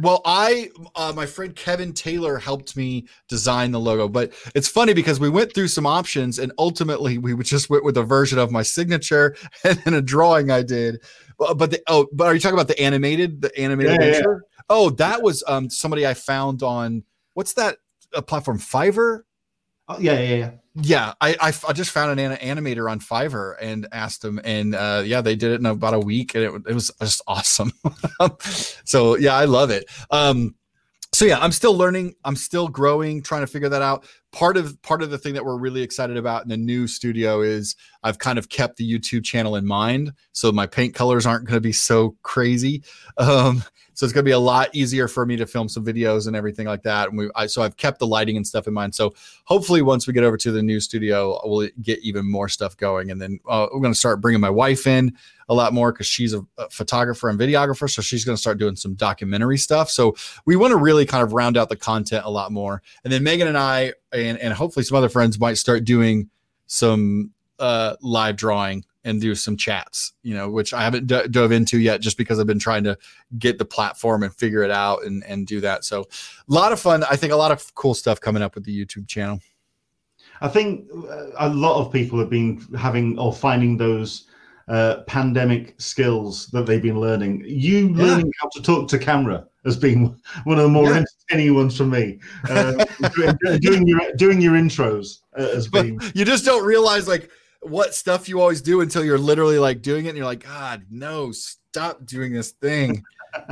Well, 0.00 0.22
I, 0.24 0.70
uh, 0.96 1.12
my 1.14 1.26
friend 1.26 1.54
Kevin 1.54 1.92
Taylor 1.92 2.38
helped 2.38 2.76
me 2.76 3.06
design 3.28 3.70
the 3.70 3.80
logo, 3.80 4.08
but 4.08 4.32
it's 4.54 4.68
funny 4.68 4.92
because 4.92 5.20
we 5.20 5.28
went 5.28 5.54
through 5.54 5.68
some 5.68 5.86
options 5.86 6.38
and 6.38 6.52
ultimately 6.58 7.18
we 7.18 7.34
would 7.34 7.46
just 7.46 7.70
went 7.70 7.84
with 7.84 7.96
a 7.96 8.02
version 8.02 8.38
of 8.38 8.50
my 8.50 8.62
signature 8.62 9.36
and 9.64 9.78
then 9.78 9.94
a 9.94 10.02
drawing 10.02 10.50
I 10.50 10.62
did. 10.62 11.02
But, 11.38 11.54
but 11.54 11.70
the, 11.70 11.82
oh, 11.88 12.08
but 12.12 12.26
are 12.26 12.34
you 12.34 12.40
talking 12.40 12.58
about 12.58 12.68
the 12.68 12.80
animated, 12.80 13.40
the 13.40 13.56
animated 13.58 14.00
Yeah, 14.00 14.06
yeah. 14.08 14.22
Oh, 14.68 14.90
that 14.90 15.22
was 15.22 15.44
um 15.46 15.68
somebody 15.68 16.06
I 16.06 16.14
found 16.14 16.62
on 16.62 17.04
what's 17.34 17.54
that 17.54 17.78
uh, 18.14 18.22
platform? 18.22 18.58
Fiverr. 18.58 19.20
Oh, 19.88 19.98
yeah, 19.98 20.18
yeah, 20.18 20.34
yeah. 20.36 20.50
Yeah, 20.76 21.14
I 21.20 21.36
I 21.40 21.72
just 21.72 21.92
found 21.92 22.18
an- 22.18 22.36
animator 22.36 22.90
on 22.90 22.98
Fiverr 22.98 23.54
and 23.60 23.86
asked 23.92 24.22
them, 24.22 24.40
and 24.42 24.74
uh, 24.74 25.02
yeah, 25.04 25.20
they 25.20 25.36
did 25.36 25.52
it 25.52 25.60
in 25.60 25.66
about 25.66 25.94
a 25.94 26.00
week, 26.00 26.34
and 26.34 26.42
it, 26.42 26.52
it 26.68 26.74
was 26.74 26.90
just 27.00 27.22
awesome. 27.28 27.72
so 28.84 29.16
yeah, 29.16 29.36
I 29.36 29.44
love 29.44 29.70
it. 29.70 29.84
Um, 30.10 30.56
so 31.14 31.24
yeah, 31.26 31.38
I'm 31.38 31.52
still 31.52 31.76
learning. 31.76 32.16
I'm 32.24 32.34
still 32.34 32.66
growing, 32.66 33.22
trying 33.22 33.42
to 33.42 33.46
figure 33.46 33.68
that 33.68 33.82
out. 33.82 34.04
Part 34.32 34.56
of 34.56 34.80
part 34.82 35.00
of 35.00 35.10
the 35.10 35.18
thing 35.18 35.34
that 35.34 35.44
we're 35.44 35.56
really 35.56 35.80
excited 35.80 36.16
about 36.16 36.42
in 36.42 36.48
the 36.48 36.56
new 36.56 36.88
studio 36.88 37.40
is 37.40 37.76
I've 38.02 38.18
kind 38.18 38.36
of 38.36 38.48
kept 38.48 38.76
the 38.76 38.98
YouTube 38.98 39.22
channel 39.22 39.54
in 39.54 39.64
mind, 39.64 40.12
so 40.32 40.50
my 40.50 40.66
paint 40.66 40.92
colors 40.92 41.24
aren't 41.24 41.44
going 41.46 41.56
to 41.56 41.60
be 41.60 41.72
so 41.72 42.16
crazy. 42.22 42.82
Um, 43.16 43.62
so 43.94 44.04
it's 44.04 44.12
going 44.12 44.24
to 44.24 44.28
be 44.28 44.32
a 44.32 44.38
lot 44.38 44.68
easier 44.74 45.08
for 45.08 45.24
me 45.24 45.36
to 45.36 45.46
film 45.46 45.68
some 45.68 45.84
videos 45.84 46.26
and 46.26 46.36
everything 46.36 46.66
like 46.66 46.82
that. 46.82 47.08
And 47.08 47.18
we, 47.18 47.30
I, 47.34 47.46
so 47.46 47.62
I've 47.62 47.76
kept 47.76 48.00
the 48.00 48.06
lighting 48.06 48.36
and 48.36 48.46
stuff 48.46 48.66
in 48.66 48.74
mind. 48.74 48.94
So 48.94 49.14
hopefully 49.44 49.82
once 49.82 50.06
we 50.06 50.12
get 50.12 50.24
over 50.24 50.36
to 50.36 50.50
the 50.50 50.62
new 50.62 50.80
studio 50.80 51.40
we'll 51.44 51.68
get 51.82 51.98
even 52.00 52.30
more 52.30 52.48
stuff 52.48 52.76
going 52.76 53.10
and 53.10 53.20
then 53.20 53.38
uh, 53.48 53.66
we're 53.72 53.80
going 53.80 53.92
to 53.92 53.98
start 53.98 54.20
bringing 54.20 54.40
my 54.40 54.50
wife 54.50 54.86
in 54.86 55.16
a 55.48 55.54
lot 55.54 55.72
more 55.72 55.92
because 55.92 56.06
she's 56.06 56.32
a, 56.32 56.44
a 56.58 56.68
photographer 56.70 57.28
and 57.28 57.38
videographer 57.38 57.90
so 57.90 58.00
she's 58.00 58.24
going 58.24 58.36
to 58.36 58.40
start 58.40 58.58
doing 58.58 58.76
some 58.76 58.94
documentary 58.94 59.58
stuff 59.58 59.90
so 59.90 60.14
we 60.46 60.56
want 60.56 60.70
to 60.70 60.76
really 60.76 61.04
kind 61.04 61.22
of 61.22 61.32
round 61.32 61.56
out 61.56 61.68
the 61.68 61.76
content 61.76 62.24
a 62.24 62.30
lot 62.30 62.52
more 62.52 62.82
and 63.04 63.12
then 63.12 63.22
megan 63.22 63.48
and 63.48 63.58
i 63.58 63.92
and, 64.12 64.38
and 64.38 64.54
hopefully 64.54 64.84
some 64.84 64.96
other 64.96 65.08
friends 65.08 65.38
might 65.38 65.54
start 65.54 65.84
doing 65.84 66.28
some 66.66 67.30
uh, 67.58 67.94
live 68.00 68.36
drawing 68.36 68.84
and 69.04 69.20
do 69.20 69.34
some 69.34 69.56
chats 69.56 70.12
you 70.22 70.34
know 70.34 70.48
which 70.50 70.72
i 70.72 70.82
haven't 70.82 71.06
d- 71.06 71.28
dove 71.30 71.52
into 71.52 71.78
yet 71.78 72.00
just 72.00 72.16
because 72.16 72.38
i've 72.40 72.46
been 72.46 72.58
trying 72.58 72.82
to 72.84 72.96
get 73.38 73.58
the 73.58 73.64
platform 73.64 74.22
and 74.22 74.34
figure 74.34 74.62
it 74.62 74.70
out 74.70 75.04
and, 75.04 75.22
and 75.24 75.46
do 75.46 75.60
that 75.60 75.84
so 75.84 76.00
a 76.00 76.06
lot 76.52 76.72
of 76.72 76.80
fun 76.80 77.04
i 77.10 77.16
think 77.16 77.32
a 77.32 77.36
lot 77.36 77.50
of 77.52 77.74
cool 77.74 77.94
stuff 77.94 78.20
coming 78.20 78.42
up 78.42 78.54
with 78.54 78.64
the 78.64 78.84
youtube 78.84 79.06
channel 79.08 79.40
I 80.40 80.48
think 80.48 80.88
uh, 80.92 81.26
a 81.38 81.48
lot 81.48 81.80
of 81.80 81.92
people 81.92 82.18
have 82.18 82.28
been 82.28 82.60
having 82.76 83.18
or 83.18 83.32
finding 83.32 83.76
those 83.76 84.26
uh, 84.68 85.02
pandemic 85.06 85.80
skills 85.80 86.48
that 86.48 86.66
they've 86.66 86.82
been 86.82 86.98
learning. 87.00 87.44
You 87.46 87.88
Yeah. 87.88 88.02
learning 88.04 88.32
how 88.40 88.48
to 88.54 88.62
talk 88.62 88.88
to 88.88 88.98
camera 88.98 89.46
has 89.64 89.76
been 89.76 90.16
one 90.44 90.58
of 90.58 90.64
the 90.64 90.68
more 90.70 90.90
Yeah. 90.90 91.04
entertaining 91.30 91.54
ones 91.54 91.76
for 91.76 91.84
me. 91.84 92.18
Uh, 92.48 92.84
doing, 93.14 93.36
doing 93.60 93.86
your 93.88 94.00
doing 94.16 94.40
your 94.40 94.54
intros 94.54 95.20
uh, 95.36 95.42
has 95.54 95.68
but 95.68 95.86
you 96.16 96.24
just 96.24 96.44
don't 96.44 96.64
realize 96.64 97.06
like 97.06 97.30
what 97.64 97.94
stuff 97.94 98.28
you 98.28 98.40
always 98.40 98.62
do 98.62 98.80
until 98.80 99.04
you're 99.04 99.18
literally 99.18 99.58
like 99.58 99.82
doing 99.82 100.06
it 100.06 100.10
and 100.10 100.16
you're 100.16 100.26
like 100.26 100.44
god 100.44 100.84
no 100.90 101.32
stop 101.32 102.04
doing 102.06 102.32
this 102.32 102.52
thing 102.52 103.02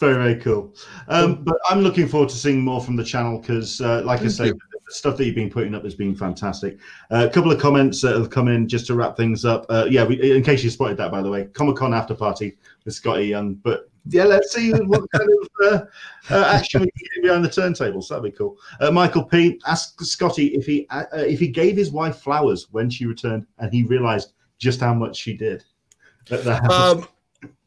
very 0.00 0.14
very 0.14 0.36
cool. 0.36 0.74
Um, 1.08 1.44
but 1.44 1.58
I'm 1.68 1.82
looking 1.82 2.08
forward 2.08 2.30
to 2.30 2.36
seeing 2.36 2.62
more 2.62 2.80
from 2.80 2.96
the 2.96 3.04
channel 3.04 3.38
because, 3.38 3.80
uh, 3.82 4.02
like 4.02 4.20
I 4.20 4.22
Thank 4.22 4.32
say, 4.32 4.46
you. 4.46 4.54
the 4.54 4.94
stuff 4.94 5.18
that 5.18 5.26
you've 5.26 5.34
been 5.34 5.50
putting 5.50 5.74
up 5.74 5.84
has 5.84 5.94
been 5.94 6.16
fantastic. 6.16 6.78
Uh, 7.10 7.26
a 7.28 7.32
couple 7.32 7.52
of 7.52 7.60
comments 7.60 8.00
that 8.00 8.16
have 8.16 8.30
come 8.30 8.48
in 8.48 8.66
just 8.66 8.86
to 8.86 8.94
wrap 8.94 9.16
things 9.16 9.44
up. 9.44 9.66
Uh, 9.68 9.86
yeah, 9.88 10.04
we, 10.04 10.34
in 10.34 10.42
case 10.42 10.64
you 10.64 10.70
spotted 10.70 10.96
that, 10.96 11.10
by 11.10 11.20
the 11.20 11.30
way, 11.30 11.44
Comic 11.52 11.76
Con 11.76 11.92
after 11.92 12.14
party 12.14 12.56
with 12.86 12.94
Skottie 12.94 13.28
Young. 13.28 13.54
But 13.54 13.89
yeah, 14.08 14.24
let's 14.24 14.52
see 14.52 14.72
what 14.72 15.10
kind 15.12 15.28
of 15.42 15.72
uh, 15.72 15.84
uh, 16.30 16.44
action 16.54 16.82
we 16.82 16.90
can 16.90 17.08
get 17.14 17.22
behind 17.22 17.44
the 17.44 17.48
turntables. 17.48 18.08
That'd 18.08 18.24
be 18.24 18.30
cool. 18.30 18.56
Uh, 18.80 18.90
Michael 18.90 19.24
P 19.24 19.60
asked 19.66 19.98
Skottie 20.00 20.52
if 20.56 20.66
he 20.66 20.86
uh, 20.90 21.04
uh, 21.12 21.18
if 21.18 21.38
he 21.38 21.48
gave 21.48 21.76
his 21.76 21.90
wife 21.90 22.18
flowers 22.18 22.68
when 22.70 22.90
she 22.90 23.06
returned, 23.06 23.46
and 23.58 23.72
he 23.72 23.84
realised 23.84 24.32
just 24.58 24.80
how 24.80 24.94
much 24.94 25.16
she 25.16 25.36
did. 25.36 25.64
Um 26.70 27.06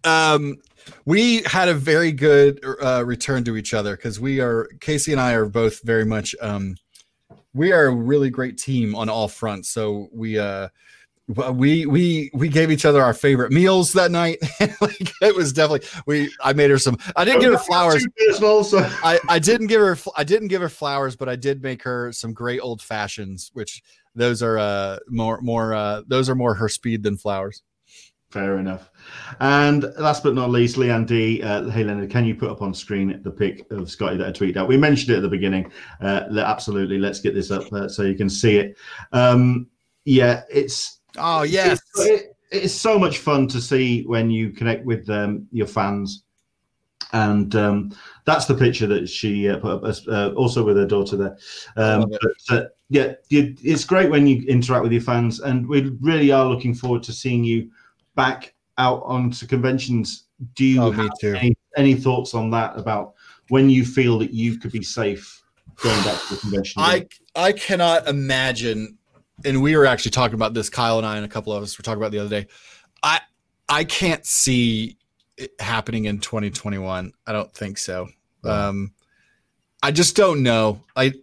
um 0.03 0.57
we 1.05 1.41
had 1.43 1.69
a 1.69 1.73
very 1.73 2.11
good 2.11 2.63
uh, 2.81 3.03
return 3.05 3.43
to 3.45 3.55
each 3.55 3.73
other 3.73 3.95
because 3.95 4.19
we 4.19 4.39
are 4.39 4.67
casey 4.81 5.11
and 5.11 5.21
i 5.21 5.33
are 5.33 5.45
both 5.45 5.81
very 5.83 6.05
much 6.05 6.35
um 6.41 6.75
we 7.53 7.71
are 7.71 7.85
a 7.85 7.95
really 7.95 8.29
great 8.29 8.57
team 8.57 8.95
on 8.95 9.09
all 9.09 9.27
fronts 9.27 9.69
so 9.69 10.09
we 10.11 10.37
uh 10.37 10.67
we 11.27 11.85
we 11.85 12.29
we 12.33 12.49
gave 12.49 12.69
each 12.69 12.85
other 12.85 13.01
our 13.01 13.13
favorite 13.13 13.51
meals 13.51 13.93
that 13.93 14.11
night. 14.11 14.39
like 14.81 15.11
it 15.21 15.35
was 15.35 15.53
definitely 15.53 15.87
we. 16.05 16.29
I 16.43 16.53
made 16.53 16.69
her 16.69 16.77
some. 16.77 16.97
I 17.15 17.23
didn't 17.23 17.41
give 17.41 17.53
her 17.53 17.59
flowers. 17.59 18.05
Also, 18.41 18.79
I 19.03 19.19
I 19.29 19.39
didn't 19.39 19.67
give 19.67 19.79
her 19.79 19.97
I 20.17 20.23
didn't 20.23 20.49
give 20.49 20.61
her 20.61 20.69
flowers, 20.69 21.15
but 21.15 21.29
I 21.29 21.35
did 21.35 21.63
make 21.63 21.81
her 21.83 22.11
some 22.11 22.33
great 22.33 22.59
old 22.59 22.81
fashions, 22.81 23.51
which 23.53 23.81
those 24.15 24.43
are 24.43 24.57
uh 24.57 24.99
more 25.07 25.39
more 25.41 25.73
uh 25.73 26.01
those 26.07 26.29
are 26.29 26.35
more 26.35 26.53
her 26.55 26.67
speed 26.67 27.03
than 27.03 27.17
flowers. 27.17 27.63
Fair 28.33 28.57
enough. 28.57 28.89
And 29.41 29.83
last 29.99 30.23
but 30.23 30.33
not 30.33 30.49
least, 30.49 30.75
Leanne 30.75 31.05
D. 31.05 31.43
Uh, 31.43 31.69
hey, 31.69 31.83
Leonard, 31.83 32.09
can 32.09 32.25
you 32.25 32.33
put 32.33 32.49
up 32.49 32.63
on 32.63 32.73
screen 32.73 33.21
the 33.23 33.29
pic 33.29 33.59
of 33.69 33.81
Skottie 33.81 34.17
that 34.17 34.27
I 34.27 34.31
tweeted 34.31 34.57
out? 34.57 34.67
We 34.67 34.75
mentioned 34.75 35.11
it 35.11 35.17
at 35.17 35.21
the 35.21 35.29
beginning. 35.29 35.71
Uh, 36.01 36.23
absolutely. 36.35 36.97
Let's 36.97 37.19
get 37.19 37.35
this 37.35 37.51
up 37.51 37.71
uh, 37.71 37.87
so 37.87 38.01
you 38.01 38.15
can 38.15 38.31
see 38.31 38.57
it. 38.57 38.75
Um, 39.11 39.67
yeah, 40.05 40.41
it's. 40.49 41.01
Oh, 41.17 41.43
yes. 41.43 41.79
It's, 41.95 42.05
it, 42.05 42.35
it's 42.51 42.73
so 42.73 42.99
much 42.99 43.19
fun 43.19 43.47
to 43.49 43.61
see 43.61 44.03
when 44.03 44.29
you 44.29 44.51
connect 44.51 44.85
with 44.85 45.09
um, 45.09 45.47
your 45.51 45.67
fans. 45.67 46.23
And 47.11 47.55
um, 47.55 47.95
that's 48.25 48.45
the 48.45 48.55
picture 48.55 48.87
that 48.87 49.07
she 49.07 49.47
uh, 49.47 49.57
put 49.59 49.83
up, 49.83 49.95
uh, 50.07 50.33
also 50.35 50.63
with 50.65 50.77
her 50.77 50.87
daughter 50.87 51.15
there. 51.15 51.37
Um, 51.77 52.09
but 52.09 52.55
uh, 52.55 52.65
yeah, 52.89 53.13
it's 53.29 53.85
great 53.85 54.09
when 54.09 54.25
you 54.25 54.43
interact 54.47 54.83
with 54.83 54.91
your 54.91 55.01
fans. 55.01 55.39
And 55.39 55.67
we 55.67 55.95
really 56.01 56.31
are 56.31 56.45
looking 56.45 56.73
forward 56.73 57.03
to 57.03 57.13
seeing 57.13 57.43
you 57.43 57.69
back 58.15 58.55
out 58.79 59.03
onto 59.05 59.45
conventions, 59.45 60.25
do 60.55 60.65
you 60.65 60.81
Oh, 60.81 60.91
have 60.91 61.11
any, 61.23 61.55
any 61.77 61.93
thoughts 61.93 62.33
on 62.33 62.49
that 62.51 62.77
about 62.77 63.13
when 63.49 63.69
you 63.69 63.85
feel 63.85 64.17
that 64.19 64.33
you 64.33 64.57
could 64.57 64.71
be 64.71 64.81
safe 64.81 65.43
going 65.81 66.03
back 66.03 66.19
to 66.27 66.33
the 66.35 66.41
convention? 66.41 66.81
again? 66.81 67.07
I 67.35 67.47
I 67.49 67.51
cannot 67.51 68.07
imagine, 68.07 68.97
and 69.45 69.61
we 69.61 69.75
were 69.75 69.85
actually 69.85 70.11
talking 70.11 70.35
about 70.35 70.53
this. 70.53 70.69
Kyle 70.69 70.97
and 70.97 71.07
I 71.07 71.17
and 71.17 71.25
a 71.25 71.29
couple 71.29 71.53
of 71.53 71.63
us 71.63 71.77
were 71.77 71.83
talking 71.83 72.01
about 72.01 72.11
the 72.11 72.19
other 72.19 72.29
day. 72.29 72.47
I 73.01 73.21
I 73.67 73.83
can't 73.83 74.25
see 74.25 74.97
it 75.37 75.51
happening 75.59 76.05
in 76.05 76.19
2021. 76.19 77.13
I 77.25 77.31
don't 77.31 77.53
think 77.53 77.77
so. 77.77 78.09
Um, 78.43 78.93
I 79.81 79.91
just 79.91 80.15
don't 80.15 80.43
know. 80.43 80.81
I 80.95 81.13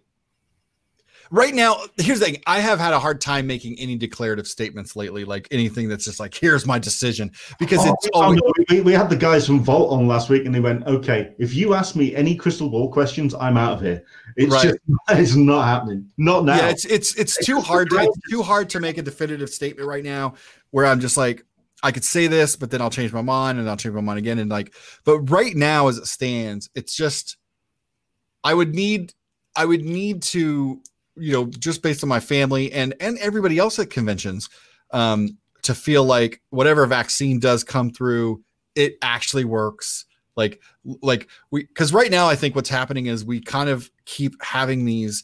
right 1.31 1.53
now 1.55 1.77
here's 1.97 2.19
the 2.19 2.25
thing. 2.25 2.41
I 2.45 2.59
have 2.59 2.79
had 2.79 2.93
a 2.93 2.99
hard 2.99 3.21
time 3.21 3.47
making 3.47 3.79
any 3.79 3.95
declarative 3.95 4.47
statements 4.47 4.95
lately, 4.95 5.25
like 5.25 5.47
anything 5.49 5.89
that's 5.89 6.05
just 6.05 6.19
like 6.19 6.35
here's 6.35 6.65
my 6.67 6.77
decision 6.77 7.31
because 7.57 7.79
Oh, 7.81 7.93
it's 7.93 8.09
oh, 8.13 8.31
we, 8.31 8.39
always 8.39 8.65
we, 8.69 8.81
we 8.81 8.93
had 8.93 9.09
the 9.09 9.15
guys 9.15 9.47
from 9.47 9.61
Vault 9.61 9.91
on 9.91 10.07
last 10.07 10.29
week, 10.29 10.45
and 10.45 10.53
they 10.53 10.59
went, 10.59 10.85
"Okay, 10.85 11.33
if 11.39 11.55
you 11.55 11.73
ask 11.73 11.95
me 11.95 12.15
any 12.15 12.35
crystal 12.35 12.69
ball 12.69 12.91
questions, 12.91 13.33
I'm 13.33 13.57
out 13.57 13.73
of 13.73 13.81
here. 13.81 14.03
It's 14.35 14.51
Right. 14.53 14.63
just 14.63 14.77
it's 15.09 15.35
not 15.35 15.63
happening. 15.63 16.07
Not 16.17 16.45
now. 16.45 16.57
Yeah, 16.57 16.69
it's 16.69 16.85
it's 16.85 17.15
it's 17.15 17.43
too 17.43 17.61
hard 17.61 17.89
to 17.89 17.99
it's 18.01 18.29
too 18.29 18.43
hard 18.43 18.69
to 18.71 18.79
make 18.79 18.97
a 18.97 19.01
definitive 19.01 19.49
statement 19.49 19.87
right 19.87 20.03
now 20.03 20.35
where 20.71 20.85
I'm 20.85 20.99
just 20.99 21.17
like 21.17 21.43
I 21.83 21.91
could 21.91 22.05
say 22.05 22.27
this, 22.27 22.55
but 22.55 22.69
then 22.69 22.81
I'll 22.81 22.91
change 22.91 23.11
my 23.11 23.21
mind 23.23 23.57
and 23.57 23.67
I'll 23.69 23.77
change 23.77 23.95
my 23.95 24.01
mind 24.01 24.19
again. 24.19 24.37
And 24.37 24.51
like, 24.51 24.75
but 25.03 25.19
right 25.31 25.55
now 25.55 25.87
as 25.87 25.97
it 25.97 26.05
stands, 26.05 26.69
it's 26.75 26.95
just 26.95 27.37
I 28.43 28.53
would 28.53 28.75
need 28.75 29.13
I 29.55 29.65
would 29.65 29.83
need 29.83 30.21
to, 30.23 30.81
you 31.15 31.33
know, 31.33 31.45
just 31.45 31.81
based 31.81 32.03
on 32.03 32.09
my 32.09 32.19
family 32.19 32.71
and 32.71 32.93
and 32.99 33.17
everybody 33.19 33.57
else 33.57 33.79
at 33.79 33.89
conventions, 33.89 34.49
um, 34.91 35.37
to 35.63 35.73
feel 35.73 36.03
like 36.03 36.41
whatever 36.49 36.85
vaccine 36.85 37.39
does 37.39 37.63
come 37.63 37.91
through, 37.91 38.43
it 38.75 38.97
actually 39.01 39.45
works. 39.45 40.05
Like 40.35 40.61
like 41.01 41.29
we 41.51 41.63
because 41.65 41.93
right 41.93 42.09
now 42.09 42.27
I 42.27 42.35
think 42.35 42.55
what's 42.55 42.69
happening 42.69 43.07
is 43.07 43.25
we 43.25 43.41
kind 43.41 43.69
of 43.69 43.89
keep 44.05 44.41
having 44.41 44.85
these 44.85 45.23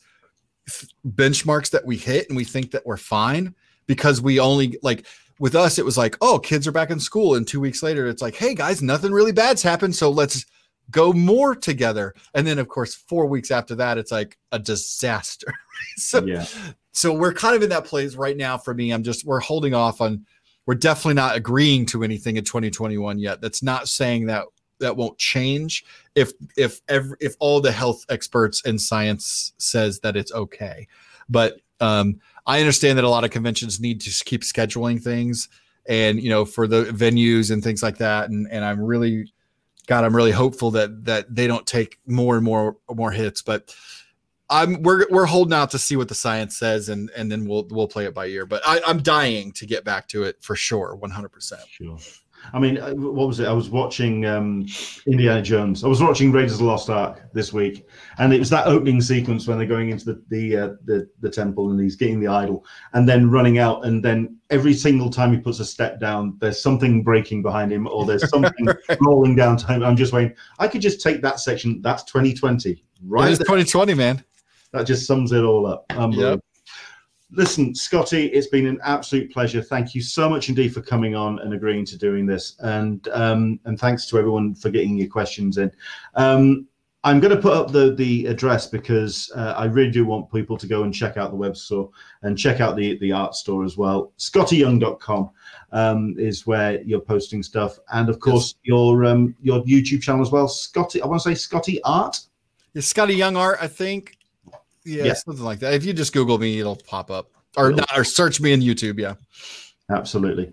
benchmarks 1.05 1.69
that 1.71 1.85
we 1.85 1.97
hit 1.97 2.27
and 2.27 2.35
we 2.35 2.43
think 2.43 2.71
that 2.71 2.85
we're 2.85 2.97
fine 2.97 3.55
because 3.85 4.21
we 4.21 4.39
only 4.39 4.77
like 4.83 5.05
with 5.39 5.55
us 5.55 5.79
it 5.79 5.85
was 5.85 5.97
like 5.97 6.17
oh 6.19 6.37
kids 6.39 6.67
are 6.67 6.73
back 6.73 6.89
in 6.89 6.99
school 6.99 7.35
and 7.35 7.47
two 7.47 7.61
weeks 7.61 7.81
later 7.81 8.07
it's 8.07 8.21
like 8.21 8.35
hey 8.35 8.53
guys 8.53 8.81
nothing 8.81 9.13
really 9.13 9.31
bad's 9.31 9.63
happened 9.63 9.95
so 9.95 10.09
let's 10.09 10.45
go 10.91 11.13
more 11.13 11.55
together. 11.55 12.13
And 12.33 12.45
then 12.45 12.59
of 12.59 12.67
course 12.67 12.95
four 12.95 13.25
weeks 13.25 13.51
after 13.51 13.75
that 13.75 13.97
it's 13.97 14.11
like 14.11 14.37
a 14.51 14.59
disaster 14.59 15.53
so 15.97 16.25
yeah. 16.25 16.45
so 16.91 17.13
we're 17.13 17.33
kind 17.33 17.55
of 17.55 17.63
in 17.63 17.69
that 17.69 17.85
place 17.85 18.15
right 18.15 18.37
now 18.37 18.57
for 18.57 18.73
me. 18.73 18.91
I'm 18.91 19.03
just 19.03 19.25
we're 19.25 19.39
holding 19.39 19.73
off 19.73 20.01
on 20.01 20.25
we're 20.65 20.75
definitely 20.75 21.13
not 21.13 21.35
agreeing 21.35 21.85
to 21.87 22.03
anything 22.03 22.35
in 22.35 22.43
2021 22.43 23.19
yet. 23.19 23.39
That's 23.39 23.63
not 23.63 23.87
saying 23.87 24.25
that 24.27 24.45
that 24.79 24.95
won't 24.95 25.17
change 25.17 25.85
if 26.15 26.31
if 26.55 26.81
every, 26.87 27.17
if 27.19 27.35
all 27.39 27.61
the 27.61 27.71
health 27.71 28.05
experts 28.09 28.61
and 28.65 28.79
science 28.79 29.53
says 29.57 29.99
that 30.01 30.15
it's 30.15 30.31
okay. 30.31 30.87
But 31.29 31.59
um 31.79 32.19
i 32.47 32.59
understand 32.59 32.97
that 32.97 33.05
a 33.05 33.09
lot 33.09 33.23
of 33.23 33.29
conventions 33.29 33.79
need 33.79 34.01
to 34.01 34.09
keep 34.25 34.41
scheduling 34.41 34.99
things 34.99 35.47
and 35.87 36.19
you 36.19 36.27
know 36.27 36.43
for 36.43 36.65
the 36.65 36.85
venues 36.85 37.51
and 37.51 37.63
things 37.63 37.83
like 37.83 37.97
that. 37.97 38.29
And 38.29 38.47
and 38.49 38.65
i'm 38.65 38.81
really 38.81 39.31
god 39.87 40.03
i'm 40.03 40.15
really 40.15 40.31
hopeful 40.31 40.69
that 40.71 41.03
that 41.03 41.33
they 41.33 41.47
don't 41.47 41.65
take 41.65 41.99
more 42.05 42.35
and 42.35 42.45
more 42.45 42.77
more 42.93 43.11
hits 43.11 43.41
but 43.41 43.73
I'm 44.49 44.81
we're 44.81 45.05
we're 45.09 45.25
holding 45.25 45.53
out 45.53 45.71
to 45.71 45.79
see 45.79 45.97
what 45.97 46.07
the 46.07 46.15
science 46.15 46.57
says, 46.57 46.87
and 46.87 47.11
and 47.17 47.29
then 47.29 47.45
we'll 47.45 47.67
we'll 47.69 47.87
play 47.87 48.05
it 48.05 48.13
by 48.13 48.27
ear. 48.27 48.45
But 48.45 48.61
I, 48.65 48.79
I'm 48.87 49.03
dying 49.03 49.51
to 49.53 49.65
get 49.65 49.83
back 49.83 50.07
to 50.09 50.23
it 50.23 50.37
for 50.41 50.55
sure, 50.55 50.95
100. 50.95 51.29
percent. 51.29 51.61
I 52.53 52.59
mean, 52.59 52.77
uh, 52.77 52.93
what 52.93 53.27
was 53.27 53.39
it? 53.39 53.47
I 53.47 53.51
was 53.51 53.69
watching 53.69 54.25
um, 54.25 54.65
Indiana 55.05 55.41
Jones. 55.41 55.83
I 55.83 55.87
was 55.87 56.01
watching 56.01 56.31
Raiders 56.31 56.53
of 56.53 56.59
the 56.59 56.65
Lost 56.65 56.89
Ark 56.89 57.21
this 57.33 57.51
week, 57.51 57.87
and 58.19 58.33
it 58.33 58.39
was 58.39 58.49
that 58.51 58.67
opening 58.67 59.01
sequence 59.01 59.47
when 59.47 59.57
they're 59.57 59.67
going 59.67 59.89
into 59.89 60.05
the 60.05 60.23
the 60.29 60.57
uh, 60.57 60.69
the, 60.85 61.09
the 61.19 61.29
temple 61.29 61.71
and 61.71 61.79
he's 61.79 61.95
getting 61.95 62.19
the 62.19 62.27
idol, 62.27 62.65
and 62.93 63.07
then 63.07 63.29
running 63.29 63.59
out, 63.59 63.85
and 63.85 64.03
then 64.03 64.37
every 64.49 64.73
single 64.73 65.09
time 65.09 65.33
he 65.33 65.39
puts 65.39 65.59
a 65.59 65.65
step 65.65 65.99
down, 65.99 66.37
there's 66.39 66.61
something 66.61 67.03
breaking 67.03 67.41
behind 67.41 67.71
him, 67.71 67.87
or 67.87 68.05
there's 68.05 68.29
something 68.29 68.67
rolling 69.01 69.35
down 69.35 69.57
to 69.57 69.67
him. 69.67 69.83
I'm 69.83 69.97
just 69.97 70.13
waiting. 70.13 70.35
I 70.59 70.67
could 70.67 70.81
just 70.81 71.01
take 71.01 71.21
that 71.21 71.39
section. 71.39 71.81
That's 71.81 72.03
2020, 72.03 72.83
right? 73.05 73.27
It 73.27 73.33
is 73.33 73.39
2020, 73.39 73.93
man. 73.93 74.23
That 74.71 74.85
just 74.85 75.05
sums 75.07 75.31
it 75.31 75.43
all 75.43 75.65
up. 75.65 75.85
Listen, 77.31 77.73
Skottie, 77.73 78.29
it's 78.31 78.47
been 78.47 78.67
an 78.67 78.79
absolute 78.83 79.31
pleasure. 79.31 79.61
Thank 79.61 79.93
you 79.93 80.01
so 80.01 80.29
much 80.29 80.47
indeed 80.47 80.73
for 80.73 80.81
coming 80.81 81.13
on 81.13 81.39
and 81.39 81.53
agreeing 81.53 81.85
to 81.85 81.97
doing 81.97 82.25
this, 82.25 82.55
and 82.59 83.05
um, 83.09 83.59
and 83.65 83.77
thanks 83.77 84.05
to 84.07 84.17
everyone 84.17 84.55
for 84.55 84.69
getting 84.69 84.97
your 84.97 85.09
questions 85.09 85.57
in. 85.57 85.69
Um, 86.15 86.67
I'm 87.03 87.19
going 87.19 87.35
to 87.35 87.41
put 87.41 87.53
up 87.53 87.71
the 87.71 87.93
the 87.95 88.25
address 88.27 88.67
because 88.67 89.31
uh, 89.35 89.53
I 89.57 89.65
really 89.65 89.91
do 89.91 90.05
want 90.05 90.31
people 90.31 90.57
to 90.57 90.67
go 90.67 90.83
and 90.83 90.93
check 90.93 91.17
out 91.17 91.31
the 91.31 91.37
web 91.37 91.57
store 91.57 91.89
and 92.21 92.37
check 92.37 92.61
out 92.61 92.75
the 92.75 92.97
the 92.99 93.11
art 93.11 93.35
store 93.35 93.65
as 93.65 93.77
well. 93.77 94.13
SkottieYoung.com 94.17 95.29
um, 95.73 96.15
is 96.17 96.47
where 96.47 96.81
you're 96.81 97.01
posting 97.01 97.43
stuff, 97.43 97.77
and 97.91 98.09
of 98.09 98.19
course 98.19 98.55
your 98.63 99.05
um, 99.05 99.35
your 99.41 99.63
YouTube 99.63 100.01
channel 100.01 100.21
as 100.21 100.31
well. 100.31 100.47
Skottie, 100.47 101.01
I 101.01 101.07
want 101.07 101.21
to 101.21 101.35
say 101.35 101.49
Skottie 101.49 101.79
Art. 101.83 102.19
Yeah, 102.73 102.81
Skottie 102.81 103.17
Young 103.17 103.35
Art, 103.35 103.57
I 103.61 103.67
think. 103.67 104.16
Yeah, 104.87 105.03
Yeah. 105.05 105.13
something 105.13 105.43
like 105.43 105.59
that. 105.59 105.73
If 105.73 105.83
you 105.85 105.93
just 105.93 106.13
Google 106.13 106.37
me, 106.37 106.59
it'll 106.59 106.77
pop 106.77 107.11
up, 107.11 107.31
or 107.57 107.71
not, 107.71 107.89
or 107.97 108.03
search 108.03 108.39
me 108.39 108.53
in 108.53 108.61
YouTube. 108.61 108.99
Yeah. 108.99 109.15
Absolutely. 109.91 110.51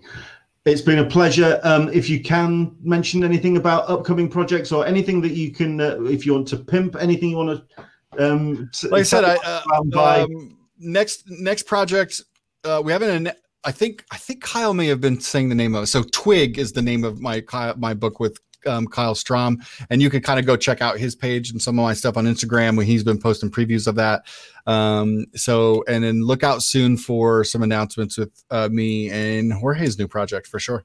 It's 0.64 0.80
been 0.80 0.98
a 0.98 1.06
pleasure. 1.06 1.60
Um, 1.62 1.90
if 1.92 2.08
you 2.08 2.20
can 2.20 2.74
mention 2.82 3.22
anything 3.22 3.56
about 3.56 3.88
upcoming 3.88 4.28
projects 4.28 4.72
or 4.72 4.86
anything 4.86 5.20
that 5.20 5.32
you 5.32 5.52
can, 5.52 5.80
uh, 5.80 5.98
if 6.04 6.24
you 6.24 6.32
want 6.34 6.48
to 6.48 6.56
pimp 6.56 6.96
anything 6.98 7.30
you 7.30 7.36
want 7.36 7.60
to, 7.78 7.84
um, 8.18 8.70
like 8.90 9.00
I 9.00 9.02
said, 9.02 9.24
I 9.24 9.36
uh, 9.36 10.24
um, 10.24 10.56
next 10.78 11.24
next 11.28 11.64
project 11.66 12.22
uh, 12.64 12.80
we 12.84 12.92
haven't. 12.92 13.10
An, 13.26 13.32
I 13.64 13.72
think 13.72 14.04
I 14.10 14.16
think 14.16 14.42
Kyle 14.42 14.74
may 14.74 14.86
have 14.86 15.00
been 15.00 15.20
saying 15.20 15.48
the 15.48 15.54
name 15.54 15.74
of 15.74 15.84
it. 15.84 15.86
So 15.88 16.02
Twig 16.02 16.58
is 16.58 16.72
the 16.72 16.82
name 16.82 17.04
of 17.04 17.20
my 17.20 17.42
my 17.76 17.92
book 17.92 18.20
with 18.20 18.38
um, 18.66 18.86
Kyle 18.86 19.14
Strahm, 19.14 19.56
and 19.90 20.00
you 20.02 20.10
can 20.10 20.22
kind 20.22 20.38
of 20.40 20.46
go 20.46 20.56
check 20.56 20.80
out 20.80 20.98
his 20.98 21.14
page 21.14 21.50
and 21.50 21.60
some 21.60 21.78
of 21.78 21.84
my 21.84 21.94
stuff 21.94 22.16
on 22.16 22.24
Instagram 22.24 22.76
when 22.76 22.86
he's 22.86 23.04
been 23.04 23.18
posting 23.18 23.50
previews 23.50 23.86
of 23.86 23.94
that. 23.96 24.26
Um, 24.66 25.26
so 25.34 25.84
and 25.88 26.02
then 26.04 26.22
look 26.22 26.42
out 26.42 26.62
soon 26.62 26.96
for 26.96 27.44
some 27.44 27.62
announcements 27.62 28.16
with 28.18 28.30
uh, 28.50 28.68
me 28.70 29.10
and 29.10 29.52
Jorge's 29.52 29.98
new 29.98 30.08
project 30.08 30.46
for 30.46 30.58
sure. 30.58 30.84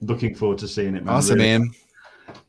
looking 0.00 0.34
forward 0.34 0.58
to 0.58 0.68
seeing 0.68 0.96
it. 0.96 1.04
Man. 1.04 1.14
Awesome, 1.14 1.36
Really. 1.36 1.58
man. 1.58 1.70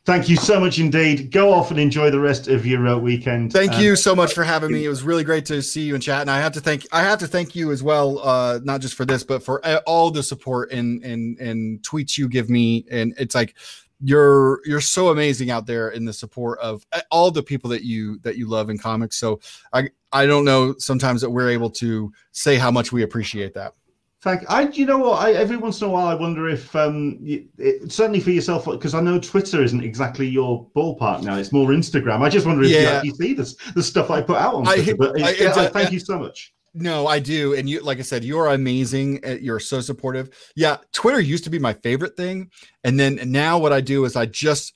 Thank 0.06 0.30
you 0.30 0.36
so 0.36 0.60
much 0.60 0.78
indeed. 0.80 1.32
Go 1.32 1.52
off 1.52 1.72
and 1.72 1.80
enjoy 1.80 2.12
the 2.12 2.20
rest 2.20 2.48
of 2.48 2.66
your 2.66 2.88
uh, 2.88 2.98
weekend. 2.98 3.52
Thank 3.52 3.74
And 3.74 3.82
you 3.84 3.96
so 3.96 4.16
much 4.16 4.34
for 4.34 4.44
having 4.44 4.72
me. 4.72 4.86
It 4.86 4.90
was 4.90 5.02
really 5.04 5.24
great 5.24 5.46
to 5.48 5.62
see 5.62 5.82
you 5.82 5.96
and 5.96 6.04
chat. 6.04 6.22
And 6.22 6.30
I 6.30 6.40
have 6.40 6.52
to 6.54 6.62
thank 6.62 6.86
I 6.92 7.02
have 7.02 7.20
to 7.20 7.28
thank 7.28 7.56
you 7.56 7.72
as 7.72 7.82
well, 7.82 8.20
uh, 8.20 8.60
not 8.64 8.82
just 8.82 8.94
for 8.94 9.04
this, 9.06 9.24
but 9.24 9.42
for 9.44 9.66
uh, 9.66 9.80
all 9.88 10.12
the 10.12 10.22
support 10.24 10.72
and 10.72 11.04
and 11.04 11.38
and 11.40 11.82
tweets 11.82 12.18
you 12.18 12.30
give 12.30 12.50
me. 12.50 12.86
And 12.92 13.16
it's 13.18 13.34
like 13.36 13.56
you're 14.02 14.60
you're 14.66 14.82
so 14.82 15.10
amazing 15.10 15.52
out 15.52 15.66
there 15.66 15.90
in 15.90 16.06
the 16.06 16.14
support 16.14 16.60
of 16.60 16.86
uh, 16.92 17.02
all 17.12 17.32
the 17.32 17.44
people 17.44 17.70
that 17.70 17.84
you 17.84 18.20
that 18.20 18.38
you 18.38 18.48
love 18.48 18.70
in 18.70 18.78
comics. 18.78 19.18
So 19.18 19.40
I 19.74 19.90
I 20.12 20.26
don't 20.26 20.46
know 20.46 20.76
sometimes 20.78 21.22
that 21.22 21.30
we're 21.30 21.50
able 21.50 21.70
to 21.72 22.12
say 22.32 22.58
how 22.58 22.72
much 22.72 22.92
we 22.92 23.04
appreciate 23.04 23.54
that. 23.54 23.74
Thank 24.22 24.50
I. 24.50 24.64
You 24.70 24.88
know 24.88 24.98
what? 24.98 25.22
I, 25.22 25.34
every 25.34 25.56
once 25.56 25.80
in 25.82 25.88
a 25.88 25.92
while, 25.92 26.08
I 26.08 26.16
wonder 26.16 26.50
if 26.50 26.76
um, 26.76 27.20
you, 27.22 27.48
it, 27.60 27.92
certainly 27.92 28.20
for 28.20 28.32
yourself, 28.32 28.66
because 28.66 28.96
I 28.96 29.00
know 29.00 29.20
Twitter 29.20 29.64
isn't 29.64 29.84
exactly 29.84 30.28
your 30.28 30.68
ballpark 30.76 31.22
now. 31.22 31.38
It's 31.38 31.52
more 31.52 31.70
Instagram. 31.70 32.22
I 32.22 32.30
just 32.30 32.48
wonder 32.48 32.64
if 32.64 32.72
you 32.72 32.78
Yeah. 32.78 32.90
actually 32.94 33.12
see 33.12 33.34
this 33.36 33.56
the 33.76 33.84
stuff 33.84 34.10
I 34.10 34.24
put 34.24 34.38
out 34.38 34.56
on 34.56 34.68
I- 34.68 34.78
Twitter. 34.78 34.96
but 34.96 35.16
I- 35.18 35.30
yeah, 35.30 35.50
it's 35.50 35.58
a- 35.58 35.70
thank 35.70 35.92
you 35.92 36.00
so 36.00 36.18
much. 36.18 36.55
No, 36.78 37.08
I 37.08 37.20
do. 37.20 37.56
And 37.56 37.70
you, 37.70 37.80
like 37.80 38.00
I 38.00 38.02
said, 38.02 38.26
you're 38.26 38.48
amazing. 38.48 39.22
Uh, 39.26 39.38
you're 39.42 39.62
so 39.62 39.80
supportive. 39.80 40.30
Yeah. 40.58 40.78
Twitter 40.92 41.22
used 41.22 41.46
to 41.46 41.50
be 41.50 41.58
my 41.58 41.72
favorite 41.72 42.18
thing. 42.18 42.52
And 42.84 43.00
then 43.00 43.20
now 43.26 43.58
what 43.58 43.72
I 43.72 43.80
do 43.80 44.04
is 44.04 44.18
I 44.18 44.26
just, 44.26 44.74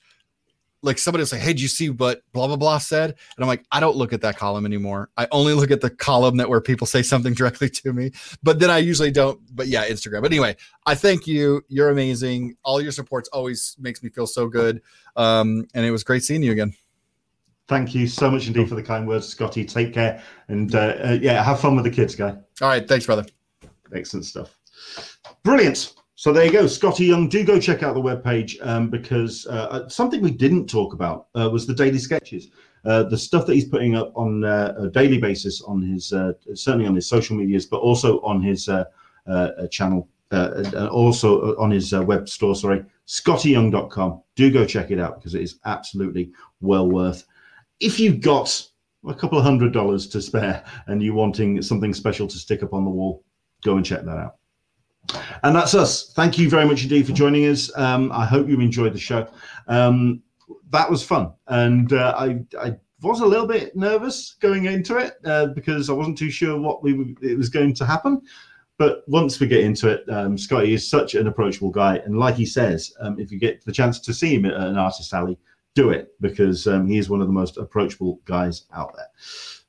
like 0.82 0.96
somebody 0.96 1.22
say, 1.26 1.38
Hey, 1.38 1.48
did 1.52 1.60
you 1.60 1.68
see 1.68 1.90
what 1.90 2.22
blah 2.32 2.46
blah 2.46 2.56
blah 2.56 2.78
said? 2.78 3.10
And 3.10 3.44
I'm 3.44 3.48
like, 3.48 3.66
I 3.70 3.80
don't 3.80 3.96
look 3.96 4.14
at 4.14 4.22
that 4.22 4.38
column 4.38 4.64
anymore. 4.64 5.10
I 5.18 5.28
only 5.30 5.52
look 5.52 5.70
at 5.70 5.82
the 5.82 5.90
column 5.90 6.38
that 6.38 6.48
where 6.48 6.62
people 6.62 6.86
say 6.86 7.02
something 7.02 7.34
directly 7.34 7.68
to 7.68 7.92
me. 7.92 8.12
But 8.42 8.60
then 8.60 8.70
I 8.70 8.78
usually 8.78 9.10
don't. 9.10 9.38
But 9.54 9.68
yeah, 9.68 9.86
Instagram. 9.86 10.22
But 10.22 10.32
anyway, 10.32 10.56
I 10.86 10.94
thank 10.94 11.26
you. 11.26 11.60
You're 11.68 11.90
amazing. 11.90 12.56
All 12.62 12.80
your 12.80 12.92
supports 12.92 13.28
always 13.28 13.76
makes 13.78 14.02
me 14.02 14.08
feel 14.08 14.26
so 14.26 14.48
good. 14.48 14.80
Um, 15.16 15.66
and 15.74 15.84
it 15.84 15.90
was 15.90 16.02
great 16.02 16.24
seeing 16.24 16.42
you 16.42 16.52
again. 16.52 16.72
Thank 17.70 17.94
you 17.94 18.08
so 18.08 18.28
much 18.28 18.48
indeed 18.48 18.68
for 18.68 18.74
the 18.74 18.82
kind 18.82 19.06
words, 19.06 19.32
Skottie. 19.32 19.64
Take 19.64 19.94
care 19.94 20.20
and 20.48 20.74
uh, 20.74 20.96
uh, 21.04 21.18
yeah, 21.22 21.40
have 21.40 21.60
fun 21.60 21.76
with 21.76 21.84
the 21.84 21.90
kids, 21.90 22.16
guy. 22.16 22.30
All 22.60 22.68
right, 22.68 22.88
thanks, 22.88 23.06
brother. 23.06 23.24
Excellent 23.94 24.26
stuff. 24.26 24.58
Brilliant. 25.44 25.94
So 26.16 26.32
there 26.32 26.44
you 26.44 26.50
go, 26.50 26.64
Skottie 26.64 27.06
Young. 27.06 27.28
Do 27.28 27.44
go 27.44 27.60
check 27.60 27.84
out 27.84 27.94
the 27.94 28.02
webpage 28.02 28.56
um, 28.66 28.90
because 28.90 29.46
uh, 29.46 29.68
uh, 29.70 29.88
something 29.88 30.20
we 30.20 30.32
didn't 30.32 30.66
talk 30.66 30.94
about 30.94 31.28
uh, 31.36 31.48
was 31.48 31.64
the 31.64 31.72
daily 31.72 32.00
sketches. 32.00 32.48
Uh, 32.84 33.04
the 33.04 33.16
stuff 33.16 33.46
that 33.46 33.54
he's 33.54 33.68
putting 33.68 33.94
up 33.94 34.10
on 34.16 34.42
uh, 34.42 34.74
a 34.76 34.88
daily 34.88 35.18
basis 35.18 35.62
on 35.62 35.80
his 35.80 36.12
uh, 36.12 36.32
certainly 36.54 36.88
on 36.88 36.96
his 36.96 37.08
social 37.08 37.36
medias, 37.36 37.66
but 37.66 37.78
also 37.78 38.20
on 38.22 38.42
his 38.42 38.68
channel, 39.70 40.08
and 40.32 40.74
also 40.88 41.56
on 41.56 41.70
his 41.70 41.92
web 41.92 42.28
store. 42.28 42.56
Sorry, 42.56 42.84
skottieyoung.com. 43.06 44.22
Do 44.34 44.50
go 44.50 44.66
check 44.66 44.90
it 44.90 44.98
out 44.98 45.20
because 45.20 45.36
it 45.36 45.42
is 45.42 45.60
absolutely 45.64 46.32
well 46.60 46.88
worth. 46.88 47.26
If 47.80 47.98
you've 47.98 48.20
got 48.20 48.66
a 49.08 49.14
couple 49.14 49.38
of 49.38 49.44
hundred 49.44 49.72
dollars 49.72 50.06
to 50.08 50.20
spare 50.20 50.64
and 50.86 51.02
you're 51.02 51.14
wanting 51.14 51.62
something 51.62 51.94
special 51.94 52.26
to 52.28 52.38
stick 52.38 52.62
up 52.62 52.74
on 52.74 52.84
the 52.84 52.90
wall, 52.90 53.24
go 53.64 53.76
and 53.76 53.84
check 53.84 54.04
that 54.04 54.18
out. 54.18 54.36
And 55.42 55.56
that's 55.56 55.74
us. 55.74 56.12
Thank 56.12 56.38
you 56.38 56.48
very 56.50 56.66
much 56.66 56.82
indeed 56.82 57.06
for 57.06 57.12
joining 57.12 57.46
us. 57.46 57.76
Um, 57.76 58.12
I 58.12 58.26
hope 58.26 58.48
you 58.48 58.60
enjoyed 58.60 58.92
the 58.92 58.98
show. 58.98 59.26
Um, 59.66 60.22
that 60.70 60.90
was 60.90 61.02
fun, 61.02 61.32
and 61.48 61.92
uh, 61.92 62.14
I, 62.16 62.40
I, 62.60 62.76
was 63.02 63.20
a 63.20 63.26
little 63.26 63.46
bit 63.46 63.74
nervous 63.74 64.36
going 64.40 64.66
into 64.66 64.98
it 64.98 65.14
uh, 65.24 65.46
because 65.46 65.88
I 65.88 65.94
wasn't 65.94 66.18
too 66.18 66.30
sure 66.30 66.60
what 66.60 66.82
we 66.82 67.16
it 67.22 67.36
was 67.36 67.48
going 67.48 67.74
to 67.74 67.86
happen. 67.86 68.20
But 68.76 69.02
once 69.08 69.40
we 69.40 69.46
get 69.46 69.64
into 69.64 69.88
it, 69.88 70.04
um, 70.10 70.36
Skottie 70.36 70.74
is 70.74 70.88
such 70.88 71.14
an 71.14 71.26
approachable 71.26 71.70
guy, 71.70 71.96
and 71.96 72.18
like 72.18 72.34
he 72.34 72.46
says, 72.46 72.92
um, 73.00 73.18
if 73.18 73.32
you 73.32 73.38
get 73.38 73.64
the 73.64 73.72
chance 73.72 74.00
to 74.00 74.14
see 74.14 74.34
him 74.34 74.44
at 74.44 74.54
an 74.54 74.76
artist 74.76 75.12
alley, 75.12 75.38
do 75.74 75.90
it 75.90 76.14
because 76.20 76.66
um, 76.66 76.86
he 76.86 76.98
is 76.98 77.08
one 77.08 77.20
of 77.20 77.26
the 77.26 77.32
most 77.32 77.56
approachable 77.56 78.20
guys 78.24 78.64
out 78.74 78.94
there. 78.96 79.08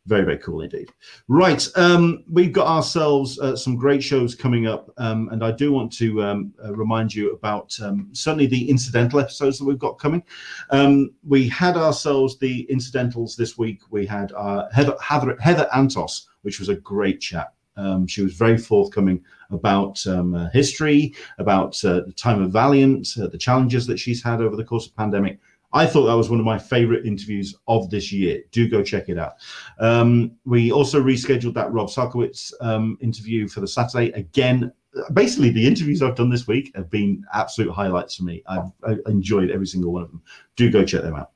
Very, 0.08 0.26
very 0.26 0.38
cool 0.40 0.62
indeed. 0.62 0.90
Right. 1.28 1.68
Um, 1.76 2.24
we've 2.28 2.52
got 2.52 2.66
ourselves 2.66 3.38
uh, 3.40 3.56
some 3.56 3.76
great 3.76 4.02
shows 4.02 4.34
coming 4.34 4.66
up. 4.66 4.92
Um, 4.98 5.30
and 5.32 5.44
I 5.44 5.52
do 5.52 5.72
want 5.72 5.92
to 5.94 6.24
um, 6.24 6.54
uh, 6.64 6.74
remind 6.74 7.14
you 7.14 7.34
about 7.34 7.76
um, 7.84 8.10
certainly 8.12 8.48
the 8.48 8.68
incidental 8.68 9.20
episodes 9.20 9.60
that 9.60 9.66
we've 9.66 9.78
got 9.78 10.00
coming. 10.00 10.24
Um, 10.72 11.12
we 11.24 11.48
had 11.48 11.78
ourselves 11.78 12.40
the 12.40 12.62
incidentals 12.64 13.36
this 13.36 13.60
week. 13.60 13.82
We 13.92 14.08
had 14.08 14.32
uh, 14.32 14.70
Heather, 14.74 14.98
Heather, 15.02 15.38
Heather 15.40 15.70
Antos, 15.72 16.26
which 16.42 16.60
was 16.60 16.70
a 16.70 16.76
great 16.76 17.22
chat. 17.22 17.54
Um, 17.78 18.08
she 18.08 18.22
was 18.22 18.34
very 18.34 18.58
forthcoming 18.58 19.24
about 19.50 20.06
um, 20.08 20.34
uh, 20.34 20.50
history, 20.50 21.14
about 21.38 21.84
uh, 21.86 22.02
the 22.02 22.14
time 22.14 22.42
of 22.42 22.52
Valiant, 22.52 23.08
uh, 23.22 23.28
the 23.28 23.38
challenges 23.38 23.88
that 23.88 24.00
she's 24.00 24.24
had 24.24 24.42
over 24.42 24.56
the 24.56 24.64
course 24.64 24.88
of 24.88 24.96
pandemic, 24.96 25.40
I 25.74 25.86
thought 25.86 26.06
that 26.08 26.16
was 26.16 26.30
one 26.30 26.40
of 26.40 26.46
my 26.46 26.58
favorite 26.58 27.06
interviews 27.06 27.56
of 27.68 27.90
this 27.90 28.12
year. 28.12 28.44
Do 28.52 28.68
go 28.68 28.84
check 28.84 29.10
it 29.10 29.18
out. 29.18 29.36
Um, 29.80 30.32
we 30.46 30.72
also 30.72 31.02
rescheduled 31.02 31.54
that 31.54 31.72
Rob 31.72 31.90
Salkowitz 31.90 32.54
um, 32.62 32.98
interview 33.02 33.48
for 33.48 33.62
the 33.62 33.68
Saturday. 33.68 34.12
Again, 34.12 34.72
basically, 35.14 35.50
the 35.50 35.66
interviews 35.66 36.02
I've 36.02 36.16
done 36.16 36.30
this 36.30 36.48
week 36.48 36.72
have 36.76 36.90
been 36.90 37.24
absolute 37.34 37.72
highlights 37.72 38.16
for 38.16 38.24
me. 38.24 38.44
I've, 38.48 38.72
I've 38.84 39.00
enjoyed 39.06 39.50
every 39.50 39.68
single 39.68 39.94
one 39.94 40.04
of 40.04 40.12
them. 40.12 40.22
Do 40.56 40.70
go 40.70 40.84
check 40.84 41.04
them 41.04 41.16
out. 41.16 41.32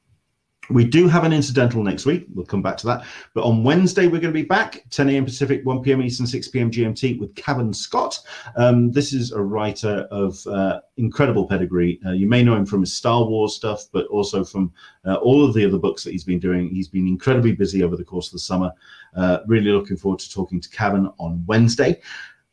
We 0.69 0.85
do 0.85 1.07
have 1.07 1.23
an 1.23 1.33
incidental 1.33 1.83
next 1.83 2.05
week. 2.05 2.25
We'll 2.33 2.45
come 2.45 2.61
back 2.61 2.77
to 2.77 2.87
that. 2.87 3.05
But 3.33 3.43
on 3.43 3.63
Wednesday, 3.63 4.05
we're 4.05 4.21
going 4.21 4.33
to 4.33 4.41
be 4.41 4.43
back 4.43 4.83
10 4.89 5.09
a.m. 5.09 5.25
Pacific, 5.25 5.65
1 5.65 5.81
p.m. 5.81 6.01
Eastern, 6.01 6.25
6 6.27 6.47
p.m. 6.49 6.71
GMT 6.71 7.19
with 7.19 7.35
Cavan 7.35 7.73
Scott. 7.73 8.19
Um, 8.55 8.91
this 8.91 9.13
is 9.13 9.31
a 9.31 9.41
writer 9.41 10.07
of 10.11 10.45
uh, 10.47 10.81
incredible 10.97 11.47
pedigree. 11.47 11.99
Uh, 12.05 12.11
you 12.11 12.27
may 12.27 12.43
know 12.43 12.55
him 12.55 12.65
from 12.65 12.81
his 12.81 12.93
Star 12.93 13.23
Wars 13.25 13.55
stuff, 13.55 13.85
but 13.91 14.07
also 14.07 14.43
from 14.43 14.71
uh, 15.05 15.15
all 15.15 15.45
of 15.45 15.53
the 15.53 15.65
other 15.65 15.77
books 15.77 16.03
that 16.03 16.11
he's 16.11 16.23
been 16.23 16.39
doing. 16.39 16.69
He's 16.69 16.89
been 16.89 17.07
incredibly 17.07 17.51
busy 17.51 17.83
over 17.83 17.95
the 17.95 18.03
course 18.03 18.27
of 18.27 18.33
the 18.33 18.39
summer. 18.39 18.71
Uh, 19.15 19.39
really 19.47 19.71
looking 19.71 19.97
forward 19.97 20.19
to 20.19 20.31
talking 20.31 20.59
to 20.59 20.69
Cavan 20.69 21.11
on 21.19 21.43
Wednesday 21.45 22.01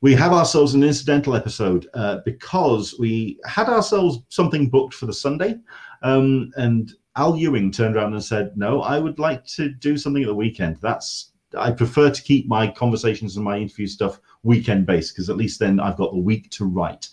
we 0.02 0.14
have 0.14 0.32
ourselves 0.32 0.74
an 0.74 0.82
incidental 0.82 1.36
episode 1.36 1.88
uh, 1.94 2.18
because 2.24 2.98
we 2.98 3.38
had 3.46 3.68
ourselves 3.68 4.18
something 4.30 4.68
booked 4.68 4.94
for 4.94 5.06
the 5.06 5.12
Sunday. 5.12 5.54
Um, 6.02 6.50
and 6.56 6.92
Al 7.16 7.36
Ewing 7.36 7.70
turned 7.70 7.96
around 7.96 8.14
and 8.14 8.24
said, 8.24 8.56
"No, 8.56 8.82
I 8.82 8.98
would 8.98 9.18
like 9.18 9.44
to 9.56 9.68
do 9.68 9.96
something 9.96 10.22
at 10.22 10.28
the 10.28 10.34
weekend. 10.34 10.78
That's 10.80 11.32
I 11.56 11.70
prefer 11.70 12.10
to 12.10 12.22
keep 12.22 12.48
my 12.48 12.66
conversations 12.66 13.36
and 13.36 13.44
my 13.44 13.58
interview 13.58 13.86
stuff 13.86 14.18
weekend 14.42 14.86
based 14.86 15.14
because 15.14 15.28
at 15.28 15.36
least 15.36 15.60
then 15.60 15.78
I've 15.78 15.98
got 15.98 16.12
the 16.12 16.18
week 16.18 16.50
to 16.50 16.64
write." 16.64 17.08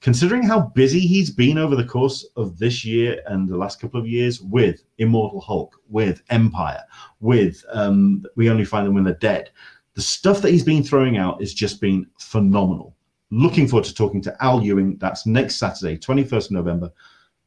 Considering 0.00 0.42
how 0.42 0.60
busy 0.60 1.00
he's 1.00 1.30
been 1.30 1.56
over 1.56 1.74
the 1.74 1.84
course 1.84 2.24
of 2.36 2.58
this 2.58 2.84
year 2.84 3.20
and 3.26 3.48
the 3.48 3.56
last 3.56 3.80
couple 3.80 3.98
of 3.98 4.06
years 4.06 4.40
with 4.40 4.84
Immortal 4.98 5.40
Hulk, 5.40 5.80
with 5.88 6.22
Empire, 6.28 6.82
with 7.20 7.64
um, 7.72 8.24
We 8.36 8.50
Only 8.50 8.64
Find 8.64 8.86
Them 8.86 8.94
When 8.94 9.04
They're 9.04 9.14
Dead, 9.14 9.50
the 9.94 10.02
stuff 10.02 10.42
that 10.42 10.52
he's 10.52 10.62
been 10.62 10.84
throwing 10.84 11.16
out 11.16 11.40
has 11.40 11.54
just 11.54 11.80
been 11.80 12.06
phenomenal. 12.20 12.94
Looking 13.30 13.66
forward 13.66 13.86
to 13.86 13.94
talking 13.94 14.20
to 14.22 14.44
Al 14.44 14.62
Ewing. 14.62 14.98
That's 14.98 15.26
next 15.26 15.56
Saturday, 15.56 15.96
21st 15.96 16.50
November 16.50 16.92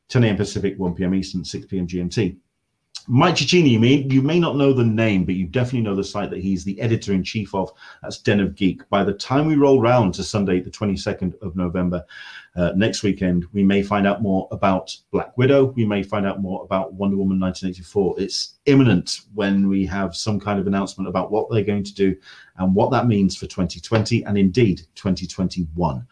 10 0.10 0.23
a.m. 0.23 0.38
Pacific, 0.38 0.77
1 0.77 0.95
p.m. 0.95 1.15
Eastern, 1.15 1.45
6 1.45 1.65
p.m. 1.68 1.88
GMT. 1.88 2.38
Mike 3.11 3.36
Cecchini, 3.36 3.72
you 3.72 3.80
may, 3.80 3.95
you 4.07 4.22
may 4.22 4.40
not 4.40 4.56
know 4.56 4.72
the 4.72 4.84
name, 4.84 5.26
but 5.26 5.34
you 5.34 5.48
definitely 5.48 5.81
know 5.81 5.95
the 5.95 6.03
site 6.03 6.30
that 6.30 6.41
he's 6.41 6.64
the 6.64 6.80
editor 6.80 7.11
in 7.11 7.23
chief 7.23 7.56
of. 7.56 7.72
That's 8.03 8.19
Den 8.19 8.40
of 8.40 8.56
Geek. 8.56 8.88
By 8.90 9.03
the 9.03 9.14
time 9.14 9.48
we 9.48 9.56
roll 9.56 9.81
round 9.81 10.14
to 10.14 10.23
Sunday, 10.23 10.60
the 10.60 10.69
22nd 10.69 11.41
of 11.41 11.56
November, 11.56 12.06
uh, 12.56 12.73
next 12.76 13.02
weekend, 13.02 13.45
we 13.52 13.64
may 13.64 13.81
find 13.81 14.06
out 14.06 14.22
more 14.22 14.48
about 14.52 14.95
Black 15.11 15.36
Widow. 15.40 15.73
We 15.76 15.86
may 15.86 16.03
find 16.03 16.26
out 16.26 16.40
more 16.40 16.64
about 16.64 16.94
Wonder 16.94 17.18
Woman 17.18 17.40
1984. 17.40 18.15
It's 18.19 18.60
imminent 18.68 19.22
when 19.34 19.68
we 19.68 19.88
have 19.88 20.15
some 20.15 20.40
kind 20.40 20.60
of 20.60 20.68
announcement 20.68 21.07
about 21.07 21.31
what 21.31 21.49
they're 21.49 21.64
going 21.64 21.86
to 21.86 21.95
do 21.95 22.15
and 22.57 22.76
what 22.76 22.91
that 22.91 23.07
means 23.07 23.36
for 23.36 23.48
2020 23.48 24.23
and 24.26 24.38
indeed 24.38 24.81
2021. 24.94 26.06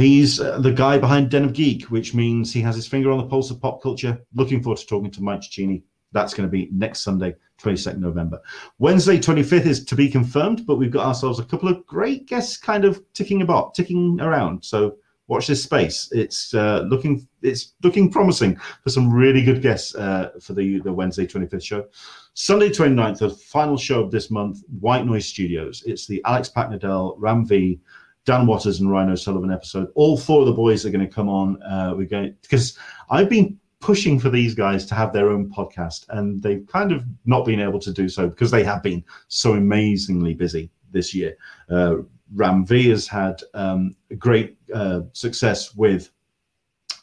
He's 0.00 0.40
uh, 0.40 0.58
the 0.58 0.72
guy 0.72 0.96
behind 0.96 1.30
Den 1.30 1.44
of 1.44 1.52
Geek, 1.52 1.90
which 1.90 2.14
means 2.14 2.52
he 2.52 2.62
has 2.62 2.74
his 2.74 2.86
finger 2.86 3.10
on 3.10 3.18
the 3.18 3.26
pulse 3.26 3.50
of 3.50 3.60
pop 3.60 3.82
culture. 3.82 4.18
Looking 4.34 4.62
forward 4.62 4.78
to 4.78 4.86
talking 4.86 5.10
to 5.10 5.22
Mike 5.22 5.42
Cecchini. 5.42 5.82
That's 6.12 6.32
going 6.32 6.48
to 6.48 6.50
be 6.50 6.68
next 6.72 7.00
Sunday, 7.00 7.36
22nd 7.62 7.98
November. 7.98 8.40
Wednesday, 8.78 9.18
25th 9.18 9.66
is 9.66 9.84
to 9.84 9.94
be 9.94 10.08
confirmed, 10.08 10.66
but 10.66 10.76
we've 10.76 10.90
got 10.90 11.06
ourselves 11.06 11.38
a 11.38 11.44
couple 11.44 11.68
of 11.68 11.86
great 11.86 12.26
guests 12.26 12.56
kind 12.56 12.86
of 12.86 13.02
ticking 13.12 13.42
about, 13.42 13.74
ticking 13.74 14.18
around. 14.22 14.64
So 14.64 14.96
watch 15.28 15.46
this 15.46 15.62
space. 15.62 16.08
It's 16.12 16.54
uh, 16.54 16.86
looking 16.88 17.28
it's 17.42 17.74
looking 17.82 18.10
promising 18.10 18.56
for 18.82 18.88
some 18.88 19.12
really 19.12 19.42
good 19.42 19.60
guests 19.60 19.94
uh, 19.94 20.30
for 20.40 20.54
the, 20.54 20.80
the 20.80 20.92
Wednesday 20.92 21.26
25th 21.26 21.62
show. 21.62 21.86
Sunday 22.32 22.70
29th, 22.70 23.18
the 23.18 23.30
final 23.30 23.76
show 23.76 24.02
of 24.02 24.10
this 24.10 24.30
month, 24.30 24.62
White 24.80 25.04
Noise 25.04 25.26
Studios. 25.26 25.82
It's 25.86 26.06
the 26.06 26.22
Alex 26.24 26.50
Paknadel, 26.54 27.16
Ram 27.18 27.46
V, 27.46 27.80
Dan 28.26 28.46
Watters 28.46 28.80
and 28.80 28.90
Ryan 28.90 29.10
O'Sullivan 29.10 29.52
episode. 29.52 29.88
All 29.94 30.16
four 30.16 30.40
of 30.40 30.46
the 30.46 30.52
boys 30.52 30.84
are 30.84 30.90
going 30.90 31.06
to 31.06 31.12
come 31.12 31.28
on. 31.28 31.62
Uh, 31.62 31.94
we're 31.96 32.06
going 32.06 32.34
because 32.42 32.78
I've 33.10 33.28
been 33.28 33.58
pushing 33.80 34.20
for 34.20 34.28
these 34.28 34.54
guys 34.54 34.84
to 34.86 34.94
have 34.94 35.12
their 35.12 35.30
own 35.30 35.50
podcast, 35.50 36.06
and 36.10 36.42
they've 36.42 36.66
kind 36.66 36.92
of 36.92 37.04
not 37.24 37.44
been 37.44 37.60
able 37.60 37.80
to 37.80 37.92
do 37.92 38.08
so 38.08 38.28
because 38.28 38.50
they 38.50 38.62
have 38.64 38.82
been 38.82 39.02
so 39.28 39.54
amazingly 39.54 40.34
busy 40.34 40.70
this 40.92 41.14
year. 41.14 41.36
Uh, 41.70 41.96
Ram 42.34 42.64
V 42.64 42.90
has 42.90 43.08
had 43.08 43.40
um, 43.54 43.96
great 44.18 44.56
uh, 44.72 45.00
success 45.12 45.74
with 45.74 46.10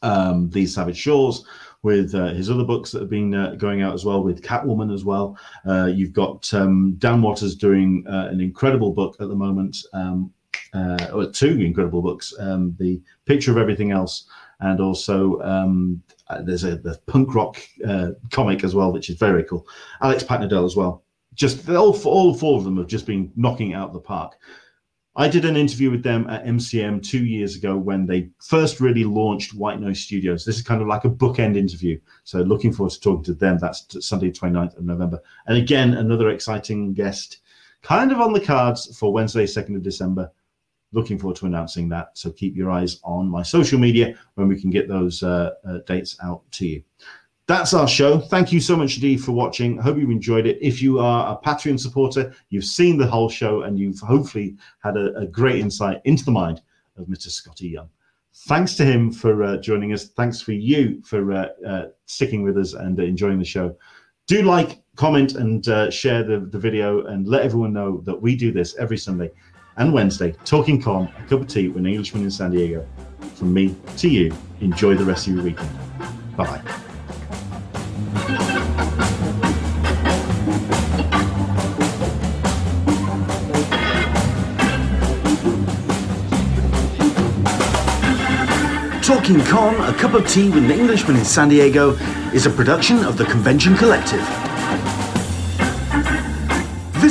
um, 0.04 0.50
These 0.50 0.76
Savage 0.76 0.98
Shores, 0.98 1.46
with 1.84 2.14
uh, 2.16 2.28
his 2.28 2.50
other 2.50 2.64
books 2.64 2.92
that 2.92 3.02
have 3.02 3.10
been 3.10 3.34
uh, 3.34 3.56
going 3.56 3.82
out 3.82 3.94
as 3.94 4.06
well, 4.06 4.24
with 4.24 4.42
Catwoman 4.42 4.94
as 4.94 5.04
well. 5.04 5.38
Uh, 5.68 5.86
you've 5.86 6.14
got 6.14 6.54
um, 6.54 6.96
Dan 6.98 7.22
Watters 7.22 7.56
doing 7.56 8.06
uh, 8.08 8.28
an 8.32 8.40
incredible 8.40 8.92
book 8.94 9.16
at 9.20 9.28
the 9.28 9.36
moment, 9.36 9.78
uh, 10.78 11.26
two 11.32 11.62
incredible 11.62 12.02
books 12.02 12.34
um, 12.40 12.76
The 12.80 13.02
Picture 13.26 13.52
of 13.52 13.58
Everything 13.58 13.92
Else, 13.92 14.28
and 14.60 14.80
also 14.80 15.42
um, 15.42 16.02
uh, 16.28 16.42
there's 16.42 16.64
a 16.64 16.78
the 16.78 17.00
punk 17.08 17.34
rock 17.34 17.58
uh, 17.88 18.12
comic 18.32 18.64
as 18.64 18.76
well, 18.76 18.92
which 18.92 19.10
is 19.10 19.18
very 19.18 19.44
cool. 19.44 19.68
Alex 20.02 20.24
Paknadel 20.24 20.66
as 20.66 20.76
well. 20.76 21.04
Just 21.34 21.70
all, 21.70 21.96
all 22.06 22.34
four 22.34 22.58
of 22.58 22.64
them 22.64 22.78
have 22.78 22.88
just 22.88 23.06
been 23.06 23.32
knocking 23.36 23.74
out 23.74 23.94
the 23.94 24.00
park. 24.00 24.38
I 25.20 25.28
did 25.28 25.46
an 25.46 25.58
interview 25.58 25.90
with 25.90 26.04
them 26.04 26.30
at 26.30 26.46
MCM 26.46 27.02
two 27.02 27.26
years 27.26 27.56
ago 27.56 27.76
when 27.76 28.06
they 28.06 28.30
first 28.40 28.80
really 28.80 29.04
launched 29.04 29.56
White 29.56 29.80
Noise 29.80 30.02
Studios. 30.02 30.46
This 30.46 30.58
is 30.58 30.62
kind 30.62 30.80
of 30.80 30.88
like 30.88 31.06
a 31.06 31.10
bookend 31.10 31.58
interview. 31.58 32.00
So 32.24 32.42
looking 32.42 32.72
forward 32.72 32.92
to 32.92 33.00
talking 33.00 33.24
to 33.24 33.34
them. 33.34 33.58
That's 33.58 34.06
Sunday, 34.06 34.30
29th 34.30 34.78
of 34.78 34.84
November. 34.84 35.20
And 35.48 35.58
again, 35.58 35.96
another 35.96 36.30
exciting 36.30 36.94
guest 36.94 37.40
kind 37.82 38.12
of 38.12 38.22
on 38.22 38.32
the 38.32 38.40
cards 38.40 38.96
for 38.96 39.12
Wednesday, 39.12 39.46
2nd 39.46 39.76
of 39.76 39.82
December. 39.82 40.32
Looking 40.94 41.20
forward 41.20 41.38
to 41.38 41.46
announcing 41.46 41.90
that. 41.90 42.18
So 42.18 42.32
keep 42.32 42.56
your 42.56 42.72
eyes 42.72 43.00
on 43.04 43.30
my 43.30 43.44
social 43.44 43.78
media 43.78 44.16
when 44.36 44.48
we 44.48 44.60
can 44.60 44.70
get 44.70 44.88
those 44.88 45.22
uh, 45.22 45.52
uh, 45.68 45.80
dates 45.86 46.18
out 46.24 46.50
to 46.54 46.68
you. 46.68 46.84
That's 47.48 47.74
our 47.74 47.88
show. 47.88 48.20
Thank 48.20 48.52
you 48.52 48.60
so 48.60 48.76
much, 48.76 48.96
indeed, 48.96 49.24
for 49.24 49.32
watching. 49.32 49.80
I 49.80 49.84
hope 49.84 49.98
you 49.98 50.12
enjoyed 50.12 50.46
it. 50.46 50.58
If 50.62 50.82
you 50.82 51.00
are 51.00 51.34
a 51.34 51.48
Patreon 51.48 51.80
supporter, 51.80 52.34
you've 52.50 52.66
seen 52.66 52.98
the 52.98 53.08
whole 53.08 53.30
show 53.30 53.62
and 53.62 53.80
you've 53.80 54.00
hopefully 54.00 54.58
had 54.84 54.98
a, 54.98 55.16
a 55.16 55.26
great 55.26 55.60
insight 55.60 56.02
into 56.04 56.26
the 56.26 56.32
mind 56.32 56.62
of 56.98 57.08
Mr. 57.08 57.30
Skottie 57.30 57.72
Young. 57.72 57.90
Thanks 58.48 58.76
to 58.76 58.86
him 58.86 59.12
for 59.12 59.44
uh, 59.44 59.58
joining 59.58 59.94
us. 59.94 60.10
Thanks 60.10 60.42
for 60.42 60.52
you 60.52 61.02
for 61.06 61.32
uh, 61.32 61.48
uh, 61.66 61.86
sticking 62.06 62.44
with 62.44 62.58
us 62.58 62.74
and 62.74 63.00
enjoying 63.00 63.40
the 63.40 63.46
show. 63.46 63.76
Do 64.28 64.42
like, 64.42 64.82
comment, 64.98 65.36
and 65.36 65.66
uh, 65.70 65.90
share 65.90 66.24
the, 66.24 66.40
the 66.40 66.60
video 66.60 67.06
and 67.06 67.28
let 67.28 67.44
everyone 67.44 67.72
know 67.72 68.02
that 68.02 68.22
we 68.22 68.36
do 68.36 68.52
this 68.52 68.78
every 68.78 68.98
Sunday 68.98 69.32
and 69.78 69.94
Wednesday. 69.94 70.36
Talking 70.44 70.82
Con, 70.82 71.12
a 71.18 71.28
cup 71.28 71.42
of 71.42 71.48
tea 71.48 71.68
with 71.70 71.78
an 71.78 71.86
Englishman 71.86 72.24
in 72.24 72.32
San 72.32 72.52
Diego. 72.52 72.86
From 73.36 73.54
me 73.54 73.76
to 73.98 74.10
you, 74.10 74.34
enjoy 74.62 74.96
the 74.96 75.06
rest 75.06 75.28
of 75.28 75.36
your 75.36 75.44
weekend. 75.44 75.70
Bye. 76.36 76.62
Talking 89.04 89.40
Con, 89.46 89.76
a 89.76 89.94
cup 89.98 90.14
of 90.16 90.28
tea 90.28 90.50
with 90.50 90.66
an 90.66 90.72
Englishman 90.72 91.16
in 91.16 91.24
San 91.24 91.50
Diego, 91.50 91.92
is 92.34 92.46
a 92.46 92.50
production 92.50 93.06
of 93.06 93.18
the 93.18 93.26
Convention 93.26 93.76
Collective. 93.76 94.47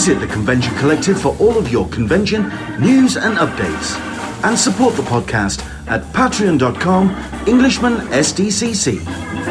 Visit 0.07 0.21
the 0.21 0.33
Convention 0.33 0.73
Collective 0.77 1.21
for 1.21 1.37
all 1.41 1.59
of 1.59 1.73
your 1.73 1.89
convention 1.89 2.43
news 2.79 3.17
and 3.17 3.37
updates. 3.39 3.99
And 4.45 4.57
support 4.57 4.95
the 4.95 5.03
podcast 5.03 5.67
at 5.89 6.05
patreon.com 6.13 7.11
Englishman 7.49 7.95
SDCC. 8.15 9.46